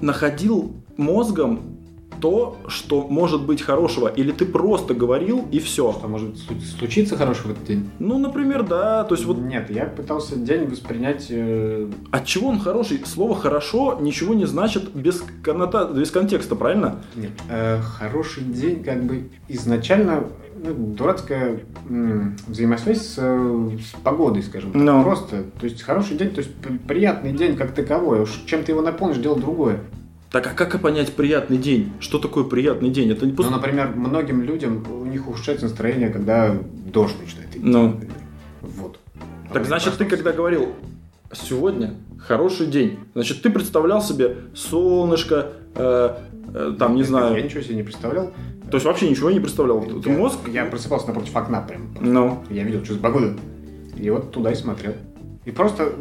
находил 0.00 0.74
мозгом 0.96 1.74
то, 2.20 2.56
что 2.68 3.06
может 3.06 3.44
быть 3.44 3.60
хорошего, 3.60 4.08
или 4.08 4.32
ты 4.32 4.46
просто 4.46 4.94
говорил 4.94 5.46
и 5.50 5.58
все. 5.58 5.92
Что 5.92 6.08
может 6.08 6.36
слу- 6.36 6.60
случиться 6.60 7.16
хорошего 7.16 7.48
в 7.48 7.50
этот 7.52 7.64
день? 7.64 7.90
Ну, 7.98 8.18
например, 8.18 8.62
да, 8.62 9.04
то 9.04 9.14
есть 9.14 9.26
вот 9.26 9.38
Нет, 9.38 9.70
я 9.70 9.86
пытался 9.86 10.36
день 10.36 10.66
воспринять... 10.66 11.26
э, 11.28 11.86
от 12.10 12.24
чего 12.24 12.48
он 12.48 12.60
хороший? 12.60 13.02
Слово 13.04 13.34
хорошо 13.34 13.98
ничего 14.00 14.32
не 14.32 14.46
значит 14.46 14.94
без 14.94 15.22
коннота, 15.42 15.84
без 15.86 16.10
контекста, 16.10 16.56
правильно? 16.56 17.02
Нет, 17.14 17.32
э, 17.50 17.80
хороший 17.80 18.44
день 18.44 18.82
как 18.82 19.04
бы 19.04 19.28
изначально 19.48 20.24
дурацкая 20.72 21.60
взаимосвязь 22.46 23.02
с, 23.02 23.14
с 23.16 23.94
погодой, 24.02 24.42
скажем 24.42 24.72
так. 24.72 24.82
Ну. 24.82 25.02
Просто. 25.02 25.44
То 25.60 25.66
есть 25.66 25.82
хороший 25.82 26.16
день, 26.16 26.30
то 26.30 26.40
есть 26.40 26.50
приятный 26.86 27.32
день 27.32 27.56
как 27.56 27.72
таковой. 27.72 28.22
Уж 28.22 28.30
чем 28.46 28.64
ты 28.64 28.72
его 28.72 28.82
наполнишь, 28.82 29.18
дело 29.18 29.36
другое. 29.38 29.80
Так, 30.30 30.46
а 30.48 30.50
как 30.50 30.80
понять 30.80 31.12
приятный 31.12 31.58
день? 31.58 31.92
Что 32.00 32.18
такое 32.18 32.42
приятный 32.44 32.90
день? 32.90 33.10
Это 33.10 33.24
не 33.24 33.30
Ну, 33.32 33.36
просто... 33.36 33.52
например, 33.52 33.92
многим 33.94 34.42
людям 34.42 34.84
у 34.90 35.04
них 35.06 35.28
ухудшается 35.28 35.66
настроение, 35.66 36.08
когда 36.10 36.56
дождь 36.92 37.14
начинает 37.20 37.50
идти. 37.50 37.60
Ну. 37.62 38.00
Вот. 38.62 38.98
Так 39.52 39.62
А 39.62 39.64
значит, 39.66 39.94
ты 39.96 40.06
когда 40.06 40.32
говорил 40.32 40.70
сегодня 41.32 41.94
хороший 42.18 42.66
день, 42.66 42.98
значит, 43.14 43.42
ты 43.42 43.50
представлял 43.50 44.02
себе 44.02 44.38
солнышко, 44.54 45.52
э, 45.76 46.16
э, 46.52 46.72
там, 46.80 46.94
не 46.94 47.02
Я- 47.02 47.06
знаю, 47.06 47.36
Я 47.36 47.42
ничего 47.42 47.62
себе 47.62 47.76
не 47.76 47.82
представлял. 47.84 48.32
То 48.70 48.76
есть 48.76 48.86
вообще 48.86 49.08
ничего 49.10 49.30
не 49.30 49.40
представлял. 49.40 49.82
Ты 49.82 50.10
я, 50.10 50.16
мозг? 50.16 50.38
Я 50.48 50.64
просыпался 50.64 51.08
напротив 51.08 51.36
окна 51.36 51.60
прям. 51.60 51.94
Ну, 52.00 52.42
Я 52.50 52.62
видел, 52.64 52.84
что 52.84 52.94
за 52.94 53.00
погода. 53.00 53.34
И 53.96 54.10
вот 54.10 54.32
туда 54.32 54.52
и 54.52 54.54
смотрел. 54.54 54.94
И 55.44 55.50
просто, 55.50 55.92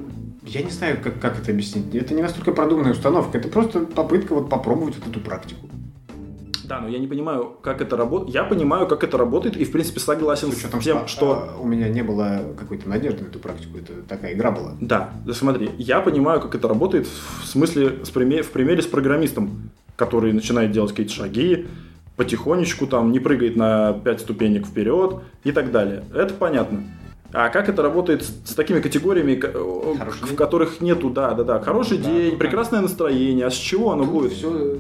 я 0.46 0.64
не 0.64 0.72
знаю, 0.72 0.98
как, 1.04 1.20
как 1.20 1.40
это 1.40 1.52
объяснить. 1.52 1.94
Это 1.94 2.14
не 2.14 2.22
настолько 2.22 2.52
продуманная 2.54 2.94
установка, 2.94 3.38
это 3.38 3.50
просто 3.50 3.82
попытка 3.82 4.34
вот 4.34 4.50
попробовать 4.50 4.96
вот 4.98 5.08
эту 5.08 5.20
практику. 5.20 5.68
да, 6.64 6.80
но 6.80 6.88
я 6.88 6.98
не 6.98 7.08
понимаю, 7.08 7.52
как 7.62 7.82
это 7.82 7.98
работает. 7.98 8.34
Я 8.34 8.44
понимаю, 8.46 8.88
как 8.88 9.04
это 9.04 9.18
работает, 9.18 9.58
и 9.58 9.66
в 9.66 9.72
принципе 9.72 10.00
согласен 10.00 10.52
С 10.52 10.58
учетом, 10.58 10.82
с 10.82 10.84
тем, 10.86 11.08
что, 11.08 11.50
а, 11.56 11.62
у 11.62 11.68
меня 11.68 11.90
не 11.90 12.02
было 12.02 12.42
какой-то 12.58 12.88
надежды 12.90 13.24
на 13.24 13.28
эту 13.28 13.40
практику, 13.40 13.78
это 13.78 14.02
такая 14.08 14.34
игра 14.34 14.50
была. 14.52 14.74
Да, 14.80 15.12
да 15.26 15.34
смотри, 15.34 15.70
я 15.78 16.00
понимаю, 16.00 16.40
как 16.42 16.56
это 16.56 16.68
работает 16.70 17.06
в 17.42 17.46
смысле, 17.46 18.00
с 18.04 18.10
пример- 18.10 18.44
в 18.44 18.52
примере 18.52 18.82
с 18.82 18.88
программистом, 18.88 19.70
который 19.98 20.32
начинает 20.34 20.72
делать 20.72 20.92
какие-то 20.92 21.14
шаги, 21.14 21.68
потихонечку 22.16 22.88
там 22.88 23.12
не 23.12 23.20
прыгает 23.20 23.56
на 23.56 23.94
5 23.94 24.20
ступенек 24.22 24.66
вперед 24.68 25.16
и 25.44 25.52
так 25.52 25.72
далее. 25.72 26.04
Это 26.14 26.34
понятно. 26.34 26.84
А 27.36 27.50
как 27.50 27.68
это 27.68 27.82
работает 27.82 28.22
с, 28.24 28.28
с 28.52 28.54
такими 28.54 28.80
категориями, 28.80 29.34
ка- 29.36 29.52
э, 29.54 29.96
Хороший 29.98 30.22
в 30.22 30.28
день. 30.28 30.36
которых 30.38 30.82
нету, 30.82 31.10
да, 31.10 31.34
да, 31.34 31.44
да, 31.44 31.60
хороший 31.60 31.98
Да, 31.98 32.04
день, 32.12 32.32
ну, 32.34 32.38
прекрасное 32.38 32.82
настроение, 32.82 33.48
а 33.48 33.50
с 33.50 33.56
чего 33.56 33.92
оно 33.92 34.04
будет? 34.04 34.34
все 34.34 34.78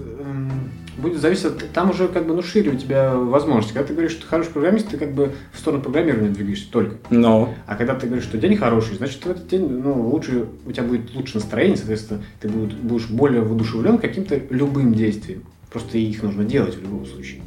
будет 0.97 1.19
зависеть 1.19 1.45
от... 1.45 1.69
Там 1.73 1.89
уже 1.89 2.07
как 2.07 2.27
бы, 2.27 2.35
ну, 2.35 2.43
шире 2.43 2.71
у 2.71 2.75
тебя 2.75 3.15
возможности. 3.15 3.73
Когда 3.73 3.87
ты 3.87 3.93
говоришь, 3.93 4.11
что 4.11 4.21
ты 4.21 4.27
хороший 4.27 4.51
программист, 4.51 4.89
ты 4.89 4.97
как 4.97 5.13
бы 5.13 5.31
в 5.51 5.57
сторону 5.57 5.81
программирования 5.81 6.29
двигаешься 6.29 6.71
только. 6.71 6.97
Но, 7.09 7.53
А 7.65 7.75
когда 7.75 7.95
ты 7.95 8.05
говоришь, 8.05 8.25
что 8.25 8.37
день 8.37 8.55
хороший, 8.55 8.95
значит, 8.97 9.25
в 9.25 9.29
этот 9.31 9.47
день, 9.47 9.67
ну, 9.67 10.07
лучше, 10.09 10.45
у 10.67 10.71
тебя 10.71 10.83
будет 10.83 11.13
лучше 11.15 11.35
настроение, 11.37 11.77
соответственно, 11.77 12.21
ты 12.39 12.47
будешь 12.47 13.09
более 13.09 13.41
воодушевлен 13.41 13.97
каким-то 13.97 14.39
любым 14.51 14.93
действием. 14.93 15.43
Просто 15.73 15.97
их 15.97 16.21
нужно 16.21 16.45
делать 16.45 16.75
в 16.75 16.81
любом 16.81 17.05
случае. 17.07 17.41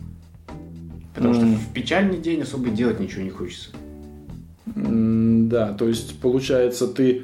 Потому 1.15 1.33
что 1.35 1.45
М. 1.45 1.55
в 1.55 1.73
печальный 1.73 2.19
день 2.19 2.43
особо 2.43 2.69
делать 2.69 3.01
ничего 3.01 3.23
не 3.23 3.31
хочется. 3.31 3.71
м, 4.75 5.49
да, 5.49 5.73
то 5.73 5.87
есть 5.89 6.21
получается 6.21 6.89
ты 6.89 7.23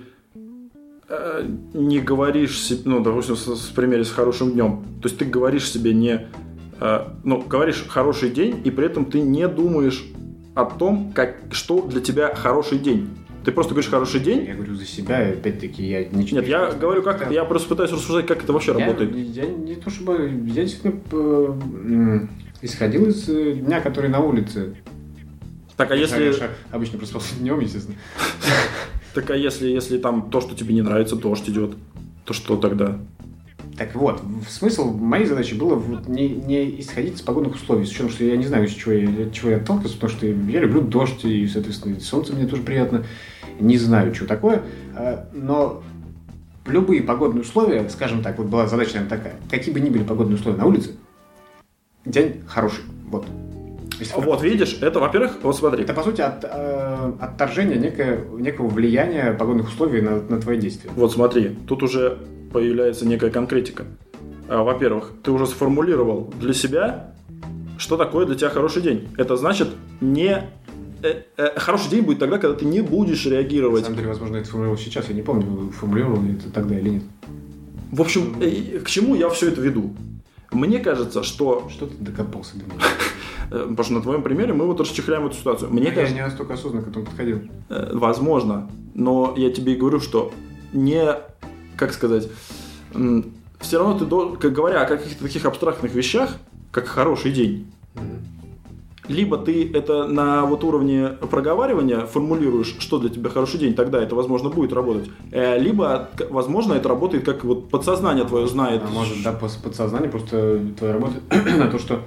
э, 1.08 1.46
не 1.74 1.98
говоришь 1.98 2.58
себе, 2.58 2.82
ну, 2.84 3.02
допустим, 3.02 3.36
с, 3.36 3.56
с 3.56 3.66
примере 3.70 4.04
с 4.04 4.10
хорошим 4.10 4.52
днем, 4.52 4.84
то 5.02 5.08
есть 5.08 5.18
ты 5.18 5.24
говоришь 5.24 5.68
себе 5.68 5.92
не, 5.92 6.28
э, 6.80 6.98
ну, 7.24 7.42
говоришь 7.42 7.84
хороший 7.88 8.30
день, 8.30 8.62
и 8.64 8.70
при 8.70 8.86
этом 8.86 9.04
ты 9.04 9.20
не 9.20 9.46
думаешь 9.48 10.06
о 10.54 10.64
том, 10.64 11.12
как, 11.12 11.36
что 11.50 11.82
для 11.82 12.00
тебя 12.00 12.32
хороший 12.34 12.78
день. 12.78 13.10
Ты 13.44 13.50
просто 13.50 13.74
говоришь 13.74 13.90
хороший 13.90 14.20
день. 14.20 14.44
Я 14.44 14.54
говорю 14.54 14.74
за 14.74 14.84
себя, 14.84 15.28
и 15.28 15.32
опять-таки, 15.32 15.84
я 15.84 16.04
ничего 16.04 16.40
Нет, 16.40 16.48
я 16.48 16.70
говорю, 16.72 17.02
как 17.02 17.30
я 17.30 17.44
просто 17.44 17.68
пытаюсь 17.68 17.90
рассуждать, 17.90 18.26
как 18.26 18.44
это 18.44 18.52
вообще 18.52 18.72
я, 18.72 18.78
работает. 18.78 19.14
Я 19.14 19.46
не 19.46 19.74
то 19.74 19.90
чтобы... 19.90 20.42
Я 20.46 20.62
действительно 20.62 21.00
э, 21.10 22.26
исходил 22.62 23.06
из 23.06 23.28
э, 23.28 23.54
дня, 23.54 23.80
который 23.80 24.10
на 24.10 24.20
улице. 24.20 24.76
Так, 25.76 25.90
а 25.90 25.96
если, 25.96 26.24
Я 26.24 26.50
обычно 26.70 26.98
просыпался 26.98 27.34
днем, 27.36 27.58
естественно. 27.60 27.96
так, 29.14 29.28
а 29.30 29.36
если, 29.36 29.68
если 29.68 29.98
там 29.98 30.30
то, 30.30 30.40
что 30.40 30.54
тебе 30.54 30.74
не 30.74 30.82
нравится, 30.82 31.16
дождь 31.16 31.48
идет, 31.48 31.74
то 32.24 32.34
что 32.34 32.56
тогда? 32.56 33.00
Так 33.76 33.94
вот, 33.94 34.20
смысл 34.48 34.92
моей 34.92 35.24
задачи 35.24 35.54
было 35.54 35.76
вот 35.76 36.06
не, 36.06 36.28
не 36.28 36.80
исходить 36.80 37.14
из 37.14 37.22
погодных 37.22 37.54
условий, 37.54 37.86
с 37.86 37.90
учетом, 37.90 38.10
что 38.10 38.24
я 38.24 38.36
не 38.36 38.44
знаю, 38.44 38.66
из 38.66 38.72
чего 38.72 38.92
я, 38.92 39.26
от 39.26 39.32
чего 39.32 39.50
я 39.50 39.56
отталкиваюсь, 39.56 39.94
потому 39.94 40.12
что 40.12 40.26
я 40.26 40.60
люблю 40.60 40.82
дождь, 40.82 41.24
и, 41.24 41.46
соответственно, 41.46 41.98
солнце 42.00 42.34
мне 42.34 42.46
тоже 42.46 42.62
приятно. 42.62 43.04
Не 43.60 43.78
знаю, 43.78 44.14
что 44.14 44.26
такое, 44.26 44.62
а, 44.94 45.26
но 45.32 45.82
любые 46.66 47.02
погодные 47.02 47.42
условия, 47.42 47.88
скажем 47.88 48.22
так, 48.22 48.38
вот 48.38 48.48
была 48.48 48.66
задача, 48.66 48.94
наверное, 48.94 49.18
такая, 49.18 49.36
какие 49.50 49.72
бы 49.72 49.80
ни 49.80 49.88
были 49.88 50.02
погодные 50.02 50.36
условия 50.36 50.58
на 50.58 50.66
улице, 50.66 50.96
день 52.04 52.42
хороший, 52.46 52.84
вот. 53.10 53.26
Вот, 54.16 54.42
видишь, 54.42 54.78
это, 54.80 54.98
во-первых, 54.98 55.38
вот 55.42 55.56
смотри. 55.56 55.84
Это, 55.84 55.94
по 55.94 56.02
сути, 56.02 56.22
от, 56.22 56.42
э, 56.42 57.12
отторжение 57.20 57.78
некое, 57.78 58.18
некого 58.36 58.66
влияния 58.66 59.32
погодных 59.32 59.68
условий 59.68 60.00
на, 60.00 60.20
на 60.20 60.40
твои 60.40 60.58
действия. 60.58 60.90
Вот 60.96 61.12
смотри, 61.12 61.56
тут 61.68 61.84
уже 61.84 62.18
появляется 62.52 63.06
некая 63.06 63.30
конкретика. 63.30 63.84
А, 64.48 64.62
Во-первых, 64.62 65.12
ты 65.22 65.30
уже 65.30 65.46
сформулировал 65.46 66.32
для 66.40 66.52
себя, 66.54 67.14
что 67.78 67.96
такое 67.96 68.26
для 68.26 68.34
тебя 68.34 68.50
хороший 68.50 68.82
день. 68.82 69.08
Это 69.16 69.36
значит 69.36 69.68
не... 70.00 70.44
э, 71.02 71.22
э, 71.36 71.58
хороший 71.58 71.90
день 71.90 72.02
будет 72.02 72.18
тогда, 72.18 72.38
когда 72.38 72.56
ты 72.56 72.64
не 72.64 72.80
будешь 72.80 73.24
На 73.24 73.30
реагировать. 73.30 73.84
самом 73.84 73.96
деле, 73.96 74.08
возможно, 74.08 74.36
это 74.36 74.48
формулировал 74.48 74.78
сейчас, 74.78 75.08
я 75.08 75.14
не 75.14 75.22
помню, 75.22 75.70
формулировал 75.72 76.20
ли 76.22 76.34
это 76.34 76.50
тогда 76.50 76.78
или 76.78 76.90
нет. 76.90 77.02
В 77.90 78.00
общем, 78.00 78.36
э, 78.40 78.78
к 78.80 78.88
чему 78.88 79.14
я 79.14 79.28
все 79.30 79.48
это 79.48 79.60
веду? 79.60 79.94
Мне 80.52 80.78
кажется, 80.80 81.22
что... 81.22 81.68
Что 81.70 81.86
ты 81.86 81.94
докопался 81.98 82.58
до 82.58 82.64
меня? 82.64 82.74
Потому 83.50 83.82
что 83.82 83.92
на 83.94 84.02
твоем 84.02 84.22
примере 84.22 84.52
мы 84.52 84.66
вот 84.66 84.80
расчехляем 84.80 85.26
эту 85.26 85.36
ситуацию. 85.36 85.70
Мне 85.72 85.84
я 85.86 85.92
кажется, 85.92 86.14
не 86.14 86.22
настолько 86.22 86.54
осознанно 86.54 86.84
к 86.84 86.88
этому 86.88 87.04
подходил. 87.06 87.40
Возможно, 87.68 88.70
но 88.94 89.34
я 89.36 89.50
тебе 89.50 89.74
и 89.74 89.76
говорю, 89.76 90.00
что 90.00 90.32
не, 90.72 91.04
как 91.82 91.92
сказать, 91.92 92.28
все 93.58 93.78
равно 93.78 93.98
ты, 93.98 94.36
как 94.38 94.52
говоря 94.52 94.82
о 94.82 94.86
каких-то 94.86 95.24
таких 95.24 95.44
абстрактных 95.44 95.92
вещах, 95.92 96.36
как 96.70 96.86
хороший 96.86 97.32
день, 97.32 97.66
либо 99.08 99.36
ты 99.36 99.68
это 99.74 100.06
на 100.06 100.44
вот 100.44 100.62
уровне 100.62 101.08
проговаривания 101.28 102.06
формулируешь, 102.06 102.76
что 102.78 103.00
для 103.00 103.10
тебя 103.10 103.30
хороший 103.30 103.58
день, 103.58 103.74
тогда 103.74 104.00
это, 104.00 104.14
возможно, 104.14 104.48
будет 104.48 104.72
работать. 104.72 105.10
Э, 105.32 105.58
Либо, 105.58 106.08
возможно, 106.30 106.74
это 106.74 106.88
работает 106.88 107.24
как 107.24 107.42
вот 107.42 107.68
подсознание 107.68 108.24
твое 108.24 108.46
знает. 108.46 108.82
А 108.86 108.90
может, 108.90 109.20
да, 109.24 109.32
подсознание 109.32 110.08
просто 110.08 110.60
твоя 110.78 110.94
работа 110.94 111.14
на 111.58 111.66
то, 111.66 111.80
что 111.80 112.02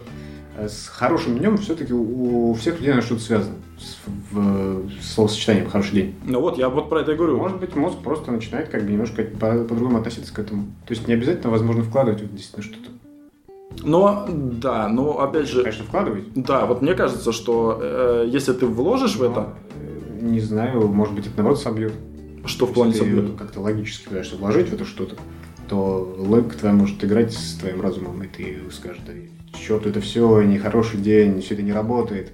с 0.58 0.88
хорошим 0.88 1.38
днем 1.38 1.58
все-таки 1.58 1.94
у 1.94 2.54
всех 2.54 2.80
людей 2.80 3.02
что-то 3.02 3.22
связано 3.22 3.56
с, 3.78 3.98
в, 4.32 4.90
с 5.02 5.14
словосочетанием 5.14 5.70
«хороший 5.70 5.94
день». 5.94 6.16
Ну 6.26 6.40
вот, 6.40 6.58
я 6.58 6.70
вот 6.70 6.90
про 6.90 7.02
это 7.02 7.12
и 7.12 7.16
говорю. 7.16 7.38
Может 7.38 7.60
быть, 7.60 7.76
мозг 7.76 7.98
просто 8.04 8.32
начинает 8.32 8.70
как 8.70 8.84
бы 8.84 8.92
немножко 8.92 9.24
по- 9.24 9.64
по-другому 9.64 9.98
относиться 9.98 10.34
к 10.34 10.40
этому. 10.40 10.68
То 10.88 10.94
есть 10.94 11.08
не 11.08 11.14
обязательно, 11.14 11.52
возможно, 11.52 11.84
вкладывать 11.84 12.22
действительно 12.34 12.64
что-то. 12.64 12.90
Но, 13.84 14.28
да, 14.32 14.88
но 14.88 15.20
опять 15.22 15.48
же, 15.50 15.62
Конечно, 15.64 15.84
вкладывать. 15.86 16.24
да, 16.36 16.66
вот 16.66 16.82
мне 16.82 16.94
кажется, 16.94 17.32
что 17.34 17.78
э, 17.82 18.26
если 18.30 18.54
ты 18.54 18.66
вложишь 18.66 19.18
в 19.18 19.24
это, 19.24 19.34
но, 19.42 19.56
э, 20.22 20.26
Не 20.32 20.40
знаю, 20.40 20.88
может 20.88 21.14
быть, 21.14 21.26
это 21.28 21.36
наоборот 21.36 21.60
собьет. 21.60 21.94
что 22.46 22.66
в 22.68 22.74
плане 22.74 22.94
Если 22.94 23.04
собьет? 23.06 23.38
как-то 23.38 23.60
логически 23.60 24.06
пытаешься 24.06 24.38
вложить 24.38 24.70
в 24.70 24.74
это 24.74 24.86
что-то, 24.86 25.18
то 25.68 26.16
логика 26.18 26.58
твоя 26.58 26.74
может 26.74 27.04
играть 27.04 27.34
с 27.34 27.56
твоим 27.56 27.82
разумом, 27.82 28.24
и 28.24 28.28
ты 28.28 28.58
скажешь, 28.72 29.02
да, 29.06 29.12
черт, 29.60 29.86
это 29.86 30.02
все 30.02 30.42
нехороший 30.42 31.00
день, 31.00 31.42
все 31.42 31.54
это 31.56 31.64
не 31.64 31.74
работает. 31.74 32.32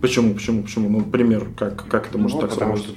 Почему, 0.00 0.34
почему, 0.34 0.62
почему? 0.62 0.88
Ну, 0.88 1.00
пример, 1.02 1.48
как, 1.56 1.86
как 1.88 2.08
это 2.08 2.18
может 2.18 2.36
Ну, 2.36 2.40
так 2.42 2.50
потому 2.50 2.76
сработать? 2.76 2.96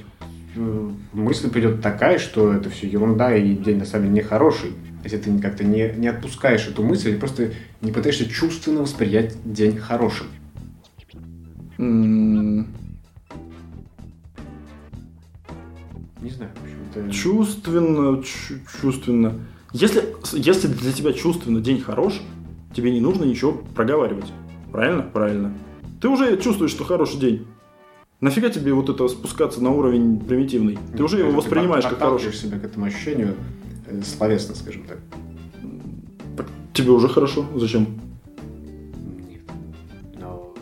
что 0.52 0.60
э, 0.60 0.90
мысль 1.12 1.50
придет 1.50 1.80
такая, 1.80 2.18
что 2.18 2.52
это 2.52 2.68
все 2.70 2.88
ерунда 2.88 3.34
и 3.36 3.54
день 3.54 3.78
на 3.78 3.86
самом 3.86 4.08
деле 4.08 4.22
нехороший. 4.24 4.72
Если 5.04 5.16
ты 5.18 5.38
как-то 5.38 5.64
не, 5.64 5.92
не 5.96 6.08
отпускаешь 6.08 6.66
эту 6.66 6.82
мысль, 6.82 7.14
и 7.14 7.16
просто 7.16 7.52
не 7.80 7.92
пытаешься 7.92 8.28
чувственно 8.28 8.80
восприять 8.82 9.36
день 9.44 9.78
хорошим. 9.78 10.26
Не 11.78 12.64
знаю, 16.30 16.50
в 16.56 16.64
общем, 16.64 16.78
это... 17.06 17.10
Чувственно, 17.12 18.22
чу- 18.22 18.58
чувственно. 18.80 19.34
Если, 19.72 20.02
если 20.32 20.66
для 20.66 20.92
тебя 20.92 21.12
чувственно 21.12 21.60
день 21.60 21.80
хорош, 21.80 22.20
тебе 22.74 22.90
не 22.90 23.00
нужно 23.00 23.24
ничего 23.24 23.52
проговаривать. 23.74 24.32
Правильно? 24.72 25.02
Правильно. 25.02 25.52
Ты 26.00 26.08
уже 26.08 26.36
чувствуешь, 26.38 26.70
что 26.70 26.84
хороший 26.84 27.18
день. 27.18 27.46
Нафига 28.20 28.50
тебе 28.50 28.72
вот 28.72 28.88
это 28.88 29.06
спускаться 29.08 29.62
на 29.62 29.70
уровень 29.70 30.18
примитивный? 30.18 30.78
Ты 30.96 31.02
уже 31.04 31.18
его 31.18 31.30
Ты 31.30 31.36
воспринимаешь 31.36 31.84
как 31.84 31.98
хороший. 31.98 32.32
себя 32.32 32.58
к 32.58 32.64
этому 32.64 32.86
ощущению 32.86 33.34
э, 33.86 34.02
словесно, 34.02 34.56
скажем 34.56 34.84
так. 34.84 34.98
Так 36.36 36.46
тебе 36.72 36.90
уже 36.90 37.08
хорошо. 37.08 37.46
Зачем? 37.54 37.86
Нет. 39.28 39.42
Но... 40.20 40.52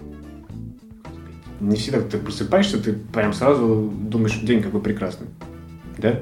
Не 1.60 1.76
всегда 1.76 2.02
ты 2.02 2.18
просыпаешься, 2.18 2.82
ты 2.82 2.92
прям 2.92 3.32
сразу 3.32 3.90
думаешь, 3.94 4.38
день 4.40 4.62
какой 4.62 4.82
прекрасный. 4.82 5.28
Да? 5.96 6.20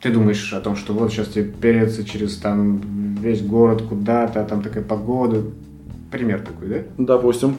Ты 0.00 0.12
думаешь 0.12 0.52
о 0.52 0.60
том, 0.60 0.76
что 0.76 0.92
вот 0.92 1.10
сейчас 1.10 1.28
тебе 1.28 1.44
переться 1.50 2.04
через 2.04 2.36
там 2.36 2.80
весь 3.24 3.42
город 3.42 3.82
куда-то, 3.82 4.44
там 4.44 4.62
такая 4.62 4.84
погода. 4.84 5.42
Пример 6.10 6.40
такой, 6.42 6.68
да? 6.68 6.76
Допустим. 6.98 7.56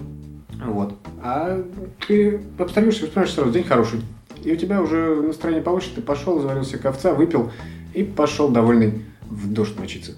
Вот. 0.66 0.94
А 1.22 1.62
ты 2.08 2.40
обстоишься, 2.58 3.06
вспоминаешь 3.06 3.34
сразу, 3.34 3.52
день 3.52 3.64
хороший. 3.64 4.02
И 4.44 4.54
у 4.54 4.56
тебя 4.56 4.82
уже 4.82 5.22
настроение 5.22 5.64
повыше, 5.64 5.94
ты 5.94 6.02
пошел, 6.02 6.40
заварил 6.40 6.64
себе 6.64 6.80
ковца, 6.80 7.14
выпил 7.14 7.52
и 7.94 8.04
пошел 8.04 8.50
довольный 8.50 9.04
в 9.30 9.52
дождь 9.52 9.78
мочиться. 9.78 10.14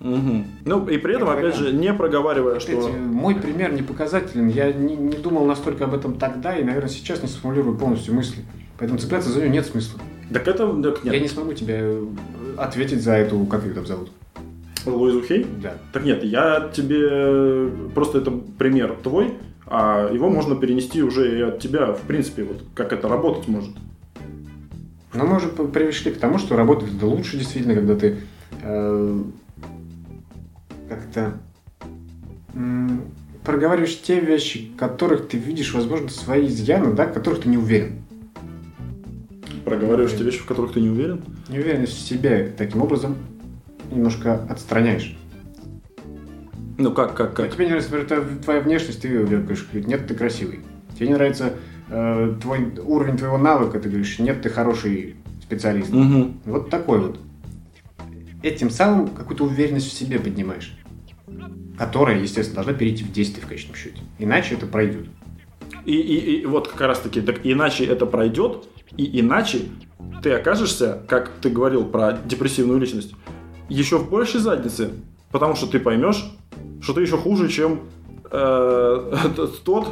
Мгм. 0.00 0.46
Ну, 0.64 0.88
и 0.88 0.98
при 0.98 1.14
этом, 1.14 1.28
Это 1.28 1.38
опять 1.38 1.56
же, 1.56 1.72
не 1.72 1.92
проговаривая, 1.92 2.58
что... 2.60 2.88
Мой 2.88 3.34
пример 3.34 3.72
не 3.72 3.82
показателен. 3.82 4.48
Я 4.48 4.72
не, 4.72 4.96
не 4.96 5.16
думал 5.16 5.44
настолько 5.46 5.84
об 5.84 5.94
этом 5.94 6.14
тогда 6.14 6.56
и, 6.56 6.64
наверное, 6.64 6.88
сейчас 6.88 7.22
не 7.22 7.28
сформулирую 7.28 7.76
полностью 7.76 8.14
мысли. 8.14 8.42
Поэтому 8.78 8.98
цепляться 8.98 9.30
за 9.30 9.40
нее 9.40 9.50
нет 9.50 9.66
смысла. 9.66 10.00
Так 10.32 10.48
это... 10.48 10.82
Так 10.82 11.04
Я 11.04 11.12
нет. 11.12 11.22
не 11.22 11.28
смогу 11.28 11.52
тебе 11.54 11.98
ответить 12.56 13.02
за 13.02 13.12
эту, 13.12 13.44
как 13.46 13.64
ее 13.64 13.74
там 13.74 13.86
зовут. 13.86 14.10
Луизу 14.94 15.22
Хей? 15.22 15.46
Да. 15.62 15.74
Так 15.92 16.04
нет, 16.04 16.22
я 16.24 16.70
тебе... 16.74 17.70
Просто 17.94 18.18
это 18.18 18.30
пример 18.30 18.96
твой, 19.02 19.34
а 19.66 20.10
его 20.12 20.28
можно 20.30 20.54
перенести 20.56 21.02
уже 21.02 21.38
и 21.38 21.42
от 21.42 21.58
тебя, 21.58 21.92
в 21.92 22.02
принципе, 22.02 22.44
вот 22.44 22.62
как 22.74 22.92
это 22.92 23.08
работать 23.08 23.48
может. 23.48 23.70
Но 25.14 25.24
мы 25.26 25.36
уже 25.36 25.48
п- 25.48 25.66
пришли 25.66 26.12
к 26.12 26.18
тому, 26.18 26.38
что 26.38 26.56
работает 26.56 26.94
это 26.96 27.06
лучше 27.06 27.38
действительно, 27.38 27.74
когда 27.74 27.96
ты 27.96 28.18
э, 28.62 29.22
как-то 30.88 31.38
м, 32.54 33.02
проговариваешь 33.44 34.00
те 34.02 34.20
вещи, 34.20 34.70
которых 34.78 35.28
ты 35.28 35.38
видишь, 35.38 35.72
возможно, 35.74 36.08
свои 36.10 36.46
изъяны, 36.46 36.92
да, 36.92 37.06
в 37.06 37.12
которых 37.14 37.40
ты 37.42 37.48
не 37.48 37.56
уверен. 37.58 38.02
Проговариваешь 39.64 40.12
те 40.16 40.22
вещи, 40.22 40.38
в 40.38 40.46
которых 40.46 40.72
ты 40.72 40.80
не 40.80 40.90
уверен. 40.90 41.22
Неуверенность 41.48 41.96
в 41.96 42.06
себе 42.06 42.52
таким 42.56 42.82
образом 42.82 43.16
немножко 43.90 44.44
отстраняешь. 44.48 45.16
Ну 46.78 46.92
как, 46.92 47.14
как, 47.14 47.30
А 47.30 47.42
как? 47.44 47.54
тебе 47.54 47.66
не 47.66 47.70
нравится, 47.70 48.22
твоя 48.42 48.60
внешность, 48.60 49.00
ты 49.00 49.08
ее 49.08 49.24
говоришь, 49.24 49.64
говорит, 49.64 49.88
нет, 49.88 50.06
ты 50.06 50.14
красивый. 50.14 50.60
Тебе 50.94 51.08
не 51.08 51.14
нравится 51.14 51.54
э, 51.88 52.34
твой 52.42 52.72
уровень 52.84 53.16
твоего 53.16 53.38
навыка, 53.38 53.80
ты 53.80 53.88
говоришь, 53.88 54.18
нет, 54.18 54.42
ты 54.42 54.50
хороший 54.50 55.16
специалист. 55.42 55.90
Мгм. 55.90 56.40
Вот 56.44 56.68
такой 56.70 57.00
вот. 57.00 57.20
Этим 58.42 58.70
самым 58.70 59.08
какую-то 59.08 59.44
уверенность 59.44 59.88
в 59.88 59.92
себе 59.92 60.18
поднимаешь. 60.18 60.76
Которая, 61.78 62.20
естественно, 62.20 62.56
должна 62.56 62.72
перейти 62.74 63.04
в 63.04 63.12
действие 63.12 63.44
в 63.44 63.48
конечном 63.48 63.74
счете. 63.74 64.00
Иначе 64.18 64.54
это 64.54 64.66
пройдет. 64.66 65.06
И, 65.84 65.94
и, 65.94 66.40
и 66.40 66.46
вот 66.46 66.68
как 66.68 66.80
раз 66.82 66.98
таки, 66.98 67.20
так 67.20 67.40
иначе 67.44 67.84
это 67.84 68.06
пройдет, 68.06 68.64
и 68.96 69.20
иначе 69.20 69.60
ты 70.22 70.32
окажешься, 70.32 71.02
как 71.08 71.30
ты 71.40 71.48
говорил 71.48 71.84
про 71.84 72.18
депрессивную 72.24 72.78
личность, 72.80 73.14
еще 73.68 73.98
в 73.98 74.08
большей 74.10 74.40
заднице, 74.40 74.90
потому 75.30 75.54
что 75.56 75.66
ты 75.66 75.78
поймешь, 75.78 76.32
что 76.80 76.92
ты 76.92 77.00
еще 77.02 77.16
хуже, 77.16 77.48
чем 77.48 77.80
э, 78.30 79.12
тот, 79.64 79.88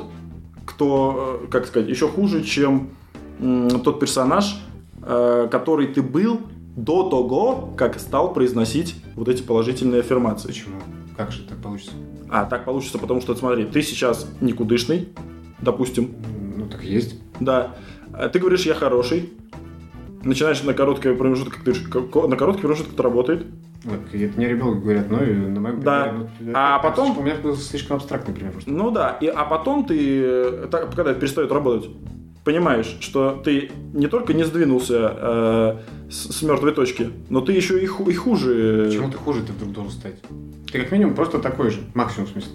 кто, 0.67 1.41
э, 1.45 1.47
как 1.49 1.67
сказать, 1.67 1.89
еще 1.89 2.09
хуже, 2.09 2.43
чем 2.43 2.91
м, 3.41 3.81
тот 3.81 4.01
персонаж, 4.01 4.57
э, 5.03 5.49
который 5.51 5.89
ты 5.89 6.03
был 6.03 6.41
до 6.77 7.09
того, 7.09 7.73
как 7.77 7.99
стал 8.01 8.33
произносить 8.33 8.97
вот 9.15 9.29
эти 9.29 9.43
положительные 9.43 10.01
аффирмации. 10.01 10.49
Почему? 10.49 10.77
Как 11.17 11.31
же 11.31 11.43
так 11.43 11.59
получится? 11.59 11.93
А 12.29 12.45
так 12.47 12.65
получится, 12.65 12.99
потому 12.99 13.21
что, 13.21 13.35
смотри, 13.37 13.65
ты 13.65 13.83
сейчас 13.83 14.27
никудышный, 14.41 15.09
допустим, 15.61 16.11
Ну, 16.57 16.67
так 16.67 16.83
есть. 16.83 17.17
да. 17.41 17.75
Ты 18.33 18.39
говоришь, 18.39 18.65
я 18.67 18.75
хороший. 18.75 19.33
Начинаешь 20.25 20.63
на 20.63 20.75
короткий 20.75 21.13
промежуток, 21.15 21.59
ты 21.65 21.73
на 22.29 22.37
короткий 22.37 22.63
промежуток 22.63 22.95
это 22.95 23.03
работает. 23.03 23.47
Вот, 23.85 24.01
мне 24.13 24.49
ребенок 24.49 24.83
говорят, 24.83 25.11
ну, 25.11 25.19
на 25.19 25.61
моем 25.61 25.81
Да. 25.83 26.05
примере, 26.05 26.31
ну, 26.41 26.53
А 26.55 26.77
это- 26.79 26.89
потом- 26.89 27.19
У 27.19 27.23
меня 27.23 27.35
был 27.43 27.55
слишком 27.57 27.97
абстрактный 27.99 28.35
пример. 28.35 28.53
просто. 28.53 28.71
Ну 28.71 28.91
да, 28.91 29.19
и, 29.21 29.27
а 29.27 29.45
потом 29.45 29.85
ты, 29.85 29.99
э, 30.23 30.69
так, 30.71 30.95
когда 30.95 31.11
это 31.11 31.21
перестает 31.21 31.53
работать, 31.53 31.91
понимаешь, 32.45 32.97
что 33.01 33.41
ты 33.45 33.71
не 33.93 34.07
только 34.07 34.33
не 34.33 34.45
сдвинулся 34.45 35.15
э, 35.15 35.77
с, 36.11 36.33
с 36.39 36.43
мертвой 36.43 36.73
точки, 36.73 37.11
но 37.29 37.43
ты 37.43 37.53
еще 37.53 37.79
и, 37.83 37.85
ху- 37.87 38.09
и 38.09 38.15
хуже. 38.15 38.85
Почему 38.89 39.11
ты 39.11 39.19
хуже 39.19 39.43
ты 39.43 39.53
вдруг 39.53 39.73
должен 39.73 39.93
стать? 39.93 40.15
Ты 40.73 40.81
как 40.81 40.91
минимум 40.91 41.15
просто 41.15 41.39
такой 41.39 41.71
же. 41.71 41.81
Максимум 41.93 42.27
в 42.27 42.31
смысле. 42.31 42.53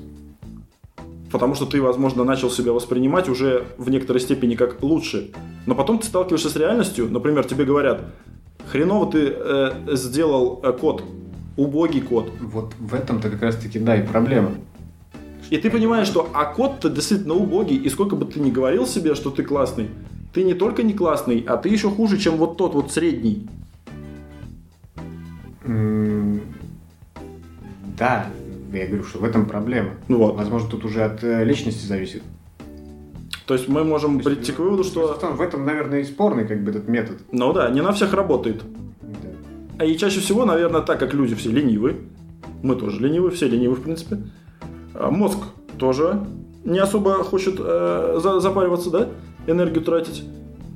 Потому 1.32 1.56
что 1.56 1.66
ты, 1.66 1.82
возможно, 1.82 2.24
начал 2.24 2.50
себя 2.50 2.72
воспринимать 2.72 3.30
уже 3.30 3.66
в 3.78 3.90
некоторой 3.90 4.20
степени 4.20 4.56
как 4.56 4.82
лучше. 4.82 5.32
Но 5.66 5.76
потом 5.76 6.00
ты 6.00 6.08
сталкиваешься 6.08 6.50
с 6.50 6.56
реальностью, 6.56 7.10
например, 7.10 7.46
тебе 7.46 7.66
говорят, 7.66 8.02
хреново 8.72 9.12
ты 9.12 9.34
э, 9.36 9.72
сделал 9.94 10.60
э, 10.64 10.72
код, 10.74 11.04
убогий 11.58 12.02
код. 12.02 12.32
Вот 12.40 12.74
в 12.80 12.94
этом-то 12.94 13.30
как 13.30 13.42
раз-таки, 13.42 13.80
да, 13.80 13.96
и 13.96 14.06
проблема. 14.06 14.52
И 15.50 15.58
ты 15.58 15.70
понимаешь, 15.70 16.08
что 16.08 16.30
а 16.34 16.46
код-то 16.46 16.90
действительно 16.90 17.34
убогий, 17.34 17.78
и 17.78 17.90
сколько 17.90 18.16
бы 18.16 18.26
ты 18.26 18.40
ни 18.40 18.52
говорил 18.52 18.86
себе, 18.86 19.16
что 19.16 19.32
ты 19.32 19.44
классный, 19.44 19.90
ты 20.34 20.44
не 20.44 20.54
только 20.54 20.84
не 20.84 20.94
классный, 20.94 21.44
а 21.48 21.58
ты 21.58 21.70
еще 21.70 21.90
хуже, 21.90 22.18
чем 22.18 22.38
вот 22.38 22.58
тот 22.58 22.76
вот 22.76 22.92
средний. 22.92 23.48
Да, 27.98 28.28
я 28.74 28.88
говорю, 28.88 29.04
что 29.04 29.20
в 29.20 29.24
этом 29.24 29.46
проблема. 29.46 29.92
Ну 30.08 30.18
вот. 30.18 30.36
Возможно, 30.36 30.70
тут 30.70 30.86
уже 30.86 31.04
от 31.04 31.24
э, 31.24 31.44
личности 31.44 31.86
зависит. 31.86 32.24
То 33.46 33.56
есть 33.56 33.68
мы 33.68 33.84
можем 33.84 34.20
То 34.20 34.30
есть, 34.30 34.42
прийти 34.42 34.52
к 34.56 34.60
выводу, 34.60 34.84
что, 34.84 35.18
в 35.34 35.42
этом, 35.42 35.66
наверное, 35.66 36.02
и 36.02 36.04
спорный 36.04 36.48
как 36.48 36.64
бы 36.64 36.70
этот 36.70 36.88
метод. 36.88 37.18
ну 37.32 37.52
да, 37.52 37.70
не 37.70 37.82
на 37.82 37.92
всех 37.94 38.14
работает. 38.14 38.62
Да. 39.02 39.30
А 39.80 39.86
и 39.86 39.98
чаще 39.98 40.20
всего, 40.20 40.46
наверное, 40.46 40.82
так 40.82 41.00
как 41.00 41.16
люди 41.16 41.34
все 41.34 41.50
ленивы, 41.50 41.96
мы 42.62 42.76
тоже 42.76 43.00
ленивы, 43.02 43.32
все 43.32 43.48
ленивы, 43.48 43.76
в 43.76 43.82
принципе, 43.82 44.20
а 44.94 45.10
мозг 45.10 45.40
тоже 45.80 46.20
не 46.64 46.78
особо 46.78 47.24
хочет 47.24 47.56
э, 47.58 48.20
за- 48.22 48.40
запариваться, 48.40 48.92
да, 48.92 49.10
энергию 49.48 49.84
тратить, 49.84 50.24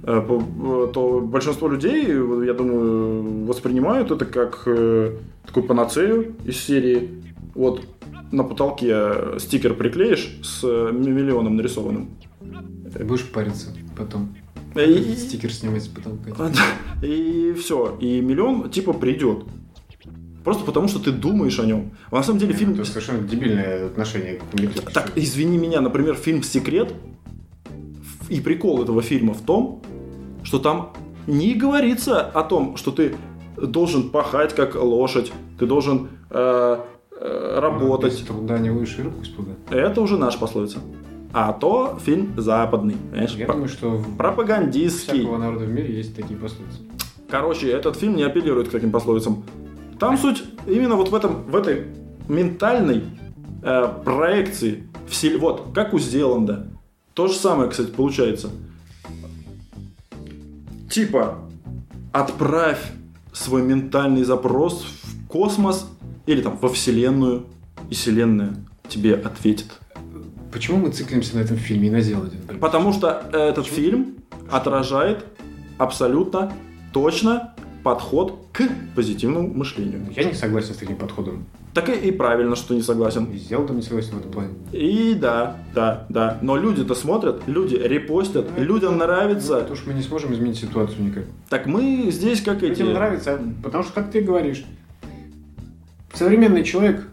э, 0.04 0.90
то 0.94 1.20
большинство 1.22 1.68
людей, 1.68 2.08
я 2.08 2.54
думаю, 2.54 3.46
воспринимают 3.46 4.10
это 4.10 4.26
как 4.26 4.64
э, 4.66 5.18
такую 5.46 5.66
панацею 5.66 6.34
из 6.46 6.58
серии 6.58 7.23
вот 7.56 7.86
на 8.32 8.44
потолке 8.44 9.40
стикер 9.40 9.74
приклеишь 9.76 10.40
с 10.44 10.64
э, 10.64 10.92
миллионом 10.92 11.56
нарисованным. 11.56 12.10
Будешь 13.06 13.30
париться 13.32 13.68
потом. 13.98 14.36
И- 14.76 15.16
Стикер 15.16 15.52
снимать 15.54 15.84
с 15.84 15.88
потолка. 15.88 16.52
И 17.04 17.54
все. 17.54 17.96
И 18.00 18.22
миллион 18.22 18.70
типа 18.70 18.94
придет. 18.94 19.46
Просто 20.44 20.66
потому, 20.66 20.88
что 20.88 21.00
ты 21.00 21.12
думаешь 21.12 21.60
о 21.60 21.66
нем. 21.66 21.92
А 22.12 22.16
на 22.16 22.24
самом 22.24 22.40
деле 22.40 22.54
фильм... 22.54 22.74
Это 22.74 22.86
совершенно 22.86 23.26
дебильное 23.26 23.86
отношение 23.86 24.42
к 24.52 24.60
методике. 24.60 24.92
Так, 24.94 25.14
извини 25.16 25.58
меня, 25.58 25.80
например, 25.80 26.16
фильм 26.16 26.44
«Секрет» 26.44 26.94
и 28.30 28.42
прикол 28.42 28.84
этого 28.84 29.02
фильма 29.02 29.34
в 29.34 29.42
том, 29.42 29.82
что 30.44 30.60
там 30.60 30.94
не 31.28 31.54
говорится 31.54 32.22
о 32.22 32.44
том, 32.44 32.76
что 32.76 32.92
ты 32.92 33.16
должен 33.56 34.10
пахать 34.10 34.54
как 34.54 34.76
лошадь, 34.76 35.32
ты 35.58 35.66
должен 35.66 36.10
э, 36.30 36.78
э, 36.78 36.78
работать. 37.24 38.14
Без 38.14 38.26
труда 38.26 38.58
не 38.60 38.70
выше 38.70 39.04
руку 39.04 39.24
испуга. 39.24 39.52
Это 39.70 40.02
уже 40.02 40.18
наша 40.18 40.38
пословица. 40.40 40.80
А 41.32 41.54
то 41.54 41.98
фильм 42.04 42.34
западный, 42.38 42.96
понимаешь? 43.12 43.32
Я 43.32 43.46
Про- 43.46 43.54
думаю, 43.54 43.70
что 43.70 44.02
пропагандистский. 44.18 45.20
всякого 45.20 45.38
народа 45.38 45.66
в 45.66 45.70
мире 45.70 45.96
есть 45.96 46.16
такие 46.16 46.38
пословицы. 46.40 46.80
Короче, 47.30 47.72
этот 47.72 47.96
фильм 47.96 48.16
не 48.16 48.24
апеллирует 48.24 48.68
к 48.68 48.72
таким 48.72 48.92
пословицам. 48.92 49.44
Там 50.00 50.18
суть 50.18 50.44
именно 50.68 50.96
вот 50.96 51.10
в 51.10 51.16
этом, 51.16 51.44
в 51.46 51.56
этой 51.56 51.86
ментальной 52.28 53.04
э, 53.64 53.88
проекции. 54.04 54.84
Все, 55.08 55.36
вот, 55.38 55.70
как 55.74 55.94
у 55.94 56.00
Зеланда. 56.00 56.68
То 57.14 57.28
же 57.28 57.34
самое, 57.34 57.70
кстати, 57.70 57.90
получается. 57.90 58.50
Типа, 60.90 61.40
отправь 62.12 62.92
свой 63.32 63.64
ментальный 63.64 64.24
запрос 64.24 64.86
в 65.04 65.28
космос 65.28 65.90
или 66.26 66.42
там 66.42 66.58
во 66.58 66.70
Вселенную, 66.70 67.46
и 67.90 67.94
Вселенная 67.94 68.56
тебе 68.88 69.16
ответит. 69.16 69.68
Почему 70.52 70.78
мы 70.78 70.92
циклимся 70.92 71.36
на 71.36 71.42
этом 71.42 71.58
фильме 71.58 71.88
и 71.88 71.92
на 71.92 72.02
Зелоде? 72.02 72.38
Потому 72.62 72.94
что 72.94 73.24
этот 73.34 73.66
фильм 73.66 74.18
отражает 74.52 75.26
абсолютно 75.78 76.54
точно 76.94 77.56
подход 77.84 78.48
к 78.54 78.64
позитивному 78.96 79.48
мышлению. 79.48 80.06
Я 80.16 80.24
не 80.24 80.34
согласен 80.34 80.74
с 80.74 80.78
таким 80.78 80.96
подходом. 80.96 81.46
Так 81.74 81.90
и, 81.90 81.94
и 81.94 82.12
правильно, 82.12 82.56
что 82.56 82.76
не 82.76 82.84
согласен. 82.84 83.26
И 83.26 83.38
сделал 83.38 83.66
там 83.66 83.78
не 83.78 83.82
согласен 83.82 84.12
в 84.12 84.20
этом 84.20 84.32
плане. 84.32 84.50
И 84.72 85.16
да, 85.16 85.58
да, 85.74 86.06
да. 86.08 86.38
Но 86.42 86.56
люди-то 86.56 86.94
смотрят, 86.94 87.42
люди 87.48 87.76
репостят, 87.76 88.48
людям 88.58 88.98
нравится. 89.00 89.56
Потому 89.58 89.76
что 89.76 89.90
мы 89.90 89.96
не 89.96 90.04
сможем 90.04 90.34
изменить 90.34 90.58
ситуацию 90.60 91.04
никак. 91.04 91.24
Так 91.50 91.66
мы 91.66 92.10
здесь 92.12 92.42
как 92.42 92.62
эти... 92.62 92.80
Людям 92.80 92.94
нравится, 92.94 93.42
потому 93.64 93.84
что, 93.84 93.92
как 93.94 94.12
ты 94.12 94.22
говоришь, 94.22 94.64
современный 96.14 96.64
человек 96.64 97.08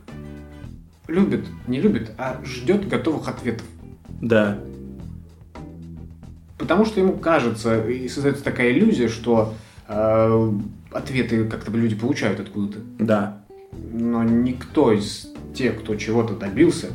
любит, 1.09 1.47
не 1.67 1.81
любит, 1.81 2.13
а 2.19 2.41
ждет 2.45 2.89
готовых 2.89 3.29
ответов. 3.29 3.67
Да. 4.21 4.59
Потому 6.59 6.85
что 6.85 7.01
ему 7.01 7.15
кажется, 7.15 7.87
и 7.89 8.07
создается 8.09 8.45
такая 8.45 8.71
иллюзия, 8.71 9.09
что 9.09 9.55
э, 9.89 10.53
ответы 10.93 11.45
как-то 11.47 11.73
люди 11.73 11.95
получают 11.95 12.39
откуда-то. 12.41 12.79
Да. 12.99 13.43
Но 13.93 14.23
никто 14.23 14.93
из 14.93 15.33
тех, 15.55 15.81
кто 15.81 15.97
чего-то 15.97 16.35
добился, 16.35 16.89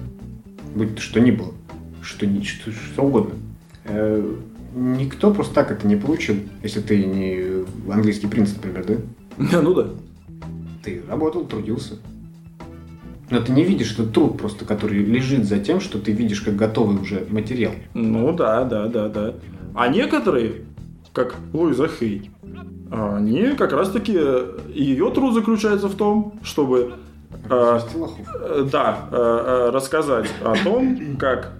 будь 0.76 0.96
то 0.96 1.02
что 1.02 1.20
ни 1.20 1.32
было, 1.32 1.54
что, 2.02 2.26
ни, 2.26 2.44
что, 2.44 2.72
что 2.72 3.04
угодно, 3.04 3.36
э, 3.86 4.36
никто 4.76 5.34
просто 5.34 5.56
так 5.56 5.72
это 5.72 5.88
не 5.88 5.96
получил, 5.96 6.38
если 6.62 6.82
ты 6.82 7.04
не 7.04 7.66
английский 7.92 8.28
принц, 8.28 8.54
например, 8.54 8.86
да? 8.86 8.96
Ну 9.62 9.74
да. 9.74 9.90
Ты 10.86 11.02
работал, 11.10 11.46
трудился. 11.46 11.96
Но 13.32 13.42
ты 13.42 13.52
не 13.52 13.64
видишь 13.64 13.94
этот 13.94 14.14
труд 14.14 14.38
просто, 14.38 14.66
который 14.66 15.00
лежит 15.04 15.46
за 15.46 15.58
тем, 15.58 15.80
что 15.80 15.98
ты 15.98 16.12
видишь 16.12 16.42
как 16.42 16.56
готовый 16.56 17.02
уже 17.02 17.26
материал. 17.28 17.74
Ну 17.96 18.32
да, 18.34 18.64
да, 18.66 18.86
да, 18.86 19.10
да. 19.10 19.34
А 19.74 19.88
некоторые, 19.88 20.62
как 21.12 21.38
Луиза 21.54 21.88
Хей, 21.88 22.30
они 22.92 23.56
как 23.58 23.74
раз-таки, 23.74 24.14
ее 24.14 25.10
труд 25.10 25.34
заключается 25.34 25.88
в 25.88 25.96
том, 25.96 26.40
чтобы 26.44 26.94
э, 27.50 27.80
э, 28.40 28.68
да, 28.72 29.10
э, 29.12 29.16
э, 29.16 29.70
рассказать 29.72 30.30
о 30.44 30.54
том, 30.64 31.18
как 31.18 31.54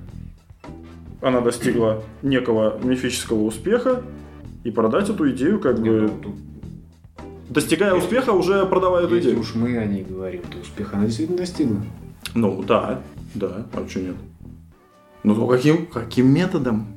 она 1.22 1.42
достигла 1.42 2.04
некого 2.22 2.78
мифического 2.84 3.42
успеха 3.42 4.04
и 4.64 4.70
продать 4.70 5.10
эту 5.10 5.32
идею 5.32 5.60
как 5.60 5.80
бы... 5.80 6.12
Ну, 6.24 6.36
Достигая 7.50 7.94
успеха, 7.94 8.32
уже 8.32 8.66
продавая 8.66 9.06
эту 9.06 9.16
Если 9.16 9.30
идею. 9.30 9.42
уж 9.42 9.56
мы 9.56 9.78
о 9.78 9.86
ней 9.86 10.04
говорим, 10.04 10.42
то 10.52 10.58
успеха 10.60 10.98
она 10.98 11.06
действительно 11.06 11.38
достигла. 11.38 11.78
Ну 12.34 12.64
да, 12.64 13.02
да, 13.36 13.66
а 13.74 13.88
что 13.88 14.00
нет? 14.02 14.16
Ну 15.24 15.36
то 15.36 15.48
каким, 15.48 15.86
каким 15.86 16.28
методом? 16.34 16.88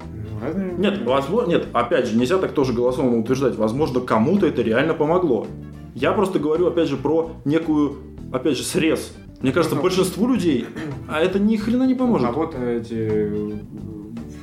Ну, 0.00 0.40
разные- 0.44 0.72
Нет, 0.78 1.02
возможно, 1.04 1.50
нет, 1.50 1.66
опять 1.72 2.06
же, 2.06 2.16
нельзя 2.16 2.38
так 2.38 2.52
тоже 2.52 2.72
голословно 2.72 3.18
утверждать. 3.18 3.56
Возможно, 3.56 4.00
кому-то 4.00 4.46
это 4.46 4.62
реально 4.62 4.94
помогло. 4.94 5.46
Я 5.94 6.12
просто 6.12 6.38
говорю, 6.38 6.66
опять 6.66 6.88
же, 6.88 6.96
про 6.96 7.32
некую, 7.44 7.96
опять 8.32 8.56
же, 8.56 8.62
срез. 8.64 9.12
Мне 9.42 9.52
кажется, 9.52 9.76
Ну, 9.76 9.82
большинству 9.82 10.26
людей, 10.28 10.66
а 11.08 11.20
это 11.20 11.38
ни 11.38 11.56
хрена 11.56 11.84
не 11.84 11.94
поможет. 11.94 12.28
кого-то 12.30 12.58
эти 12.58 12.94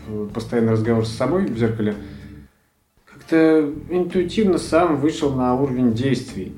э, 0.09 0.27
постоянный 0.33 0.73
разговор 0.73 1.05
с 1.05 1.09
собой 1.09 1.45
в 1.47 1.57
зеркале 1.57 1.95
как-то 3.23 3.73
интуитивно 3.89 4.57
сам 4.57 4.97
вышел 4.97 5.33
на 5.33 5.55
уровень 5.55 5.93
действий. 5.93 6.53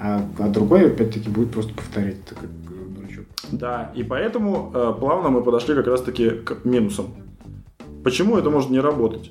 А, 0.00 0.22
а 0.38 0.48
другой, 0.48 0.88
опять-таки, 0.88 1.28
будет 1.28 1.52
просто 1.52 1.72
повторять 1.74 2.16
это 2.26 2.34
как 2.34 2.50
э, 2.50 2.94
дурачок. 2.96 3.24
Да, 3.52 3.92
и 3.94 4.02
поэтому 4.02 4.72
э, 4.74 4.94
плавно 4.98 5.30
мы 5.30 5.42
подошли 5.42 5.74
как 5.74 5.86
раз-таки 5.86 6.30
к 6.30 6.64
минусам. 6.64 7.14
Почему 8.02 8.36
это 8.36 8.50
может 8.50 8.70
не 8.70 8.80
работать? 8.80 9.30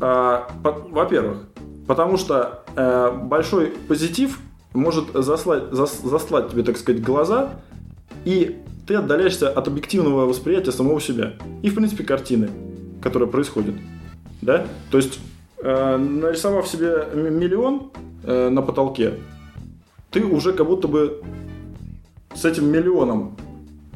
А, 0.00 0.48
по- 0.62 0.86
во-первых, 0.90 1.48
потому 1.88 2.16
что 2.18 2.64
э, 2.76 3.10
большой 3.24 3.72
позитив 3.88 4.38
может 4.74 5.12
заслать, 5.12 5.64
зас- 5.72 6.08
заслать 6.08 6.50
тебе, 6.50 6.62
так 6.62 6.76
сказать, 6.76 7.02
глаза, 7.02 7.50
и 8.24 8.58
ты 8.86 8.94
отдаляешься 8.94 9.48
от 9.48 9.66
объективного 9.66 10.26
восприятия 10.26 10.70
самого 10.70 11.00
себя. 11.00 11.32
И, 11.62 11.70
в 11.70 11.74
принципе, 11.74 12.04
картины, 12.04 12.48
которая 13.00 13.28
происходит. 13.28 13.74
Да? 14.40 14.66
То 14.90 14.98
есть, 14.98 15.18
нарисовав 15.62 16.66
себе 16.68 17.06
миллион 17.14 17.90
э, 18.24 18.48
на 18.48 18.62
потолке, 18.62 19.14
ты 20.10 20.24
уже 20.24 20.52
как 20.52 20.66
будто 20.66 20.88
бы 20.88 21.22
с 22.34 22.44
этим 22.44 22.70
миллионом 22.70 23.36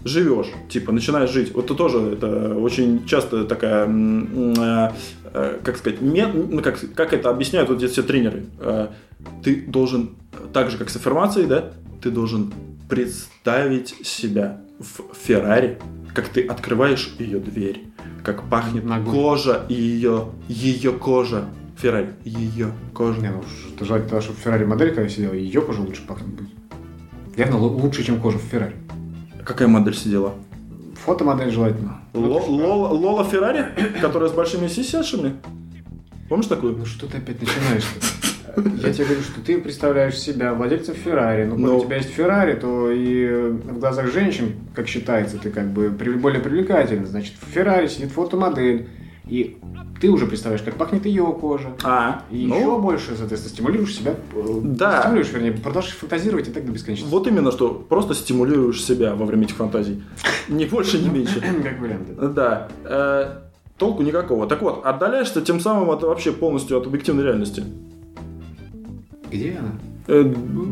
живешь, 0.04 0.46
типа, 0.68 0.92
начинаешь 0.92 1.30
жить. 1.30 1.52
Вот 1.54 1.64
это 1.64 1.74
тоже, 1.74 1.98
это 1.98 2.54
очень 2.56 3.04
часто 3.06 3.44
такая, 3.44 3.88
э, 3.88 4.90
э, 5.34 5.58
как 5.64 5.76
сказать, 5.76 6.00
ме- 6.00 6.26
ну, 6.32 6.62
как, 6.62 6.78
как 6.94 7.12
это 7.12 7.30
объясняют 7.30 7.68
вот 7.68 7.82
эти 7.82 7.90
все 7.90 8.02
тренеры. 8.02 8.44
Э, 8.60 8.88
Ты 9.42 9.62
должен, 9.66 10.10
так 10.52 10.70
же, 10.70 10.78
как 10.78 10.90
с 10.90 10.96
аффирмацией, 10.96 11.46
да, 11.48 11.72
ты 12.00 12.10
должен 12.10 12.52
представить 12.88 13.94
себя 14.06 14.60
в 14.78 15.14
Феррари, 15.26 15.78
как 16.14 16.28
ты 16.28 16.46
открываешь 16.46 17.16
ее 17.18 17.40
дверь, 17.40 17.82
как 18.26 18.42
пахнет 18.48 18.84
Ногой. 18.84 19.14
кожа 19.14 19.64
и 19.68 19.74
ее, 19.74 20.24
ее 20.48 20.90
кожа. 20.92 21.44
Феррари, 21.76 22.14
ее 22.24 22.72
кожа. 22.92 23.20
Не, 23.20 23.30
ну 23.30 23.44
что 23.44 23.84
желательно, 23.84 24.10
того, 24.10 24.22
чтобы 24.22 24.38
в 24.38 24.40
Феррари 24.42 24.64
модель, 24.64 24.92
когда 24.92 25.08
сидела, 25.08 25.32
ее 25.32 25.60
кожа 25.62 25.80
лучше 25.80 26.04
пахнет 26.04 26.28
будет. 26.34 26.48
Явно 27.36 27.54
лу- 27.56 27.80
лучше, 27.80 28.02
чем 28.02 28.20
кожа 28.20 28.38
в 28.38 28.42
Феррари. 28.42 28.74
Какая 29.44 29.68
модель 29.68 29.94
сидела? 29.94 30.34
Фотомодель 31.04 31.52
желательно. 31.52 32.00
Ло- 32.14 32.42
Лола, 32.48 32.88
Лола 32.88 33.24
Феррари, 33.24 33.66
которая 34.00 34.28
с 34.28 34.32
большими 34.32 34.66
сисяшами? 34.66 35.34
Помнишь 36.28 36.46
такую? 36.48 36.76
Ну 36.76 36.84
что 36.84 37.06
ты 37.06 37.18
опять 37.18 37.40
начинаешь-то? 37.40 38.25
Я 38.56 38.92
тебе 38.92 39.04
говорю, 39.04 39.22
что 39.22 39.40
ты 39.44 39.58
представляешь 39.58 40.18
себя 40.18 40.54
владельцем 40.54 40.94
Феррари. 40.94 41.44
Но 41.44 41.52
когда 41.56 41.68
Ну. 41.68 41.78
у 41.78 41.84
тебя 41.84 41.96
есть 41.96 42.10
Феррари, 42.10 42.54
то 42.54 42.90
и 42.90 43.50
в 43.50 43.78
глазах 43.78 44.10
женщин, 44.12 44.52
как 44.74 44.88
считается, 44.88 45.38
ты 45.38 45.50
как 45.50 45.66
бы 45.70 45.90
более 45.90 46.40
привлекательный. 46.40 47.06
Значит, 47.06 47.34
в 47.40 47.52
Феррари 47.52 47.86
сидит 47.88 48.10
фотомодель. 48.12 48.88
И 49.28 49.58
ты 50.00 50.08
уже 50.08 50.26
представляешь, 50.26 50.62
как 50.64 50.74
пахнет 50.76 51.04
ее 51.04 51.24
кожа. 51.40 51.70
А, 51.82 52.22
И 52.30 52.46
ну, 52.46 52.56
еще 52.58 52.78
больше, 52.78 53.16
соответственно, 53.16 53.54
стимулируешь 53.54 53.94
себя. 53.94 54.14
э, 54.34 54.60
Да. 54.62 55.00
Стимулируешь, 55.00 55.32
вернее, 55.32 55.52
продолжаешь 55.52 55.96
фантазировать 55.96 56.46
и 56.48 56.52
так 56.52 56.64
до 56.64 56.70
бесконечности. 56.70 57.10
вот 57.12 57.26
именно 57.26 57.50
что, 57.50 57.70
просто 57.70 58.14
стимулируешь 58.14 58.80
себя 58.84 59.16
во 59.16 59.26
время 59.26 59.44
этих 59.44 59.56
фантазий. 59.56 60.00
Ни 60.48 60.64
больше, 60.66 60.98
ни 61.00 61.08
меньше. 61.08 61.40
Как 61.62 61.80
вариант. 61.80 62.14
да. 62.16 62.28
Да. 62.28 62.68
э, 62.84 63.36
толку 63.78 64.02
никакого. 64.04 64.46
Так 64.46 64.62
вот, 64.62 64.84
отдаляешься 64.86 65.40
тем 65.42 65.58
самым 65.58 65.90
от, 65.90 66.02
вообще 66.04 66.30
полностью 66.32 66.78
от 66.78 66.86
объективной 66.86 67.24
реальности. 67.24 67.64
Где 69.30 69.56
она? 69.58 69.72
Э, 70.08 70.22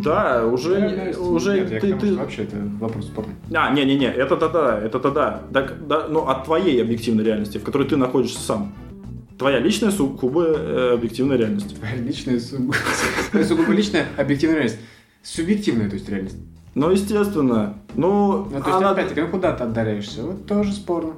да, 0.05 0.47
уже, 0.47 0.77
Реальность? 0.81 1.19
уже 1.19 1.59
Нет, 1.61 1.71
я 1.73 1.81
ты, 1.81 1.89
тому, 1.89 2.01
ты- 2.01 2.15
вообще 2.15 2.43
это 2.45 2.57
вопрос 2.79 3.07
спорный. 3.07 3.35
А, 3.53 3.73
не-не-не, 3.75 4.07
это-то 4.07 4.49
да, 4.49 4.79
это-то 4.81 5.11
да. 5.11 5.43
Так, 5.53 5.87
да. 5.89 6.07
Ну, 6.09 6.21
от 6.29 6.45
твоей 6.45 6.81
объективной 6.81 7.25
реальности, 7.25 7.59
в 7.59 7.65
которой 7.65 7.89
ты 7.89 7.97
находишься 7.97 8.39
сам. 8.41 8.73
Твоя 9.37 9.59
личная 9.59 9.91
сугубо 9.91 10.45
э, 10.47 10.95
объективная 10.95 11.37
реальность. 11.37 11.77
Твоя 11.77 11.97
личная, 11.97 12.39
сугубо, 12.39 12.75
сугубо 13.43 13.73
личная 13.73 14.07
объективная 14.17 14.57
реальность. 14.59 14.79
Субъективная, 15.25 15.89
то 15.89 15.95
есть 15.95 16.09
реальность. 16.09 16.37
Ну, 16.77 16.91
естественно. 16.91 17.79
Ну, 17.97 18.45
Ну, 18.45 18.51
то 18.51 18.57
есть, 18.57 18.69
она- 18.69 18.91
опять-таки, 18.91 19.21
ну 19.23 19.29
куда 19.29 19.53
ты 19.53 19.65
отдаляешься? 19.65 20.23
Вот 20.23 20.47
тоже 20.47 20.73
спорно. 20.73 21.15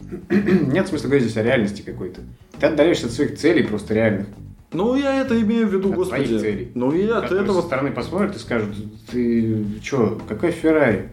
Нет 0.30 0.88
смысла 0.88 1.08
говорить 1.08 1.24
здесь 1.24 1.36
о 1.36 1.42
реальности 1.42 1.82
какой-то. 1.82 2.20
Ты 2.58 2.66
отдаляешься 2.66 3.06
от 3.06 3.12
своих 3.12 3.36
целей 3.36 3.62
просто 3.64 3.92
реальных. 3.94 4.26
Ну, 4.72 4.96
я 4.96 5.20
это 5.20 5.40
имею 5.40 5.68
в 5.68 5.72
виду, 5.72 5.90
От 5.90 5.94
господи. 5.96 6.24
твоих 6.24 6.40
целей. 6.40 6.72
Ну, 6.74 6.92
и 6.92 7.06
от 7.06 7.24
которые 7.24 7.44
этого... 7.44 7.60
со 7.60 7.66
стороны 7.66 7.92
посмотрят 7.92 8.36
и 8.36 8.38
скажут, 8.38 8.74
ты 9.10 9.64
чё, 9.82 10.18
какой 10.28 10.50
Феррари? 10.50 11.10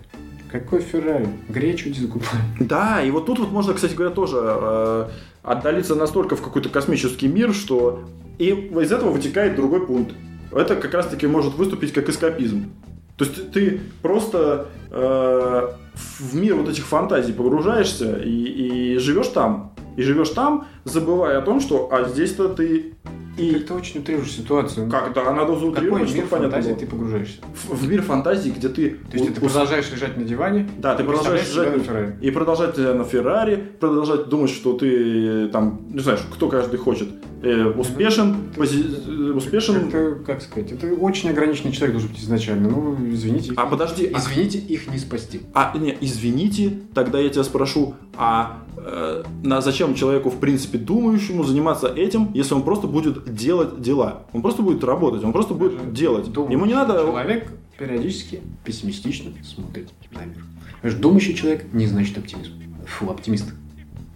Какой 0.52 0.82
Феррари? 0.82 1.28
Гречу 1.48 1.90
иди 1.90 2.02
закупай. 2.02 2.40
Да, 2.60 3.02
и 3.02 3.10
вот 3.12 3.26
тут 3.26 3.40
вот 3.40 3.52
можно, 3.52 3.74
кстати 3.74 3.94
говоря, 3.94 4.14
тоже 4.14 4.38
э, 4.42 5.08
отдалиться 5.44 5.96
настолько 5.96 6.36
в 6.36 6.42
какой-то 6.42 6.70
космический 6.70 7.28
мир, 7.28 7.54
что 7.54 8.04
и 8.38 8.50
из 8.50 8.92
этого 8.92 9.12
вытекает 9.12 9.56
другой 9.56 9.86
пункт. 9.86 10.14
Это 10.52 10.76
как 10.76 10.94
раз-таки 10.94 11.28
может 11.28 11.54
выступить 11.54 11.94
как 11.94 12.10
эскапизм. 12.10 12.72
То 13.18 13.26
есть 13.26 13.52
ты 13.52 13.80
просто 14.02 14.68
э, 14.90 15.70
в 15.94 16.36
мир 16.36 16.56
вот 16.56 16.70
этих 16.70 16.86
фантазий 16.86 17.34
погружаешься 17.34 18.18
и, 18.18 18.96
и 18.96 18.98
живешь 18.98 19.28
там. 19.28 19.74
И 19.96 20.02
живешь 20.02 20.30
там, 20.30 20.68
забывая 20.86 21.38
о 21.38 21.42
том, 21.42 21.60
что 21.60 21.90
а 21.92 22.06
здесь-то 22.06 22.50
ты 22.50 22.94
И 23.38 23.54
Как-то 23.54 23.76
очень 23.76 24.02
утрируешь 24.02 24.32
ситуацию. 24.32 24.90
как-то 24.90 25.28
а 25.28 25.34
надо 25.34 25.56
заутрировать, 25.58 26.10
чтобы 26.10 26.28
понятно 26.28 26.50
фантазии 26.52 26.70
было. 26.72 26.80
ты 26.80 26.86
погружаешься? 26.88 27.38
В, 27.54 27.76
в 27.76 27.88
мир 27.90 28.02
фантазии, 28.02 28.50
где 28.50 28.68
ты... 28.68 28.90
То 29.10 29.18
есть 29.18 29.30
у- 29.30 29.34
ты 29.34 29.40
у- 29.42 29.46
продолжаешь 29.50 29.90
лежать 29.92 30.18
на 30.18 30.24
диване, 30.24 30.70
Да, 30.78 30.96
ты 30.96 31.04
продолжаешь 31.04 31.48
лежать 31.48 31.78
на 31.78 31.84
Феррари. 31.84 32.16
и 32.22 32.30
продолжать 32.32 32.78
э, 32.78 32.94
на 32.94 33.04
Феррари, 33.06 33.56
продолжать 33.80 34.28
думать, 34.28 34.50
что 34.52 34.74
ты 34.74 35.46
э, 35.46 35.50
там, 35.52 35.82
не 35.90 36.00
знаю, 36.00 36.20
кто 36.34 36.50
каждый 36.50 36.78
хочет, 36.78 37.08
э, 37.42 37.66
успешен, 37.68 38.36
пози- 38.56 38.86
э, 39.08 39.32
успешен. 39.34 39.90
Как-то, 39.90 40.16
как 40.26 40.42
сказать, 40.42 40.74
это 40.74 40.88
очень 40.94 41.30
ограниченный 41.30 41.72
человек 41.72 41.94
должен 41.94 42.10
быть 42.12 42.20
изначально. 42.22 42.70
Ну, 42.70 42.98
извините. 43.12 43.54
А 43.56 43.66
подожди, 43.66 44.12
а- 44.14 44.20
Извините, 44.20 44.58
их 44.60 44.88
не 44.92 44.98
спасти. 45.00 45.42
А, 45.54 45.76
не, 45.78 45.98
извините, 46.02 46.80
тогда 46.94 47.18
я 47.20 47.30
тебя 47.30 47.44
спрошу, 47.46 47.96
а 48.18 48.58
э, 48.78 49.24
на, 49.44 49.62
зачем 49.62 49.96
человеку, 49.96 50.30
в 50.30 50.40
принципе, 50.40 50.78
думающему 50.78 51.44
заниматься 51.44 51.88
этим, 51.88 52.30
если 52.34 52.54
он 52.56 52.64
просто 52.64 52.88
будет 52.88 53.21
делать 53.26 53.82
дела? 53.82 54.24
Он 54.34 54.42
просто 54.42 54.62
будет 54.62 54.84
работать, 54.84 55.24
он 55.24 55.34
просто 55.34 55.54
будет 55.54 55.94
делать. 55.94 56.32
Думающий 56.32 56.54
Ему 56.56 56.66
не 56.66 56.74
надо... 56.74 57.00
Человек 57.00 57.52
периодически 57.78 58.42
пессимистично 58.64 59.32
смотрит 59.44 59.90
на 60.12 60.26
мир. 60.26 60.44
Знаешь, 60.82 60.98
думающий 60.98 61.34
человек 61.34 61.74
не 61.74 61.88
значит 61.88 62.18
оптимизм. 62.18 62.52
Фу, 62.86 63.10
оптимист. 63.10 63.54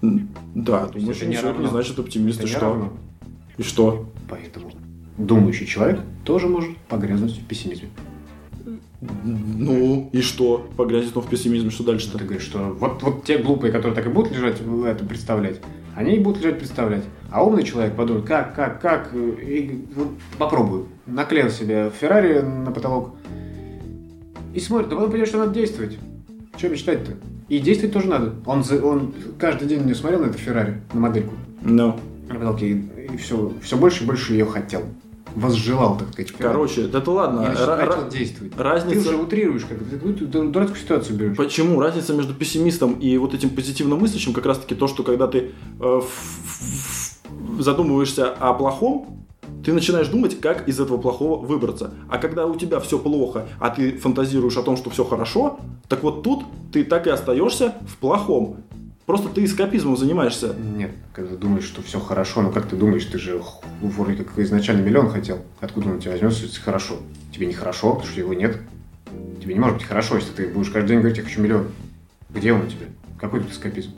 Да, 0.02 0.88
думающий 0.88 1.22
это 1.22 1.26
не 1.26 1.36
человек 1.36 1.58
не 1.58 1.66
равно. 1.66 1.68
значит 1.70 1.98
оптимист, 2.00 2.40
и 2.40 2.44
Это 2.44 2.52
не 2.52 2.58
что? 2.58 2.66
равно. 2.66 2.94
И 3.58 3.64
что? 3.64 4.10
Поэтому 4.30 4.72
думающий 5.18 5.66
человек 5.66 6.02
тоже 6.24 6.48
может 6.48 6.78
погрязнуть 6.90 7.38
в 7.38 7.46
пессимизме. 7.46 7.90
Ну, 9.24 10.10
и 10.12 10.22
что? 10.22 10.68
Погрязнет 10.78 11.16
он 11.16 11.24
в 11.24 11.30
пессимизме, 11.30 11.70
что 11.70 11.84
дальше-то? 11.84 12.18
ты 12.18 12.24
говоришь, 12.24 12.44
что 12.44 12.76
вот, 12.80 13.02
вот 13.04 13.24
те 13.24 13.38
глупые, 13.38 13.72
которые 13.72 13.94
так 13.96 14.06
и 14.06 14.10
будут 14.10 14.32
лежать, 14.32 14.62
это 14.62 15.06
представлять, 15.06 15.62
они 15.96 16.20
будут 16.20 16.42
лежать 16.42 16.60
представлять. 16.60 17.04
А 17.32 17.44
умный 17.44 17.64
человек 17.64 17.96
подумает, 17.96 18.26
как, 18.26 18.54
как, 18.56 18.82
как, 18.82 19.12
и 19.14 19.86
вот 19.96 20.10
попробую. 20.38 20.88
Наклеил 21.06 21.50
себе 21.50 21.90
Феррари 21.90 22.40
на 22.40 22.72
потолок 22.72 23.16
и 24.54 24.60
смотрит, 24.60 24.92
а 24.92 24.96
потом 24.96 25.10
понимаешь, 25.10 25.30
что 25.30 25.40
надо 25.40 25.54
действовать. 25.54 25.98
Что 26.58 26.70
мечтать-то? 26.70 27.14
И 27.50 27.60
действовать 27.60 27.94
тоже 27.94 28.08
надо. 28.08 28.36
Он, 28.46 28.64
он 28.84 29.14
каждый 29.38 29.68
день 29.68 29.84
не 29.84 29.94
смотрел 29.94 30.22
на 30.22 30.28
это 30.28 30.38
Феррари, 30.38 30.82
на 30.94 31.00
модельку 31.00 31.34
Ну, 31.62 32.00
на 32.28 32.36
потолке, 32.36 32.70
и, 32.70 33.14
и 33.14 33.18
все, 33.18 33.54
все 33.62 33.78
больше 33.78 34.04
и 34.04 34.08
больше 34.08 34.34
ее 34.34 34.46
хотел. 34.46 34.84
Возжелал, 35.36 35.98
так 35.98 36.12
сказать. 36.14 36.32
Короче, 36.32 36.84
это 36.88 37.12
ладно. 37.12 37.42
И 37.42 37.46
Ра- 37.56 37.76
начал 37.78 37.92
ра- 38.04 38.10
действовать. 38.10 38.54
разница- 38.58 39.04
Ты 39.04 39.10
уже 39.10 39.18
утрируешь, 39.18 39.66
как 39.66 39.80
ты 39.80 39.86
какую-то 39.86 40.26
дурацкую 40.26 40.80
ситуацию 40.82 41.18
берешь. 41.18 41.38
Почему? 41.38 41.80
Разница 41.82 42.14
между 42.14 42.34
пессимистом 42.34 42.94
и 42.94 43.18
вот 43.18 43.34
этим 43.34 43.50
позитивно 43.50 43.96
мыслящим 43.96 44.34
как 44.34 44.46
раз-таки 44.46 44.76
то, 44.76 44.88
что 44.88 45.04
когда 45.04 45.28
ты 45.28 45.52
э, 45.80 46.02
задумываешься 47.60 48.32
о 48.32 48.54
плохом, 48.54 49.26
ты 49.64 49.74
начинаешь 49.74 50.08
думать, 50.08 50.40
как 50.40 50.68
из 50.68 50.80
этого 50.80 50.98
плохого 50.98 51.44
выбраться. 51.44 51.92
А 52.10 52.18
когда 52.18 52.46
у 52.46 52.56
тебя 52.56 52.80
все 52.80 53.00
плохо, 53.00 53.48
а 53.60 53.70
ты 53.70 53.98
фантазируешь 53.98 54.58
о 54.58 54.64
том, 54.64 54.78
что 54.78 54.90
все 54.90 55.04
хорошо, 55.04 55.60
так 55.88 56.04
вот 56.04 56.24
тут 56.24 56.44
ты 56.72 56.84
так 56.84 57.08
и 57.08 57.10
остаешься 57.10 57.74
в 57.88 57.98
плохом. 57.98 58.58
Просто 59.06 59.30
ты 59.30 59.46
эскапизмом 59.46 59.98
занимаешься. 59.98 60.56
Нет, 60.56 60.92
когда 61.14 61.36
думаешь, 61.36 61.66
что 61.66 61.84
все 61.84 62.00
хорошо, 62.00 62.42
но 62.42 62.52
как 62.52 62.66
ты 62.68 62.76
думаешь, 62.76 63.06
ты 63.06 63.20
же 63.20 63.40
х- 63.40 63.60
вроде 63.82 64.24
как 64.24 64.38
изначально 64.40 64.82
миллион 64.82 65.10
хотел. 65.10 65.40
Откуда 65.60 65.90
он 65.90 65.96
у 65.98 66.00
тебя 66.00 66.12
возьмется, 66.14 66.44
если 66.44 66.60
хорошо? 66.60 66.96
Тебе 67.32 67.46
не 67.46 67.54
хорошо, 67.54 67.92
потому 67.94 68.10
что 68.12 68.20
его 68.20 68.34
нет. 68.34 68.58
Тебе 69.42 69.54
не 69.54 69.60
может 69.60 69.78
быть 69.78 69.86
хорошо, 69.86 70.16
если 70.16 70.32
ты 70.32 70.48
будешь 70.48 70.70
каждый 70.72 70.90
день 70.90 71.00
говорить, 71.00 71.18
я 71.20 71.24
хочу 71.24 71.40
миллион. 71.40 71.68
Где 72.32 72.52
он 72.52 72.62
у 72.62 72.66
тебя? 72.68 72.88
Какой 73.20 73.42
тут 73.42 73.52
эскапизм? 73.52 73.92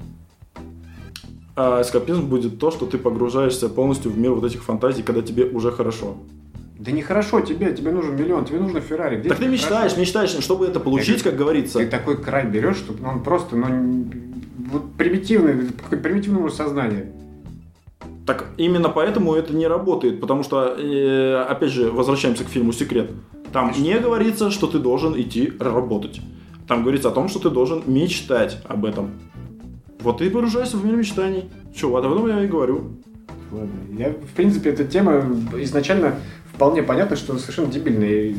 А 1.56 1.82
эскапизм 1.82 2.28
будет 2.28 2.60
то, 2.60 2.70
что 2.70 2.86
ты 2.86 2.98
погружаешься 2.98 3.70
полностью 3.70 4.12
в 4.12 4.18
мир 4.18 4.34
вот 4.34 4.44
этих 4.44 4.62
фантазий, 4.64 5.04
когда 5.04 5.22
тебе 5.22 5.46
уже 5.46 5.72
хорошо. 5.72 6.18
Да 6.78 6.92
нехорошо 6.92 7.40
тебе, 7.42 7.74
тебе 7.74 7.92
нужен 7.92 8.16
миллион, 8.16 8.46
тебе 8.46 8.60
нужно 8.60 8.82
Феррари. 8.82 9.20
Где 9.20 9.30
так 9.30 9.40
ты 9.40 9.48
мечтаешь, 9.48 9.92
хорошо? 9.94 10.00
мечтаешь, 10.00 10.30
чтобы 10.44 10.68
это 10.68 10.80
получить, 10.80 11.24
как 11.24 11.36
говорится. 11.36 11.80
Ты 11.80 11.88
такой 11.88 12.22
край 12.22 12.46
берешь, 12.46 12.78
чтобы 12.78 13.08
он 13.08 13.24
просто, 13.24 13.56
ну, 13.56 14.06
вот 14.72 14.94
примитивное 14.94 16.44
уже 16.44 16.54
сознание. 16.56 17.12
Так 18.26 18.48
именно 18.58 18.90
поэтому 18.90 19.34
это 19.34 19.54
не 19.54 19.68
работает, 19.68 20.20
потому 20.20 20.44
что, 20.44 20.76
э, 20.78 21.46
опять 21.48 21.72
же, 21.72 21.90
возвращаемся 21.90 22.44
к 22.44 22.48
фильму 22.48 22.74
«Секрет». 22.74 23.12
Там 23.54 23.72
не 23.78 23.98
говорится, 23.98 24.52
что 24.52 24.68
ты 24.68 24.80
должен 24.80 25.20
идти 25.20 25.54
работать. 25.60 26.20
Там 26.68 26.82
говорится 26.82 27.08
о 27.08 27.12
том, 27.12 27.30
что 27.30 27.40
ты 27.40 27.50
должен 27.50 27.82
мечтать 27.86 28.60
об 28.66 28.84
этом. 28.84 29.12
Вот 30.02 30.18
ты 30.18 30.30
погружаешься 30.30 30.76
в 30.76 30.86
мир 30.86 30.98
мечтаний. 30.98 31.46
Че, 31.74 31.88
об 31.88 32.06
этом 32.06 32.28
я 32.28 32.44
и 32.44 32.48
говорю. 32.48 32.98
Ладно. 33.52 33.72
Я, 33.98 34.10
в 34.10 34.36
принципе, 34.36 34.72
эта 34.72 34.84
тема 34.84 35.26
изначально 35.60 36.16
вполне 36.54 36.84
понятно, 36.84 37.16
что 37.16 37.38
совершенно 37.38 37.72
дебильная. 37.72 38.36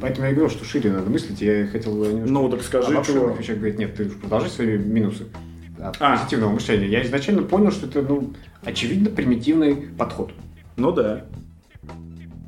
Поэтому 0.00 0.26
я 0.26 0.32
и 0.32 0.34
говорил, 0.36 0.54
что 0.56 0.64
шире 0.64 0.92
надо 0.92 1.10
мыслить. 1.10 1.40
Я 1.42 1.66
хотел 1.66 1.92
немножко 1.96 2.30
Ну, 2.32 2.48
так 2.48 2.62
скажи, 2.62 2.92
обобщенных 2.92 3.22
чего. 3.24 3.34
вещах 3.34 3.56
говорить. 3.56 3.78
Нет, 3.78 3.96
ты 3.96 4.04
продолжи 4.04 4.48
свои 4.48 4.78
минусы 4.78 5.26
а, 5.82 5.92
А. 5.98 6.16
позитивного 6.16 6.52
мышления. 6.52 6.88
Я 6.88 7.02
изначально 7.02 7.42
понял, 7.42 7.70
что 7.70 7.86
это, 7.86 8.02
ну, 8.02 8.32
очевидно, 8.64 9.10
примитивный 9.10 9.74
подход. 9.74 10.32
Ну 10.76 10.92
да. 10.92 11.24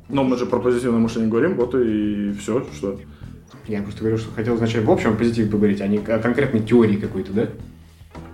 Но 0.07 0.23
мы 0.23 0.37
же 0.37 0.45
про 0.45 0.59
позитивное 0.59 0.99
мышление 0.99 1.29
говорим, 1.29 1.55
вот 1.55 1.75
и 1.75 2.31
все, 2.33 2.65
что. 2.75 2.99
Я 3.67 3.81
просто 3.81 4.01
говорю, 4.01 4.17
что 4.17 4.31
хотел 4.31 4.55
изначально 4.55 4.87
в 4.87 4.91
общем 4.91 5.11
о 5.11 5.15
позитиве 5.15 5.49
поговорить, 5.49 5.81
а 5.81 5.87
не 5.87 5.97
о 5.97 6.19
конкретной 6.19 6.61
теории 6.61 6.97
какой-то, 6.97 7.33
да? 7.33 7.49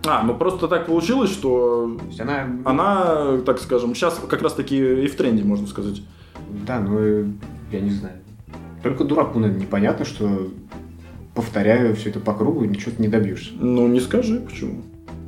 А, 0.05 0.23
ну 0.23 0.35
просто 0.35 0.67
так 0.67 0.87
получилось, 0.87 1.31
что 1.31 1.97
она... 2.19 2.47
она, 2.65 3.37
так 3.45 3.59
скажем, 3.59 3.95
сейчас 3.95 4.19
как 4.29 4.41
раз 4.41 4.53
таки 4.53 4.77
и 4.77 5.07
в 5.07 5.15
тренде, 5.15 5.43
можно 5.43 5.67
сказать. 5.67 6.01
Да, 6.65 6.79
ну, 6.79 6.99
э, 6.99 7.25
я 7.71 7.79
не 7.79 7.91
знаю. 7.91 8.15
Только 8.83 9.03
дураку, 9.03 9.39
наверное, 9.39 9.61
непонятно, 9.61 10.05
что 10.05 10.49
повторяю 11.35 11.95
все 11.95 12.09
это 12.09 12.19
по 12.19 12.33
кругу, 12.33 12.65
ничего 12.65 12.91
ты 12.95 13.01
не 13.01 13.07
добьешься. 13.07 13.51
Ну, 13.53 13.87
не 13.87 13.99
скажи, 13.99 14.39
почему. 14.39 14.81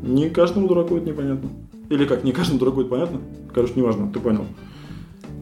Не 0.04 0.30
каждому 0.30 0.68
дураку 0.68 0.98
это 0.98 1.08
непонятно. 1.08 1.50
Или 1.90 2.06
как, 2.06 2.24
не 2.24 2.34
каждому 2.34 2.60
дураку 2.60 2.82
это 2.82 2.90
понятно? 2.90 3.22
Короче, 3.54 3.74
неважно, 3.76 4.12
ты 4.12 4.20
понял. 4.20 4.46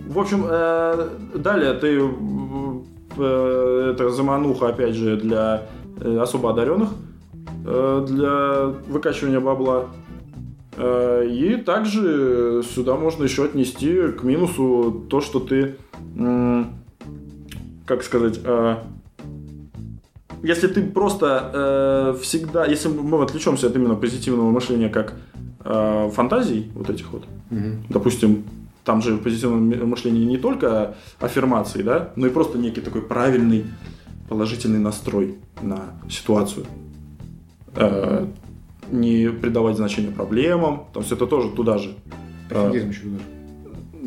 В 0.07 0.19
общем, 0.19 0.45
э, 0.47 1.09
далее 1.35 1.73
ты... 1.73 1.99
э, 3.17 3.91
это 3.91 4.09
замануха, 4.11 4.67
опять 4.67 4.93
же, 4.93 5.17
для 5.17 5.67
э, 5.99 6.17
особо 6.19 6.51
одаренных, 6.51 6.89
для 7.63 8.73
выкачивания 8.87 9.39
бабла. 9.39 9.87
И 10.77 11.61
также 11.65 12.63
сюда 12.63 12.95
можно 12.95 13.23
еще 13.23 13.45
отнести 13.45 14.11
к 14.13 14.23
минусу 14.23 15.05
то, 15.09 15.21
что 15.21 15.39
ты, 15.39 15.75
как 17.85 18.03
сказать, 18.03 18.39
если 20.43 20.67
ты 20.67 20.83
просто 20.83 21.51
э, 21.53 22.17
всегда, 22.21 22.65
если 22.65 22.89
мы 22.89 23.21
отвлечемся 23.23 23.67
от 23.67 23.75
именно 23.75 23.95
позитивного 23.95 24.51
мышления 24.51 24.89
как 24.89 25.13
э, 25.63 26.09
фантазий 26.13 26.71
вот 26.75 26.89
этих 26.89 27.11
вот, 27.11 27.25
допустим, 27.89 28.43
там 28.83 29.01
же 29.01 29.15
в 29.15 29.21
позитивном 29.21 29.89
мышлении 29.89 30.25
не 30.25 30.37
только 30.37 30.95
аффирмации, 31.19 31.83
да, 31.83 32.11
но 32.15 32.27
и 32.27 32.29
просто 32.29 32.57
некий 32.57 32.81
такой 32.81 33.01
правильный 33.01 33.65
положительный 34.27 34.79
настрой 34.79 35.35
на 35.61 35.93
ситуацию. 36.09 36.65
Э, 37.75 38.25
не 38.91 39.29
придавать 39.29 39.77
значения 39.77 40.11
проблемам, 40.11 40.87
там 40.93 41.03
все 41.03 41.15
это 41.15 41.27
тоже 41.27 41.49
туда 41.49 41.77
же. 41.77 41.95
Пофигизм 42.49 42.89
еще 42.89 43.01
туда. 43.01 43.19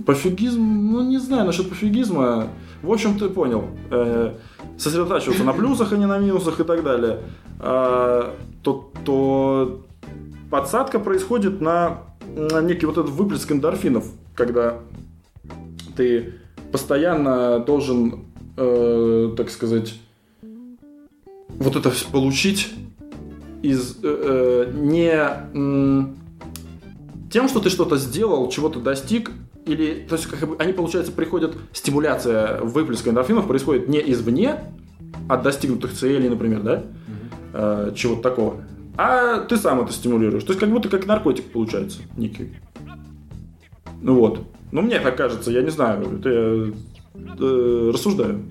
Пофигизм, 0.06 0.60
ну 0.60 1.02
не 1.02 1.18
знаю 1.18 1.46
насчет 1.46 1.68
пофигизма. 1.68 2.48
В 2.84 2.92
общем, 2.92 3.18
ты 3.18 3.30
понял. 3.30 3.64
Э, 3.90 4.34
сосредотачиваться 4.76 5.42
на 5.42 5.52
плюсах, 5.52 5.92
а 5.92 5.96
не 5.96 6.06
на 6.06 6.18
минусах 6.18 6.60
и 6.60 6.64
так 6.64 6.82
далее. 6.84 7.20
А, 7.60 8.34
то, 8.62 8.92
то 9.04 9.80
подсадка 10.50 10.98
происходит 10.98 11.60
на, 11.60 12.00
некий 12.62 12.86
вот 12.86 12.98
этот 12.98 13.10
выплеск 13.12 13.50
эндорфинов, 13.50 14.04
когда 14.34 14.80
ты 15.96 16.34
постоянно 16.72 17.60
должен, 17.60 18.24
э, 18.56 19.32
так 19.36 19.48
сказать, 19.50 19.94
вот 20.42 21.76
это 21.76 21.90
получить 22.12 22.74
из 23.62 23.96
э, 24.02 24.72
не 24.74 25.10
тем, 27.30 27.48
что 27.48 27.60
ты 27.60 27.70
что-то 27.70 27.96
сделал, 27.96 28.50
чего-то 28.50 28.80
достиг, 28.80 29.30
или, 29.66 30.06
то 30.08 30.16
есть, 30.16 30.26
как 30.26 30.48
бы, 30.48 30.56
они, 30.58 30.72
получается, 30.72 31.12
приходят, 31.12 31.56
стимуляция 31.72 32.60
выплеска 32.60 33.10
эндорфинов 33.10 33.46
происходит 33.46 33.88
не 33.88 33.98
извне, 34.12 34.58
от 35.28 35.42
достигнутых 35.42 35.92
целей, 35.92 36.28
например, 36.28 36.62
да, 36.62 36.84
э, 37.52 37.92
чего-то 37.94 38.22
такого, 38.22 38.56
а 38.96 39.40
ты 39.40 39.56
сам 39.56 39.80
это 39.80 39.92
стимулируешь. 39.92 40.44
То 40.44 40.50
есть, 40.50 40.60
как 40.60 40.70
будто 40.70 40.88
как 40.88 41.06
наркотик 41.06 41.44
получается 41.46 42.00
некий. 42.16 42.54
Ну 44.02 44.16
вот. 44.16 44.46
Ну, 44.70 44.82
мне 44.82 44.98
так 44.98 45.16
кажется, 45.16 45.50
я 45.50 45.62
не 45.62 45.70
знаю, 45.70 46.18
это 46.18 46.28
я 46.28 46.72
э, 47.38 47.90
рассуждаю. 47.92 48.42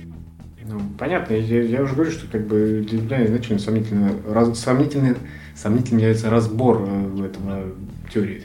Ну, 0.66 0.82
понятно, 0.98 1.34
я, 1.34 1.62
я 1.62 1.84
уже 1.84 1.94
говорю, 1.94 2.12
что 2.12 2.26
как 2.32 2.48
бы 2.48 2.86
для 2.90 3.02
меня 3.02 3.26
изначально 3.26 3.60
сомнительно, 3.60 4.12
раз, 4.28 4.58
сомнительный, 4.58 5.16
сомнительным 5.56 6.00
является 6.00 6.30
разбор 6.30 6.82
э, 6.88 7.26
этого 7.26 7.74
теории. 8.12 8.44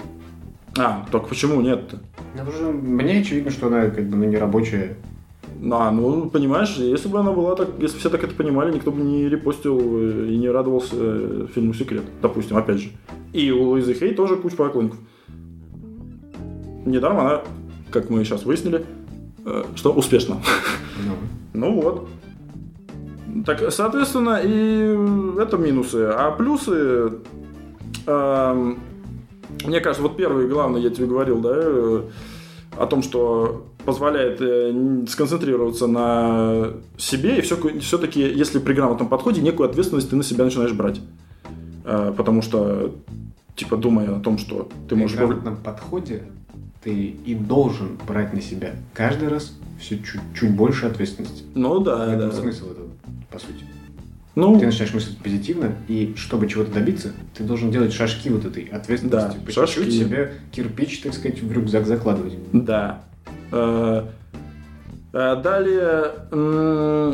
А, 0.79 1.07
только 1.11 1.29
почему 1.29 1.61
нет-то? 1.61 1.99
Ну, 2.35 2.51
что 2.53 2.71
мне 2.71 3.21
очевидно, 3.21 3.51
что 3.51 3.67
она 3.67 3.89
как 3.91 4.09
бы 4.09 4.17
ну, 4.17 4.25
не 4.27 4.37
рабочая. 4.37 4.97
А, 5.71 5.91
ну, 5.91 6.31
понимаешь, 6.31 6.77
если 6.77 7.09
бы 7.09 7.19
она 7.19 7.33
была 7.33 7.57
так, 7.57 7.69
если 7.81 7.99
все 7.99 8.11
так 8.11 8.23
это 8.23 8.35
понимали, 8.35 8.73
никто 8.73 8.93
бы 8.93 9.03
не 9.03 9.29
репостил 9.29 9.79
э, 9.81 10.29
и 10.29 10.37
не 10.37 10.49
радовался 10.49 10.95
э, 10.97 11.47
фильму 11.53 11.75
«Секрет», 11.75 12.05
допустим, 12.23 12.57
опять 12.57 12.79
же. 12.79 12.91
И 13.33 13.51
у 13.51 13.71
Луизы 13.71 13.95
Хей 13.95 14.15
тоже 14.15 14.37
куча 14.37 14.57
поклонников. 14.57 14.99
Недаром 16.85 17.19
она, 17.19 17.43
как 17.91 18.09
мы 18.09 18.25
сейчас 18.25 18.45
выяснили, 18.45 18.87
э, 19.45 19.65
что 19.75 19.93
успешно. 19.93 20.41
Ну. 21.05 21.13
Ну 21.55 21.81
вот. 21.81 22.09
Так, 23.45 23.73
соответственно, 23.73 24.41
и 24.45 25.41
это 25.41 25.57
минусы. 25.57 26.05
А 26.15 26.31
плюсы, 26.31 27.15
эм, 28.07 28.79
мне 29.65 29.81
кажется, 29.81 30.03
вот 30.03 30.17
первый, 30.17 30.49
главный, 30.49 30.81
я 30.83 30.91
тебе 30.91 31.07
говорил, 31.07 31.41
да, 31.41 31.53
э, 31.55 32.03
о 32.77 32.87
том, 32.87 33.03
что 33.03 33.67
позволяет 33.85 34.41
э, 34.41 35.05
сконцентрироваться 35.09 35.87
на 35.87 36.73
себе, 36.97 37.39
и 37.39 37.41
все, 37.41 37.57
все-таки, 37.81 38.21
если 38.21 38.59
при 38.59 38.75
грамотном 38.75 39.09
подходе, 39.09 39.41
некую 39.41 39.69
ответственность 39.69 40.11
ты 40.11 40.17
на 40.17 40.23
себя 40.23 40.45
начинаешь 40.45 40.73
брать. 40.73 41.01
Э, 41.85 42.13
потому 42.17 42.43
что, 42.43 42.95
типа, 43.57 43.77
думая 43.77 44.17
о 44.17 44.21
том, 44.21 44.39
что 44.39 44.69
ты 44.89 44.95
При 44.95 45.03
можешь... 45.03 45.17
повли- 45.17 45.27
грамотном 45.29 45.57
подходе 45.57 46.23
ты 46.85 46.95
и 46.95 47.35
должен 47.35 47.99
брать 48.07 48.33
на 48.33 48.41
себя 48.41 48.75
каждый 48.95 49.29
раз 49.29 49.53
все 49.81 49.97
чуть-чуть 49.99 50.55
больше 50.55 50.87
ответственности. 50.87 51.43
Ну 51.55 51.81
да, 51.81 52.07
В 52.07 52.09
этом 52.11 52.31
да. 52.31 52.37
смысл 52.37 52.71
этого, 52.71 52.89
по 53.31 53.39
сути. 53.39 53.65
Ну, 54.39 54.57
Ты 54.57 54.67
начинаешь 54.67 54.95
мыслить 54.95 55.19
позитивно, 55.19 55.73
и 55.89 56.15
чтобы 56.17 56.47
чего-то 56.47 56.71
добиться, 56.71 57.13
ты 57.37 57.43
должен 57.43 57.73
делать 57.73 57.93
шажки 57.93 58.31
вот 58.31 58.45
этой 58.45 58.67
ответственности. 58.67 59.37
Да, 59.37 59.45
По 59.45 59.51
шажки. 59.51 59.75
чуть-чуть 59.81 59.95
себе 59.95 60.33
кирпич, 60.53 61.01
так 61.01 61.13
сказать, 61.13 61.43
в 61.43 61.51
рюкзак 61.51 61.87
закладывать. 61.87 62.35
Да. 62.53 63.01
Э, 63.51 64.05
э, 65.13 65.37
Далее, 65.43 66.13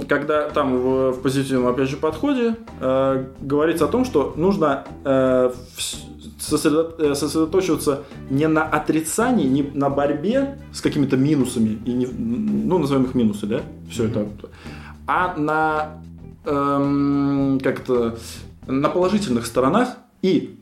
когда 0.07 0.51
там 0.51 0.77
в, 0.79 1.13
в 1.13 1.23
позитивном, 1.23 1.69
опять 1.69 1.89
же, 1.89 1.97
подходе 1.97 2.57
э, 2.81 3.25
говорится 3.41 3.87
о 3.87 3.89
том, 3.89 4.05
что 4.05 4.35
нужно 4.37 4.85
э, 5.07 5.51
сосредо- 6.39 7.15
сосредоточиваться 7.15 8.03
не 8.29 8.49
на 8.49 8.65
отрицании, 8.65 9.47
не 9.47 9.63
на 9.63 9.89
борьбе 9.89 10.59
с 10.75 10.83
какими-то 10.83 11.17
минусами, 11.17 11.79
и 11.87 11.93
не, 11.95 12.05
ну, 12.05 12.77
назовем 12.79 13.05
их 13.05 13.15
минусы, 13.15 13.47
да, 13.47 13.63
все 13.91 14.09
это, 14.09 14.29
а 15.07 15.35
на 15.39 16.05
эм, 16.45 17.61
как-то 17.63 18.17
на 18.67 18.89
положительных 18.89 19.47
сторонах 19.47 19.97
и 20.23 20.59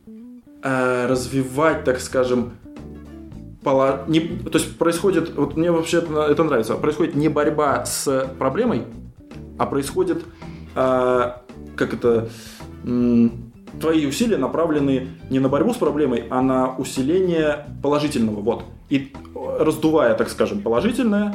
э, 0.62 1.06
развивать, 1.06 1.84
так 1.84 2.00
скажем, 2.00 2.52
пола- 3.62 4.04
не, 4.08 4.20
то 4.20 4.58
есть 4.58 4.76
происходит, 4.78 5.34
вот 5.36 5.56
мне 5.56 5.70
вообще 5.70 5.98
это, 5.98 6.44
нравится, 6.44 6.74
происходит 6.74 7.14
не 7.14 7.28
борьба 7.28 7.84
с 7.84 8.28
проблемой, 8.38 8.82
а 9.58 9.66
происходит, 9.66 10.24
э, 10.74 11.32
как 11.76 11.94
это, 11.94 12.28
м, 12.84 13.52
твои 13.80 14.06
усилия 14.06 14.36
направлены 14.36 15.08
не 15.30 15.40
на 15.40 15.48
борьбу 15.48 15.72
с 15.72 15.76
проблемой, 15.76 16.24
а 16.30 16.42
на 16.42 16.76
усиление 16.76 17.66
положительного, 17.82 18.40
вот. 18.40 18.64
И 18.90 19.12
э, 19.34 19.56
раздувая, 19.64 20.14
так 20.14 20.28
скажем, 20.28 20.60
положительное, 20.60 21.34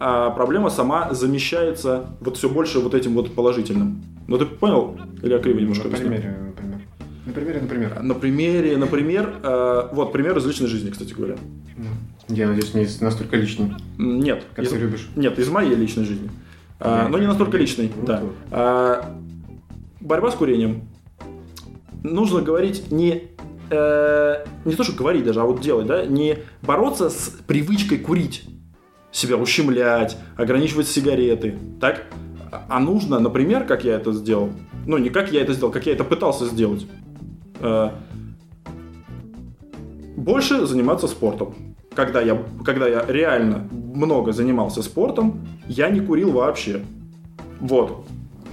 а 0.00 0.30
проблема 0.30 0.70
сама 0.70 1.12
замещается 1.12 2.06
вот 2.20 2.36
все 2.36 2.48
больше 2.48 2.78
вот 2.80 2.94
этим 2.94 3.14
вот 3.14 3.34
положительным. 3.34 4.02
Ну 4.26 4.38
ты 4.38 4.46
понял? 4.46 4.96
Или 5.22 5.32
я 5.32 5.38
криво 5.38 5.58
немножко 5.58 5.88
на 5.88 5.96
объяснил? 5.96 6.10
примере, 6.12 6.36
например. 6.46 6.78
На 7.26 7.32
примере, 7.32 7.60
например. 7.60 8.02
На 8.02 8.14
примере, 8.14 8.76
например, 8.76 9.34
э, 9.42 9.88
вот 9.92 10.12
пример 10.12 10.36
из 10.38 10.46
личной 10.46 10.66
жизни, 10.68 10.90
кстати 10.90 11.12
говоря. 11.12 11.36
Я 12.28 12.46
надеюсь, 12.48 12.74
не 12.74 12.86
настолько 13.00 13.36
личный, 13.36 13.72
Нет, 13.96 14.44
как 14.54 14.64
из- 14.64 14.70
ты 14.70 14.76
любишь. 14.78 15.08
нет, 15.16 15.38
из 15.38 15.48
моей 15.48 15.74
личной 15.74 16.04
жизни. 16.04 16.30
А, 16.80 17.04
Я 17.04 17.08
но 17.08 17.16
не 17.18 17.24
как 17.24 17.30
настолько 17.34 17.56
личной, 17.56 17.90
Ну, 17.96 18.04
да. 18.06 18.22
А, 18.50 19.16
борьба 20.00 20.30
с 20.30 20.34
курением. 20.34 20.82
Нужно 22.02 22.40
говорить 22.42 22.90
не 22.92 23.24
э, 23.70 24.44
не 24.64 24.74
то, 24.74 24.82
что 24.84 24.92
говорить 24.94 25.24
даже, 25.24 25.40
а 25.40 25.44
вот 25.44 25.60
делать, 25.60 25.86
да, 25.86 26.06
не 26.06 26.38
бороться 26.62 27.10
с 27.10 27.36
привычкой 27.46 27.98
курить, 27.98 28.47
себя 29.18 29.36
ущемлять, 29.36 30.16
ограничивать 30.36 30.88
сигареты, 30.88 31.58
так? 31.80 32.06
А 32.68 32.80
нужно, 32.80 33.18
например, 33.18 33.64
как 33.64 33.84
я 33.84 33.94
это 33.94 34.12
сделал, 34.12 34.50
ну 34.86 34.96
не 34.96 35.10
как 35.10 35.32
я 35.32 35.42
это 35.42 35.52
сделал, 35.52 35.72
как 35.72 35.86
я 35.86 35.92
это 35.92 36.04
пытался 36.04 36.46
сделать, 36.46 36.86
э, 37.60 37.90
больше 40.16 40.66
заниматься 40.66 41.08
спортом. 41.08 41.54
Когда 41.94 42.20
я, 42.20 42.40
когда 42.64 42.86
я 42.86 43.04
реально 43.06 43.68
много 43.72 44.32
занимался 44.32 44.82
спортом, 44.82 45.46
я 45.66 45.90
не 45.90 46.00
курил 46.00 46.30
вообще. 46.32 46.82
Вот. 47.60 48.06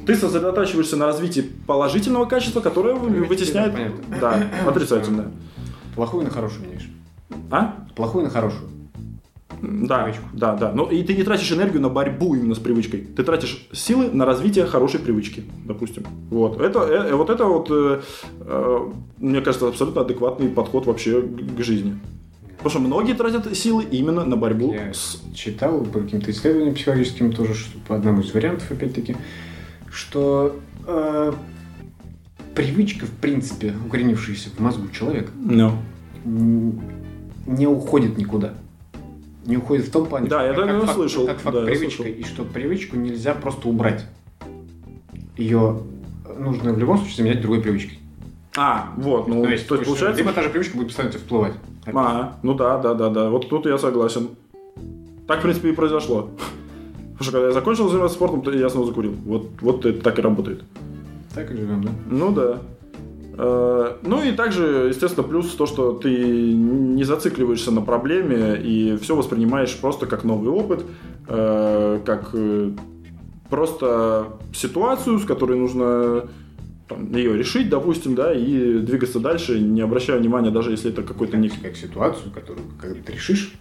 Ты 0.05 0.15
сосредотачиваешься 0.15 0.97
на 0.97 1.05
развитии 1.05 1.41
положительного 1.67 2.25
качества, 2.25 2.59
которое 2.61 2.95
вытесняет 2.95 3.73
да, 4.19 4.43
отрицательное. 4.67 5.31
Плохую 5.95 6.25
на 6.25 6.31
хорошую 6.31 6.67
меняешь. 6.67 6.89
А? 7.51 7.85
Плохую 7.95 8.25
на 8.25 8.29
хорошую. 8.29 8.74
Да, 9.61 10.03
Привычку. 10.03 10.23
да, 10.33 10.55
да. 10.55 10.71
Ну 10.73 10.85
и 10.89 11.03
ты 11.03 11.13
не 11.13 11.23
тратишь 11.23 11.51
энергию 11.51 11.81
на 11.81 11.89
борьбу 11.89 12.35
именно 12.35 12.55
с 12.55 12.59
привычкой. 12.59 13.01
Ты 13.01 13.23
тратишь 13.23 13.67
силы 13.73 14.09
на 14.11 14.25
развитие 14.25 14.65
хорошей 14.65 14.99
привычки, 14.99 15.43
допустим. 15.65 16.03
Вот. 16.29 16.59
Это, 16.61 16.79
э, 16.79 17.13
вот 17.15 17.29
это 17.29 17.45
вот, 17.45 17.67
э, 17.71 18.01
э, 18.41 18.79
мне 19.17 19.41
кажется, 19.41 19.67
абсолютно 19.67 20.01
адекватный 20.01 20.49
подход 20.49 20.85
вообще 20.85 21.21
к 21.21 21.61
жизни. 21.63 21.97
Потому 22.57 22.69
что 22.69 22.79
многие 22.79 23.13
тратят 23.13 23.55
силы 23.55 23.83
именно 23.83 24.25
на 24.25 24.35
борьбу 24.37 24.73
Я 24.73 24.93
с... 24.93 25.21
читал 25.35 25.81
по 25.81 25.99
каким-то 25.99 26.31
исследованиям 26.31 26.73
психологическим 26.75 27.31
тоже, 27.31 27.53
что 27.53 27.77
по 27.87 27.95
одному 27.95 28.21
из 28.21 28.33
вариантов, 28.33 28.71
опять-таки, 28.71 29.15
что 29.91 30.55
э, 30.87 31.33
привычка, 32.55 33.05
в 33.05 33.11
принципе, 33.11 33.73
укоренившаяся 33.85 34.49
в 34.49 34.59
мозгу 34.59 34.87
человека, 34.89 35.31
Ну. 35.43 35.73
м, 36.25 36.81
не 37.45 37.67
уходит 37.67 38.17
никуда. 38.17 38.55
Не 39.45 39.57
уходит 39.57 39.85
в 39.87 39.91
том 39.91 40.07
плане, 40.07 40.27
Да, 40.27 40.39
что 40.39 40.47
я 40.47 40.53
как 40.53 40.75
это 40.75 40.85
факт- 40.85 40.93
слышал, 40.93 41.27
как 41.27 41.39
факт 41.39 41.55
да, 41.55 41.65
привычка, 41.65 42.03
и 42.03 42.23
что 42.23 42.43
привычку 42.43 42.97
нельзя 42.97 43.35
просто 43.35 43.67
убрать. 43.67 44.05
Ее 45.37 45.81
нужно 46.37 46.73
в 46.73 46.79
любом 46.79 46.97
случае 46.97 47.17
заменять 47.17 47.41
другой 47.41 47.61
привычкой. 47.61 47.99
А, 48.57 48.93
вот, 48.97 49.27
ну, 49.27 49.43
То 49.43 49.49
есть, 49.49 49.67
то 49.67 49.75
есть 49.75 49.85
получается... 49.85 50.17
либо 50.21 50.31
та 50.33 50.41
же 50.41 50.49
привычка 50.49 50.77
будет 50.77 50.87
постоянно 50.87 51.11
тебе 51.11 51.21
всплывать. 51.21 51.53
А, 51.93 52.37
ну 52.41 52.53
да, 52.53 52.77
да, 52.79 52.93
да, 52.93 53.09
да. 53.09 53.29
Вот 53.29 53.49
тут 53.49 53.65
я 53.65 53.77
согласен. 53.77 54.29
Так, 55.27 55.39
в 55.39 55.41
принципе, 55.41 55.69
и 55.69 55.73
произошло. 55.73 56.29
Потому 57.17 57.23
что 57.23 57.31
когда 57.31 57.47
я 57.47 57.53
закончил 57.53 57.89
заниматься 57.89 58.15
спортом, 58.15 58.41
то 58.41 58.51
я 58.51 58.69
снова 58.69 58.87
закурил. 58.87 59.13
Вот, 59.25 59.49
вот 59.61 59.85
это 59.85 60.01
так 60.01 60.17
и 60.19 60.21
работает. 60.21 60.63
Так 61.33 61.51
и 61.51 61.55
живем, 61.55 61.83
да? 61.83 61.91
Ну 62.09 62.31
да. 62.31 62.59
Э, 63.37 63.95
Ну 64.03 64.23
и 64.23 64.31
также, 64.31 64.87
естественно, 64.89 65.27
плюс 65.27 65.47
то, 65.55 65.65
что 65.65 65.93
ты 65.93 66.09
не 66.53 67.03
зацикливаешься 67.03 67.71
на 67.71 67.81
проблеме 67.81 68.59
и 68.61 68.97
все 69.01 69.15
воспринимаешь 69.15 69.75
просто 69.81 70.05
как 70.05 70.23
новый 70.23 70.49
опыт, 70.49 70.83
э, 71.27 71.99
как 72.05 72.29
э, 72.33 72.71
просто 73.49 74.27
ситуацию, 74.53 75.19
с 75.19 75.25
которой 75.25 75.57
нужно 75.57 76.27
там, 76.87 77.11
ее 77.15 77.37
решить, 77.37 77.69
допустим, 77.69 78.15
да, 78.15 78.33
и 78.33 78.79
двигаться 78.79 79.19
дальше, 79.19 79.59
не 79.59 79.81
обращая 79.81 80.19
внимания, 80.19 80.51
даже 80.51 80.71
если 80.71 80.91
это 80.91 81.03
какой-то 81.03 81.35
не... 81.37 81.49
Как, 81.49 81.75
ситуацию, 81.75 82.31
которую, 82.31 82.65
когда 82.79 83.01
ты 83.01 83.13
решишь, 83.13 83.53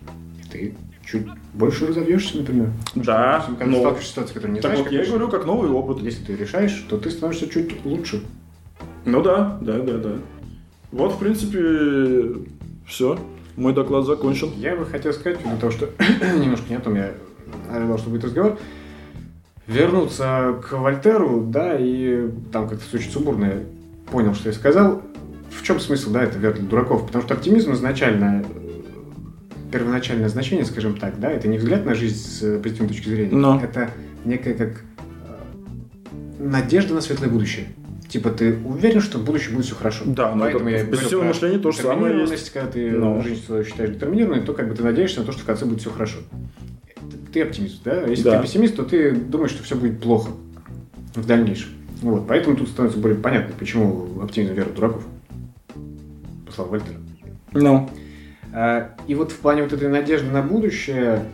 ты 0.53 0.75
чуть 1.07 1.27
больше 1.55 1.87
разовьешься, 1.87 2.37
например. 2.39 2.69
Да, 2.95 3.45
Когда 3.59 3.65
но- 3.67 3.73
ты 3.73 3.81
сталкиваешься 3.81 4.09
с 4.09 4.11
ситуацией, 4.13 4.35
которую 4.35 4.55
не 4.55 4.61
Так 4.61 4.71
знаешь, 4.73 4.85
вот, 4.87 4.93
я 4.93 4.99
решить. 5.01 5.13
говорю, 5.15 5.31
как 5.31 5.47
новый 5.47 5.71
опыт. 5.71 6.03
Если 6.03 6.25
ты 6.25 6.37
решаешь, 6.37 6.85
то 6.89 6.97
ты 6.99 7.11
становишься 7.11 7.49
чуть 7.49 7.85
лучше. 7.85 8.23
Ну 9.05 9.23
да, 9.23 9.59
да, 9.61 9.79
да, 9.79 9.99
да. 9.99 10.13
Вот, 10.93 11.15
в 11.15 11.19
принципе, 11.19 12.41
все. 12.87 13.19
Мой 13.57 13.73
доклад 13.73 14.05
закончен. 14.07 14.51
Я 14.57 14.77
бы 14.77 14.85
хотел 14.85 15.13
сказать, 15.13 15.39
для 15.43 15.57
того, 15.57 15.73
что 15.73 15.91
немножко 16.39 16.67
не 16.69 16.77
о 16.77 16.81
том 16.81 16.95
я 16.95 17.13
ожидал, 17.71 17.99
что 17.99 18.11
будет 18.11 18.25
разговор, 18.25 18.59
вернуться 19.67 20.61
к 20.63 20.73
Вольтеру, 20.73 21.45
да, 21.47 21.77
и 21.79 22.29
там 22.53 22.69
как-то 22.69 22.97
очень 22.97 23.11
сумбурно 23.11 23.45
я 23.45 23.61
понял, 24.11 24.35
что 24.35 24.49
я 24.49 24.55
сказал. 24.55 25.03
В 25.51 25.63
чем 25.63 25.79
смысл, 25.79 26.11
да, 26.11 26.23
это 26.25 26.39
вера 26.39 26.53
для 26.53 26.65
дураков? 26.65 27.07
Потому 27.07 27.25
что 27.25 27.35
оптимизм 27.35 27.73
изначально, 27.73 28.45
первоначальное 29.71 30.29
значение, 30.29 30.65
скажем 30.65 30.97
так, 30.97 31.19
да, 31.21 31.31
это 31.31 31.49
не 31.49 31.59
взгляд 31.59 31.85
на 31.87 31.95
жизнь 31.95 32.17
с 32.17 32.43
э, 32.43 32.59
позитивной 32.59 32.89
точки 32.89 33.09
зрения, 33.09 33.35
Но. 33.35 33.61
это 33.63 33.91
некая 34.25 34.55
как 34.55 34.71
э, 34.71 36.43
надежда 36.43 36.95
на 36.95 37.01
светлое 37.01 37.29
будущее. 37.29 37.67
Типа 38.09 38.31
ты 38.31 38.59
уверен, 38.65 39.01
что 39.01 39.19
в 39.19 39.25
будущем 39.25 39.55
будет 39.55 39.67
все 39.67 39.75
хорошо. 39.75 40.05
Да, 40.07 40.35
но 40.35 40.45
Поэтому 40.45 40.69
это 40.69 40.95
я 40.95 41.19
про 41.19 41.25
мышлении 41.25 41.59
то 41.59 41.71
же 41.73 41.79
самое 41.79 42.21
есть. 42.21 42.51
Когда 42.51 42.71
ты 42.71 42.91
Ну. 42.91 43.21
жизнь 43.23 43.45
свою 43.45 43.65
считаешь 43.65 43.91
детерминированной, 43.91 44.43
то 44.45 44.53
как 44.53 44.69
бы 44.69 44.75
ты 44.75 44.83
надеешься 44.85 45.21
на 45.21 45.27
то, 45.27 45.33
что 45.33 45.43
в 45.43 45.45
конце 45.45 45.65
будет 45.65 45.81
все 45.81 45.91
хорошо. 45.91 46.19
Ты 47.33 47.43
оптимист, 47.43 47.83
да? 47.83 48.03
Если 48.03 48.23
Да. 48.25 48.37
ты 48.37 48.47
пессимист, 48.47 48.77
то 48.77 48.85
ты 48.85 49.11
думаешь, 49.13 49.51
что 49.51 49.65
все 49.65 49.75
будет 49.75 50.01
плохо 50.01 50.31
в 51.15 51.27
дальнейшем. 51.27 51.71
Вот, 52.03 52.27
поэтому 52.29 52.57
тут 52.57 52.69
становится 52.69 53.01
более 53.01 53.19
понятно, 53.19 53.55
почему 53.59 54.21
оптимизм 54.23 54.53
вера 54.55 54.69
дураков. 54.69 55.05
По 56.47 56.53
словам 56.53 56.73
Вольтера. 56.73 56.97
Ну. 57.53 57.91
А, 58.53 58.95
И 59.09 59.15
вот 59.17 59.33
в 59.33 59.39
плане 59.39 59.63
вот 59.63 59.73
этой 59.73 59.89
надежды 59.89 60.31
на 60.31 60.43
будущее 60.43 61.25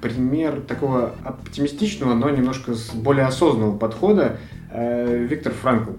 пример 0.00 0.60
такого 0.60 1.14
оптимистичного, 1.24 2.14
но 2.14 2.30
немножко 2.30 2.74
с 2.74 2.90
более 2.90 3.26
осознанного 3.26 3.76
подхода 3.76 4.38
Виктор 4.72 5.52
Франкл. 5.52 5.92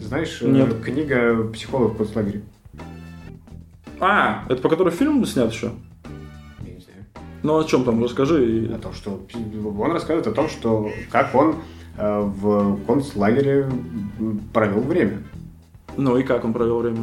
Знаешь, 0.00 0.38
э, 0.40 0.48
Нет. 0.48 0.80
книга 0.82 1.44
«Психолог 1.52 1.94
в 1.94 1.96
концлагере». 1.96 2.42
А, 3.98 4.44
это 4.48 4.60
по 4.62 4.68
которой 4.68 4.90
фильм 4.90 5.24
снят 5.24 5.50
еще? 5.52 5.72
Я 6.60 6.74
не 6.74 6.80
знаю. 6.80 7.04
Ну, 7.42 7.58
о 7.58 7.64
чем 7.64 7.84
там, 7.84 8.02
расскажи. 8.04 8.70
О 8.74 8.78
том, 8.78 8.92
что 8.92 9.26
он 9.78 9.92
рассказывает 9.92 10.26
о 10.26 10.32
том, 10.32 10.48
что 10.48 10.90
как 11.10 11.34
он 11.34 11.56
э, 11.96 12.20
в 12.20 12.84
концлагере 12.86 13.68
провел 14.52 14.80
время. 14.80 15.22
Ну, 15.96 16.16
и 16.18 16.22
как 16.22 16.44
он 16.44 16.52
провел 16.52 16.80
время? 16.80 17.02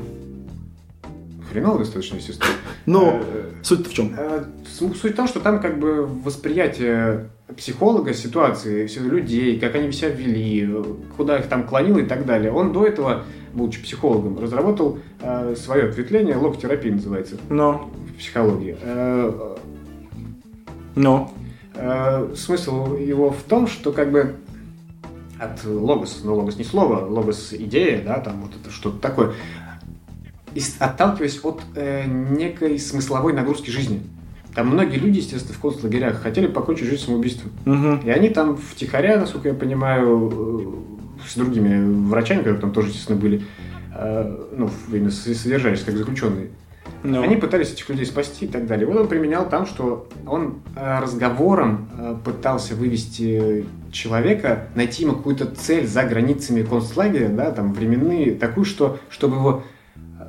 Хреново 1.52 1.80
достаточно, 1.80 2.16
естественно. 2.18 2.52
Ну, 2.86 3.20
Э, 3.22 3.52
суть 3.64 3.88
в 3.88 3.94
чем? 3.94 4.14
Э, 4.18 4.46
Суть 4.68 5.04
в 5.04 5.14
том, 5.16 5.28
что 5.28 5.40
там 5.40 5.60
как 5.60 5.80
бы 5.80 6.06
восприятие 6.06 7.30
психолога 7.58 8.14
ситуации, 8.14 8.88
людей, 9.00 9.60
как 9.60 9.76
они 9.76 9.92
себя 9.92 10.10
вели, 10.10 10.70
куда 11.18 11.40
их 11.40 11.48
там 11.48 11.68
клонило 11.68 12.00
и 12.00 12.06
так 12.06 12.26
далее. 12.26 12.52
Он 12.52 12.72
до 12.72 12.86
этого, 12.86 13.24
будучи 13.54 13.82
психологом, 13.82 14.40
разработал 14.40 15.00
э, 15.20 15.56
свое 15.58 15.90
ответвление, 15.90 16.38
логотерапия 16.38 16.94
называется 16.94 17.38
Ну, 17.50 17.92
в 18.10 18.18
психологии. 18.18 18.78
Э, 18.82 19.56
ну, 20.96 21.32
э, 21.76 22.34
смысл 22.36 22.96
его 22.96 23.32
в 23.32 23.44
том, 23.44 23.68
что 23.68 23.92
как 23.92 24.12
бы 24.12 24.36
от 25.40 25.66
логос, 25.66 26.22
ну 26.24 26.36
логос 26.36 26.58
не 26.58 26.64
слово, 26.64 27.06
логос 27.06 27.54
идея, 27.54 28.02
да, 28.04 28.20
там 28.20 28.42
вот 28.42 28.52
это 28.60 28.72
что-то 28.72 29.00
такое, 29.00 29.34
и 30.56 30.62
отталкиваясь 30.80 31.40
от 31.44 31.62
э, 31.76 32.06
некой 32.06 32.80
смысловой 32.80 33.34
нагрузки 33.34 33.70
жизни. 33.70 34.02
Там 34.56 34.68
многие 34.68 34.98
люди, 34.98 35.18
естественно, 35.18 35.56
в 35.56 35.60
концлагерях 35.60 36.22
хотели 36.22 36.48
покончить 36.48 36.86
жизнь 36.86 37.04
самоубийством. 37.04 37.52
угу. 37.66 38.00
И 38.06 38.10
они 38.10 38.30
там 38.30 38.58
втихаря, 38.58 39.20
насколько 39.20 39.48
я 39.48 39.54
понимаю, 39.54 40.78
э, 41.26 41.28
с 41.28 41.36
другими 41.36 42.08
врачами, 42.08 42.40
которые 42.40 42.62
там 42.62 42.72
тоже, 42.72 42.90
естественно, 42.90 43.20
были, 43.20 43.44
э, 43.96 44.48
ну, 44.56 44.70
именно 44.92 45.12
содержались 45.12 45.82
как 45.82 45.98
заключенные, 45.98 46.50
ну. 47.04 47.22
они 47.24 47.36
пытались 47.36 47.74
этих 47.74 47.90
людей 47.90 48.06
спасти 48.06 48.46
и 48.46 48.48
так 48.48 48.68
далее. 48.68 48.86
Вот 48.86 48.98
он 48.98 49.08
применял 49.08 49.50
там, 49.50 49.66
что 49.66 50.08
он 50.28 50.60
э, 50.76 51.00
разговором 51.00 52.22
пытался 52.24 52.76
вывести 52.76 53.66
человека, 53.92 54.68
найти 54.76 55.04
ему 55.04 55.14
какую-то 55.14 55.46
цель 55.46 55.88
за 55.88 56.04
границами 56.04 56.64
концлагеря, 56.64 57.30
да, 57.30 57.52
там 57.52 57.74
временные, 57.74 58.36
такую, 58.36 58.66
что, 58.66 59.00
чтобы 59.10 59.38
его 59.38 59.64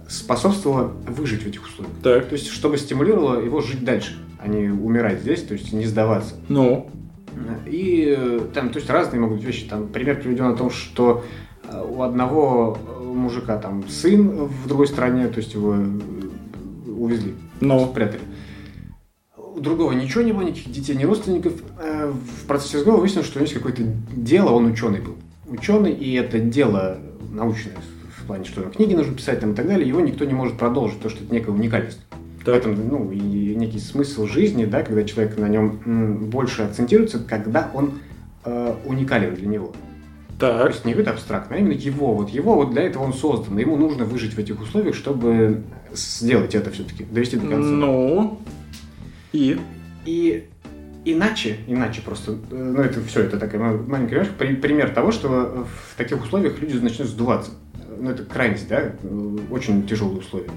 способствовало 0.09 0.93
выжить 1.07 1.43
в 1.43 1.47
этих 1.47 1.65
условиях. 1.65 1.95
Так, 2.03 2.27
То 2.27 2.35
есть, 2.35 2.49
чтобы 2.49 2.79
стимулировало 2.79 3.41
его 3.41 3.61
жить 3.61 3.85
дальше, 3.85 4.19
а 4.39 4.49
не 4.49 4.69
умирать 4.69 5.21
здесь, 5.21 5.43
то 5.43 5.55
есть 5.55 5.73
не 5.73 5.87
сдаваться. 5.87 6.35
ну, 6.49 6.91
И 7.67 8.15
э, 8.17 8.41
там, 8.53 8.71
то 8.71 8.79
есть 8.79 8.91
разные 8.91 9.21
могут 9.21 9.39
быть 9.39 9.47
вещи. 9.47 9.67
Там 9.67 9.89
пример 9.89 10.21
приведен 10.21 10.47
о 10.47 10.55
том, 10.55 10.71
что 10.71 11.25
э, 11.69 11.83
у 11.83 12.03
одного 12.03 12.77
э, 12.77 13.03
мужика 13.03 13.57
там 13.59 13.89
сын 13.89 14.47
в 14.47 14.69
другой 14.69 14.87
стране, 14.87 15.29
то 15.29 15.39
есть 15.39 15.55
его 15.55 15.77
увезли, 16.87 17.35
ну, 17.61 17.87
спрятали. 17.91 18.21
У 19.37 19.61
другого 19.61 19.93
ничего 19.93 20.23
не 20.23 20.33
было, 20.33 20.43
никаких 20.43 20.73
детей, 20.73 20.97
ни 20.97 21.05
родственников. 21.05 21.53
В 21.79 22.47
процессе 22.47 22.79
разговора 22.79 23.03
выяснилось, 23.03 23.27
что 23.27 23.39
у 23.39 23.41
него 23.41 23.45
есть 23.45 23.55
какое-то 23.55 23.83
дело, 24.15 24.51
он 24.51 24.67
ученый 24.67 25.01
был. 25.01 25.17
Ученый, 25.47 25.93
и 25.93 26.15
это 26.15 26.41
дело 26.41 26.99
научное, 27.33 27.77
в 28.25 28.27
плане, 28.27 28.45
что 28.45 28.63
книги 28.63 28.95
нужно 28.95 29.15
писать 29.15 29.41
там 29.41 29.53
и 29.53 29.55
так 29.55 29.67
далее, 29.67 29.87
его 29.87 30.01
никто 30.01 30.25
не 30.25 30.35
может 30.35 30.57
продолжить, 30.57 30.97
потому 30.97 31.15
что 31.15 31.25
это 31.25 31.33
некая 31.33 31.53
уникальность. 31.53 32.01
Так, 32.45 32.57
этом, 32.57 32.89
ну, 32.89 33.11
и 33.11 33.55
некий 33.55 33.79
смысл 33.79 34.27
жизни, 34.27 34.65
да, 34.67 34.83
когда 34.83 35.03
человек 35.05 35.39
на 35.39 35.49
нем 35.49 36.27
больше 36.29 36.63
акцентируется, 36.63 37.19
когда 37.19 37.71
он 37.73 38.01
э, 38.45 38.75
уникален 38.85 39.35
для 39.35 39.47
него. 39.47 39.73
То 40.39 40.59
так, 40.59 40.69
есть 40.71 40.85
не 40.85 40.93
какой-то 40.93 41.13
абстрактный, 41.13 41.59
а 41.59 41.61
именно 41.61 41.73
его. 41.73 42.15
Вот 42.15 42.29
его 42.29 42.55
вот 42.55 42.73
для 42.73 42.83
этого 42.83 43.05
он 43.05 43.15
создан. 43.15 43.57
Ему 43.57 43.77
нужно 43.77 44.05
выжить 44.05 44.35
в 44.35 44.39
этих 44.39 44.61
условиях, 44.61 44.95
чтобы 44.95 45.63
сделать 45.93 46.55
это 46.55 46.71
все-таки, 46.71 47.05
довести 47.05 47.37
до 47.37 47.47
конца. 47.47 47.69
ну, 47.71 48.41
и, 49.33 49.59
И 50.05 50.49
иначе, 51.07 51.57
иначе 51.67 52.03
просто, 52.03 52.33
э, 52.33 52.73
ну 52.77 52.83
это 52.83 53.01
все, 53.03 53.21
это 53.21 53.39
такая 53.39 53.61
ма- 53.61 53.83
маленькая 53.87 54.25
пример 54.25 54.91
того, 54.91 55.13
что 55.13 55.67
в 55.67 55.97
таких 55.97 56.23
условиях 56.23 56.61
люди 56.61 56.77
начнут 56.77 57.09
сдуваться. 57.09 57.53
Ну 57.99 58.11
это 58.11 58.25
крайность, 58.25 58.69
да, 58.69 58.93
очень 59.51 59.87
тяжелые 59.87 60.19
условия. 60.19 60.51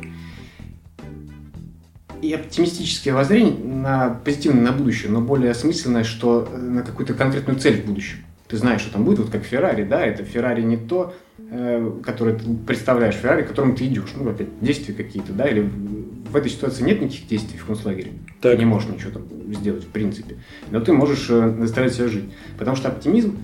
И 2.21 2.33
оптимистическое 2.33 3.13
воззрение 3.13 3.53
на 3.63 4.09
позитивное 4.09 4.63
на 4.63 4.71
будущее, 4.71 5.11
но 5.11 5.21
более 5.21 5.51
осмысленное, 5.51 6.03
что 6.03 6.47
э, 6.51 6.57
на 6.57 6.81
какую-то 6.81 7.13
конкретную 7.13 7.59
цель 7.59 7.81
в 7.81 7.85
будущем. 7.85 8.17
Ты 8.47 8.57
знаешь, 8.57 8.81
что 8.81 8.93
там 8.93 9.03
будет, 9.03 9.19
вот 9.19 9.29
как 9.29 9.43
Феррари, 9.43 9.83
да, 9.83 10.03
это 10.03 10.23
Феррари 10.23 10.63
не 10.63 10.77
то, 10.77 11.13
э, 11.37 11.91
которое 12.03 12.35
ты 12.35 12.45
представляешь, 12.65 13.15
Феррари, 13.15 13.43
к 13.43 13.49
которому 13.49 13.75
ты 13.75 13.85
идешь. 13.85 14.13
Ну, 14.15 14.27
опять, 14.29 14.47
действия 14.61 14.95
какие-то, 14.95 15.31
да, 15.31 15.47
или 15.47 15.61
в, 15.61 16.35
этой 16.35 16.49
ситуации 16.49 16.83
нет 16.83 17.01
никаких 17.01 17.27
действий 17.27 17.59
в 17.59 17.65
концлагере. 17.65 18.13
Так. 18.41 18.53
Ты 18.53 18.57
не 18.57 18.65
можешь 18.65 18.89
ничего 18.89 19.11
там 19.11 19.53
сделать, 19.53 19.83
в 19.83 19.89
принципе. 19.89 20.37
Но 20.71 20.79
ты 20.79 20.93
можешь 20.93 21.27
э, 21.29 21.55
заставить 21.59 21.93
себя 21.93 22.07
жить. 22.07 22.31
Потому 22.57 22.75
что 22.75 22.87
оптимизм 22.89 23.37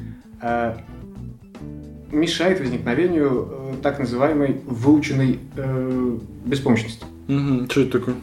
мешает 2.13 2.59
возникновению 2.59 3.49
э, 3.49 3.73
так 3.81 3.99
называемой 3.99 4.61
выученной 4.65 5.39
э, 5.55 6.17
беспомощности. 6.45 7.05
Мгм, 7.27 7.69
что 7.69 7.81
это 7.81 7.99
такое? 7.99 8.15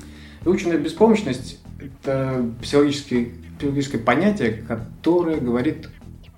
Выученная 0.43 0.79
беспомощность– 0.79 1.61
это 1.79 2.45
психологическое, 2.63 3.29
психологическое 3.59 3.99
понятие, 3.99 4.65
которое 4.67 5.39
говорит, 5.39 5.89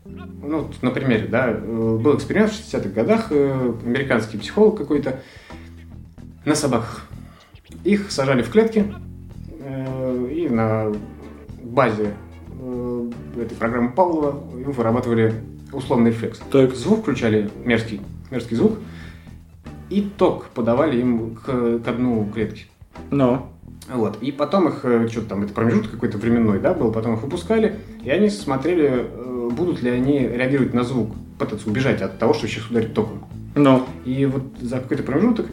ну, 0.05 0.69
на 0.81 0.91
примере, 0.91 1.29
да, 1.29 1.51
э, 1.51 1.99
был 2.01 2.17
эксперимент 2.17 2.53
в 2.53 2.55
60-х 2.55 2.89
годах, 2.91 3.27
э, 3.31 3.75
американский 3.85 4.39
психолог 4.39 4.77
какой-то 4.77 5.21
на 6.45 6.55
собаках. 6.55 7.07
Их 7.85 8.11
сажали 8.11 8.43
в 8.43 8.51
клетки, 8.51 8.93
э, 9.61 10.29
и 10.35 10.49
на 10.49 10.93
базе 11.63 12.15
этой 13.37 13.57
программы 13.57 13.91
Павлова 13.93 14.41
им 14.57 14.71
вырабатывали 14.71 15.35
условный 15.73 16.11
рефлекс. 16.11 16.41
Так, 16.51 16.75
Звук 16.75 17.03
включали 17.03 17.51
мерзкий, 17.64 18.01
мерзкий 18.31 18.57
звук, 18.57 18.79
и 19.91 20.03
ток 20.16 20.47
подавали 20.55 21.01
им 21.01 21.37
к, 21.37 21.79
к 21.79 21.93
дну 21.97 22.29
клетки. 22.33 22.66
ну, 23.11 23.47
Вот. 23.93 24.23
И 24.23 24.33
потом 24.33 24.68
их, 24.68 24.85
э, 24.85 25.09
что-то 25.09 25.29
там, 25.29 25.43
это 25.43 25.53
промежуток 25.53 25.91
какой-то 25.91 26.18
временной, 26.18 26.61
да, 26.61 26.73
был, 26.75 26.93
потом 26.93 27.14
их 27.14 27.23
выпускали, 27.23 27.77
и 28.03 28.11
они 28.11 28.31
смотрели, 28.31 28.91
э, 28.91 29.51
будут 29.53 29.83
ли 29.83 29.91
они 29.91 30.20
реагировать 30.20 30.73
на 30.73 30.85
звук, 30.85 31.11
пытаться 31.39 31.68
убежать 31.68 32.01
от 32.01 32.18
того, 32.18 32.33
что 32.35 32.47
сейчас 32.47 32.70
ударит 32.70 32.95
током. 32.95 33.25
ну, 33.55 33.85
И 34.05 34.25
вот 34.27 34.45
за 34.61 34.79
какой-то 34.81 35.03
промежуток 35.03 35.47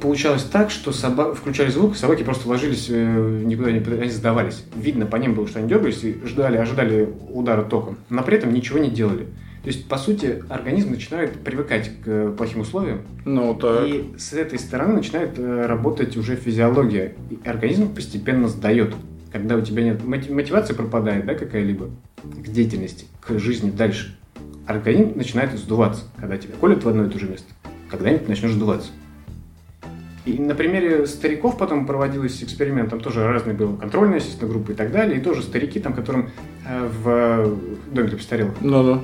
получалось 0.00 0.44
так, 0.44 0.70
что 0.70 0.92
соба- 0.92 1.34
включали 1.34 1.70
звук, 1.70 1.96
собаки 1.96 2.22
просто 2.22 2.48
ложились, 2.48 2.86
э, 2.88 3.42
никуда 3.44 3.72
не 3.72 3.78
они 3.78 4.10
сдавались. 4.10 4.64
Видно 4.76 5.06
по 5.06 5.16
ним 5.16 5.34
было, 5.34 5.48
что 5.48 5.58
они 5.58 5.68
дергались 5.68 6.04
и 6.04 6.20
ждали, 6.24 6.56
ожидали 6.56 7.08
удара 7.30 7.62
током, 7.62 7.98
но 8.08 8.22
при 8.22 8.36
этом 8.36 8.52
ничего 8.52 8.78
не 8.78 8.90
делали. 8.90 9.26
То 9.62 9.70
есть, 9.70 9.88
по 9.88 9.98
сути, 9.98 10.44
организм 10.48 10.90
начинает 10.90 11.40
привыкать 11.40 11.90
к 12.04 12.06
э, 12.06 12.34
плохим 12.38 12.60
условиям, 12.60 13.02
ну, 13.24 13.54
так, 13.54 13.88
и 13.88 14.14
с 14.16 14.32
этой 14.32 14.60
стороны 14.60 14.94
начинает 14.94 15.36
э, 15.38 15.66
работать 15.66 16.16
уже 16.16 16.36
физиология. 16.36 17.14
И 17.30 17.38
организм 17.44 17.92
постепенно 17.92 18.46
сдает. 18.46 18.94
Когда 19.32 19.56
у 19.56 19.60
тебя 19.60 19.82
нет 19.82 20.00
мотив- 20.04 20.32
мотивация 20.32 20.76
пропадает, 20.76 21.26
да, 21.26 21.34
какая-либо 21.34 21.90
к 22.22 22.48
деятельности, 22.48 23.06
к 23.20 23.36
жизни 23.40 23.70
дальше. 23.72 24.16
Организм 24.68 25.14
начинает 25.16 25.58
сдуваться, 25.58 26.04
когда 26.16 26.36
тебя 26.36 26.54
колят 26.60 26.84
в 26.84 26.88
одно 26.88 27.06
и 27.06 27.10
то 27.10 27.18
же 27.18 27.26
место. 27.28 27.48
Когда-нибудь 27.90 28.28
начнешь 28.28 28.52
сдуваться. 28.52 28.90
И 30.26 30.40
на 30.40 30.56
примере 30.56 31.06
стариков 31.06 31.56
потом 31.56 31.86
проводилось 31.86 32.42
эксперимент, 32.42 32.90
там 32.90 33.00
тоже 33.00 33.24
разные 33.24 33.54
были 33.54 33.76
контрольные, 33.76 34.16
естественно, 34.16 34.50
группы 34.50 34.72
и 34.72 34.74
так 34.74 34.90
далее, 34.90 35.18
и 35.18 35.22
тоже 35.22 35.40
старики, 35.40 35.78
там, 35.78 35.94
которым 35.94 36.30
э, 36.68 36.88
в 37.02 37.56
доме 37.92 38.08
для 38.08 38.16
престарелых 38.16 38.54
ну, 38.60 38.82
ну, 38.82 39.02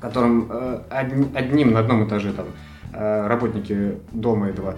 которым 0.00 0.48
э, 0.50 0.80
одни- 0.90 1.28
одним 1.32 1.72
на 1.72 1.78
одном 1.78 2.08
этаже 2.08 2.32
там 2.32 2.46
э, 2.92 3.26
работники 3.28 3.98
дома 4.10 4.48
этого 4.48 4.74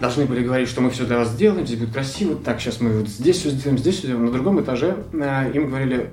должны 0.00 0.24
были 0.24 0.42
говорить, 0.42 0.70
что 0.70 0.80
мы 0.80 0.88
все 0.88 1.04
для 1.04 1.18
вас 1.18 1.28
сделаем, 1.28 1.66
здесь 1.66 1.78
будет 1.78 1.92
красиво, 1.92 2.34
так, 2.34 2.58
сейчас 2.58 2.80
мы 2.80 2.98
вот 2.98 3.08
здесь 3.08 3.36
все 3.36 3.50
сделаем, 3.50 3.78
здесь 3.78 3.96
все 3.96 4.06
сделаем. 4.06 4.24
На 4.24 4.32
другом 4.32 4.62
этаже 4.62 4.96
им 5.12 5.66
говорили, 5.66 6.08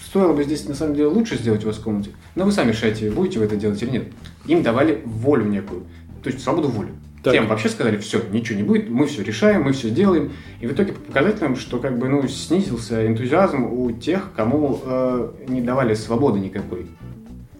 стоило 0.00 0.32
бы 0.32 0.44
здесь 0.44 0.68
на 0.68 0.76
самом 0.76 0.94
деле 0.94 1.08
лучше 1.08 1.36
сделать 1.36 1.64
у 1.64 1.66
вас 1.66 1.78
в 1.78 1.82
комнате, 1.82 2.10
но 2.36 2.44
вы 2.44 2.52
сами 2.52 2.70
решайте, 2.70 3.10
будете 3.10 3.40
вы 3.40 3.46
это 3.46 3.56
делать 3.56 3.82
или 3.82 3.90
нет. 3.90 4.04
Им 4.46 4.62
давали 4.62 5.02
волю 5.04 5.46
некую, 5.46 5.82
то 6.22 6.30
есть 6.30 6.40
свободу 6.40 6.68
воли. 6.68 6.92
Так. 7.24 7.32
Тем 7.32 7.46
вообще 7.46 7.70
сказали, 7.70 7.96
все, 7.96 8.20
ничего 8.32 8.58
не 8.58 8.64
будет, 8.64 8.90
мы 8.90 9.06
все 9.06 9.22
решаем, 9.22 9.62
мы 9.62 9.72
все 9.72 9.88
делаем. 9.88 10.32
И 10.60 10.66
в 10.66 10.72
итоге 10.72 10.92
по 10.92 11.00
показателям, 11.00 11.56
что 11.56 11.78
как 11.78 11.98
бы 11.98 12.10
ну, 12.10 12.28
снизился 12.28 13.06
энтузиазм 13.06 13.64
у 13.64 13.90
тех, 13.92 14.32
кому 14.36 14.78
э, 14.84 15.30
не 15.48 15.62
давали 15.62 15.94
свободы 15.94 16.38
никакой. 16.38 16.82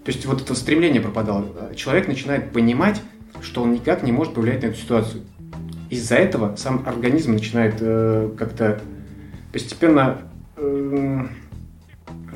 То 0.05 0.13
есть 0.13 0.27
вот 0.27 0.43
это 0.43 0.55
стремление 0.55 1.01
пропадало. 1.01 1.47
Человек 1.75 2.09
начинает 2.09 2.53
понимать, 2.53 3.01
что 3.41 3.63
он 3.63 3.73
никак 3.73 4.03
не 4.03 4.13
может 4.13 4.35
повлиять 4.35 4.63
на 4.63 4.67
эту 4.67 4.77
ситуацию. 4.77 5.23
из-за 5.89 6.17
этого 6.17 6.57
сам 6.57 6.83
организм 6.85 7.33
начинает 7.33 7.77
э, 7.81 8.31
как-то 8.37 8.83
постепенно 9.51 10.19
э, 10.59 11.27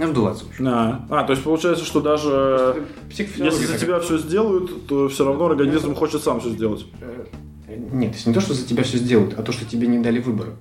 вдуваться. 0.07 0.45
в 0.45 0.51
общем. 0.51 0.69
А, 0.69 1.07
а, 1.11 1.25
то 1.25 1.33
есть 1.33 1.43
получается, 1.43 1.85
что 1.85 2.01
даже 2.01 2.85
если 3.11 3.67
за 3.67 3.79
тебя 3.79 4.01
все 4.01 4.19
сделают, 4.19 4.87
то 4.87 5.09
все 5.09 5.25
равно 5.25 5.47
организм 5.47 5.95
хочет 5.95 6.23
сам 6.23 6.41
все 6.41 6.51
сделать. 6.51 6.87
Э, 7.01 7.27
Нет, 7.93 8.13
то 8.13 8.17
есть 8.17 8.27
не 8.27 8.35
то, 8.35 8.41
что 8.41 8.55
за 8.55 8.67
тебя 8.67 8.83
все 8.83 8.99
сделают, 8.99 9.39
а 9.39 9.43
то, 9.43 9.53
что 9.53 9.65
тебе 9.65 9.87
не 9.89 9.99
дали 9.99 10.21
выбора. 10.21 10.53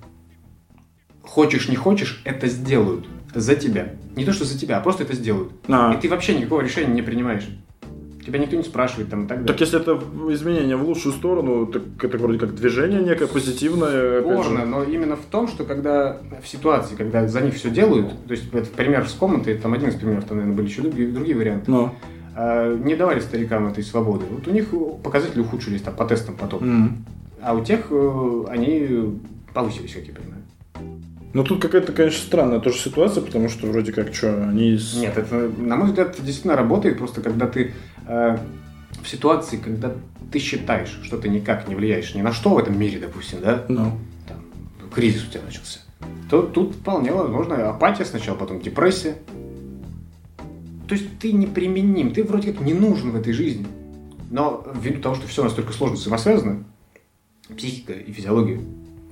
Хочешь, 1.22 1.68
не 1.68 1.76
хочешь, 1.76 2.20
это 2.24 2.48
сделают 2.48 3.06
за 3.34 3.54
тебя. 3.54 3.94
Не 4.16 4.24
то, 4.24 4.32
что 4.32 4.44
за 4.44 4.58
тебя, 4.58 4.78
а 4.78 4.80
просто 4.80 5.04
это 5.04 5.14
сделают. 5.14 5.52
А. 5.68 5.94
И 5.94 6.00
ты 6.00 6.08
вообще 6.08 6.34
никакого 6.34 6.60
решения 6.60 6.92
не 6.92 7.02
принимаешь. 7.02 7.44
Тебя 8.28 8.40
никто 8.40 8.56
не 8.56 8.62
спрашивает 8.62 9.08
там 9.08 9.24
и 9.24 9.26
так 9.26 9.38
далее. 9.38 9.46
Так 9.46 9.60
если 9.60 9.80
это 9.80 9.98
изменение 10.34 10.76
в 10.76 10.86
лучшую 10.86 11.14
сторону, 11.14 11.66
так 11.66 11.82
это 12.02 12.18
вроде 12.18 12.38
как 12.38 12.54
движение 12.54 13.00
некое 13.02 13.26
позитивное. 13.26 14.20
Спорно, 14.20 14.66
но 14.66 14.82
именно 14.84 15.16
в 15.16 15.24
том, 15.30 15.48
что 15.48 15.64
когда 15.64 16.18
в 16.42 16.46
ситуации, 16.46 16.94
когда 16.94 17.26
за 17.26 17.40
них 17.40 17.54
все 17.54 17.70
делают, 17.70 18.10
то 18.26 18.32
есть 18.32 18.52
это 18.52 18.68
пример 18.68 19.08
с 19.08 19.14
комнатой, 19.14 19.54
там 19.56 19.72
один 19.72 19.88
из 19.88 19.94
примеров, 19.94 20.24
там, 20.26 20.36
наверное, 20.36 20.56
были 20.58 20.66
еще 20.68 20.82
другие, 20.82 21.08
другие 21.08 21.36
варианты, 21.38 21.70
Ну. 21.70 21.90
а, 22.36 22.76
не 22.76 22.96
давали 22.96 23.20
старикам 23.20 23.66
этой 23.66 23.82
свободы. 23.82 24.26
Вот 24.30 24.46
у 24.46 24.50
них 24.50 24.66
показатели 25.02 25.40
ухудшились 25.40 25.80
там 25.80 25.94
по 25.94 26.04
тестам 26.04 26.36
потом. 26.36 26.62
М. 26.62 27.04
А 27.40 27.54
у 27.54 27.64
тех 27.64 27.86
э, 27.90 28.44
они 28.50 29.18
повысились, 29.54 29.94
как 29.94 30.04
я 30.04 30.12
понимаю. 30.12 30.37
Ну 31.34 31.44
тут 31.44 31.60
какая-то, 31.60 31.92
конечно, 31.92 32.20
странная 32.20 32.58
тоже 32.58 32.78
ситуация, 32.78 33.22
потому 33.22 33.48
что 33.48 33.66
вроде 33.66 33.92
как 33.92 34.14
что, 34.14 34.48
они... 34.48 34.78
Нет, 34.96 35.18
это, 35.18 35.50
на 35.58 35.76
мой 35.76 35.88
взгляд, 35.88 36.10
это 36.10 36.22
действительно 36.22 36.56
работает, 36.56 36.98
просто 36.98 37.20
когда 37.20 37.46
ты 37.46 37.74
э, 38.06 38.38
в 39.02 39.08
ситуации, 39.08 39.58
когда 39.58 39.92
ты 40.32 40.38
считаешь, 40.38 40.98
что 41.02 41.18
ты 41.18 41.28
никак 41.28 41.68
не 41.68 41.74
влияешь 41.74 42.14
ни 42.14 42.22
на 42.22 42.32
что 42.32 42.50
в 42.50 42.58
этом 42.58 42.78
мире, 42.78 42.98
допустим, 42.98 43.40
да, 43.42 43.64
Ну. 43.68 43.92
там, 44.26 44.38
кризис 44.94 45.26
у 45.26 45.30
тебя 45.30 45.42
начался, 45.44 45.80
то 46.30 46.42
тут 46.42 46.74
вполне 46.74 47.12
возможно 47.12 47.68
апатия 47.68 48.04
сначала, 48.04 48.36
потом 48.36 48.60
депрессия. 48.60 49.16
То 50.88 50.94
есть 50.94 51.18
ты 51.18 51.32
неприменим, 51.32 52.12
ты 52.12 52.24
вроде 52.24 52.52
как 52.52 52.62
не 52.62 52.72
нужен 52.72 53.10
в 53.10 53.16
этой 53.16 53.34
жизни. 53.34 53.66
Но 54.30 54.66
ввиду 54.74 55.00
того, 55.00 55.14
что 55.14 55.26
все 55.26 55.44
настолько 55.44 55.72
сложно 55.74 55.96
взаимосвязано, 55.96 56.64
психика 57.54 57.92
и 57.92 58.12
физиология, 58.12 58.60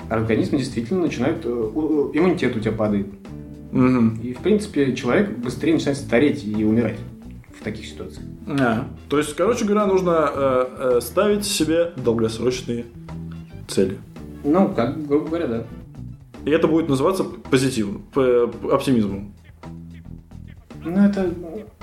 организм 0.08 0.56
действительно 0.56 1.02
начинает, 1.02 1.44
э, 1.44 1.48
иммунитет 1.48 2.56
у 2.56 2.60
тебя 2.60 2.72
падает. 2.72 3.06
Мгм. 3.72 4.20
И, 4.22 4.32
в 4.32 4.38
принципе, 4.38 4.94
человек 4.94 5.30
быстрее 5.38 5.74
начинает 5.74 5.98
стареть 5.98 6.44
и 6.44 6.64
умирать 6.64 6.98
в 7.58 7.62
таких 7.62 7.86
ситуациях. 7.86 8.24
А, 8.46 8.88
То 9.08 9.18
есть, 9.18 9.34
короче 9.34 9.64
говоря, 9.64 9.86
нужно 9.86 10.30
э, 10.32 10.66
э, 10.78 11.00
ставить 11.00 11.44
себе 11.44 11.92
долгосрочные 11.96 12.86
цели. 13.68 13.98
Ну, 14.44 14.68
как, 14.68 15.06
грубо 15.06 15.26
говоря, 15.26 15.46
да. 15.46 15.64
И 16.44 16.50
это 16.50 16.68
будет 16.68 16.88
называться 16.88 17.24
позитивом, 17.24 18.04
оптимизмом. 18.14 19.34
Ну, 20.84 21.04
это 21.04 21.32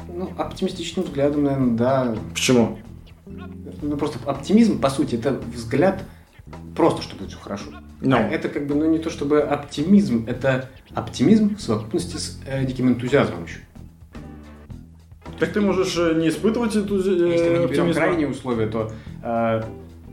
ну, 0.08 0.32
оптимистичным 0.38 1.06
взглядом, 1.06 1.44
наверное, 1.44 1.78
да. 1.78 2.16
Почему? 2.34 2.80
Ну, 3.26 3.98
просто 3.98 4.20
оптимизм, 4.26 4.80
по 4.80 4.90
сути, 4.90 5.16
это 5.16 5.38
взгляд 5.54 6.04
просто, 6.76 7.02
что 7.02 7.18
будет 7.18 7.30
все 7.30 7.40
хорошо. 7.40 7.66
Ну. 8.04 8.18
А 8.18 8.20
это 8.20 8.50
как 8.50 8.68
бы, 8.68 8.76
ну, 8.76 8.90
не 8.92 9.00
то 9.00 9.10
чтобы 9.10 9.40
оптимизм, 9.42 10.26
это 10.28 10.70
оптимизм 10.94 11.56
в 11.56 11.62
совокупности 11.62 12.18
с 12.18 12.40
э, 12.46 12.66
диким 12.66 12.90
энтузиазмом 12.90 13.46
еще. 13.46 13.60
Так 15.40 15.54
ты 15.54 15.62
можешь 15.62 15.96
э, 15.98 16.14
не 16.16 16.28
испытывать 16.28 16.76
эту 16.76 16.98
Если 16.98 17.50
мы 17.50 17.60
не 17.60 17.68
берем 17.68 17.94
крайние 17.94 18.28
условия, 18.28 18.68
то 18.68 18.92
э, 19.24 19.64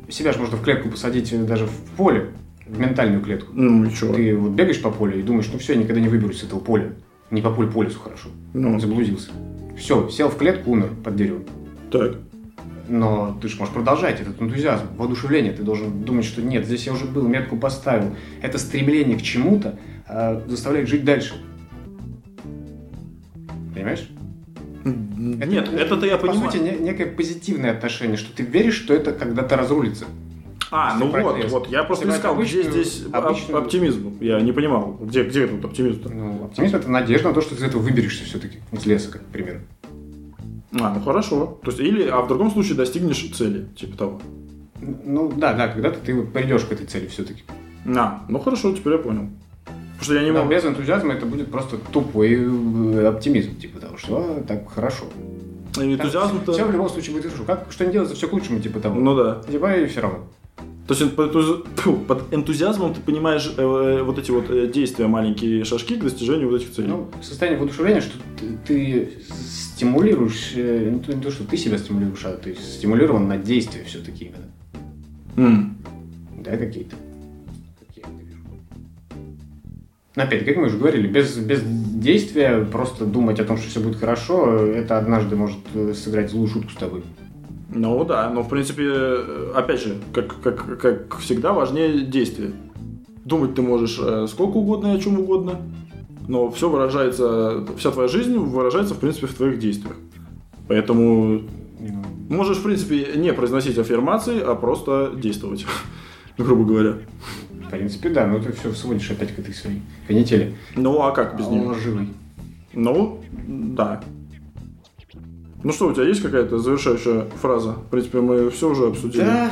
себя 0.09 0.33
же 0.33 0.39
можно 0.39 0.57
в 0.57 0.63
клетку 0.63 0.89
посадить 0.89 1.33
э, 1.33 1.39
даже 1.39 1.67
в 1.67 1.91
поле, 1.97 2.31
в 2.65 2.79
ментальную 2.79 3.23
клетку. 3.23 3.53
Ну 3.53 3.85
и 3.85 3.93
чего? 3.93 4.15
Ты 4.15 4.37
вот 4.37 4.53
бегаешь 4.53 4.81
по 4.81 4.93
полю 4.93 5.19
и 5.19 5.23
думаешь, 5.23 5.51
ну 5.53 5.59
все, 5.59 5.73
я 5.73 5.81
никогда 5.81 6.01
не 6.01 6.09
выберусь 6.09 6.41
с 6.41 6.45
этого 6.45 6.61
поля. 6.61 6.93
Не 7.33 7.43
по 7.43 7.51
полю, 7.51 7.71
по 7.73 7.83
лесу 7.83 7.99
хорошо. 7.99 8.29
Ну, 8.55 8.79
Заблудился. 8.79 9.31
Все, 9.77 10.09
сел 10.11 10.29
в 10.29 10.37
клетку, 10.37 10.71
умер 10.71 10.91
под 11.03 11.17
деревом. 11.17 11.45
так. 11.91 12.19
Но 12.93 13.39
ты 13.41 13.47
же 13.49 13.57
можешь 13.59 13.73
продолжать 13.73 14.21
этот 14.21 14.43
энтузиазм, 14.43 14.87
воодушевление. 14.97 15.53
Ты 15.53 15.63
должен 15.63 16.03
думать, 16.03 16.25
что 16.25 16.43
нет, 16.43 16.67
здесь 16.67 16.87
я 16.87 16.93
уже 16.93 17.05
был, 17.05 17.29
метку 17.29 17.57
поставил. 17.57 18.17
Это 18.43 18.59
стремление 18.59 19.17
к 19.17 19.23
чему-то 19.23 19.79
э, 20.09 20.41
заставляет 20.49 20.89
жить 20.89 21.05
дальше. 21.05 21.35
Понимаешь? 23.75 24.09
Нет, 24.85 25.69
это-то 25.73 26.05
я 26.07 26.17
по 26.17 26.27
понимаю. 26.27 26.51
сути, 26.51 26.61
не- 26.63 26.79
некое 26.79 27.07
позитивное 27.07 27.71
отношение, 27.73 28.17
что 28.17 28.35
ты 28.35 28.43
веришь, 28.43 28.75
что 28.75 28.93
это 28.95 29.13
когда-то 29.13 29.57
разрулится. 29.57 30.07
А, 30.73 30.97
ну 30.99 31.07
Если 31.07 31.21
вот, 31.21 31.33
прогресс. 31.33 31.53
вот, 31.53 31.69
я 31.69 31.85
просто 31.85 32.07
Если 32.07 32.19
искал, 32.19 32.35
брать 32.35 32.49
где 32.49 32.61
обычную- 32.63 32.85
здесь 32.85 33.07
оп- 33.07 33.15
обычную- 33.15 33.59
оптимизм. 33.59 34.17
Я 34.21 34.41
не 34.41 34.53
понимал, 34.53 34.97
где, 35.01 35.25
где 35.25 35.47
тут 35.47 35.65
оптимизм-то? 35.65 36.09
Ну, 36.09 36.45
оптимизм 36.45 36.77
это 36.77 36.91
надежда 36.91 37.29
на 37.29 37.35
то, 37.35 37.41
что 37.41 37.55
ты 37.55 37.61
из 37.61 37.65
этого 37.69 37.83
выберешься 37.83 38.25
все-таки 38.25 38.59
из 38.73 38.87
леса, 38.87 39.11
как 39.13 39.23
пример. 39.27 39.61
А, 40.79 40.95
ну 40.95 41.01
хорошо. 41.01 41.59
То 41.63 41.71
есть, 41.71 41.81
или, 41.81 42.07
а 42.09 42.21
в 42.21 42.29
другом 42.29 42.51
случае 42.51 42.77
достигнешь 42.77 43.31
цели, 43.35 43.67
типа 43.77 43.97
того. 43.97 44.21
Ну 44.81 45.33
да, 45.37 45.53
да, 45.55 45.69
когда-то 45.69 45.99
ты 45.99 46.23
придешь 46.23 46.65
к 46.65 46.73
этой 46.73 46.87
цели 46.87 47.07
все-таки. 47.09 47.43
А, 47.97 48.25
ну 48.29 48.39
хорошо, 48.39 48.73
теперь 48.75 48.95
я 48.95 48.99
понял. 48.99 49.29
Потому 49.65 50.03
что 50.03 50.15
я 50.15 50.23
не 50.23 50.31
Но 50.31 50.43
мог... 50.45 50.51
без 50.51 50.65
энтузиазма 50.65 51.13
это 51.13 51.27
будет 51.27 51.51
просто 51.51 51.77
тупой 51.77 52.33
э, 52.33 53.07
оптимизм, 53.07 53.57
типа 53.57 53.81
того, 53.81 53.99
что 53.99 54.17
«А, 54.17 54.43
так 54.43 54.71
хорошо. 54.71 55.05
И 55.77 55.95
энтузиазм-то... 55.95 56.53
Все 56.53 56.65
в 56.65 56.73
любом 56.73 56.89
случае 56.89 57.13
будет 57.13 57.27
хорошо. 57.27 57.45
Как, 57.45 57.67
что 57.71 57.85
не 57.85 57.93
делается, 57.93 58.17
все 58.17 58.27
к 58.27 58.33
лучшему, 58.33 58.61
типа 58.61 58.81
того. 58.81 58.99
Ну 58.99 59.15
да. 59.15 59.43
Типа 59.51 59.77
и 59.77 59.87
все 59.87 60.01
равно. 60.01 60.21
То 60.91 60.97
есть 60.97 61.15
под, 61.15 62.35
энтузиазмом 62.35 62.93
ты 62.93 63.01
понимаешь 63.01 63.49
э, 63.57 63.63
э, 63.63 64.03
вот 64.03 64.19
эти 64.19 64.33
вот 64.33 64.51
э, 64.51 64.67
действия, 64.67 65.07
маленькие 65.07 65.65
шажки 65.65 65.95
к 65.95 66.03
достижению 66.03 66.51
вот 66.51 66.61
этих 66.61 66.73
целей. 66.73 66.89
Ну, 66.89 67.09
состояние 67.23 67.61
воодушевления, 67.61 68.01
что 68.01 68.19
ты, 68.67 69.09
стимулируешь, 69.47 70.51
э, 70.57 70.91
не 70.91 70.99
то, 70.99 71.15
не 71.15 71.23
то, 71.23 71.31
что 71.31 71.45
ты 71.45 71.57
себя 71.57 71.79
стимулируешь, 71.79 72.25
а 72.25 72.33
ты 72.33 72.57
стимулирован 72.57 73.29
на 73.29 73.37
действия 73.37 73.85
все-таки 73.85 74.25
именно. 74.25 74.51
М. 75.37 75.79
Да, 76.41 76.57
какие-то. 76.57 76.97
Но 80.17 80.25
опять, 80.25 80.45
как 80.45 80.57
мы 80.57 80.67
уже 80.67 80.77
говорили, 80.77 81.07
без, 81.07 81.37
без 81.37 81.63
действия, 81.63 82.65
просто 82.65 83.07
думать 83.07 83.39
о 83.39 83.45
том, 83.45 83.59
что 83.59 83.71
все 83.71 83.79
будет 83.79 84.01
хорошо, 84.01 84.57
это 84.67 84.99
однажды 84.99 85.37
может 85.37 85.59
э, 85.73 85.95
сыграть 85.95 86.33
злую 86.33 86.49
шутку 86.49 86.73
с 86.73 86.75
тобой. 86.75 87.05
Ну 87.73 88.05
да, 88.05 88.29
но 88.31 88.43
в 88.43 88.49
принципе, 88.49 88.85
э, 88.87 89.53
опять 89.55 89.83
же, 89.83 89.97
как, 90.13 90.41
как, 90.41 90.81
как 90.81 91.19
всегда, 91.19 91.53
важнее 91.53 92.01
действие. 92.03 92.53
Думать 93.25 93.55
ты 93.55 93.63
можешь 93.63 93.99
э, 94.01 94.27
сколько 94.29 94.57
угодно 94.57 94.89
и 94.93 94.97
о 94.97 95.01
чем 95.01 95.21
угодно, 95.21 95.61
но 96.27 96.51
все 96.51 96.69
выражается, 96.69 97.65
вся 97.77 97.91
твоя 97.91 98.09
жизнь 98.09 98.37
выражается, 98.37 98.95
в 98.95 98.99
принципе, 98.99 99.27
в 99.29 99.35
твоих 99.35 99.59
действиях. 99.59 99.97
Поэтому 100.69 101.43
можешь, 102.29 102.59
в 102.59 102.63
принципе, 102.63 103.13
не 103.17 103.33
произносить 103.33 103.79
аффирмации, 103.79 104.41
а 104.41 104.55
просто 104.57 105.13
действовать, 105.17 105.67
грубо 106.39 106.65
говоря. 106.65 106.95
В 107.67 107.71
принципе, 107.71 108.09
да, 108.09 108.27
но 108.27 108.41
ты 108.41 108.53
все 108.53 108.73
сводишь 108.73 109.11
опять 109.13 109.33
к 109.35 109.39
этой 109.39 109.55
своей 109.55 109.81
канители. 110.09 110.57
Ну 110.75 111.03
а 111.03 111.13
как 111.13 111.37
без 111.39 111.47
А 111.47 111.51
нее? 111.51 111.69
лживой. 111.69 112.09
Ну, 112.73 113.21
да. 113.47 114.03
Ну 115.63 115.73
что, 115.73 115.89
у 115.89 115.93
тебя 115.93 116.05
есть 116.07 116.23
какая-то 116.23 116.59
завершающая 116.59 117.27
фраза? 117.41 117.73
В 117.73 117.87
принципе, 117.91 118.21
мы 118.21 118.51
все 118.51 118.71
уже 118.71 118.87
обсудили. 118.87 119.25
Да, 119.25 119.51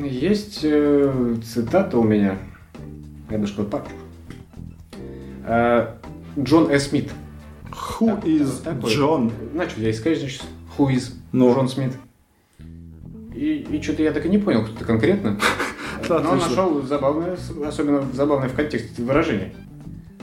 есть 0.00 0.60
э, 0.62 1.34
цитата 1.44 1.98
у 1.98 2.02
меня. 2.02 2.38
Я 3.28 3.38
даже 3.38 3.52
какой 3.54 3.66
папку. 3.66 3.92
Э, 5.44 5.94
Джон 6.38 6.70
Э. 6.70 6.78
Смит. 6.78 7.10
Who 7.70 8.06
Так, 8.06 8.24
is 8.24 8.62
такой. 8.62 8.90
John? 8.90 9.32
Начал 9.54 9.80
я 9.80 9.90
искать, 9.90 10.18
значит, 10.18 10.42
who 10.78 10.88
is 10.88 11.12
Ну. 11.32 11.52
Джон 11.54 11.68
Смит. 11.68 11.92
И, 13.34 13.66
и 13.70 13.82
что-то 13.82 14.02
я 14.02 14.12
так 14.12 14.24
и 14.26 14.28
не 14.28 14.38
понял, 14.38 14.64
кто 14.64 14.74
это 14.74 14.84
конкретно. 14.84 15.38
Но 16.08 16.34
нашел 16.34 16.82
забавное, 16.82 17.36
особенно 17.66 18.02
забавное 18.12 18.48
в 18.48 18.54
контексте 18.54 19.02
выражение. 19.02 19.52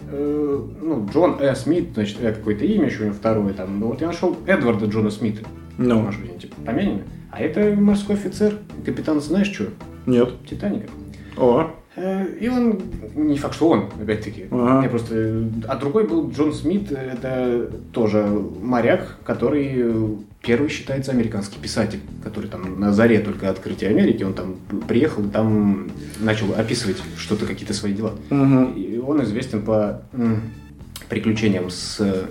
Э, 0.09 0.59
Ну, 0.81 1.07
Джон 1.11 1.37
Э. 1.39 1.55
Смит, 1.55 1.89
значит, 1.93 2.21
это 2.21 2.37
какое-то 2.39 2.65
имя 2.65 2.85
еще 2.85 3.01
у 3.03 3.05
него 3.05 3.15
второе 3.15 3.53
там. 3.53 3.79
Ну, 3.79 3.87
вот 3.87 4.01
я 4.01 4.07
нашел 4.07 4.35
Эдварда 4.45 4.85
Джона 4.85 5.09
Смита. 5.11 5.41
Ну, 5.77 6.01
Может 6.01 6.21
быть, 6.21 6.39
типа 6.39 6.55
помянем. 6.65 7.01
А 7.31 7.39
это 7.41 7.75
морской 7.79 8.15
офицер, 8.15 8.53
капитан, 8.85 9.21
знаешь 9.21 9.51
что? 9.51 9.65
нет. 10.05 10.29
Титаника. 10.49 10.87
О, 11.37 11.69
Э, 11.99 12.27
И 12.39 12.47
он, 12.47 12.79
не 13.15 13.37
факт, 13.37 13.55
что 13.55 13.69
он, 13.69 13.85
опять-таки. 14.01 14.45
Ага. 14.51 14.83
Я 14.83 14.89
просто... 14.89 15.49
А 15.67 15.75
другой 15.77 16.07
был 16.07 16.29
Джон 16.29 16.53
Смит, 16.53 16.91
это 16.91 17.71
тоже 17.91 18.23
моряк, 18.61 19.17
который 19.23 19.71
э, 19.75 20.07
первый 20.47 20.69
считается 20.69 21.11
американский 21.11 21.59
писатель, 21.59 21.99
который 22.23 22.49
там 22.49 22.79
на 22.79 22.93
заре 22.93 23.19
только 23.19 23.49
открытия 23.49 23.89
Америки, 23.89 24.23
он 24.23 24.33
там 24.33 24.55
приехал 24.87 25.25
и 25.25 25.29
там 25.29 25.91
начал 26.19 26.53
описывать 26.53 26.97
что-то, 27.17 27.45
какие-то 27.45 27.73
свои 27.73 27.93
дела. 27.93 28.15
Мгм. 28.29 28.73
И 28.75 28.97
он 28.97 29.21
известен 29.25 29.61
по 29.61 30.01
приключениям 31.09 31.69
с 31.69 31.97
э, 31.99 32.27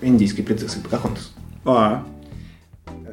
индийской 0.00 0.44
принцессой 0.44 0.82
Покахонтас. 0.82 1.32
А, 1.64 2.04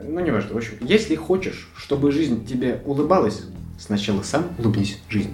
Ну, 0.07 0.19
неважно. 0.19 0.55
В 0.55 0.57
общем, 0.57 0.73
если 0.81 1.15
хочешь, 1.15 1.69
чтобы 1.75 2.11
жизнь 2.11 2.45
тебе 2.45 2.81
улыбалась, 2.85 3.43
сначала 3.77 4.23
сам 4.23 4.45
улыбнись 4.57 4.99
жизни. 5.09 5.33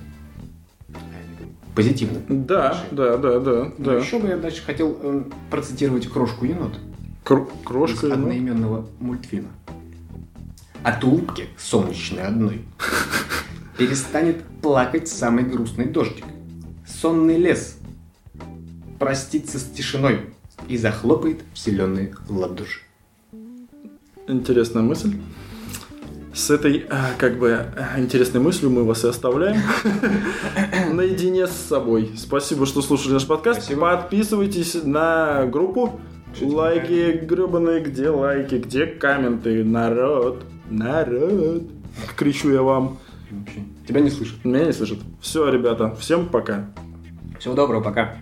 позитивно. 1.73 2.19
Да, 2.29 2.83
да, 2.91 3.17
да, 3.17 3.39
да, 3.39 3.71
Но 3.77 3.85
да. 3.85 3.97
еще 3.97 4.19
бы 4.19 4.27
я 4.29 4.37
дальше 4.37 4.61
хотел 4.65 4.97
э, 5.01 5.23
процитировать 5.49 6.07
крошку 6.07 6.45
енот 6.45 6.79
Кр- 7.26 7.41
из 7.41 7.65
крошка. 7.65 8.07
ну. 8.07 8.14
одноименного 8.14 8.88
мультфильма. 8.99 9.49
От 10.84 11.03
улыбки 11.03 11.47
солнечной 11.57 12.22
одной 12.22 12.61
перестанет 13.80 14.43
плакать 14.61 15.07
самый 15.07 15.43
грустный 15.43 15.85
дождик. 15.85 16.23
Сонный 16.88 17.38
лес 17.38 17.77
простится 18.99 19.57
с 19.57 19.64
тишиной 19.64 20.35
и 20.68 20.77
захлопает 20.77 21.41
в 21.53 21.57
зеленые 21.57 22.15
ладоши. 22.30 22.81
Интересная 24.27 24.84
мысль. 24.84 25.18
С 26.31 26.52
этой, 26.52 26.85
а, 26.89 27.14
как 27.18 27.39
бы, 27.39 27.53
а, 27.53 27.99
интересной 27.99 28.41
мыслью 28.41 28.69
мы 28.69 28.84
вас 28.84 29.03
и 29.03 29.07
оставляем. 29.07 29.61
Наедине 30.93 31.47
с 31.47 31.53
собой. 31.53 32.11
Спасибо, 32.18 32.68
что 32.68 32.84
слушали 32.84 33.14
наш 33.14 33.26
подкаст. 33.26 33.64
Спасибо. 33.64 33.97
Подписывайтесь 33.97 34.76
на 34.84 35.45
группу. 35.47 35.99
Лайки 36.41 37.26
гребаные, 37.26 37.82
где 37.82 38.10
лайки, 38.10 38.56
где 38.56 38.86
комменты. 38.86 39.64
Народ, 39.64 40.45
народ. 40.70 41.64
Кричу 42.16 42.52
я 42.52 42.62
вам. 42.62 42.98
Тебя 43.88 44.02
не 44.02 44.10
слышат. 44.10 44.44
Меня 44.44 44.66
не 44.66 44.74
слышат. 44.74 44.99
Все, 45.22 45.49
ребята, 45.49 45.95
всем 45.95 46.28
пока. 46.28 46.70
Всего 47.40 47.53
доброго, 47.53 47.82
пока. 47.82 48.18